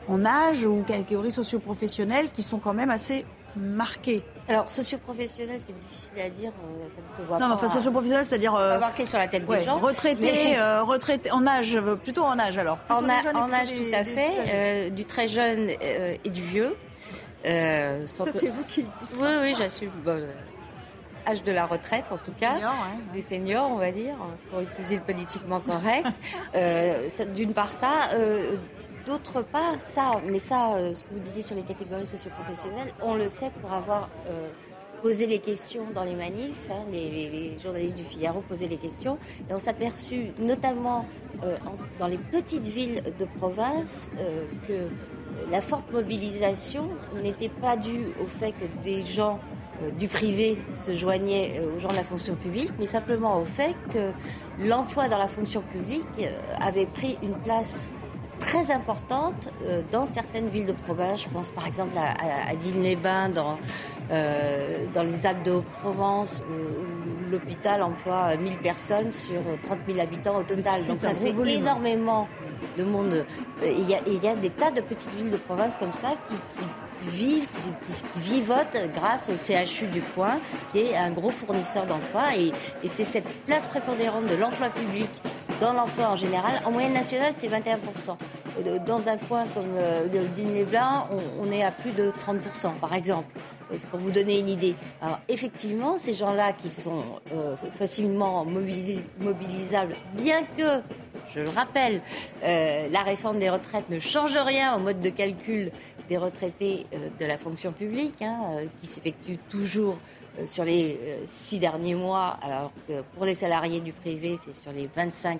en 0.07 0.25
âge 0.25 0.63
ou 0.67 0.83
catégories 0.83 1.31
socioprofessionnelles 1.31 2.29
qui 2.29 2.43
sont 2.43 2.59
quand 2.59 2.75
même 2.75 2.91
assez 2.91 3.25
marquées. 3.55 4.23
Alors, 4.47 4.71
socioprofessionnel, 4.71 5.59
c'est 5.59 5.75
difficile 5.75 6.21
à 6.21 6.29
dire, 6.29 6.51
ça 6.89 7.01
ne 7.01 7.17
se 7.17 7.27
voit 7.27 7.39
pas. 7.39 7.47
Non, 7.47 7.55
enfin, 7.55 7.67
socioprofessionnel, 7.67 8.25
c'est-à-dire. 8.25 8.53
marqué 8.79 9.07
sur 9.07 9.17
la 9.17 9.27
tête 9.27 9.47
des 9.47 9.63
gens. 9.63 9.79
Retraité, 9.79 10.55
retraité, 10.81 11.31
en 11.31 11.47
âge, 11.47 11.79
plutôt 12.03 12.21
en 12.21 12.37
âge 12.37 12.59
alors. 12.59 12.77
En, 12.89 13.09
âge, 13.09 13.73
tout 13.73 13.95
à 13.95 14.03
fait, 14.03 14.91
du 14.91 15.03
très 15.03 15.27
jeune 15.27 15.71
et 15.81 16.29
du 16.29 16.43
vieux. 16.43 16.75
Euh, 17.47 18.07
Ça, 18.07 18.25
c'est 18.31 18.49
vous 18.49 18.63
qui 18.63 18.81
le 18.81 18.87
dites. 18.87 19.11
Oui, 19.19 19.29
oui, 19.41 19.55
j'assume. 19.57 19.91
Bon, 20.03 20.11
euh, 20.11 20.31
âge 21.27 21.43
de 21.43 21.51
la 21.51 21.65
retraite, 21.65 22.05
en 22.11 22.17
tout 22.17 22.31
cas. 22.31 22.55
Des 23.13 23.21
seniors, 23.21 23.69
on 23.69 23.77
va 23.77 23.91
dire, 23.91 24.15
pour 24.49 24.61
utiliser 24.61 24.95
le 24.95 25.01
politiquement 25.01 25.59
correct. 25.59 26.07
euh, 26.55 27.09
D'une 27.35 27.53
part, 27.53 27.71
ça. 27.71 28.09
Euh, 28.13 28.55
D'autre 29.05 29.41
part, 29.41 29.79
ça, 29.79 30.19
mais 30.29 30.37
ça, 30.37 30.75
euh, 30.75 30.93
ce 30.93 31.05
que 31.05 31.13
vous 31.13 31.21
disiez 31.21 31.41
sur 31.41 31.55
les 31.55 31.61
catégories 31.61 32.05
socioprofessionnelles, 32.05 32.93
on 33.01 33.15
le 33.15 33.29
sait 33.29 33.51
pour 33.61 33.71
avoir 33.71 34.09
posé 35.01 35.27
les 35.27 35.39
questions 35.39 35.85
dans 35.95 36.03
les 36.03 36.15
manifs. 36.15 36.69
Hein, 36.69 36.83
les, 36.91 37.09
les, 37.09 37.57
journalistes 37.57 37.95
du 37.95 38.03
Figaro 38.03 38.41
posaient 38.41 38.67
les 38.67 38.75
questions. 38.75 39.17
Et 39.49 39.53
on 39.53 39.59
s'est 39.59 39.69
aperçu, 39.69 40.33
notamment 40.39 41.05
dans 41.99 42.07
les 42.07 42.17
petites 42.17 42.67
villes 42.67 43.01
de 43.17 43.23
province, 43.23 44.11
que 44.67 44.89
la 45.51 45.61
forte 45.61 45.91
mobilisation 45.91 46.89
n'était 47.21 47.49
pas 47.49 47.77
due 47.77 48.07
au 48.21 48.25
fait 48.25 48.51
que 48.51 48.65
des 48.83 49.03
gens 49.03 49.39
euh, 49.81 49.91
du 49.91 50.07
privé 50.07 50.57
se 50.73 50.95
joignaient 50.95 51.59
euh, 51.59 51.75
aux 51.75 51.79
gens 51.79 51.89
de 51.89 51.95
la 51.95 52.03
fonction 52.03 52.35
publique, 52.35 52.71
mais 52.79 52.85
simplement 52.87 53.39
au 53.39 53.45
fait 53.45 53.75
que 53.93 54.11
l'emploi 54.65 55.07
dans 55.07 55.19
la 55.19 55.27
fonction 55.27 55.61
publique 55.61 56.07
euh, 56.19 56.29
avait 56.59 56.87
pris 56.87 57.17
une 57.21 57.35
place 57.37 57.89
très 58.39 58.71
importante 58.71 59.51
dans 59.91 60.05
certaines 60.05 60.47
villes 60.47 60.67
de 60.67 60.73
province. 60.73 61.23
Je 61.23 61.29
pense 61.29 61.51
par 61.51 61.67
exemple 61.67 61.97
à, 61.97 62.55
Digne-les-Bains, 62.55 63.29
dans, 63.29 63.57
dans 64.09 65.03
les 65.03 65.25
Alpes 65.25 65.43
de 65.43 65.51
Haute-Provence, 65.51 66.41
où, 66.49 67.07
l'hôpital 67.29 67.83
emploie 67.83 68.35
1000 68.37 68.57
personnes 68.57 69.11
sur 69.11 69.41
30 69.63 69.79
000 69.87 69.99
habitants 69.99 70.37
au 70.37 70.43
total. 70.43 70.85
Donc 70.85 71.01
ça 71.01 71.13
fait 71.13 71.29
énormément 71.29 72.27
de 72.77 72.83
monde. 72.83 73.25
Il 73.63 73.89
y, 73.89 73.95
a, 73.95 73.99
il 74.07 74.23
y, 74.23 74.27
a, 74.27 74.35
des 74.35 74.49
tas 74.49 74.71
de 74.71 74.81
petites 74.81 75.13
villes 75.15 75.31
de 75.31 75.37
province 75.37 75.75
comme 75.77 75.93
ça 75.93 76.15
qui, 76.27 77.09
vivent, 77.09 77.47
qui, 77.47 77.69
vivotent 78.19 78.77
grâce 78.95 79.29
au 79.29 79.35
CHU 79.35 79.87
du 79.87 80.01
coin, 80.01 80.39
qui 80.71 80.79
est 80.79 80.95
un 80.95 81.11
gros 81.11 81.29
fournisseur 81.29 81.85
d'emploi. 81.85 82.35
Et, 82.37 82.51
et 82.83 82.87
c'est 82.87 83.03
cette 83.03 83.27
place 83.45 83.67
prépondérante 83.67 84.27
de 84.27 84.35
l'emploi 84.35 84.69
public 84.69 85.09
dans 85.59 85.73
l'emploi 85.73 86.09
en 86.09 86.15
général. 86.15 86.61
En 86.65 86.71
moyenne 86.71 86.93
nationale, 86.93 87.33
c'est 87.35 87.47
21%. 87.47 88.17
Euh, 88.65 88.79
dans 88.79 89.07
un 89.07 89.17
coin 89.17 89.45
comme 89.53 89.75
euh, 89.75 90.07
Digne-les-Bains, 90.07 91.07
on, 91.39 91.51
est 91.51 91.63
à 91.63 91.71
plus 91.71 91.91
de 91.91 92.11
30%, 92.11 92.75
par 92.79 92.93
exemple. 92.93 93.27
Pour 93.91 93.99
vous 93.99 94.11
donner 94.11 94.39
une 94.39 94.47
idée. 94.47 94.75
Alors, 95.01 95.19
effectivement, 95.27 95.97
ces 95.97 96.13
gens-là 96.13 96.53
qui 96.53 96.69
sont 96.69 97.03
euh, 97.33 97.57
facilement 97.73 98.45
mobilisables, 98.45 99.93
bien 100.13 100.43
que 100.57 100.81
je 101.35 101.41
le 101.41 101.49
rappelle, 101.49 102.01
euh, 102.43 102.87
la 102.89 103.01
réforme 103.01 103.39
des 103.39 103.49
retraites 103.49 103.89
ne 103.89 103.99
change 103.99 104.37
rien 104.37 104.73
au 104.77 104.79
mode 104.79 105.01
de 105.01 105.09
calcul 105.09 105.71
des 106.07 106.15
retraités 106.15 106.85
de 107.19 107.25
la 107.25 107.37
fonction 107.37 107.73
publique, 107.73 108.21
hein, 108.21 108.59
qui 108.79 108.87
s'effectue 108.87 109.37
toujours 109.49 109.97
sur 110.45 110.63
les 110.63 110.99
six 111.25 111.59
derniers 111.59 111.95
mois, 111.95 112.37
alors 112.41 112.71
que 112.87 113.01
pour 113.15 113.25
les 113.25 113.33
salariés 113.33 113.79
du 113.79 113.93
privé, 113.93 114.37
c'est 114.43 114.55
sur 114.55 114.71
les 114.71 114.87
25 114.87 115.39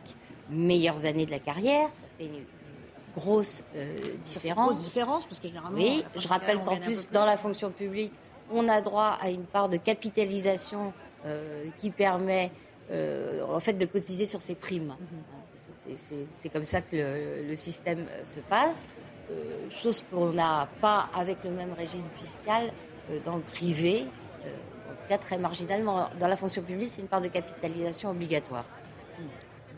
meilleures 0.49 1.05
années 1.05 1.25
de 1.25 1.31
la 1.31 1.39
carrière. 1.39 1.89
Ça 1.91 2.07
fait 2.17 2.25
une 2.25 2.43
grosse 3.15 3.61
différence. 4.25 4.71
Grosse 4.71 4.83
différence, 4.83 5.25
parce 5.25 5.39
que 5.39 5.47
généralement. 5.47 5.77
Oui, 5.77 6.03
je 6.15 6.27
rappelle 6.27 6.59
qu'en 6.59 6.77
plus, 6.77 7.09
dans 7.11 7.25
la 7.25 7.37
fonction 7.37 7.69
publique, 7.71 8.13
on 8.51 8.67
a 8.69 8.81
droit 8.81 9.17
à 9.21 9.29
une 9.29 9.45
part 9.45 9.69
de 9.69 9.77
capitalisation 9.77 10.93
qui 11.77 11.91
permet 11.91 12.51
en 12.91 13.59
fait 13.59 13.73
de 13.73 13.85
cotiser 13.85 14.25
sur 14.25 14.41
ses 14.41 14.55
primes. 14.55 14.95
Mhm. 14.99 15.37
C'est 15.93 16.49
comme 16.49 16.65
ça 16.65 16.81
que 16.81 17.45
le, 17.47 17.55
système 17.55 18.05
euh, 18.09 18.25
se 18.25 18.39
passe, 18.39 18.87
euh, 19.31 19.69
chose 19.69 20.03
qu'on 20.09 20.31
n'a 20.31 20.67
pas 20.81 21.09
avec 21.13 21.43
le 21.43 21.51
même 21.51 21.73
régime 21.73 22.05
fiscal 22.15 22.71
euh, 23.09 23.19
dans 23.23 23.37
le 23.37 23.41
privé. 23.41 24.05
Cas 25.07 25.17
très 25.17 25.37
marginalement. 25.37 26.09
Dans 26.19 26.27
la 26.27 26.35
fonction 26.37 26.61
publique, 26.61 26.89
c'est 26.89 27.01
une 27.01 27.07
part 27.07 27.21
de 27.21 27.27
capitalisation 27.29 28.09
obligatoire. 28.09 28.65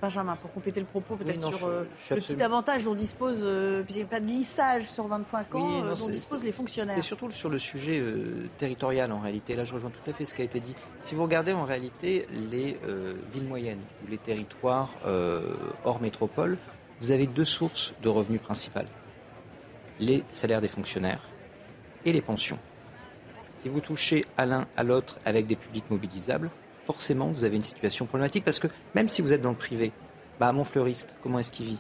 Benjamin, 0.02 0.38
pour 0.38 0.54
compléter 0.54 0.80
le 0.80 0.86
propos, 0.86 1.18
peut-être 1.18 1.42
non, 1.42 1.50
sur 1.52 1.60
je- 1.60 1.74
euh, 1.74 1.84
je 2.08 2.14
le 2.14 2.22
petit 2.22 2.42
avantage 2.42 2.86
dont 2.86 2.96
disposent, 2.96 3.42
euh, 3.44 3.84
puisqu'il 3.84 4.00
n'y 4.00 4.06
a 4.06 4.10
pas 4.10 4.22
de 4.22 4.28
lissage 4.28 4.84
sur 4.90 5.06
25 5.08 5.56
ans, 5.56 5.68
Oui, 5.68 5.74
euh, 5.76 5.82
non, 5.84 5.90
dont 5.90 5.96
c'est- 5.98 6.12
disposent 6.12 6.44
les 6.46 6.54
fonctionnaires. 6.54 6.96
C'était 6.96 7.06
surtout 7.06 7.30
sur 7.32 7.50
le 7.50 7.58
sujet 7.60 8.00
euh, 8.00 8.48
territorial 8.58 9.12
en 9.12 9.20
réalité. 9.20 9.58
Là, 9.58 9.66
je 9.66 9.74
rejoins 9.74 9.90
tout 9.90 10.10
à 10.10 10.14
fait 10.14 10.24
ce 10.24 10.34
qui 10.34 10.42
a 10.42 10.46
été 10.46 10.62
dit. 10.62 10.74
Si 11.04 11.16
vous 11.16 11.24
regardez 11.24 11.52
en 11.52 11.66
réalité 11.66 12.26
les 12.32 12.80
euh, 12.86 13.16
villes 13.34 13.44
moyennes 13.44 13.82
ou 14.06 14.10
les 14.10 14.18
territoires 14.18 14.90
euh, 15.06 15.54
hors 15.84 16.00
métropole, 16.02 16.58
vous 17.02 17.12
avez 17.12 17.28
deux 17.28 17.44
sources 17.44 17.94
de 18.02 18.08
revenus 18.08 18.42
principales 18.42 18.88
les 20.00 20.24
salaires 20.32 20.62
des 20.62 20.70
fonctionnaires 20.70 21.24
et 22.06 22.14
les 22.14 22.22
pensions. 22.22 22.58
Si 23.62 23.70
vous 23.70 23.82
touchez 23.82 24.26
à 24.38 24.46
l'un 24.46 24.68
à 24.78 24.84
l'autre 24.84 25.18
avec 25.26 25.46
des 25.48 25.56
publics 25.56 25.90
mobilisables, 25.90 26.50
forcément 26.86 27.28
vous 27.28 27.44
avez 27.44 27.56
une 27.58 27.62
situation 27.62 28.06
problématique 28.06 28.46
parce 28.46 28.60
que 28.60 28.68
même 28.96 29.10
si 29.10 29.22
vous 29.22 29.34
êtes 29.34 29.42
dans 29.42 29.50
le 29.52 29.56
privé, 29.58 29.92
bah, 30.40 30.52
mon 30.54 30.64
fleuriste, 30.64 31.18
comment 31.22 31.40
est-ce 31.40 31.52
qu'il 31.52 31.66
vit? 31.66 31.80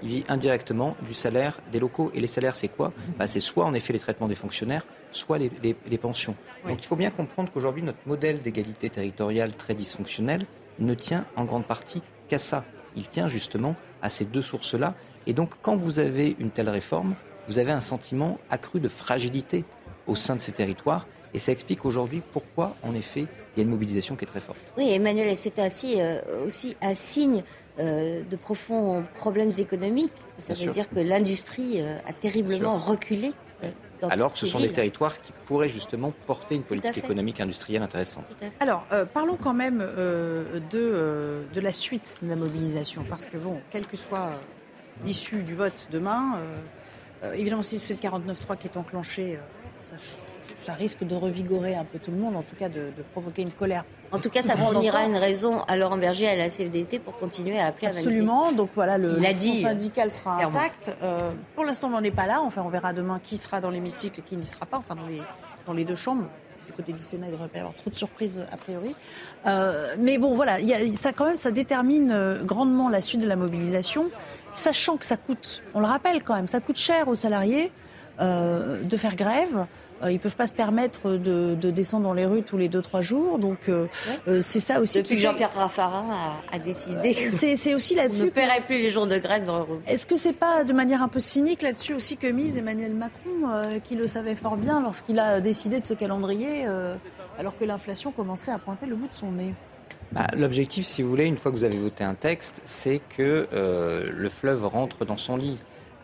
Il 0.00 0.08
vit 0.08 0.24
indirectement 0.28 0.96
du 1.04 1.12
salaire 1.12 1.58
des 1.72 1.80
locaux. 1.80 2.12
Et 2.14 2.20
les 2.20 2.28
salaires, 2.28 2.54
c'est 2.54 2.68
quoi? 2.68 2.92
Bah, 3.18 3.26
C'est 3.26 3.40
soit 3.40 3.64
en 3.64 3.74
effet 3.74 3.92
les 3.92 3.98
traitements 3.98 4.28
des 4.28 4.36
fonctionnaires, 4.36 4.86
soit 5.10 5.38
les, 5.38 5.50
les- 5.60 5.74
les 5.90 5.98
pensions. 5.98 6.36
Donc 6.68 6.80
il 6.84 6.86
faut 6.86 6.94
bien 6.94 7.10
comprendre 7.10 7.50
qu'aujourd'hui, 7.52 7.82
notre 7.82 7.98
modèle 8.06 8.40
d'égalité 8.40 8.88
territoriale 8.90 9.56
très 9.56 9.74
dysfonctionnel 9.74 10.46
ne 10.78 10.94
tient 10.94 11.24
en 11.34 11.44
grande 11.44 11.66
partie 11.66 12.00
qu'à 12.28 12.38
ça. 12.38 12.64
Il 12.94 13.08
tient 13.08 13.26
justement 13.26 13.74
à 14.00 14.08
ces 14.08 14.24
deux 14.24 14.42
sources-là. 14.42 14.94
Et 15.26 15.32
donc 15.32 15.54
quand 15.62 15.74
vous 15.74 15.98
avez 15.98 16.36
une 16.38 16.50
telle 16.52 16.68
réforme, 16.70 17.16
vous 17.48 17.58
avez 17.58 17.72
un 17.72 17.80
sentiment 17.80 18.38
accru 18.50 18.78
de 18.78 18.88
fragilité 18.88 19.64
au 20.08 20.16
sein 20.16 20.34
de 20.34 20.40
ces 20.40 20.52
territoires. 20.52 21.06
Et 21.34 21.38
ça 21.38 21.52
explique 21.52 21.84
aujourd'hui 21.84 22.22
pourquoi, 22.32 22.74
en 22.82 22.94
effet, 22.94 23.20
il 23.54 23.58
y 23.58 23.60
a 23.60 23.62
une 23.62 23.68
mobilisation 23.68 24.16
qui 24.16 24.24
est 24.24 24.28
très 24.28 24.40
forte. 24.40 24.58
Oui, 24.78 24.90
Emmanuel, 24.90 25.36
c'est 25.36 25.58
aussi, 25.64 26.00
euh, 26.00 26.46
aussi 26.46 26.74
un 26.80 26.94
signe 26.94 27.44
euh, 27.78 28.22
de 28.22 28.36
profonds 28.36 29.04
problèmes 29.14 29.52
économiques. 29.58 30.10
Ça 30.38 30.54
Bien 30.54 30.56
veut 30.56 30.62
sûr. 30.64 30.72
dire 30.72 30.88
que 30.88 31.00
l'industrie 31.00 31.82
euh, 31.82 31.98
a 32.06 32.14
terriblement 32.14 32.78
reculé. 32.78 33.32
dans 34.00 34.08
Alors 34.08 34.32
que 34.32 34.38
ce 34.38 34.46
sont 34.46 34.58
des 34.58 34.72
territoires 34.72 35.20
qui 35.20 35.32
pourraient 35.44 35.68
justement 35.68 36.14
porter 36.26 36.54
une 36.54 36.62
politique 36.62 36.96
économique 36.96 37.40
industrielle 37.40 37.82
intéressante. 37.82 38.24
Alors, 38.58 38.86
euh, 38.92 39.04
parlons 39.04 39.36
quand 39.36 39.54
même 39.54 39.80
euh, 39.82 40.60
de, 40.70 40.78
euh, 40.78 41.42
de 41.52 41.60
la 41.60 41.72
suite 41.72 42.18
de 42.22 42.30
la 42.30 42.36
mobilisation, 42.36 43.04
parce 43.06 43.26
que 43.26 43.36
bon, 43.36 43.60
quelle 43.70 43.86
que 43.86 43.98
soit 43.98 44.30
l'issue 45.04 45.42
du 45.42 45.54
vote 45.54 45.88
demain, 45.90 46.38
euh, 46.38 46.56
euh, 47.24 47.32
évidemment, 47.32 47.62
si 47.62 47.78
c'est 47.78 47.94
le 47.94 48.00
49-3 48.00 48.56
qui 48.56 48.66
est 48.68 48.76
enclenché, 48.76 49.36
euh, 49.36 49.38
ça, 49.90 49.96
ça 50.54 50.72
risque 50.74 51.04
de 51.04 51.14
revigorer 51.14 51.74
un 51.76 51.84
peu 51.84 51.98
tout 51.98 52.10
le 52.10 52.16
monde, 52.16 52.34
en 52.36 52.42
tout 52.42 52.56
cas 52.56 52.68
de, 52.68 52.90
de 52.96 53.02
provoquer 53.12 53.42
une 53.42 53.52
colère. 53.52 53.84
En 54.10 54.18
tout 54.18 54.30
cas, 54.30 54.42
ça 54.42 54.56
fournira 54.56 55.04
une 55.04 55.16
raison 55.16 55.60
à 55.68 55.76
Laurent 55.76 55.98
Berger 55.98 56.24
et 56.24 56.30
à 56.30 56.36
la 56.36 56.48
CFDT 56.48 56.98
pour 56.98 57.16
continuer 57.18 57.60
à 57.60 57.66
appeler 57.66 57.88
à 57.88 57.90
Absolument. 57.90 58.52
Donc 58.52 58.70
voilà, 58.74 58.96
le, 58.98 59.12
le 59.14 59.34
dit, 59.34 59.60
syndical 59.62 60.10
sera 60.10 60.36
clairement. 60.36 60.58
intact. 60.58 60.90
Euh, 61.02 61.30
pour 61.54 61.64
l'instant, 61.64 61.88
on 61.88 61.90
n'en 61.90 62.02
est 62.02 62.10
pas 62.10 62.26
là. 62.26 62.40
Enfin, 62.42 62.62
on 62.64 62.68
verra 62.70 62.92
demain 62.92 63.20
qui 63.22 63.36
sera 63.36 63.60
dans 63.60 63.70
l'hémicycle 63.70 64.20
et 64.20 64.22
qui 64.22 64.36
n'y 64.36 64.46
sera 64.46 64.64
pas. 64.66 64.78
Enfin, 64.78 64.94
dans 64.94 65.06
les, 65.06 65.20
dans 65.66 65.74
les 65.74 65.84
deux 65.84 65.94
chambres. 65.94 66.24
Du 66.66 66.72
côté 66.74 66.92
du 66.92 66.98
Sénat, 66.98 67.26
il 67.26 67.30
ne 67.30 67.34
devrait 67.34 67.48
pas 67.48 67.56
y 67.58 67.60
avoir 67.60 67.74
trop 67.74 67.88
de 67.90 67.94
surprises 67.94 68.40
a 68.52 68.56
priori. 68.58 68.94
Euh, 69.46 69.94
mais 69.98 70.18
bon, 70.18 70.34
voilà, 70.34 70.60
il 70.60 70.66
y 70.68 70.74
a- 70.74 70.86
ça 70.98 71.12
quand 71.12 71.24
même, 71.26 71.36
ça 71.36 71.50
détermine 71.50 72.10
euh, 72.12 72.42
grandement 72.44 72.88
la 72.90 73.00
suite 73.00 73.20
de 73.22 73.26
la 73.26 73.36
mobilisation, 73.36 74.10
sachant 74.52 74.96
que 74.98 75.06
ça 75.06 75.16
coûte. 75.16 75.62
On 75.74 75.80
le 75.80 75.86
rappelle 75.86 76.22
quand 76.22 76.34
même, 76.34 76.46
ça 76.48 76.60
coûte 76.60 76.76
cher 76.76 77.08
aux 77.08 77.14
salariés 77.14 77.72
euh, 78.20 78.82
de 78.82 78.96
faire 78.96 79.16
grève. 79.16 79.66
Euh, 80.00 80.12
ils 80.12 80.20
peuvent 80.20 80.36
pas 80.36 80.46
se 80.46 80.52
permettre 80.52 81.10
de, 81.16 81.56
de 81.60 81.70
descendre 81.72 82.04
dans 82.04 82.12
les 82.12 82.24
rues 82.24 82.44
tous 82.44 82.56
les 82.56 82.68
deux 82.68 82.80
trois 82.80 83.00
jours, 83.00 83.40
donc 83.40 83.68
euh, 83.68 83.86
euh, 84.28 84.40
c'est 84.42 84.60
ça 84.60 84.80
aussi. 84.80 84.98
Depuis 85.02 85.16
que 85.16 85.22
Jean-Pierre 85.22 85.52
Raffarin 85.52 86.06
a, 86.08 86.54
a 86.54 86.58
décidé 86.60 87.12
c'est 87.32 87.74
aussi 87.74 87.94
on 87.94 88.02
là-dessus 88.02 88.22
ne 88.22 88.28
que- 88.28 88.34
paierait 88.34 88.60
plus 88.60 88.76
les 88.78 88.90
jours 88.90 89.08
de 89.08 89.18
grève 89.18 89.44
dans 89.44 89.58
le 89.58 89.64
Est-ce 89.88 90.06
que 90.06 90.16
c'est 90.16 90.34
pas 90.34 90.62
de 90.62 90.72
manière 90.72 91.02
un 91.02 91.08
peu 91.08 91.18
cynique 91.18 91.62
là-dessus 91.62 91.94
aussi 91.94 92.16
que 92.16 92.28
mise 92.28 92.56
Emmanuel 92.56 92.94
Macron, 92.94 93.50
euh, 93.52 93.80
qui 93.80 93.96
le 93.96 94.06
savait 94.06 94.36
fort 94.36 94.56
bien 94.56 94.80
lorsqu'il 94.80 95.18
a 95.18 95.40
décidé 95.40 95.80
de 95.80 95.84
ce 95.84 95.94
calendrier, 95.94 96.64
euh, 96.68 96.94
alors 97.36 97.58
que 97.58 97.64
l'inflation 97.64 98.12
commençait 98.12 98.52
à 98.52 98.58
pointer 98.58 98.86
le 98.86 98.94
bout 98.94 99.08
de 99.08 99.14
son 99.14 99.32
nez? 99.32 99.52
Bah, 100.12 100.28
L'objectif, 100.36 100.86
si 100.86 101.02
vous 101.02 101.10
voulez, 101.10 101.24
une 101.24 101.36
fois 101.38 101.50
que 101.50 101.56
vous 101.56 101.64
avez 101.64 101.76
voté 101.76 102.04
un 102.04 102.14
texte, 102.14 102.62
c'est 102.64 103.00
que 103.16 103.48
euh, 103.52 104.08
le 104.14 104.28
fleuve 104.28 104.64
rentre 104.64 105.04
dans 105.04 105.16
son 105.16 105.36
lit. 105.36 105.58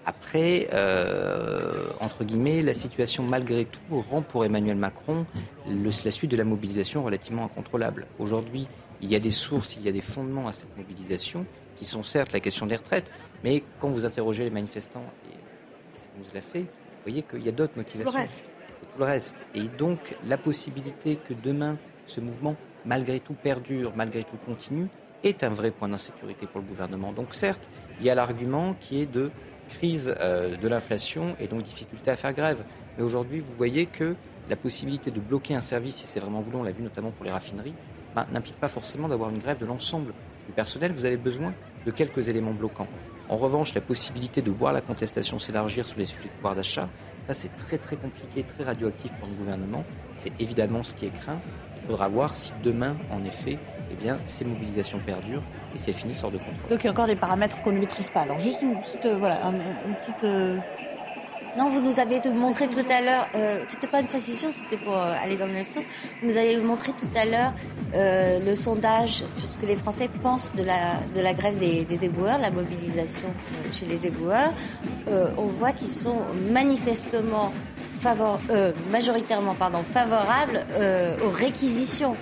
Après, 0.06 0.68
euh, 0.72 1.88
entre 2.00 2.24
guillemets, 2.24 2.62
la 2.62 2.74
situation 2.74 3.22
malgré 3.22 3.64
tout 3.64 4.00
rend 4.10 4.22
pour 4.22 4.44
Emmanuel 4.44 4.76
Macron 4.76 5.24
le- 5.68 5.90
la 6.04 6.10
suite 6.10 6.30
de 6.30 6.36
la 6.36 6.44
mobilisation 6.44 7.02
relativement 7.02 7.44
incontrôlable. 7.44 8.06
Aujourd'hui, 8.18 8.66
il 9.00 9.10
y 9.10 9.16
a 9.16 9.20
des 9.20 9.30
sources, 9.30 9.76
il 9.76 9.82
y 9.82 9.88
a 9.88 9.92
des 9.92 10.00
fondements 10.02 10.46
à 10.48 10.52
cette 10.52 10.76
mobilisation 10.76 11.46
qui 11.76 11.84
sont 11.84 12.02
certes 12.02 12.32
la 12.32 12.40
question 12.40 12.66
des 12.66 12.76
retraites, 12.76 13.10
mais 13.42 13.62
quand 13.80 13.88
vous 13.90 14.04
interrogez 14.04 14.44
les 14.44 14.50
manifestants, 14.50 15.04
et 15.30 15.98
ça 15.98 16.06
nous 16.18 16.24
l'a 16.34 16.40
fait, 16.40 16.60
vous 16.60 16.66
voyez 17.04 17.22
qu'il 17.22 17.42
y 17.44 17.48
a 17.48 17.52
d'autres 17.52 17.76
motivations. 17.76 18.12
reste. 18.12 18.50
C'est 18.78 18.86
tout 18.92 18.98
le 18.98 19.04
reste. 19.04 19.44
Et 19.54 19.62
donc, 19.62 20.16
la 20.26 20.36
possibilité 20.38 21.16
que 21.16 21.34
demain, 21.34 21.76
ce 22.06 22.20
mouvement, 22.20 22.56
malgré 22.84 23.20
tout, 23.20 23.34
perdure, 23.34 23.92
malgré 23.96 24.22
tout, 24.24 24.36
continue, 24.46 24.88
est 25.22 25.42
un 25.42 25.48
vrai 25.48 25.70
point 25.70 25.88
d'insécurité 25.88 26.46
pour 26.46 26.60
le 26.60 26.66
gouvernement. 26.66 27.10
Donc, 27.12 27.34
certes, 27.34 27.68
il 27.98 28.06
y 28.06 28.10
a 28.10 28.14
l'argument 28.14 28.74
qui 28.78 29.00
est 29.00 29.06
de 29.06 29.30
crise 29.68 30.14
euh, 30.20 30.56
de 30.56 30.68
l'inflation 30.68 31.36
et 31.40 31.46
donc 31.46 31.62
difficulté 31.62 32.10
à 32.10 32.16
faire 32.16 32.32
grève. 32.32 32.64
Mais 32.96 33.04
aujourd'hui, 33.04 33.40
vous 33.40 33.54
voyez 33.56 33.86
que 33.86 34.14
la 34.48 34.56
possibilité 34.56 35.10
de 35.10 35.20
bloquer 35.20 35.54
un 35.54 35.60
service, 35.60 35.96
si 35.96 36.06
c'est 36.06 36.20
vraiment 36.20 36.40
voulu, 36.40 36.56
on 36.56 36.62
l'a 36.62 36.70
vu 36.70 36.82
notamment 36.82 37.10
pour 37.10 37.24
les 37.24 37.30
raffineries, 37.30 37.74
ben, 38.14 38.26
n'implique 38.32 38.56
pas 38.56 38.68
forcément 38.68 39.08
d'avoir 39.08 39.30
une 39.30 39.38
grève 39.38 39.58
de 39.58 39.66
l'ensemble 39.66 40.12
du 40.46 40.52
personnel. 40.52 40.92
Vous 40.92 41.04
avez 41.04 41.16
besoin 41.16 41.54
de 41.84 41.90
quelques 41.90 42.28
éléments 42.28 42.52
bloquants. 42.52 42.88
En 43.28 43.36
revanche, 43.36 43.74
la 43.74 43.80
possibilité 43.80 44.42
de 44.42 44.50
voir 44.50 44.72
la 44.72 44.80
contestation 44.80 45.38
s'élargir 45.38 45.86
sur 45.86 45.98
les 45.98 46.04
sujets 46.04 46.28
de 46.28 46.34
pouvoir 46.34 46.54
d'achat, 46.54 46.88
ça 47.26 47.32
c'est 47.34 47.56
très 47.56 47.78
très 47.78 47.96
compliqué, 47.96 48.42
très 48.42 48.64
radioactif 48.64 49.12
pour 49.14 49.28
le 49.28 49.34
gouvernement. 49.34 49.84
C'est 50.14 50.32
évidemment 50.38 50.82
ce 50.82 50.94
qui 50.94 51.06
est 51.06 51.14
craint. 51.14 51.40
Il 51.84 51.88
faudra 51.90 52.08
voir 52.08 52.34
si 52.34 52.52
demain, 52.62 52.96
en 53.10 53.22
effet, 53.24 53.58
eh 53.90 53.94
bien, 53.94 54.18
ces 54.24 54.44
mobilisations 54.46 54.98
perdurent 55.04 55.42
et 55.74 55.78
elles 55.86 55.92
finissent 55.94 56.24
hors 56.24 56.30
de 56.30 56.38
contrôle. 56.38 56.70
Donc 56.70 56.80
il 56.80 56.84
y 56.84 56.88
a 56.88 56.90
encore 56.92 57.06
des 57.06 57.16
paramètres 57.16 57.60
qu'on 57.62 57.72
ne 57.72 57.78
maîtrise 57.78 58.08
pas. 58.08 58.20
Alors 58.20 58.40
juste 58.40 58.62
une 58.62 58.80
petite, 58.80 59.04
euh, 59.04 59.16
voilà, 59.18 59.44
un- 59.46 59.52
une 59.52 59.94
petite. 60.00 60.24
euh, 60.24 60.56
Non, 61.56 61.68
vous 61.68 61.80
nous 61.80 62.00
avez 62.00 62.20
montré 62.32 62.66
tout 62.66 62.84
à 62.90 63.00
l'heure, 63.00 63.28
euh, 63.36 63.62
c'était 63.68 63.86
pas 63.86 64.00
une 64.00 64.08
précision, 64.08 64.48
c'était 64.50 64.76
pour 64.82 64.92
euh, 64.96 65.14
aller 65.22 65.36
dans 65.36 65.46
le 65.46 65.52
même 65.52 65.66
sens. 65.66 65.84
Vous 66.20 66.26
nous 66.28 66.36
avez 66.36 66.56
montré 66.56 66.90
tout 66.94 67.06
à 67.14 67.24
l'heure 67.24 67.52
euh, 67.94 68.40
le 68.44 68.56
sondage 68.56 69.18
sur 69.28 69.28
ce 69.48 69.56
que 69.56 69.64
les 69.64 69.76
Français 69.76 70.08
pensent 70.20 70.52
de 70.56 70.64
la, 70.64 70.98
de 71.14 71.20
la 71.20 71.32
grève 71.32 71.56
des, 71.58 71.84
des 71.84 72.04
éboueurs, 72.06 72.40
la 72.40 72.50
mobilisation 72.50 73.28
euh, 73.28 73.72
chez 73.72 73.86
les 73.86 74.04
éboueurs. 74.04 74.52
Euh, 75.06 75.30
on 75.38 75.46
voit 75.46 75.70
qu'ils 75.70 75.90
sont 75.92 76.16
manifestement, 76.50 77.52
favor- 78.04 78.40
euh, 78.50 78.72
majoritairement 78.90 79.54
pardon, 79.54 79.82
favorables 79.82 80.64
euh, 80.72 81.16
aux 81.26 81.30
réquisitions. 81.30 82.14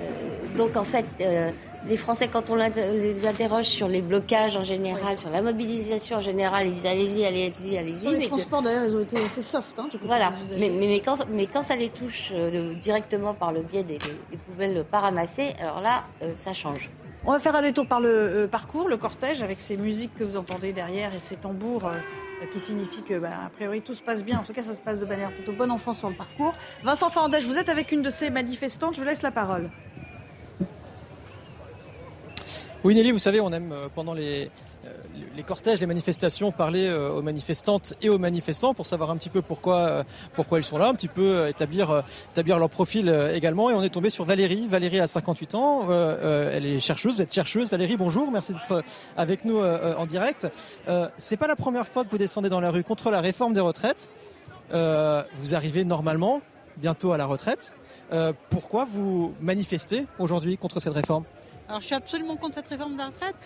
Euh, 0.00 0.56
donc 0.56 0.76
en 0.76 0.84
fait, 0.84 1.04
euh, 1.20 1.50
les 1.86 1.96
Français, 1.96 2.28
quand 2.28 2.50
on 2.50 2.56
les 2.56 3.26
interroge 3.26 3.66
sur 3.66 3.88
les 3.88 4.02
blocages 4.02 4.56
en 4.56 4.62
général, 4.62 5.16
sur 5.16 5.30
la 5.30 5.42
mobilisation 5.42 6.16
en 6.16 6.20
général, 6.20 6.66
ils 6.66 6.72
disent 6.72 6.86
allez-y, 6.86 7.24
allez-y, 7.24 7.78
allez-y. 7.78 8.00
Sur 8.02 8.10
les 8.10 8.18
mais 8.18 8.24
que- 8.24 8.28
transports 8.30 8.62
d'ailleurs, 8.62 8.84
ils 8.86 8.96
ont 8.96 9.00
été 9.00 9.16
assez 9.24 9.42
soft. 9.42 9.78
Hein, 9.78 9.88
voilà, 10.04 10.32
mais, 10.58 10.68
mais, 10.70 10.86
mais 10.88 11.00
quand, 11.00 11.16
mais 11.32 11.46
quand 11.46 11.62
ça 11.62 11.76
les 11.76 11.88
touche 11.90 12.32
euh, 12.34 12.74
directement 12.74 13.34
par 13.34 13.52
le 13.52 13.62
biais 13.62 13.84
des, 13.84 13.98
des 13.98 14.36
poubelles 14.46 14.84
pas 14.90 15.00
ramassées, 15.00 15.54
alors 15.60 15.80
là, 15.80 16.04
euh, 16.22 16.32
ça 16.34 16.52
change. 16.52 16.90
On 17.24 17.32
va 17.32 17.38
faire 17.38 17.54
un 17.56 17.62
détour 17.62 17.86
par 17.86 18.00
le 18.00 18.08
euh, 18.08 18.48
parcours, 18.48 18.88
le 18.88 18.96
cortège, 18.96 19.42
avec 19.42 19.60
ces 19.60 19.76
musiques 19.76 20.14
que 20.18 20.24
vous 20.24 20.36
entendez 20.36 20.72
derrière 20.72 21.14
et 21.14 21.18
ces 21.20 21.36
tambours 21.36 21.86
euh, 21.86 21.92
qui 22.46 22.60
signifient 22.60 23.02
que, 23.02 23.18
bah, 23.18 23.30
a 23.46 23.50
priori, 23.50 23.82
tout 23.82 23.94
se 23.94 24.02
passe 24.02 24.24
bien. 24.24 24.38
En 24.38 24.42
tout 24.42 24.52
cas, 24.52 24.62
ça 24.62 24.74
se 24.74 24.80
passe 24.80 25.00
de 25.00 25.06
manière 25.06 25.32
plutôt 25.32 25.52
bonne 25.52 25.70
enfant 25.70 25.94
sur 25.94 26.08
le 26.08 26.14
parcours. 26.16 26.54
Vincent 26.82 27.10
Fandèche, 27.10 27.44
vous 27.44 27.58
êtes 27.58 27.68
avec 27.68 27.92
une 27.92 28.02
de 28.02 28.10
ces 28.10 28.30
manifestantes. 28.30 28.94
Je 28.94 29.00
vous 29.00 29.06
laisse 29.06 29.22
la 29.22 29.30
parole. 29.30 29.70
Oui 32.84 32.94
Nelly, 32.94 33.10
vous 33.10 33.18
savez, 33.18 33.40
on 33.40 33.50
aime 33.50 33.72
euh, 33.72 33.88
pendant 33.92 34.14
les, 34.14 34.46
euh, 34.46 34.48
les 35.36 35.42
cortèges, 35.42 35.80
les 35.80 35.86
manifestations, 35.86 36.50
parler 36.50 36.88
euh, 36.88 37.10
aux 37.10 37.22
manifestantes 37.22 37.94
et 38.02 38.08
aux 38.08 38.18
manifestants 38.18 38.74
pour 38.74 38.86
savoir 38.86 39.10
un 39.10 39.16
petit 39.16 39.28
peu 39.28 39.42
pourquoi, 39.42 39.76
euh, 39.76 40.02
ils 40.56 40.62
sont 40.62 40.78
là, 40.78 40.88
un 40.88 40.94
petit 40.94 41.08
peu 41.08 41.22
euh, 41.22 41.48
établir, 41.48 41.90
euh, 41.90 42.02
leur 42.36 42.68
profil 42.68 43.08
euh, 43.08 43.34
également. 43.34 43.70
Et 43.70 43.74
on 43.74 43.82
est 43.82 43.88
tombé 43.88 44.10
sur 44.10 44.24
Valérie. 44.24 44.66
Valérie 44.68 45.00
a 45.00 45.06
58 45.06 45.54
ans, 45.54 45.82
euh, 45.84 46.16
euh, 46.22 46.50
elle 46.52 46.66
est 46.66 46.80
chercheuse, 46.80 47.16
vous 47.16 47.22
êtes 47.22 47.32
chercheuse. 47.32 47.70
Valérie, 47.70 47.96
bonjour, 47.96 48.30
merci 48.30 48.52
d'être 48.52 48.72
euh, 48.72 48.82
avec 49.16 49.44
nous 49.44 49.58
euh, 49.58 49.94
en 49.96 50.06
direct. 50.06 50.48
Euh, 50.88 51.08
C'est 51.18 51.36
pas 51.36 51.46
la 51.46 51.56
première 51.56 51.86
fois 51.86 52.04
que 52.04 52.10
vous 52.10 52.18
descendez 52.18 52.48
dans 52.48 52.60
la 52.60 52.70
rue 52.70 52.84
contre 52.84 53.10
la 53.10 53.20
réforme 53.20 53.54
des 53.54 53.60
retraites. 53.60 54.10
Euh, 54.74 55.22
vous 55.36 55.54
arrivez 55.54 55.84
normalement 55.84 56.40
bientôt 56.76 57.12
à 57.12 57.16
la 57.16 57.26
retraite. 57.26 57.72
Euh, 58.12 58.32
pourquoi 58.50 58.86
vous 58.90 59.34
manifestez 59.40 60.06
aujourd'hui 60.18 60.56
contre 60.56 60.80
cette 60.80 60.94
réforme? 60.94 61.24
Alors, 61.68 61.80
je 61.80 61.86
suis 61.86 61.94
absolument 61.94 62.36
contre 62.36 62.54
cette 62.54 62.68
réforme 62.68 62.94
de 62.94 62.98
la 62.98 63.06
retraite. 63.06 63.36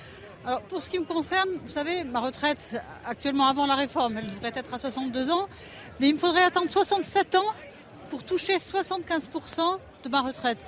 Alors, 0.44 0.60
pour 0.62 0.82
ce 0.82 0.90
qui 0.90 0.98
me 0.98 1.05
concerne, 1.05 1.48
vous 1.62 1.70
savez, 1.70 2.02
ma 2.02 2.19
retraite, 2.19 2.82
actuellement 3.06 3.47
avant 3.47 3.64
la 3.64 3.77
réforme, 3.77 4.19
elle 4.19 4.27
devrait 4.27 4.52
être 4.55 4.74
à 4.74 4.78
62 4.78 5.31
ans. 5.31 5.48
Mais 6.01 6.09
il 6.09 6.14
me 6.14 6.19
faudrait 6.19 6.43
attendre 6.43 6.69
67 6.69 7.36
ans 7.36 7.55
pour 8.10 8.24
toucher 8.24 8.56
75% 8.56 9.78
de 10.02 10.09
ma 10.09 10.20
retraite. 10.20 10.59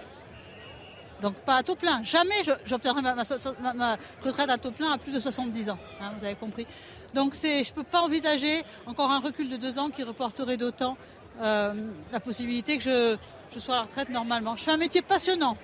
Donc 1.23 1.35
pas 1.37 1.57
à 1.57 1.63
taux 1.65 1.75
plein. 1.75 2.03
Jamais 2.05 2.43
j'obtiendrai 2.65 3.03
ma, 3.03 3.97
retraite 4.23 4.51
à 4.51 4.59
taux 4.59 4.71
plein 4.71 4.93
à 4.93 4.99
plus 4.99 5.13
de 5.13 5.19
70 5.19 5.71
ans. 5.71 5.79
Hein, 6.01 6.13
vous 6.17 6.25
avez 6.25 6.37
compris. 6.37 6.67
Donc 7.13 7.35
je 7.35 7.49
ne 7.49 7.75
peux 7.75 7.83
pas 7.83 8.03
envisager 8.03 8.63
encore 8.87 9.11
un 9.11 9.21
recul 9.21 9.49
de 9.49 9.57
deux 9.57 9.79
ans 9.79 9.91
qui 9.91 10.05
reporterait 10.05 10.57
d'autant 10.57 10.97
euh, 11.41 11.73
la 12.13 12.21
possibilité 12.21 12.79
que 12.79 12.85
je, 12.85 13.17
je, 13.53 13.59
sois 13.59 13.75
à 13.75 13.79
la 13.79 13.85
retraite 13.85 14.09
normalement. 14.09 14.55
Je 14.55 14.63
fais 14.63 14.73
un 14.73 14.77
métier 14.77 15.03
passionnant. 15.03 15.57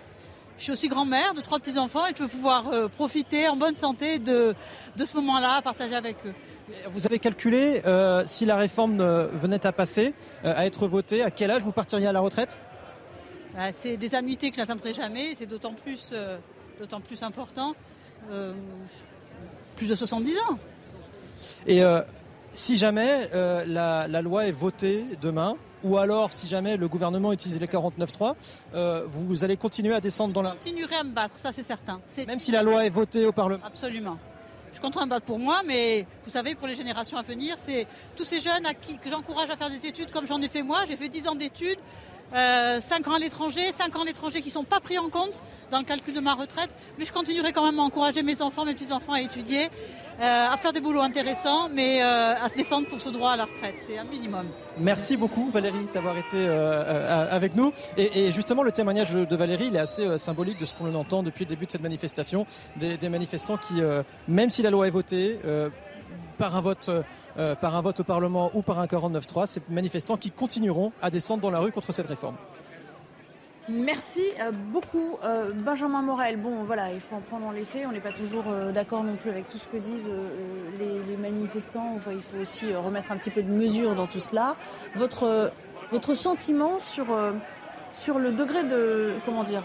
Je 0.61 0.65
suis 0.65 0.73
aussi 0.73 0.89
grand-mère 0.89 1.32
de 1.32 1.41
trois 1.41 1.59
petits-enfants 1.59 2.07
et 2.07 2.12
je 2.15 2.23
veux 2.23 2.28
pouvoir 2.28 2.69
euh, 2.69 2.87
profiter 2.87 3.49
en 3.49 3.57
bonne 3.57 3.77
santé 3.77 4.19
de, 4.19 4.55
de 4.95 5.05
ce 5.07 5.16
moment-là, 5.16 5.62
partager 5.62 5.97
avec 5.97 6.16
eux. 6.27 6.35
Vous 6.93 7.07
avez 7.07 7.19
calculé 7.19 7.81
euh, 7.87 8.24
si 8.27 8.45
la 8.45 8.57
réforme 8.57 9.03
venait 9.03 9.66
à 9.66 9.73
passer, 9.73 10.12
à 10.45 10.66
être 10.66 10.87
votée, 10.87 11.23
à 11.23 11.31
quel 11.31 11.51
âge 11.51 11.62
vous 11.62 11.73
partiriez 11.73 12.09
à 12.09 12.12
la 12.12 12.20
retraite? 12.20 12.61
Bah, 13.55 13.73
C'est 13.73 13.97
des 13.97 14.15
annuités 14.15 14.51
que 14.51 14.57
je 14.57 14.61
n'atteindrai 14.61 14.93
jamais, 14.93 15.35
c'est 15.35 15.47
d'autant 15.47 15.73
plus, 15.73 16.12
d'autant 16.78 17.01
plus 17.01 17.23
important. 17.23 17.74
plus 19.77 19.87
de 19.87 19.95
70 19.95 20.39
ans. 20.41 20.59
Et 21.66 21.82
si 22.53 22.77
jamais 22.77 23.31
euh, 23.35 23.65
la, 23.66 24.23
loi 24.23 24.47
est 24.47 24.53
votée 24.53 25.05
demain, 25.20 25.57
ou 25.85 25.97
alors 25.98 26.32
si 26.32 26.47
jamais 26.47 26.77
le 26.77 26.89
gouvernement 26.89 27.32
utilise 27.32 27.59
les 27.61 27.66
49.3, 27.66 28.35
euh, 28.74 29.05
vous 29.09 29.44
allez 29.44 29.57
continuer 29.57 29.94
à 29.94 30.01
descendre 30.01 30.32
dans 30.32 30.43
la... 30.43 30.51
Je 30.51 30.57
continuerai 30.57 30.97
à 30.97 31.05
me 31.05 31.12
battre, 31.12 31.39
ça 31.39 31.52
c'est 31.52 31.62
certain. 31.62 32.01
Même 32.27 32.40
si 32.40 32.52
la 32.52 32.62
loi 32.62 32.85
est 32.85 32.90
votée 32.90 33.27
au 33.27 33.32
Parlement 33.32 33.65
Absolument. 33.65 34.19
Je 34.73 34.81
continue 34.81 35.02
à 35.02 35.07
me 35.07 35.11
battre 35.11 35.27
pour 35.27 35.39
moi, 35.39 35.62
mais 35.66 36.07
vous 36.24 36.31
savez, 36.31 36.55
pour 36.55 36.69
les 36.69 36.74
générations 36.74 37.16
à 37.16 37.23
venir, 37.23 37.57
c'est 37.59 37.86
tous 38.15 38.24
ces 38.24 38.40
jeunes 38.40 38.65
à 38.66 38.74
qui, 38.74 38.98
que 38.98 39.11
j'encourage 39.11 39.51
à 39.51 39.57
faire 39.57 39.70
des 39.70 39.85
études 39.86 40.12
comme 40.12 40.27
j'en 40.27 40.40
ai 40.40 40.48
fait 40.48 40.62
moi. 40.62 40.85
J'ai 40.86 40.97
fait 40.97 41.09
10 41.09 41.28
ans 41.28 41.35
d'études, 41.35 41.78
euh, 42.35 42.81
5 42.81 43.09
ans 43.09 43.15
à 43.15 43.19
l'étranger, 43.19 43.73
5 43.73 43.97
ans 43.97 44.02
à 44.02 44.05
l'étranger 44.05 44.40
qui 44.40 44.48
ne 44.48 44.52
sont 44.52 44.65
pas 44.65 44.81
pris 44.81 44.98
en 44.98 45.09
compte 45.09 45.43
dans 45.70 45.78
le 45.78 45.85
calcul 45.85 46.15
de 46.15 46.20
ma 46.20 46.35
retraite, 46.35 46.70
mais 46.98 47.05
je 47.05 47.12
continuerai 47.12 47.52
quand 47.52 47.65
même 47.65 47.78
à 47.78 47.82
encourager 47.82 48.23
mes 48.23 48.43
enfants, 48.43 48.65
mes 48.65 48.74
petits-enfants 48.74 49.12
à 49.12 49.20
étudier. 49.20 49.70
Euh, 50.20 50.48
à 50.52 50.59
faire 50.59 50.74
des 50.74 50.82
boulots 50.82 51.01
intéressants, 51.01 51.70
mais 51.70 52.02
euh, 52.02 52.35
à 52.35 52.51
se 52.51 52.57
défendre 52.57 52.86
pour 52.89 53.01
ce 53.01 53.09
droit 53.09 53.31
à 53.31 53.36
la 53.39 53.47
retraite. 53.47 53.77
C'est 53.86 53.97
un 53.97 54.05
minimum. 54.05 54.48
Merci 54.78 55.16
beaucoup 55.16 55.48
Valérie 55.48 55.86
d'avoir 55.94 56.19
été 56.19 56.36
euh, 56.36 57.27
avec 57.31 57.57
nous. 57.57 57.73
Et, 57.97 58.31
justement, 58.31 58.62
le 58.62 58.70
témoignage 58.70 59.15
de 59.15 59.36
Valérie, 59.36 59.69
il 59.69 59.77
est 59.77 59.81
assez 59.81 60.19
symbolique 60.19 60.61
de 60.61 60.66
ce 60.66 60.74
qu'on 60.74 60.94
entend 60.94 61.23
depuis 61.23 61.47
le 61.47 61.48
début 61.48 61.65
de 61.65 61.70
cette 61.70 61.82
manifestation. 61.82 62.47
Des, 62.77 63.09
manifestants 63.09 63.57
qui, 63.57 63.81
même 64.28 64.51
si 64.51 64.61
la 64.61 64.69
loi 64.69 64.86
est 64.86 64.90
votée, 64.90 65.39
par 66.40 66.56
un 66.56 66.60
vote... 66.60 66.90
par 67.60 67.76
un 67.76 67.80
vote 67.80 68.00
au 68.00 68.04
Parlement 68.04 68.50
ou 68.54 68.62
par 68.62 68.78
un 68.80 68.86
49-3, 68.86 69.46
ces 69.46 69.62
manifestants 69.68 70.16
qui 70.16 70.30
continueront 70.30 70.92
à 71.00 71.10
descendre 71.10 71.42
dans 71.42 71.50
la 71.50 71.60
rue 71.60 71.70
contre 71.70 71.92
cette 71.92 72.08
réforme. 72.08 72.36
Merci 73.70 74.24
euh, 74.40 74.50
beaucoup, 74.50 75.18
euh, 75.24 75.52
Benjamin 75.54 76.02
Morel. 76.02 76.36
Bon, 76.38 76.64
voilà, 76.64 76.92
il 76.92 77.00
faut 77.00 77.14
en 77.14 77.20
prendre 77.20 77.46
en 77.46 77.52
laisser. 77.52 77.86
On 77.86 77.92
n'est 77.92 78.00
pas 78.00 78.12
toujours 78.12 78.44
euh, 78.48 78.72
d'accord 78.72 79.04
non 79.04 79.14
plus 79.14 79.30
avec 79.30 79.48
tout 79.48 79.58
ce 79.58 79.66
que 79.66 79.76
disent 79.76 80.10
les, 80.78 81.16
manifestants. 81.16 81.94
Enfin, 81.96 82.10
il 82.12 82.22
faut 82.22 82.38
aussi 82.38 82.74
remettre 82.74 83.12
un 83.12 83.16
petit 83.16 83.30
peu 83.30 83.42
de 83.42 83.50
mesure 83.50 83.94
dans 83.94 84.06
tout 84.06 84.20
cela. 84.20 84.56
Votre, 84.96 85.52
votre 85.92 86.14
sentiment 86.14 86.78
sur, 86.78 87.06
sur 87.92 88.18
le 88.18 88.32
degré 88.32 88.64
de, 88.64 89.12
comment 89.24 89.44
dire, 89.44 89.64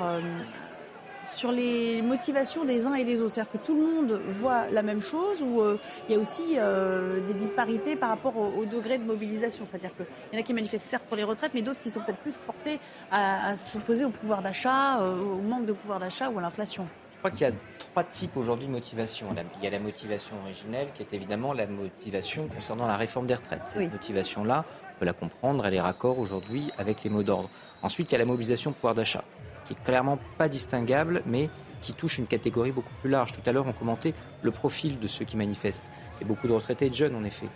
sur 1.28 1.52
les 1.52 2.02
motivations 2.02 2.66
des 2.66 2.86
uns 2.86 2.94
et 2.94 3.04
des 3.04 3.22
autres 3.22 3.34
C'est-à-dire 3.34 3.52
que 3.52 3.66
tout 3.66 3.76
le 3.76 3.82
monde 3.82 4.22
voit 4.30 4.70
la 4.70 4.82
même 4.82 5.02
chose 5.02 5.42
ou 5.44 5.62
euh, 5.62 5.78
il 6.08 6.16
y 6.16 6.18
a 6.18 6.22
aussi 6.22 6.56
euh, 6.58 7.20
des 7.26 7.34
disparités 7.34 7.96
par 7.96 8.10
rapport 8.10 8.38
au, 8.38 8.66
degré 8.66 8.98
de 8.98 9.04
mobilisation 9.04 9.66
C'est-à-dire 9.66 9.92
qu'il 9.96 10.06
y 10.34 10.36
en 10.38 10.40
a 10.40 10.44
qui 10.44 10.54
manifestent 10.54 10.88
certes 10.88 11.06
pour 11.06 11.18
les 11.18 11.24
retraites, 11.24 11.52
mais 11.54 11.62
d'autres 11.62 11.82
qui 11.82 11.90
sont 11.90 12.02
peut-être 12.02 12.20
plus 12.20 12.38
portés 12.38 12.80
à, 13.12 13.56
s'opposer 13.56 14.06
au 14.06 14.10
pouvoir 14.10 14.42
d'achat, 14.42 15.00
euh, 15.02 15.20
au 15.20 15.42
manque 15.42 15.66
de 15.66 15.74
pouvoir 15.74 16.00
d'achat 16.00 16.30
ou 16.30 16.40
à 16.40 16.42
l'inflation. 16.42 16.88
Je 17.12 17.18
crois 17.18 17.32
qu'il 17.32 17.42
y 17.42 17.50
a 17.50 17.54
trois 17.80 18.04
types 18.04 18.38
aujourd'hui 18.38 18.68
de 18.68 18.72
motivation. 18.72 19.28
Il 19.58 19.64
y 19.64 19.68
a 19.68 19.72
la 19.72 19.80
motivation 19.80 20.36
originelle 20.44 20.90
qui 20.94 21.02
est 21.02 21.14
évidemment 21.14 21.54
la 21.54 21.66
motivation 21.66 22.48
concernant 22.48 22.88
la 22.88 22.98
réforme 22.98 23.26
des 23.26 23.36
retraites. 23.36 23.64
Cette 23.68 23.92
motivation-là, 23.92 24.64
on 24.96 25.00
peut 25.00 25.06
la 25.06 25.14
comprendre, 25.14 25.66
elle 25.66 25.74
est 25.74 25.82
raccord 25.82 26.20
aujourd'hui 26.20 26.68
avec 26.78 27.04
les 27.04 27.10
mots 27.10 27.24
d'ordre. 27.24 27.50
Ensuite, 27.82 28.12
il 28.12 28.14
y 28.14 28.16
a 28.16 28.20
la 28.20 28.26
mobilisation 28.26 28.74
pouvoir 28.74 28.94
d'achat 28.94 29.24
qui 29.66 29.74
est 29.74 29.84
clairement 29.84 30.20
pas 30.38 30.50
distinguable, 30.50 31.22
mais 31.26 31.50
qui 31.82 31.94
touche 31.94 32.18
une 32.18 32.28
catégorie 32.28 32.72
beaucoup 32.72 32.94
plus 33.00 33.10
large. 33.10 33.34
Tout 33.34 33.42
à 33.46 33.52
l'heure, 33.52 33.68
on 33.68 33.74
commentait 33.74 34.14
le 34.42 34.52
profil 34.52 35.00
de 35.00 35.08
ceux 35.08 35.26
qui 35.26 35.38
manifestent. 35.38 35.92
A 36.22 36.26
beaucoup 36.26 36.48
de 36.48 36.54
retraités 36.54 36.88
et 36.88 36.90
de 36.90 36.96
jeunes, 36.96 37.16
en 37.16 37.24
effet. 37.24 37.48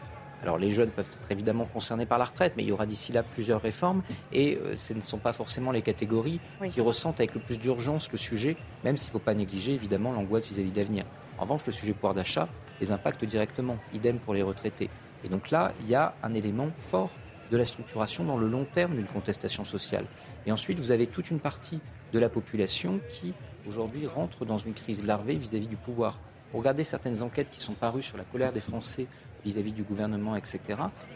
Alors 0.41 0.57
les 0.57 0.71
jeunes 0.71 0.89
peuvent 0.89 1.09
être 1.11 1.31
évidemment 1.31 1.65
concernés 1.65 2.05
par 2.05 2.17
la 2.17 2.25
retraite, 2.25 2.53
mais 2.55 2.63
il 2.63 2.69
y 2.69 2.71
aura 2.71 2.85
d'ici 2.85 3.11
là 3.11 3.23
plusieurs 3.23 3.61
réformes 3.61 4.03
et 4.31 4.57
euh, 4.57 4.75
ce 4.75 4.93
ne 4.93 5.01
sont 5.01 5.17
pas 5.17 5.33
forcément 5.33 5.71
les 5.71 5.81
catégories 5.81 6.39
qui 6.71 6.79
ressentent 6.79 7.19
avec 7.19 7.33
le 7.33 7.41
plus 7.41 7.59
d'urgence 7.59 8.09
le 8.11 8.17
sujet, 8.17 8.55
même 8.85 8.95
s'il 8.95 9.09
ne 9.09 9.13
faut 9.13 9.19
pas 9.19 9.33
négliger 9.33 9.73
évidemment 9.73 10.13
l'angoisse 10.13 10.47
vis-à-vis 10.47 10.71
d'avenir. 10.71 11.03
En 11.37 11.43
revanche, 11.43 11.65
le 11.65 11.73
sujet 11.73 11.93
pouvoir 11.93 12.13
d'achat 12.13 12.47
les 12.79 12.91
impacte 12.91 13.25
directement, 13.25 13.77
idem 13.93 14.17
pour 14.19 14.33
les 14.33 14.41
retraités. 14.41 14.89
Et 15.25 15.29
donc 15.29 15.51
là, 15.51 15.73
il 15.81 15.87
y 15.89 15.95
a 15.95 16.15
un 16.23 16.33
élément 16.33 16.69
fort 16.77 17.11
de 17.51 17.57
la 17.57 17.65
structuration 17.65 18.23
dans 18.23 18.37
le 18.37 18.47
long 18.47 18.65
terme 18.65 18.95
d'une 18.95 19.07
contestation 19.07 19.65
sociale. 19.65 20.05
Et 20.45 20.51
ensuite, 20.51 20.79
vous 20.79 20.91
avez 20.91 21.07
toute 21.07 21.31
une 21.31 21.39
partie 21.39 21.81
de 22.13 22.19
la 22.19 22.29
population 22.29 22.99
qui, 23.09 23.33
aujourd'hui, 23.67 24.07
rentre 24.07 24.45
dans 24.45 24.57
une 24.57 24.73
crise 24.73 25.05
larvée 25.05 25.35
vis-à-vis 25.35 25.67
du 25.67 25.77
pouvoir. 25.77 26.19
Regardez 26.53 26.83
certaines 26.83 27.21
enquêtes 27.21 27.49
qui 27.51 27.61
sont 27.61 27.73
parues 27.73 28.01
sur 28.01 28.17
la 28.17 28.23
colère 28.23 28.51
des 28.51 28.59
Français 28.59 29.07
vis-à-vis 29.45 29.71
du 29.71 29.83
gouvernement, 29.83 30.35
etc. 30.35 30.59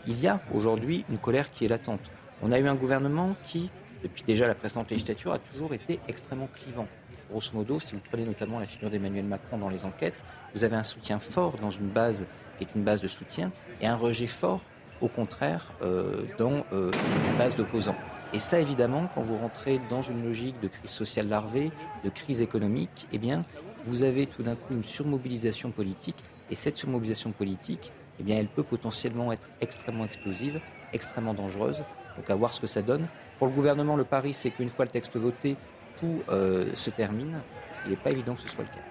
Il 0.08 0.20
y 0.22 0.28
a 0.28 0.42
aujourd'hui 0.54 1.06
une 1.10 1.18
colère 1.18 1.52
qui 1.52 1.66
est 1.66 1.68
latente. 1.68 2.12
On 2.42 2.52
a 2.52 2.60
eu 2.60 2.68
un 2.68 2.76
gouvernement 2.76 3.36
qui, 3.44 3.70
depuis 4.04 4.24
déjà 4.24 4.48
la 4.48 4.56
précédente 4.56 4.90
législature, 4.90 5.34
a 5.34 5.40
toujours 5.40 5.74
été 5.74 6.00
extrêmement 6.08 6.50
clivant. 6.54 6.88
Grosso 7.32 7.52
modo, 7.54 7.80
si 7.80 7.96
vous 7.96 8.02
prenez 8.02 8.26
notamment 8.26 8.60
la 8.60 8.66
figure 8.66 8.90
d'Emmanuel 8.90 9.26
Macron 9.26 9.58
dans 9.58 9.70
les 9.70 9.86
enquêtes, 9.86 10.24
vous 10.54 10.64
avez 10.64 10.76
un 10.76 10.84
soutien 10.84 11.20
fort 11.20 11.58
dans 11.58 11.72
une 11.72 11.88
base 11.88 12.28
qui 12.58 12.66
est 12.66 12.76
une 12.76 12.84
base 12.84 13.02
de 13.02 13.08
soutien 13.08 13.52
et 13.82 13.88
un 13.88 13.96
rejet 13.96 14.28
fort, 14.28 14.62
au 15.02 15.08
contraire, 15.08 15.74
euh, 15.82 16.26
dans 16.38 16.64
euh, 16.74 16.92
une 17.32 17.38
base 17.38 17.56
d'opposants. 17.56 17.96
Et 18.34 18.40
ça, 18.40 18.60
évidemment, 18.60 19.08
quand 19.14 19.22
vous 19.22 19.38
rentrez 19.38 19.80
dans 19.92 20.02
une 20.02 20.24
logique 20.24 20.60
de 20.60 20.68
crise 20.68 20.90
sociale 20.90 21.30
larvée, 21.30 21.72
de 22.04 22.10
crise 22.10 22.42
économique, 22.42 23.08
eh 23.12 23.20
bien, 23.20 23.46
vous 23.86 24.02
avez 24.02 24.26
tout 24.26 24.42
d'un 24.42 24.56
coup 24.56 24.74
une 24.74 24.84
surmobilisation 24.84 25.70
politique. 25.70 26.24
Et 26.50 26.56
cette 26.56 26.76
surmobilisation 26.76 27.32
politique, 27.32 27.92
eh 28.20 28.24
bien, 28.24 28.38
elle 28.38 28.48
peut 28.48 28.64
potentiellement 28.64 29.32
être 29.32 29.52
extrêmement 29.62 30.04
explosive, 30.04 30.60
extrêmement 30.94 31.36
dangereuse. 31.36 31.84
Donc, 32.18 32.28
à 32.28 32.36
voir 32.36 32.54
ce 32.54 32.60
que 32.60 32.68
ça 32.68 32.82
donne. 32.82 33.08
Pour 33.38 33.48
le 33.48 33.54
gouvernement, 33.54 33.96
le 33.96 34.04
pari, 34.04 34.34
c'est 34.34 34.50
qu'une 34.50 34.70
fois 34.70 34.86
le 34.86 34.92
texte 34.92 35.16
voté, 35.16 35.56
tout 36.00 36.24
euh, 36.30 36.74
se 36.74 36.90
termine. 36.90 37.40
Il 37.86 37.92
n'est 37.92 37.98
pas 37.98 38.10
évident 38.10 38.34
que 38.34 38.42
ce 38.42 38.50
soit 38.50 38.64
le 38.64 38.70
cas. 38.70 38.84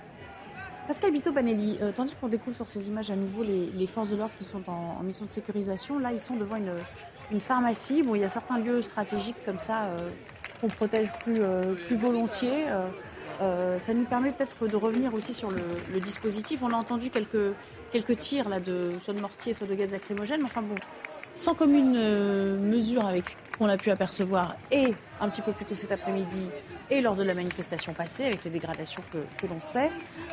Pascal 0.87 1.13
Bito-Banelli, 1.13 1.79
euh, 1.81 1.93
tandis 1.93 2.15
qu'on 2.15 2.29
découvre 2.29 2.55
sur 2.55 2.69
ces 2.69 2.89
images 2.89 3.11
à 3.11 3.17
nouveau 3.17 3.43
les, 3.45 3.87
forces 3.87 4.11
de 4.11 4.17
l'ordre 4.17 4.35
qui 4.37 4.45
sont 4.45 4.69
en, 4.69 5.03
mission 5.03 5.25
de 5.25 5.31
sécurisation, 5.31 5.99
là, 5.99 6.13
ils 6.13 6.21
sont 6.21 6.37
devant 6.37 6.57
une, 6.57 6.73
une 7.33 7.41
pharmacie. 7.41 8.03
Bon, 8.03 8.15
il 8.15 8.21
y 8.21 8.25
a 8.25 8.29
certains 8.29 8.59
lieux 8.59 8.83
stratégiques 8.83 9.43
comme 9.45 9.59
ça 9.59 9.85
euh, 9.85 10.11
qu'on 10.61 10.69
protège 10.69 11.13
plus, 11.25 11.39
euh, 11.41 11.75
plus 11.87 11.97
volontiers. 11.97 12.67
Euh, 13.41 13.79
ça 13.79 13.95
nous 13.95 14.05
permet 14.05 14.31
peut-être 14.31 14.69
de 14.69 14.77
revenir 14.77 15.13
aussi 15.15 15.35
sur 15.35 15.51
le, 15.51 16.01
dispositif. 16.01 16.63
On 16.63 16.73
a 16.73 16.77
entendu 16.77 17.11
quelques, 17.11 17.55
quelques 17.91 18.17
tirs 18.17 18.49
là, 18.49 18.61
de, 18.61 18.93
soit 19.01 19.15
de 19.15 19.21
mortier, 19.21 19.55
soit 19.55 19.67
de 19.67 19.75
gaz 19.75 19.93
lacrymogène. 19.93 20.43
Enfin 20.45 20.63
bon, 20.63 20.77
sans 21.33 21.55
commune 21.55 21.95
mesure 22.61 23.07
avec 23.07 23.31
ce 23.31 23.37
qu'on 23.59 23.69
a 23.69 23.77
pu 23.77 23.91
apercevoir 23.91 24.55
et 24.71 24.95
un 25.21 25.29
petit 25.29 25.43
peu 25.43 25.53
plus 25.53 25.65
tôt 25.65 25.75
cet 25.75 25.91
après-midi 25.91 26.51
et 26.91 27.01
lors 27.01 27.17
de 27.17 27.23
la 27.25 27.33
manifestation 27.33 27.95
passée 27.95 28.27
avec 28.27 28.45
les 28.45 28.51
dégradations 28.51 29.03
que, 29.11 29.19
que 29.41 29.51
l'on 29.51 29.61
sait, 29.63 29.91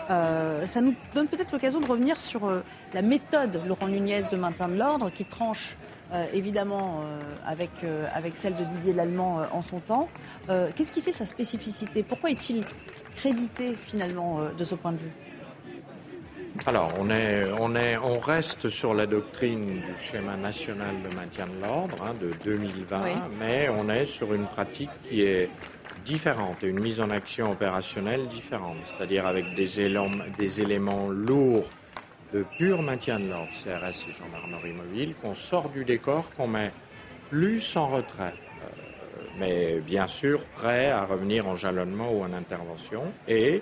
ça 0.10 0.82
nous 0.82 0.94
donne 1.16 1.28
peut-être 1.28 1.54
l'occasion 1.54 1.80
de 1.80 1.88
revenir 1.88 2.20
sur 2.20 2.52
la 2.94 3.02
méthode 3.02 3.62
Laurent 3.66 3.88
Nunez 3.88 4.22
de 4.30 4.36
maintien 4.36 4.68
de 4.68 4.76
l'ordre 4.76 5.10
qui 5.10 5.24
tranche 5.24 5.78
euh, 6.12 6.26
évidemment 6.34 7.02
euh, 7.04 7.20
avec, 7.46 7.70
euh, 7.84 8.08
avec 8.14 8.36
celle 8.36 8.56
de 8.56 8.64
Didier 8.64 8.94
Lallemand 8.94 9.46
en 9.52 9.62
son 9.62 9.80
temps. 9.80 10.10
Qu'est-ce 10.48 10.92
qui 10.92 11.02
fait 11.02 11.12
sa 11.12 11.26
spécificité? 11.26 12.02
Pourquoi 12.02 12.32
est-il 12.32 12.66
crédité 13.16 13.76
finalement 13.80 14.40
de 14.58 14.64
ce 14.64 14.76
point 14.76 14.92
de 14.92 14.98
vue? 14.98 15.12
Alors, 16.66 16.92
on, 17.00 17.10
est, 17.10 17.46
on, 17.60 17.76
est, 17.76 17.98
on 17.98 18.18
reste 18.18 18.70
sur 18.70 18.94
la 18.94 19.06
doctrine 19.06 19.82
du 19.82 19.94
schéma 20.02 20.36
national 20.36 20.96
de 21.08 21.16
maintien 21.16 21.46
de 21.46 21.66
l'ordre 21.66 22.04
hein, 22.04 22.14
de 22.20 22.32
2020, 22.44 23.02
mais 23.40 23.70
on 23.70 23.88
est 23.90 24.06
sur 24.06 24.34
une 24.34 24.48
pratique 24.48 24.90
qui 25.08 25.22
est 25.22 25.50
différente 26.04 26.64
et 26.64 26.68
une 26.68 26.80
mise 26.80 27.00
en 27.00 27.12
action 27.12 27.52
opérationnelle 27.52 28.28
différente, 28.28 28.78
c'est-à-dire 28.86 29.28
avec 29.28 29.54
des 29.54 29.80
éléments, 29.80 30.10
des 30.38 30.62
éléments 30.62 31.10
lourds 31.10 31.70
de 32.34 32.46
pur 32.58 32.82
maintien 32.82 33.20
de 33.20 33.28
l'ordre, 33.28 33.52
CRS 33.52 34.08
et 34.08 34.12
gendarmerie 34.12 34.74
mobile, 34.74 35.16
qu'on 35.16 35.36
sort 35.36 35.70
du 35.70 35.86
décor, 35.86 36.30
qu'on 36.36 36.48
met 36.48 36.72
plus 37.30 37.76
en 37.76 37.88
retrait, 37.88 38.34
euh, 38.34 39.22
mais 39.38 39.80
bien 39.80 40.08
sûr 40.08 40.46
prêt 40.46 40.90
à 40.90 41.06
revenir 41.06 41.48
en 41.48 41.56
jalonnement 41.56 42.12
ou 42.12 42.24
en 42.24 42.34
intervention, 42.34 43.12
et, 43.28 43.62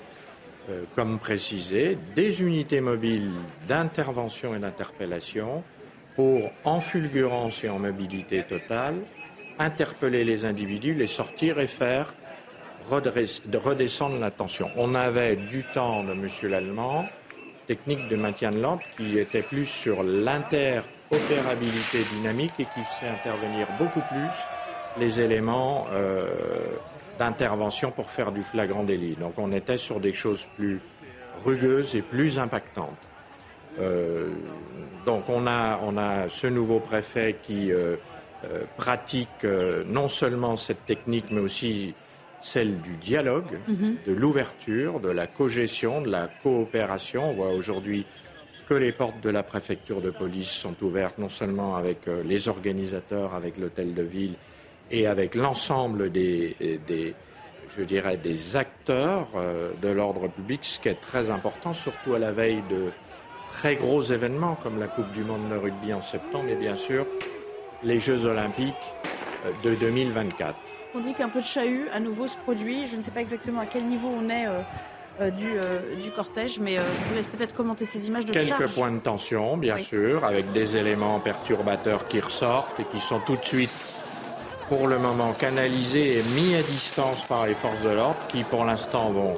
euh, 0.69 0.83
comme 0.95 1.19
précisé, 1.19 1.97
des 2.15 2.41
unités 2.41 2.81
mobiles 2.81 3.31
d'intervention 3.67 4.55
et 4.55 4.59
d'interpellation 4.59 5.63
pour, 6.15 6.51
en 6.63 6.79
fulgurance 6.79 7.63
et 7.63 7.69
en 7.69 7.79
mobilité 7.79 8.43
totale, 8.43 8.95
interpeller 9.59 10.23
les 10.23 10.45
individus, 10.45 10.93
les 10.93 11.07
sortir 11.07 11.59
et 11.59 11.67
faire 11.67 12.13
redescendre 12.89 14.19
la 14.19 14.31
tension. 14.31 14.69
On 14.77 14.95
avait 14.95 15.35
du 15.35 15.63
temps 15.63 16.03
de 16.03 16.11
M. 16.11 16.27
Lallemand, 16.43 17.05
technique 17.67 18.07
de 18.07 18.15
maintien 18.15 18.51
de 18.51 18.59
l'ordre, 18.59 18.81
qui 18.95 19.17
était 19.19 19.41
plus 19.41 19.65
sur 19.65 20.01
l'interopérabilité 20.03 21.99
dynamique 22.15 22.53
et 22.59 22.65
qui 22.65 22.81
faisait 22.83 23.11
intervenir 23.11 23.67
beaucoup 23.77 24.01
plus 24.09 24.31
les 24.99 25.19
éléments 25.19 25.85
euh, 25.91 26.25
d'intervention 27.19 27.91
pour 27.91 28.09
faire 28.09 28.31
du 28.31 28.43
flagrant 28.43 28.83
délit. 28.83 29.15
Donc 29.15 29.33
on 29.37 29.51
était 29.51 29.77
sur 29.77 29.99
des 29.99 30.13
choses 30.13 30.47
plus 30.55 30.79
rugueuses 31.45 31.95
et 31.95 32.01
plus 32.01 32.39
impactantes. 32.39 32.97
Euh, 33.79 34.29
donc 35.05 35.25
on 35.29 35.45
a, 35.45 36.29
ce 36.29 36.47
nouveau 36.47 36.79
préfet 36.79 37.35
qui 37.43 37.71
euh, 37.71 37.95
pratique 38.75 39.45
non 39.87 40.07
seulement 40.07 40.55
cette 40.55 40.85
technique, 40.85 41.25
mais 41.31 41.41
aussi 41.41 41.93
celle 42.41 42.79
du 42.81 42.95
dialogue, 42.97 43.59
mhm. 43.67 43.97
de 44.05 44.13
l'ouverture, 44.13 44.99
de 44.99 45.09
la 45.09 45.27
cogestion, 45.27 46.01
de 46.01 46.09
la 46.09 46.29
coopération. 46.43 47.31
On 47.31 47.33
voit 47.33 47.51
aujourd'hui 47.51 48.05
que 48.67 48.73
les 48.73 48.91
portes 48.91 49.21
de 49.21 49.29
la 49.29 49.43
préfecture 49.43 50.01
de 50.01 50.11
police 50.11 50.49
sont 50.49 50.75
ouvertes 50.83 51.17
non 51.17 51.29
seulement 51.29 51.75
avec 51.75 52.07
euh, 52.07 52.21
les 52.23 52.47
organisateurs, 52.47 53.33
avec 53.33 53.57
l'hôtel 53.57 53.93
de 53.93 54.03
ville 54.03 54.35
et 54.91 55.07
avec 55.07 55.35
l'ensemble 55.35 56.11
des, 56.11 56.55
je 57.77 57.83
dirais, 57.83 58.17
des 58.17 58.55
acteurs 58.55 59.27
euh, 59.35 59.71
de 59.81 59.89
l'ordre 59.89 60.27
public, 60.27 60.61
ce 60.63 60.79
qui 60.79 60.89
est 60.89 61.01
très 61.01 61.29
important, 61.29 61.73
surtout 61.73 62.13
à 62.13 62.19
la 62.19 62.31
veille 62.31 62.63
de 62.69 62.91
très 63.49 63.75
gros 63.75 64.01
événements 64.01 64.55
comme 64.61 64.79
la 64.79 64.87
Coupe 64.87 65.11
du 65.13 65.23
Monde 65.23 65.49
de 65.49 65.55
rugby 65.55 65.93
en 65.93 66.01
septembre 66.01 66.49
et 66.49 66.55
bien 66.55 66.75
sûr 66.75 67.05
les 67.83 67.99
Jeux 67.99 68.25
olympiques 68.25 68.75
euh, 69.45 69.51
de 69.63 69.75
2024. 69.75 70.55
On 70.97 70.99
dit 70.99 71.13
qu'un 71.13 71.29
peu 71.29 71.41
de 71.41 71.45
chahut 71.45 71.87
à 71.93 71.99
nouveau 71.99 72.25
se 72.25 72.35
produit. 72.37 72.87
Je 72.87 72.95
ne 72.95 73.03
sais 73.03 73.11
pas 73.11 73.21
exactement 73.21 73.61
à 73.61 73.67
quel 73.67 73.85
niveau 73.85 74.09
on 74.09 74.29
est 74.29 74.47
euh, 74.47 74.61
euh, 75.21 75.29
euh, 75.39 75.95
du, 76.01 76.09
cortège, 76.09 76.59
mais 76.59 76.77
je 76.77 77.07
vous 77.07 77.13
laisse 77.13 77.27
peut-être 77.27 77.53
commenter 77.53 77.85
ces 77.85 78.07
images 78.07 78.25
de 78.25 78.33
Quelques 78.33 78.67
points 78.69 78.91
de 78.91 78.97
tension, 78.97 79.57
bien 79.57 79.77
sûr, 79.77 80.25
avec 80.25 80.51
des 80.53 80.75
éléments 80.75 81.19
perturbateurs 81.19 82.07
qui 82.07 82.19
ressortent 82.19 82.79
et 82.79 82.83
qui 82.85 82.99
sont 82.99 83.19
tout 83.19 83.35
de 83.35 83.45
suite, 83.45 83.69
pour 84.69 84.87
le 84.87 84.97
moment, 84.97 85.33
canalisés 85.33 86.17
et 86.17 86.23
mis 86.35 86.55
à 86.55 86.63
distance 86.63 87.23
par 87.25 87.45
les 87.45 87.53
forces 87.53 87.81
de 87.81 87.89
l'ordre, 87.89 88.17
qui 88.27 88.43
pour 88.43 88.65
l'instant 88.65 89.11
vont 89.11 89.37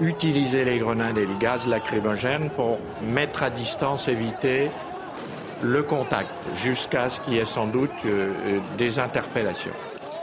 utiliser 0.00 0.64
les 0.64 0.78
grenades 0.78 1.18
et 1.18 1.26
le 1.26 1.36
gaz 1.38 1.66
lacrymogène 1.68 2.48
pour 2.56 2.78
mettre 3.02 3.42
à 3.42 3.50
distance, 3.50 4.08
éviter 4.08 4.70
le 5.62 5.82
contact, 5.82 6.32
jusqu'à 6.54 7.10
ce 7.10 7.20
qu'il 7.20 7.34
y 7.34 7.38
ait 7.38 7.44
sans 7.44 7.66
doute 7.66 7.90
des 8.78 8.98
interpellations. 8.98 9.72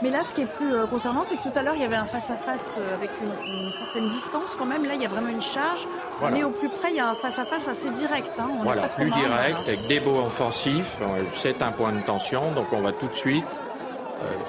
Mais 0.02 0.10
là, 0.10 0.22
ce 0.22 0.32
qui 0.32 0.42
est 0.42 0.46
plus 0.46 0.74
euh, 0.74 0.86
concernant, 0.86 1.24
c'est 1.24 1.36
que 1.36 1.42
tout 1.42 1.58
à 1.58 1.62
l'heure, 1.62 1.74
il 1.74 1.82
y 1.82 1.84
avait 1.84 1.96
un 1.96 2.06
face-à-face 2.06 2.78
euh, 2.78 2.94
avec 2.94 3.10
une, 3.20 3.72
certaine 3.72 4.08
distance 4.08 4.54
quand 4.56 4.64
même. 4.64 4.84
Là, 4.84 4.94
il 4.94 5.02
y 5.02 5.06
a 5.06 5.08
vraiment 5.08 5.28
une 5.28 5.42
charge. 5.42 5.86
Mais 6.32 6.44
au 6.44 6.50
plus 6.50 6.68
près, 6.68 6.90
il 6.90 6.96
y 6.96 7.00
a 7.00 7.08
un 7.08 7.14
face-à-face 7.14 7.68
assez 7.68 7.90
direct. 7.90 8.32
Hein. 8.38 8.48
voilà, 8.62 8.82
plus 8.82 9.10
direct, 9.10 9.58
avec 9.66 9.86
des 9.88 10.00
beaux 10.00 10.20
offensifs. 10.26 10.96
Euh, 11.00 11.22
c'est 11.34 11.62
un 11.62 11.72
point 11.72 11.92
de 11.92 12.00
tension, 12.00 12.52
donc 12.52 12.66
on 12.72 12.80
va 12.80 12.92
tout 12.92 13.08
de 13.08 13.14
suite 13.14 13.44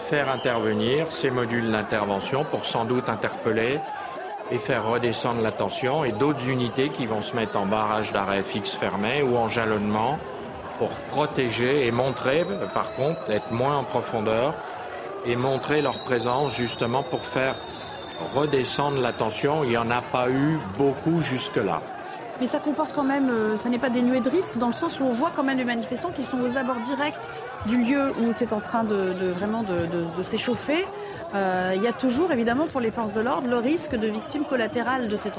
faire 0.07 0.31
intervenir 0.31 1.11
ces 1.11 1.29
modules 1.29 1.71
d'intervention 1.71 2.43
pour 2.43 2.65
sans 2.65 2.85
doute 2.85 3.07
interpeller 3.07 3.79
et 4.51 4.57
faire 4.57 4.87
redescendre 4.87 5.43
la 5.43 5.51
tension 5.51 6.03
et 6.03 6.11
d'autres 6.11 6.49
unités 6.49 6.89
qui 6.89 7.05
vont 7.05 7.21
se 7.21 7.35
mettre 7.35 7.55
en 7.55 7.67
barrage 7.67 8.11
d'arrêt 8.11 8.41
fixe 8.41 8.73
fermé 8.73 9.21
ou 9.21 9.37
en 9.37 9.47
jalonnement 9.47 10.17
pour 10.79 10.89
protéger 11.11 11.85
et 11.85 11.91
montrer, 11.91 12.47
par 12.73 12.93
contre, 12.93 13.19
être 13.29 13.51
moins 13.51 13.77
en 13.77 13.83
profondeur 13.83 14.55
et 15.25 15.35
montrer 15.35 15.81
leur 15.81 15.99
présence 15.99 16.55
justement 16.55 17.03
pour 17.03 17.25
faire 17.25 17.55
redescendre 18.35 19.01
la 19.01 19.13
tension. 19.13 19.63
Il 19.63 19.69
n'y 19.69 19.77
en 19.77 19.89
a 19.91 20.01
pas 20.01 20.29
eu 20.29 20.57
beaucoup 20.77 21.21
jusque-là. 21.21 21.81
Mais 22.39 22.47
ça 22.47 22.59
comporte 22.59 22.93
quand 22.93 23.03
même, 23.03 23.29
euh, 23.29 23.57
ça 23.57 23.67
n'est 23.67 23.79
pas 23.79 23.89
dénué 23.89 24.21
de 24.21 24.29
risque, 24.29 24.57
dans 24.57 24.67
le 24.67 24.73
sens 24.73 24.99
où 24.99 25.03
on 25.03 25.11
voit 25.11 25.31
quand 25.35 25.43
même 25.43 25.57
les 25.57 25.65
manifestants 25.65 26.11
qui 26.11 26.23
sont 26.23 26.39
aux 26.39 26.57
abords 26.57 26.79
directs 26.79 27.29
du 27.65 27.83
lieu 27.83 28.13
où 28.21 28.31
c'est 28.31 28.53
en 28.53 28.61
train 28.61 28.85
de, 28.85 29.13
vraiment 29.35 29.63
de 29.63 30.23
s'échauffer. 30.23 30.85
Euh, 31.35 31.73
il 31.75 31.83
y 31.83 31.87
a 31.87 31.93
toujours, 31.93 32.31
évidemment, 32.31 32.65
pour 32.65 32.81
les 32.81 32.89
forces 32.89 33.13
de 33.13 33.21
l'ordre, 33.21 33.47
le 33.47 33.57
risque 33.57 33.95
de 33.95 34.07
victimes 34.07 34.45
collatérales 34.45 35.07
de 35.07 35.15
ces, 35.15 35.29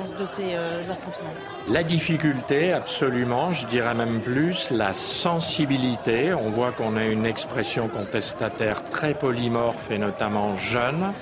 euh, 0.54 0.80
affrontements. 0.82 1.34
La 1.68 1.82
difficulté, 1.82 2.72
absolument, 2.72 3.50
je 3.50 3.66
dirais 3.66 3.94
même 3.94 4.20
plus, 4.20 4.70
la 4.70 4.94
sensibilité. 4.94 6.32
On 6.32 6.48
voit 6.48 6.70
qu'on 6.70 6.96
a 6.96 7.04
une 7.04 7.26
expression 7.26 7.88
contestataire 7.88 8.84
très 8.84 9.14
polymorphe 9.14 9.90
et 9.90 9.98
notamment 9.98 10.56
jeune, 10.56 11.12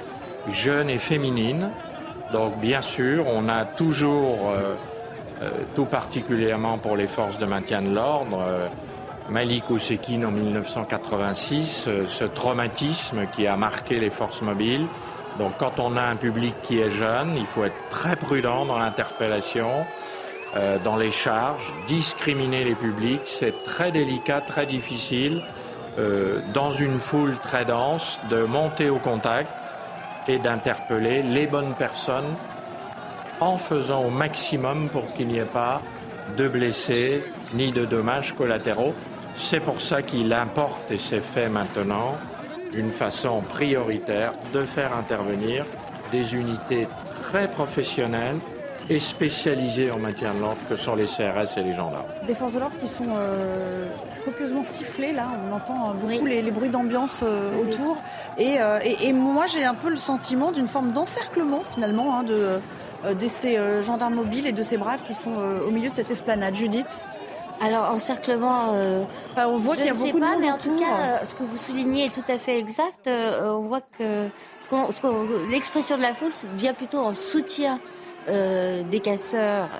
jeune 0.51 0.91
et 0.91 0.99
féminine. 0.99 1.71
Donc, 2.33 2.59
bien 2.59 2.83
sûr, 2.83 3.27
on 3.27 3.49
a 3.49 3.65
toujours, 3.65 4.51
euh, 4.53 4.75
tout 5.75 5.87
particulièrement 5.87 6.77
pour 6.77 6.95
les 6.95 7.07
forces 7.07 7.39
de 7.39 7.47
maintien 7.47 7.81
de 7.81 7.95
l'ordre, 7.95 8.41
Malik 9.31 9.69
Ousekine 9.69 10.25
en 10.25 10.31
1986, 10.31 11.85
euh, 11.87 12.07
ce 12.07 12.25
traumatisme 12.25 13.27
qui 13.33 13.47
a 13.47 13.57
marqué 13.57 13.99
les 13.99 14.11
forces 14.11 14.41
mobiles. 14.41 14.87
Donc 15.39 15.53
quand 15.59 15.79
on 15.79 15.97
a 15.97 16.03
un 16.03 16.17
public 16.17 16.55
qui 16.63 16.81
est 16.81 16.91
jeune, 16.91 17.37
il 17.37 17.47
faut 17.47 17.65
être 17.65 17.89
très 17.91 18.17
prudent 18.17 18.65
dans 18.65 18.79
l'interpellation, 18.79 19.85
euh, 20.57 20.79
dans 20.83 20.97
les 20.97 21.13
charges, 21.13 21.71
discriminer 21.87 22.65
les 22.65 22.75
publics, 22.75 23.21
c'est 23.25 23.63
très 23.65 23.93
délicat, 23.93 24.41
très 24.41 24.65
difficile, 24.65 25.43
euh, 25.99 26.41
dans 26.55 26.71
une 26.71 26.99
foule 26.99 27.39
très 27.39 27.67
dense, 27.67 28.19
de 28.31 28.45
monter 28.45 28.89
au 28.89 28.99
contact 28.99 29.75
et 30.27 30.39
d'interpeller 30.39 31.23
les 31.23 31.47
bonnes 31.47 31.75
personnes 31.75 32.35
en 33.41 33.59
faisant 33.59 34.05
au 34.05 34.11
maximum 34.11 34.89
pour 34.89 35.13
qu'il 35.13 35.29
n'y 35.29 35.39
ait 35.39 35.45
pas 35.45 35.83
de 36.37 36.49
blessés 36.49 37.23
ni 37.55 37.73
de 37.73 37.85
dommages 37.85 38.35
collatéraux. 38.35 38.95
C'est 39.41 39.61
pour 39.61 39.81
ça 39.81 40.03
qu'il 40.03 40.33
importe, 40.33 40.91
et 40.91 40.99
c'est 40.99 41.21
fait 41.21 41.49
maintenant, 41.49 42.17
d'une 42.73 42.93
façon 42.93 43.41
prioritaire, 43.41 44.33
de 44.53 44.65
faire 44.65 44.95
intervenir 44.95 45.65
des 46.11 46.35
unités 46.35 46.89
très 47.23 47.49
professionnelles 47.49 48.39
et 48.91 48.99
spécialisées 48.99 49.91
en 49.91 49.99
maintien 49.99 50.35
de 50.35 50.41
l'ordre 50.41 50.59
que 50.69 50.77
sont 50.77 50.97
les 50.97 51.05
CRS 51.05 51.57
et 51.57 51.63
les 51.63 51.73
gendarmes. 51.73 52.07
Des 52.27 52.35
forces 52.35 52.53
de 52.53 52.59
l'ordre 52.59 52.79
qui 52.79 52.89
sont 52.89 53.07
euh, 53.17 53.87
copieusement 54.25 54.65
sifflées, 54.65 55.13
là, 55.13 55.29
on 55.49 55.55
entend 55.55 55.95
beaucoup 55.95 56.27
les, 56.27 56.51
bruits 56.51 56.71
d'ambiance 56.71 57.21
euh, 57.23 57.63
autour. 57.63 57.97
Euh, 58.41 58.81
et, 58.83 59.13
moi, 59.13 59.47
j'ai 59.47 59.65
un 59.65 59.75
peu 59.75 59.91
le 59.91 59.97
sentiment 59.97 60.53
d'une 60.53 60.69
forme 60.69 60.93
d'encerclement, 60.93 61.63
finalement, 61.63 62.19
hein, 62.19 62.25
de, 62.25 62.61
de, 63.15 63.29
ces 63.29 63.59
gendarmes 63.83 64.15
mobiles 64.15 64.47
et 64.47 64.53
de 64.53 64.63
ces 64.63 64.79
braves 64.79 65.03
qui 65.07 65.15
sont 65.15 65.37
au 65.67 65.71
milieu 65.71 65.91
de 65.91 65.95
cette 65.95 66.11
esplanade. 66.11 66.57
Judith? 66.57 67.03
Alors, 67.61 67.91
encerclement, 67.91 68.73
euh, 68.75 69.05
on 69.37 69.57
voit 69.57 69.77
qu'il 69.77 69.87
y 69.87 69.89
a 69.89 69.93
beaucoup 69.93 70.21
pas, 70.21 70.37
de 70.37 70.41
mais 70.41 70.51
en 70.51 70.59
tout 70.59 70.77
cas, 70.77 71.21
euh, 71.23 71.25
ce 71.25 71.35
que 71.35 71.43
vous 71.43 71.57
soulignez 71.57 72.07
est 72.07 72.15
tout 72.15 72.25
à 72.29 72.39
fait 72.39 72.59
exact. 72.59 73.07
Euh, 73.07 73.53
on 73.53 73.63
voit 73.63 73.81
que 73.81 74.29
l'expression 75.51 75.97
de 75.97 76.03
la 76.03 76.15
foule 76.15 76.33
vient 76.55 76.75
plutôt 76.75 76.99
en 76.99 77.15
soutien 77.15 77.81
des 78.29 79.01
casseurs 79.03 79.71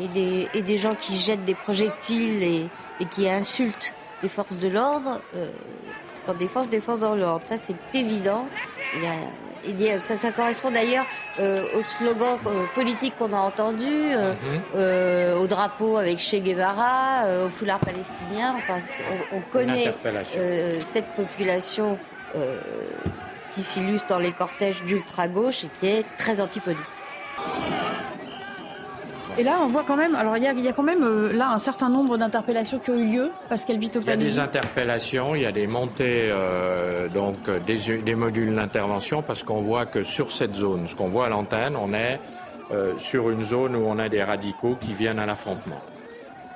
et, 0.00 0.08
des, 0.08 0.48
et 0.54 0.62
des 0.62 0.78
gens 0.78 0.94
qui 0.94 1.18
jettent 1.18 1.44
des 1.44 1.54
projectiles 1.54 2.42
et, 2.42 2.66
et 3.00 3.04
qui 3.04 3.28
insultent 3.28 3.92
les 4.22 4.30
forces 4.30 4.56
de 4.56 4.68
l'ordre 4.68 5.20
quand 6.24 6.32
des 6.32 6.48
forces 6.48 6.70
des 6.70 6.80
forces 6.80 7.00
de 7.00 7.06
l'ordre. 7.06 7.46
Ça, 7.46 7.58
c'est 7.58 7.76
évident. 7.92 8.46
Il 8.94 9.02
y 9.02 9.06
a, 9.06 9.12
ça, 9.98 10.32
correspond 10.32 10.70
d'ailleurs 10.70 11.06
euh, 11.38 11.76
au 11.76 11.82
slogan 11.82 12.38
euh, 12.46 12.64
politique 12.74 13.14
qu'on 13.16 13.32
a 13.32 13.38
entendu, 13.38 13.86
euh, 13.86 14.34
mhm. 15.34 15.40
au 15.40 15.46
drapeau 15.46 15.96
avec 15.96 16.18
Che 16.18 16.36
Guevara, 16.36 17.44
au 17.44 17.48
foulard 17.48 17.80
palestinien. 17.80 18.54
Enfin, 18.56 18.78
on, 19.32 19.40
connaît 19.52 19.94
cette 20.80 21.14
population 21.16 21.98
qui 23.54 23.62
s'illustre 23.62 24.06
dans 24.06 24.18
les 24.18 24.32
cortèges 24.32 24.82
d'ultra-gauche 24.84 25.64
et 25.64 25.68
qui 25.78 25.86
est 25.86 26.04
très 26.16 26.40
anti-police. 26.40 27.02
Et 29.38 29.44
là, 29.44 29.58
on 29.62 29.66
voit 29.66 29.84
quand 29.86 29.96
même, 29.96 30.14
alors 30.14 30.36
il 30.36 30.42
y 30.42 30.46
a, 30.68 30.72
quand 30.74 30.82
même 30.82 31.02
euh, 31.02 31.32
là 31.32 31.50
un 31.52 31.58
certain 31.58 31.88
nombre 31.88 32.18
d'interpellations 32.18 32.78
qui 32.78 32.90
ont 32.90 32.98
eu 32.98 33.06
lieu 33.06 33.30
parce 33.48 33.64
qu'elles 33.64 33.76
habitent 33.76 33.96
au 33.96 34.00
Il 34.00 34.06
y 34.06 34.10
a 34.10 34.16
des 34.16 34.38
interpellations, 34.38 35.34
il 35.34 35.42
y 35.42 35.46
a 35.46 35.52
des 35.52 35.66
montées, 35.66 36.28
euh, 36.30 37.08
donc 37.08 37.48
des, 37.66 38.14
modules 38.14 38.54
d'intervention 38.54 39.22
parce 39.22 39.42
qu'on 39.42 39.62
voit 39.62 39.86
que 39.86 40.04
sur 40.04 40.32
cette 40.32 40.54
zone, 40.54 40.86
ce 40.86 40.94
qu'on 40.94 41.08
voit 41.08 41.26
à 41.26 41.28
l'antenne, 41.30 41.76
on 41.76 41.94
est 41.94 42.20
euh, 42.72 42.92
sur 42.98 43.30
une 43.30 43.42
zone 43.42 43.74
où 43.74 43.86
on 43.86 43.98
a 43.98 44.10
des 44.10 44.22
radicaux 44.22 44.76
qui 44.78 44.92
viennent 44.92 45.18
à 45.18 45.24
l'affrontement. 45.24 45.80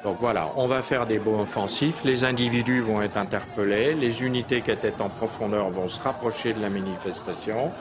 Donc 0.04 0.18
voilà, 0.20 0.50
on 0.56 0.66
va 0.66 0.82
faire 0.82 1.06
des 1.06 1.18
baux 1.18 1.40
offensifs, 1.40 2.04
les 2.04 2.24
individus 2.24 2.80
vont 2.80 3.00
être 3.00 3.16
interpellés, 3.16 3.94
les 3.94 4.22
unités 4.22 4.60
qui 4.60 4.70
étaient 4.70 5.00
en 5.00 5.08
profondeur 5.08 5.70
vont 5.70 5.88
se 5.88 6.00
rapprocher 6.00 6.52
de 6.52 6.60
la 6.60 6.68
manifestation 6.68 7.72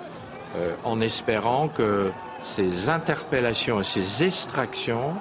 en 0.84 1.02
espérant 1.02 1.68
que 1.68 2.12
ces 2.42 2.90
interpellations 2.90 3.80
et 3.80 3.84
ces 3.84 4.24
extractions 4.24 5.14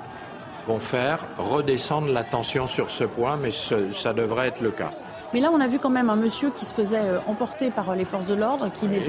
vont 0.66 0.80
faire 0.80 1.26
redescendre 1.38 2.12
la 2.12 2.24
tension 2.24 2.66
sur 2.66 2.90
ce 2.90 3.04
point, 3.04 3.36
mais 3.36 3.50
ça 3.50 4.12
devrait 4.12 4.48
être 4.48 4.60
le 4.60 4.70
cas. 4.70 4.92
Mais 5.32 5.40
là, 5.40 5.50
on 5.52 5.60
a 5.60 5.66
vu 5.66 5.78
quand 5.78 5.90
même 5.90 6.10
un 6.10 6.16
monsieur 6.16 6.50
qui 6.50 6.64
se 6.64 6.72
faisait 6.72 7.02
emporter 7.26 7.70
par 7.70 7.94
les 7.96 8.04
forces 8.04 8.26
de 8.26 8.34
l'ordre, 8.34 8.70
qui 8.72 8.86
ne 8.86 9.00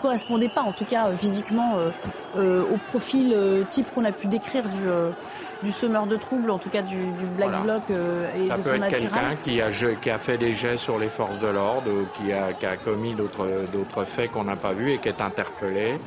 correspondait 0.00 0.48
pas, 0.48 0.62
en 0.62 0.72
tout 0.72 0.84
cas 0.84 1.10
physiquement, 1.16 1.76
au 2.36 2.76
profil 2.90 3.36
type 3.68 3.92
qu'on 3.92 4.04
a 4.04 4.12
pu 4.12 4.28
décrire 4.28 4.68
du 4.68 4.86
du 5.62 5.72
semeur 5.72 6.06
de 6.06 6.16
troubles, 6.16 6.50
en 6.50 6.58
tout 6.58 6.70
cas 6.70 6.82
du, 6.82 6.96
Black 7.36 7.62
Bloc 7.62 7.82
euh, 7.90 8.26
et 8.36 8.48
Ça 8.48 8.56
de 8.56 8.62
peut 8.62 8.76
son 8.76 8.82
être 8.82 8.88
quelqu'un 8.88 9.36
qui 9.42 9.60
a, 9.60 9.70
qui 10.00 10.10
a 10.10 10.18
fait 10.18 10.38
des 10.38 10.54
gestes 10.54 10.84
sur 10.84 10.98
les 10.98 11.08
forces 11.08 11.38
de 11.38 11.48
l'ordre, 11.48 11.90
ou 11.90 12.06
qui 12.16 12.32
a, 12.32 12.52
qui 12.52 12.66
a 12.66 12.76
commis 12.76 13.14
d'autres 13.14 14.04
faits 14.04 14.32
qu'on 14.32 14.44
n'a 14.44 14.56
pas 14.56 14.72
vus 14.72 14.92
et 14.92 14.98
qui 14.98 15.08
est 15.08 15.20
interpellé. 15.20 15.98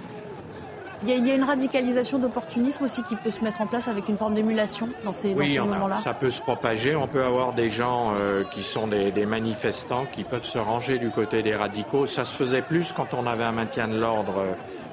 Il 1.04 1.28
y, 1.28 1.32
a, 1.32 1.36
une 1.36 1.44
radicalisation 1.44 2.18
d'opportunisme 2.18 2.84
aussi 2.84 3.04
qui 3.04 3.16
peut 3.16 3.30
se 3.30 3.44
mettre 3.44 3.62
en 3.62 3.68
place 3.68 3.88
avec 3.88 4.10
une 4.10 4.18
forme 4.18 4.34
d'émulation 4.34 4.90
dans 5.04 5.14
ces, 5.14 5.36
oui, 5.36 5.58
moments-là. 5.60 6.00
Ça 6.02 6.14
peut 6.14 6.32
se 6.32 6.42
propager. 6.42 6.96
On 6.96 7.08
peut 7.08 7.24
avoir 7.24 7.54
des 7.54 7.70
gens 7.70 8.14
euh, 8.16 8.44
qui 8.52 8.64
sont 8.64 8.88
des, 8.88 9.12
des, 9.12 9.26
manifestants 9.26 10.06
qui 10.12 10.24
peuvent 10.24 10.46
se 10.46 10.58
ranger 10.58 10.98
du 10.98 11.12
côté 11.12 11.44
des 11.44 11.54
radicaux. 11.54 12.06
Ça 12.06 12.26
se 12.26 12.36
faisait 12.36 12.64
plus 12.64 12.92
quand 12.92 13.14
on 13.14 13.28
avait 13.28 13.44
un 13.44 13.52
maintien 13.52 13.88
de 13.88 14.00
l'ordre 14.00 14.46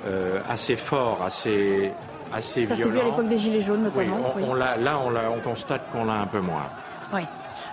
euh, 0.05 0.41
assez 0.49 0.77
fort, 0.77 1.23
assez 1.23 1.93
assez 2.35 2.65
Ça 2.65 2.77
s'est 2.77 2.89
vu 2.89 3.01
à 3.01 3.05
l'époque 3.05 3.29
des 3.29 3.37
Gilets 3.37 3.61
jaunes 3.61 3.83
notamment. 3.83 4.35
on, 4.37 4.55
là, 4.55 4.77
on, 4.99 5.37
on 5.37 5.41
constate 5.41 5.91
qu'on 5.93 6.05
l'a 6.05 6.21
un 6.21 6.27
peu 6.27 6.41
moins. 6.41 6.67
Oui. 7.13 7.23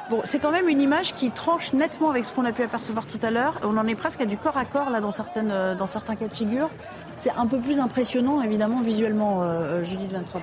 Bon, 0.10 0.22
c'est 0.23 0.40
quand 0.40 0.52
même 0.52 0.68
une 0.68 0.81
image 0.81 1.14
qui 1.14 1.30
tranche 1.30 1.72
nettement 1.72 2.10
avec 2.10 2.26
ce 2.26 2.34
qu'on 2.34 2.45
a 2.45 2.52
pu 2.52 2.64
apercevoir 2.64 3.06
tout 3.06 3.19
à 3.22 3.30
l'heure. 3.30 3.60
On 3.61 3.77
en 3.77 3.86
est 3.86 3.94
presque 3.94 4.22
à 4.22 4.26
du 4.26 4.38
corps 4.38 4.57
à 4.57 4.65
corps 4.65 4.90
là 4.90 5.02
dans 5.02 5.11
certaines, 5.11 5.52
euh, 5.52 5.76
dans 5.76 5.86
certains 5.86 6.15
cas 6.15 6.27
de 6.27 6.34
figure. 6.34 6.69
C'est 7.14 7.30
un 7.30 7.45
peu 7.45 7.60
plus 7.60 7.80
impressionnant 7.80 8.41
évidemment 8.41 8.81
visuellement, 8.81 9.44
euh, 9.44 9.45
euh 9.45 9.84
Judith 9.84 10.11
23. 10.11 10.41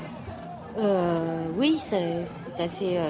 Euh, 0.79 1.47
oui, 1.57 1.81
c'est 1.83 2.27
assez. 2.61 3.01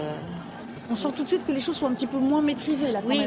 On 0.90 0.96
sent 0.96 1.08
tout 1.16 1.22
de 1.24 1.28
suite 1.28 1.46
que 1.46 1.52
les 1.52 1.60
choses 1.60 1.76
sont 1.76 1.86
un 1.86 1.94
petit 1.94 2.06
peu 2.06 2.18
moins 2.18 2.42
maîtrisées 2.42 2.92
là. 2.92 3.00
Quand 3.02 3.08
oui, 3.08 3.26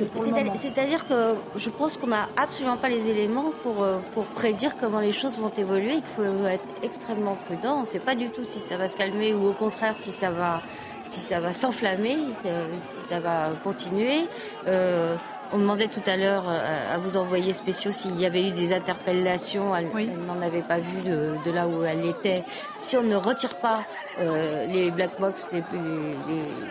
c'est 0.56 0.77
à, 0.77 0.86
dire 0.86 1.07
que 1.07 1.36
je 1.56 1.69
pense 1.69 1.98
qu'on 1.98 2.07
n'a 2.07 2.30
absolument 2.38 2.77
pas 2.77 2.90
les 2.90 3.10
éléments 3.10 3.52
pour, 3.64 3.84
euh, 3.84 3.99
pour 4.14 4.26
prédire 4.26 4.77
comment 4.77 4.99
les 4.99 5.11
choses 5.11 5.38
vont 5.38 5.52
évoluer. 5.57 5.95
Il 5.95 6.03
faut 6.15 6.45
être 6.45 6.64
extrêmement 6.84 7.36
prudent. 7.36 7.77
On 7.77 7.81
ne 7.81 7.86
sait 7.86 7.99
pas 7.99 8.15
du 8.15 8.30
tout 8.30 8.44
si 8.44 8.60
ça 8.60 8.77
va 8.77 8.88
se 8.88 8.95
calmer 8.95 9.34
ou 9.34 9.48
au 9.48 9.53
contraire 9.53 9.94
si 9.94 10.11
ça 10.11 10.31
va 10.31 10.61
si 11.10 11.19
ça 11.19 11.40
va 11.40 11.53
s'enflammer, 11.53 12.18
si 12.44 13.02
ça 13.02 13.19
va 13.19 13.53
continuer. 13.64 14.27
Euh, 14.68 15.15
on 15.51 15.59
demandait 15.59 15.88
tout 15.88 16.01
à 16.05 16.15
l'heure 16.15 16.45
euh, 16.47 16.95
à 16.95 16.97
vos 16.97 17.17
envoyés 17.17 17.53
spéciaux 17.53 17.91
s'il 17.91 18.19
y 18.19 18.26
avait 18.26 18.47
eu 18.47 18.51
des 18.51 18.73
interpellations. 18.73 19.76
Elle, 19.76 19.89
n'en 20.26 20.41
avait 20.41 20.61
pas 20.61 20.80
vu 20.80 21.01
de, 21.01 21.51
là 21.51 21.67
où 21.67 21.84
elle 21.84 22.05
était. 22.05 22.43
Si 22.77 22.97
on 22.97 23.03
ne 23.03 23.15
retire 23.15 23.55
pas 23.55 23.84
euh, 24.19 24.65
les 24.67 24.91
black 24.91 25.19
box, 25.19 25.49
les, 25.51 25.63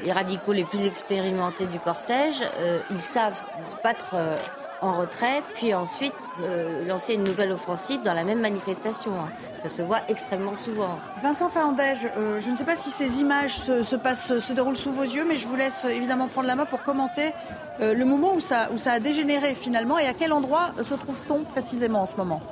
les, 0.05 0.13
radicaux 0.13 0.53
les 0.53 0.65
plus 0.65 0.87
expérimentés 0.87 1.67
du 1.67 1.79
cortège, 1.79 2.43
euh, 2.59 2.81
ils 2.91 3.01
savent 3.01 3.43
battre 3.83 4.15
en 4.81 4.99
retraite, 4.99 5.45
puis 5.55 5.75
ensuite 5.75 6.15
lancer 6.87 7.15
une 7.15 7.25
nouvelle 7.25 7.53
offensive 7.53 8.03
dans 8.03 8.15
la 8.15 8.25
même 8.25 8.41
manifestation. 8.41 9.13
Hein. 9.13 9.29
Ça 9.63 9.69
se 9.69 9.83
voit 9.83 10.01
extrêmement 10.09 10.55
souvent. 10.55 10.99
Vincent 11.23 11.49
Fernandège, 11.49 12.09
je 12.41 12.51
ne 12.51 12.57
sais 12.57 12.65
pas 12.65 12.77
si 12.77 12.91
ces 12.91 13.21
images 13.21 13.57
se, 13.59 13.83
se, 13.83 13.97
passent, 13.97 14.39
se 14.39 14.53
déroulent 14.53 14.77
sous 14.77 14.93
vos 14.93 15.03
yeux, 15.03 15.25
mais 15.27 15.39
je 15.39 15.47
vous 15.47 15.57
laisse 15.57 15.85
évidemment 15.85 16.29
prendre 16.29 16.47
la 16.47 16.55
main 16.55 16.67
pour 16.67 16.83
commenter 16.83 17.33
euh, 17.81 17.95
le 17.95 18.05
moment 18.05 18.35
où 18.35 18.41
ça, 18.41 18.71
où 18.73 18.79
ça 18.79 18.93
a 18.93 19.01
dégénéré 19.01 19.55
finalement 19.55 19.99
et 19.99 20.07
à 20.07 20.15
quel 20.15 20.33
endroit 20.33 20.73
se 20.83 20.95
trouve-t-on 20.95 21.45
précisément 21.45 22.03
en 22.03 22.07
ce 22.07 22.17
moment? 22.17 22.43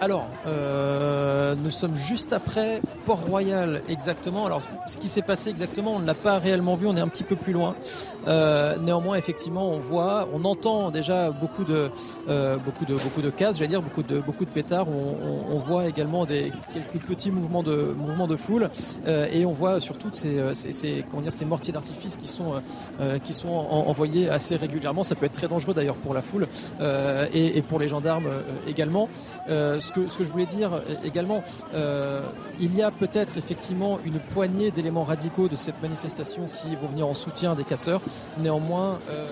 Alors, 0.00 0.26
euh, 0.46 1.54
nous 1.54 1.70
sommes 1.70 1.96
juste 1.96 2.32
après 2.32 2.80
Port-Royal 3.06 3.82
exactement. 3.88 4.44
Alors, 4.44 4.62
ce 4.86 4.98
qui 4.98 5.08
s'est 5.08 5.22
passé 5.22 5.50
exactement, 5.50 5.94
on 5.94 5.98
ne 6.00 6.06
l'a 6.06 6.14
pas 6.14 6.38
réellement 6.38 6.74
vu, 6.74 6.86
on 6.86 6.96
est 6.96 7.00
un 7.00 7.08
petit 7.08 7.22
peu 7.22 7.36
plus 7.36 7.52
loin. 7.52 7.76
Euh, 8.26 8.76
néanmoins, 8.78 9.16
effectivement, 9.16 9.70
on 9.70 9.78
voit, 9.78 10.28
on 10.34 10.44
entend 10.44 10.90
déjà 10.90 11.30
beaucoup 11.30 11.64
de, 11.64 11.90
euh, 12.28 12.56
beaucoup 12.56 12.84
de, 12.84 12.94
beaucoup 12.94 13.22
de 13.22 13.30
cases, 13.30 13.58
j'allais 13.58 13.68
dire 13.68 13.82
beaucoup 13.82 14.02
de, 14.02 14.18
beaucoup 14.18 14.44
de 14.44 14.50
pétards. 14.50 14.88
On, 14.88 15.58
voit 15.64 15.86
également 15.86 16.26
des 16.26 16.52
quelques 16.74 17.06
petits 17.06 17.30
mouvements 17.30 17.62
de, 17.62 17.94
mouvements 17.96 18.26
de 18.26 18.36
foule, 18.36 18.68
et 19.06 19.46
on 19.46 19.52
voit 19.52 19.80
surtout 19.80 20.10
ces, 20.12 20.54
ces, 20.54 21.04
comment 21.08 21.22
dire, 21.22 21.32
ces 21.32 21.46
mortiers 21.46 21.72
d'artifice 21.72 22.16
qui 22.16 22.28
sont, 22.28 22.60
qui 23.22 23.32
sont 23.32 23.48
envoyés 23.48 24.28
assez 24.28 24.56
régulièrement. 24.56 25.04
Ça 25.04 25.14
peut 25.14 25.24
être 25.24 25.32
très 25.32 25.48
dangereux 25.48 25.72
d'ailleurs 25.72 25.94
pour 25.94 26.12
la 26.12 26.20
foule 26.20 26.48
et, 27.32 27.56
et, 27.56 27.62
pour 27.62 27.78
les 27.78 27.88
gendarmes 27.88 28.28
également 28.66 29.08
ce 30.08 30.18
que 30.18 30.24
je 30.24 30.30
voulais 30.30 30.46
dire 30.46 30.82
également, 31.04 31.42
euh, 31.74 32.22
il 32.60 32.74
y 32.74 32.82
a 32.82 32.90
peut-être 32.90 33.36
effectivement 33.36 33.98
une 34.04 34.18
poignée 34.18 34.70
d'éléments 34.70 35.04
radicaux 35.04 35.48
de 35.48 35.56
cette 35.56 35.80
manifestation 35.82 36.48
qui 36.54 36.74
vont 36.76 36.88
venir 36.88 37.06
en 37.06 37.14
soutien 37.14 37.54
des 37.54 37.64
casseurs. 37.64 38.00
Néanmoins, 38.38 38.98
euh, 39.08 39.26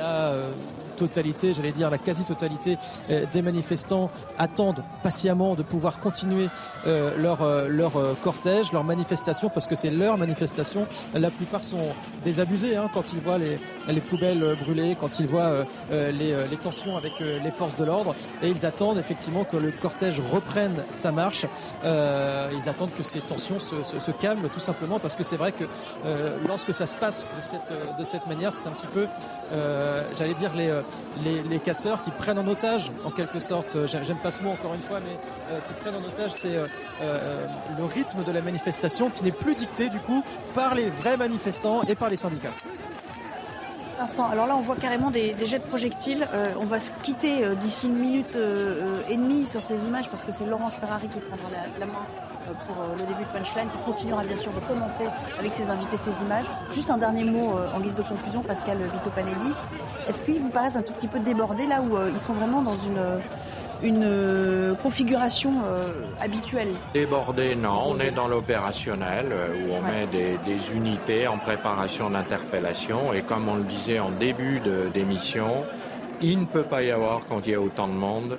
euh, 0.00 0.50
totalité, 0.98 1.54
j'allais 1.54 1.72
dire 1.72 1.90
la 1.90 1.98
quasi-totalité 1.98 2.76
euh, 3.10 3.24
des 3.32 3.42
manifestants 3.42 4.10
attendent 4.36 4.82
patiemment 5.02 5.54
de 5.54 5.62
pouvoir 5.62 6.00
continuer 6.00 6.48
euh, 6.86 7.16
leur, 7.16 7.42
euh, 7.42 7.68
leur 7.68 7.92
cortège, 8.22 8.72
leur 8.72 8.84
manifestation, 8.84 9.48
parce 9.48 9.66
que 9.66 9.76
c'est 9.76 9.90
leur 9.90 10.18
manifestation. 10.18 10.86
La 11.14 11.30
plupart 11.30 11.64
sont 11.64 11.88
désabusés 12.24 12.76
hein, 12.76 12.90
quand 12.92 13.12
ils 13.12 13.20
voient 13.20 13.38
les, 13.38 13.58
les 13.88 14.00
poubelles 14.00 14.56
brûlées, 14.62 14.96
quand 15.00 15.20
ils 15.20 15.26
voient 15.26 15.64
les, 15.90 16.34
les, 16.50 16.56
tensions 16.56 16.96
avec 16.96 17.12
les 17.20 17.50
forces 17.50 17.76
de 17.76 17.84
l'ordre, 17.84 18.14
et 18.42 18.48
ils 18.48 18.66
attendent 18.66 18.98
effectivement 18.98 19.44
que 19.44 19.56
le 19.56 19.70
cortège 19.70 20.20
reprenne 20.20 20.74
sa 20.90 21.12
marche. 21.12 21.46
ils 21.84 22.68
attendent 22.68 22.94
que 22.96 23.02
ces 23.02 23.20
tensions 23.20 23.58
se, 23.60 24.10
calment 24.10 24.48
tout 24.48 24.60
simplement, 24.60 24.98
parce 24.98 25.14
que 25.14 25.22
c'est 25.22 25.36
vrai 25.36 25.52
que 25.52 25.64
lorsque 26.46 26.74
ça 26.74 26.86
se 26.86 26.94
passe 26.94 27.28
de 27.36 27.40
cette, 27.40 27.72
de 27.98 28.04
cette 28.04 28.26
manière, 28.26 28.52
c'est 28.52 28.66
un 28.66 28.72
petit 28.72 28.88
peu, 28.88 29.06
j'allais 30.16 30.34
dire, 30.34 30.52
les, 30.54 30.70
les, 31.24 31.58
casseurs 31.58 32.02
qui 32.02 32.10
prennent 32.10 32.38
en 32.38 32.46
otage, 32.46 32.90
en 33.04 33.10
quelque 33.10 33.40
sorte, 33.40 33.76
euh, 33.76 33.86
j'aime 33.86 34.18
pas 34.22 34.30
ce 34.30 34.42
mot 34.42 34.50
encore 34.50 34.74
une 34.74 34.80
fois, 34.80 35.00
mais 35.00 35.16
euh, 35.50 35.60
qui 35.66 35.74
prennent 35.74 35.96
en 35.96 36.06
otage, 36.06 36.32
c'est 36.32 36.56
euh, 36.56 37.46
le 37.76 37.84
rythme 37.84 38.22
de 38.24 38.32
la 38.32 38.40
manifestation 38.40 39.10
qui 39.10 39.24
n'est 39.24 39.32
plus 39.32 39.54
dicté 39.54 39.88
du 39.88 39.98
coup 39.98 40.22
par 40.54 40.74
les 40.74 40.88
vrais 40.88 41.16
manifestants 41.16 41.82
et 41.82 41.94
par 41.94 42.10
les 42.10 42.16
syndicats. 42.16 42.52
Vincent, 43.98 44.28
alors 44.30 44.46
là 44.46 44.56
on 44.56 44.60
voit 44.60 44.76
carrément 44.76 45.10
des, 45.10 45.34
jets 45.44 45.58
de 45.58 45.64
projectiles. 45.64 46.28
on 46.60 46.66
va 46.66 46.78
se 46.78 46.92
quitter 47.02 47.56
d'ici 47.56 47.88
une 47.88 47.96
minute 47.96 48.38
et 49.08 49.16
demie 49.16 49.44
sur 49.44 49.60
ces 49.60 49.86
images 49.86 50.08
parce 50.08 50.24
que 50.24 50.30
c'est 50.30 50.46
Laurence 50.46 50.76
Ferrari 50.76 51.08
qui 51.08 51.18
prendra 51.18 51.48
la 51.80 51.86
main 51.86 52.06
pour 52.66 52.76
euh, 52.82 52.92
le 52.92 53.04
début 53.04 53.24
de 53.24 53.38
Punchline, 53.38 53.68
qui 53.70 53.78
continuera 53.84 54.24
bien 54.24 54.36
sûr 54.36 54.52
de 54.52 54.60
commenter 54.60 55.04
avec 55.38 55.54
ses 55.54 55.70
invités 55.70 55.96
ces 55.96 56.22
images. 56.22 56.46
Juste 56.70 56.90
un 56.90 56.98
dernier 56.98 57.24
mot 57.24 57.56
euh, 57.56 57.74
en 57.74 57.80
guise 57.80 57.94
de 57.94 58.02
conclusion, 58.02 58.42
Pascal 58.42 58.78
Vito 58.92 59.10
Panelli. 59.10 59.52
Est-ce 60.08 60.22
qu'ils 60.22 60.40
vous 60.40 60.50
paraissent 60.50 60.76
un 60.76 60.82
tout 60.82 60.92
petit 60.92 61.08
peu 61.08 61.18
débordés 61.18 61.66
là 61.66 61.82
où 61.82 61.96
ils 62.10 62.18
sont 62.18 62.32
vraiment 62.34 62.62
dans 62.62 62.76
une 62.76 63.20
une 63.80 64.74
configuration 64.82 65.52
habituelle? 66.20 66.74
Débordés, 66.92 67.54
non. 67.54 67.82
On 67.86 68.00
est 68.00 68.10
dans 68.10 68.26
l'opérationnel 68.26 69.26
où 69.26 69.72
on 69.72 69.82
met 69.82 70.06
des, 70.06 70.36
des, 70.44 70.72
unités 70.74 71.28
en 71.28 71.38
préparation 71.38 72.10
d'interpellation. 72.10 73.12
Et 73.12 73.22
comme 73.22 73.48
on 73.48 73.54
le 73.54 73.62
disait 73.62 74.00
en 74.00 74.10
début 74.10 74.60
d'émission, 74.92 75.64
il 76.20 76.40
ne 76.40 76.44
peut 76.46 76.64
pas 76.64 76.82
y 76.82 76.90
avoir, 76.90 77.24
quand 77.28 77.46
il 77.46 77.52
y 77.52 77.54
a 77.54 77.60
autant 77.60 77.86
de 77.86 77.92
monde, 77.92 78.38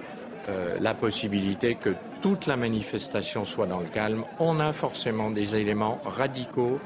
la 0.82 0.94
possibilité 0.94 1.76
que 1.76 1.92
toute 2.22 2.48
la 2.48 2.58
manifestation 2.58 3.46
soit 3.46 3.66
dans 3.68 3.80
le 3.80 3.88
calme. 3.88 4.24
On 4.40 4.60
a 4.60 4.74
forcément 4.74 5.32
des 5.32 5.56
éléments 5.56 6.00
radicaux 6.06 6.80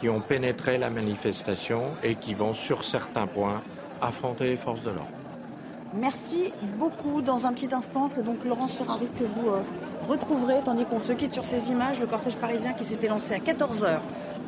qui 0.00 0.08
ont 0.08 0.20
pénétré 0.20 0.78
la 0.78 0.90
manifestation 0.90 1.82
et 2.02 2.16
qui 2.16 2.34
vont, 2.34 2.54
sur 2.54 2.84
certains 2.84 3.26
points, 3.26 3.60
affronter 4.00 4.44
les 4.44 4.56
forces 4.56 4.82
de 4.82 4.90
l'ordre. 4.90 5.08
Merci 5.94 6.52
beaucoup. 6.78 7.20
Dans 7.20 7.46
un 7.46 7.52
petit 7.52 7.72
instant, 7.72 8.08
c'est 8.08 8.22
donc 8.22 8.44
Laurence 8.44 8.76
Ferrari 8.76 9.06
que 9.18 9.24
vous 9.24 9.50
euh, 9.50 9.60
retrouverez, 10.08 10.60
tandis 10.64 10.86
qu'on 10.86 10.98
se 10.98 11.12
quitte 11.12 11.32
sur 11.32 11.44
ces 11.44 11.70
images, 11.70 12.00
le 12.00 12.06
cortège 12.06 12.36
parisien 12.36 12.72
qui 12.72 12.84
s'était 12.84 13.08
lancé 13.08 13.34
à 13.34 13.38
14h 13.38 13.98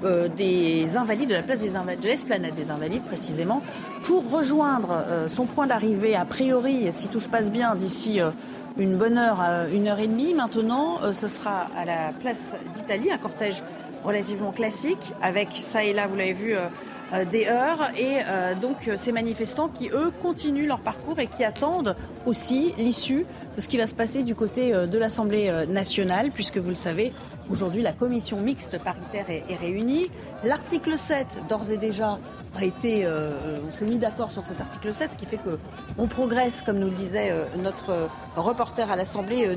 euh, 0.05 0.29
des 0.29 0.97
Invalides, 0.97 1.29
de 1.29 1.35
la 1.35 1.43
place 1.43 1.59
des 1.59 1.77
Invalides, 1.77 2.03
de 2.03 2.09
l'esplanade 2.09 2.55
des 2.55 2.71
Invalides 2.71 3.05
précisément, 3.05 3.61
pour 4.05 4.29
rejoindre 4.31 5.05
euh, 5.07 5.29
son 5.29 5.45
point 5.45 5.67
d'arrivée, 5.67 6.17
a 6.17 6.25
priori, 6.25 6.91
si 6.91 7.09
tout 7.09 7.21
se 7.21 7.29
passe 7.29 7.51
bien, 7.51 7.75
d'ici 7.75 8.21
une 8.77 8.97
bonne 8.97 9.19
heure, 9.19 9.41
une 9.73 9.89
heure 9.89 10.01
et 10.01 10.07
demie. 10.07 10.35
Maintenant, 10.35 10.99
euh, 11.03 11.13
ce 11.13 11.29
sera 11.29 11.69
à 11.77 11.85
la 11.85 12.13
place 12.13 12.57
d'Italie, 12.75 13.11
un 13.11 13.19
cortège 13.19 13.63
relativement 14.05 14.53
classique, 14.53 15.13
avec 15.23 15.49
ça 15.53 15.85
et 15.85 15.93
là, 15.93 16.07
vous 16.07 16.17
l'avez 16.17 16.33
vu, 16.33 16.55
euh, 16.55 16.67
euh, 17.13 17.25
des 17.25 17.47
heures. 17.47 17.91
Et 17.97 18.19
donc, 18.61 18.91
ces 18.97 19.13
manifestants 19.13 19.69
qui, 19.69 19.89
eux, 19.91 20.11
continuent 20.23 20.67
leur 20.67 20.81
parcours 20.81 21.21
et 21.21 21.27
qui 21.27 21.45
attendent 21.45 21.97
aussi 22.27 22.75
l'issue 22.79 23.27
de 23.57 23.61
ce 23.61 23.69
qui 23.69 23.77
va 23.77 23.87
se 23.87 23.95
passer 23.95 24.23
du 24.23 24.35
côté 24.35 24.73
de 24.73 24.99
l'Assemblée 24.99 25.51
nationale, 25.69 26.31
puisque 26.33 26.57
vous 26.57 26.71
le 26.71 26.75
savez, 26.75 27.13
Aujourd'hui, 27.51 27.83
la 27.83 27.93
commission 27.93 28.41
mixte 28.41 28.79
paritaire 28.79 29.29
est, 29.29 29.57
réunie. 29.57 30.09
L'article 30.45 30.99
7, 30.99 31.43
d'ores 31.47 31.71
et 31.71 31.77
déjà, 31.77 32.19
a 32.57 32.65
été. 32.65 33.05
Euh, 33.05 33.59
on 33.69 33.73
s'est 33.73 33.85
mis 33.85 33.99
d'accord 33.99 34.33
sur 34.33 34.47
cet 34.47 34.63
article 34.63 34.95
7, 34.95 35.13
ce 35.13 35.17
qui 35.19 35.27
fait 35.27 35.39
qu'on 35.39 36.09
progresse, 36.09 36.63
comme 36.63 36.79
nous 36.79 36.89
le 36.89 36.95
disait 36.95 37.31
euh, 37.31 37.45
notre 37.59 38.09
reporter 38.35 38.91
à 38.91 38.97
l'Assemblée, 38.97 39.47
euh, 39.47 39.57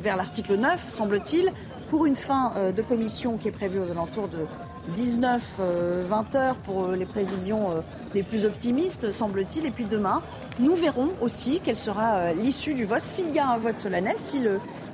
vers 0.00 0.16
l'article 0.16 0.56
9, 0.56 0.88
semble-t-il, 0.88 1.52
pour 1.90 2.06
une 2.06 2.16
fin 2.16 2.52
de 2.74 2.82
commission 2.82 3.36
qui 3.36 3.48
est 3.48 3.52
prévue 3.52 3.80
aux 3.80 3.90
alentours 3.90 4.28
de 4.28 4.46
19, 4.94 5.60
20 6.06 6.34
heures 6.36 6.56
pour 6.58 6.86
les 6.92 7.04
prévisions 7.04 7.82
les 8.14 8.22
plus 8.22 8.44
optimistes, 8.44 9.10
semble-t-il. 9.10 9.66
Et 9.66 9.72
puis 9.72 9.86
demain, 9.86 10.22
nous 10.60 10.76
verrons 10.76 11.08
aussi 11.20 11.60
quelle 11.64 11.74
sera 11.74 12.32
l'issue 12.32 12.74
du 12.74 12.84
vote, 12.84 13.00
s'il 13.00 13.34
y 13.34 13.40
a 13.40 13.48
un 13.48 13.56
vote 13.56 13.80
solennel, 13.80 14.14
si 14.18 14.40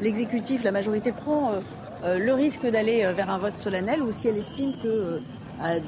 l'exécutif, 0.01 0.65
la 0.65 0.73
majorité 0.73 1.13
prend 1.13 1.53
le 2.05 2.33
risque 2.33 2.67
d'aller 2.67 3.11
vers 3.13 3.31
un 3.31 3.39
vote 3.39 3.59
solennel 3.59 4.03
ou 4.03 4.13
si 4.13 4.29
elle 4.29 4.37
estime 4.37 4.73
que 4.83 5.21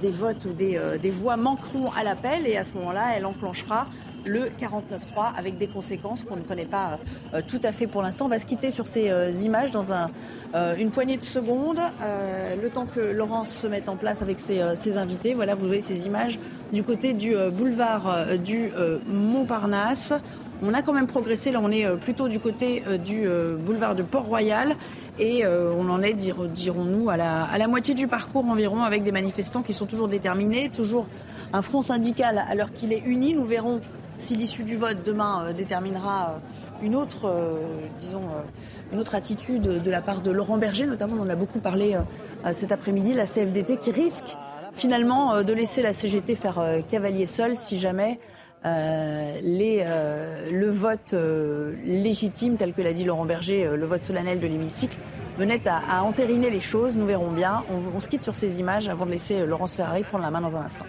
des 0.01 0.11
votes 0.11 0.45
ou 0.47 0.53
des, 0.53 0.81
des 1.01 1.11
voix 1.11 1.37
manqueront 1.37 1.91
à 1.93 2.03
l'appel. 2.03 2.47
Et 2.47 2.57
à 2.57 2.65
ce 2.65 2.73
moment-là, 2.75 3.13
elle 3.17 3.27
enclenchera 3.27 3.87
le 4.29 4.45
49.3 4.45 5.33
avec 5.37 5.59
des 5.59 5.67
conséquences 5.67 6.25
qu'on 6.25 6.37
ne 6.37 6.43
connaît 6.43 6.67
pas 6.67 6.99
euh, 7.35 7.41
tout 7.47 7.61
à 7.63 7.73
fait 7.73 7.87
pour 7.87 8.03
l'instant. 8.03 8.27
On 8.27 8.29
va 8.29 8.39
se 8.39 8.47
quitter 8.47 8.71
sur 8.71 8.87
ces 8.87 9.11
euh, 9.11 9.31
images 9.31 9.71
dans 9.71 9.93
un, 9.93 10.11
euh, 10.55 10.77
une 10.77 10.91
poignée 10.91 11.17
de 11.17 11.23
secondes, 11.23 11.81
le 12.61 12.69
temps 12.69 12.87
que 12.87 13.01
Laurence 13.01 13.51
se 13.51 13.67
mette 13.67 13.89
en 13.89 13.97
place 13.97 14.23
avec 14.23 14.39
ses, 14.41 14.97
invités. 14.97 15.35
Voilà, 15.35 15.55
vous 15.55 15.67
voyez 15.67 15.81
ces 15.81 16.07
images 16.07 16.39
du 16.73 16.83
côté 16.83 17.13
du 17.13 17.35
boulevard 17.53 18.39
du 18.39 18.71
Montparnasse. 19.07 20.13
On 20.63 20.75
a 20.75 20.83
quand 20.83 20.93
même 20.93 21.07
progressé, 21.07 21.53
là 21.53 21.61
on 21.63 21.71
est 21.71 21.89
plutôt 21.97 22.29
du 22.29 22.41
côté 22.41 22.83
du 23.05 23.29
boulevard 23.59 23.95
de 23.95 24.03
Port-Royal 24.03 24.75
et 25.19 25.47
on 25.47 25.89
en 25.89 26.03
est, 26.03 26.15
dirons-nous, 26.15 27.11
à 27.11 27.17
la, 27.17 27.45
à 27.45 27.59
la 27.59 27.69
moitié 27.69 27.95
du 27.95 28.07
parcours 28.07 28.45
environ 28.45 28.83
avec 28.83 29.03
des 29.03 29.13
manifestants 29.13 29.63
qui 29.63 29.73
sont 29.73 29.87
toujours 29.87 30.09
déterminés, 30.09 30.69
toujours 30.69 31.07
un 31.53 31.63
front 31.63 31.83
syndical 31.83 32.45
alors 32.49 32.73
qu'il 32.73 32.93
est 32.93 33.03
uni. 33.05 33.35
Nous 33.35 33.45
verrons 33.45 33.81
si 34.19 34.35
l'issue 34.35 34.65
du 34.65 34.77
vote 34.77 34.99
demain 35.05 35.45
euh, 35.45 35.53
déterminera 35.53 36.31
euh, 36.31 36.85
une 36.85 36.95
autre, 36.95 37.25
euh, 37.27 37.61
disons, 37.99 38.23
une 38.93 39.01
autre 39.01 39.15
attitude 39.15 39.63
de 39.63 39.91
la 39.91 40.01
part 40.01 40.21
de 40.21 40.31
Laurent 40.31 40.59
Berger, 40.59 40.87
notamment, 40.87 41.17
on 41.19 41.23
en 41.23 41.29
a 41.29 41.35
beaucoup 41.35 41.59
parlé 41.59 41.99
cet 42.53 42.71
après-midi, 42.71 43.15
la 43.15 43.27
CFDT 43.27 43.79
qui 43.79 43.91
risque 43.91 44.37
finalement 44.75 45.43
de 45.43 45.53
laisser 45.53 45.83
la 45.83 45.93
CGT 45.93 46.37
faire 46.37 46.63
cavalier 46.89 47.27
seul 47.27 47.57
si 47.57 47.79
jamais 47.79 48.21
les, 48.65 49.85
le 50.51 50.69
vote 50.69 51.15
légitime, 51.85 52.57
tel 52.57 52.73
que 52.73 52.83
l'a 52.83 52.93
dit 52.93 53.05
Laurent 53.05 53.25
Berger, 53.25 53.71
le 53.77 53.87
vote 53.87 54.03
solennel 54.03 54.41
de 54.41 54.47
l'hémicycle, 54.47 54.99
venait 55.39 55.63
à, 55.67 56.03
entériner 56.03 56.51
les 56.51 56.61
choses. 56.61 56.97
Nous 56.97 57.07
verrons 57.07 57.31
bien. 57.31 57.65
On, 57.71 57.97
on, 57.97 58.01
se 58.01 58.09
quitte 58.09 58.23
sur 58.23 58.35
ces 58.35 58.61
images 58.61 58.89
avant 58.89 59.07
de 59.07 59.13
laisser 59.13 59.47
Laurence 59.47 59.77
Ferrari 59.77 60.03
prendre 60.03 60.25
la 60.25 60.31
main 60.31 60.41
dans 60.41 60.57
un 60.57 60.63
instant. 60.63 60.87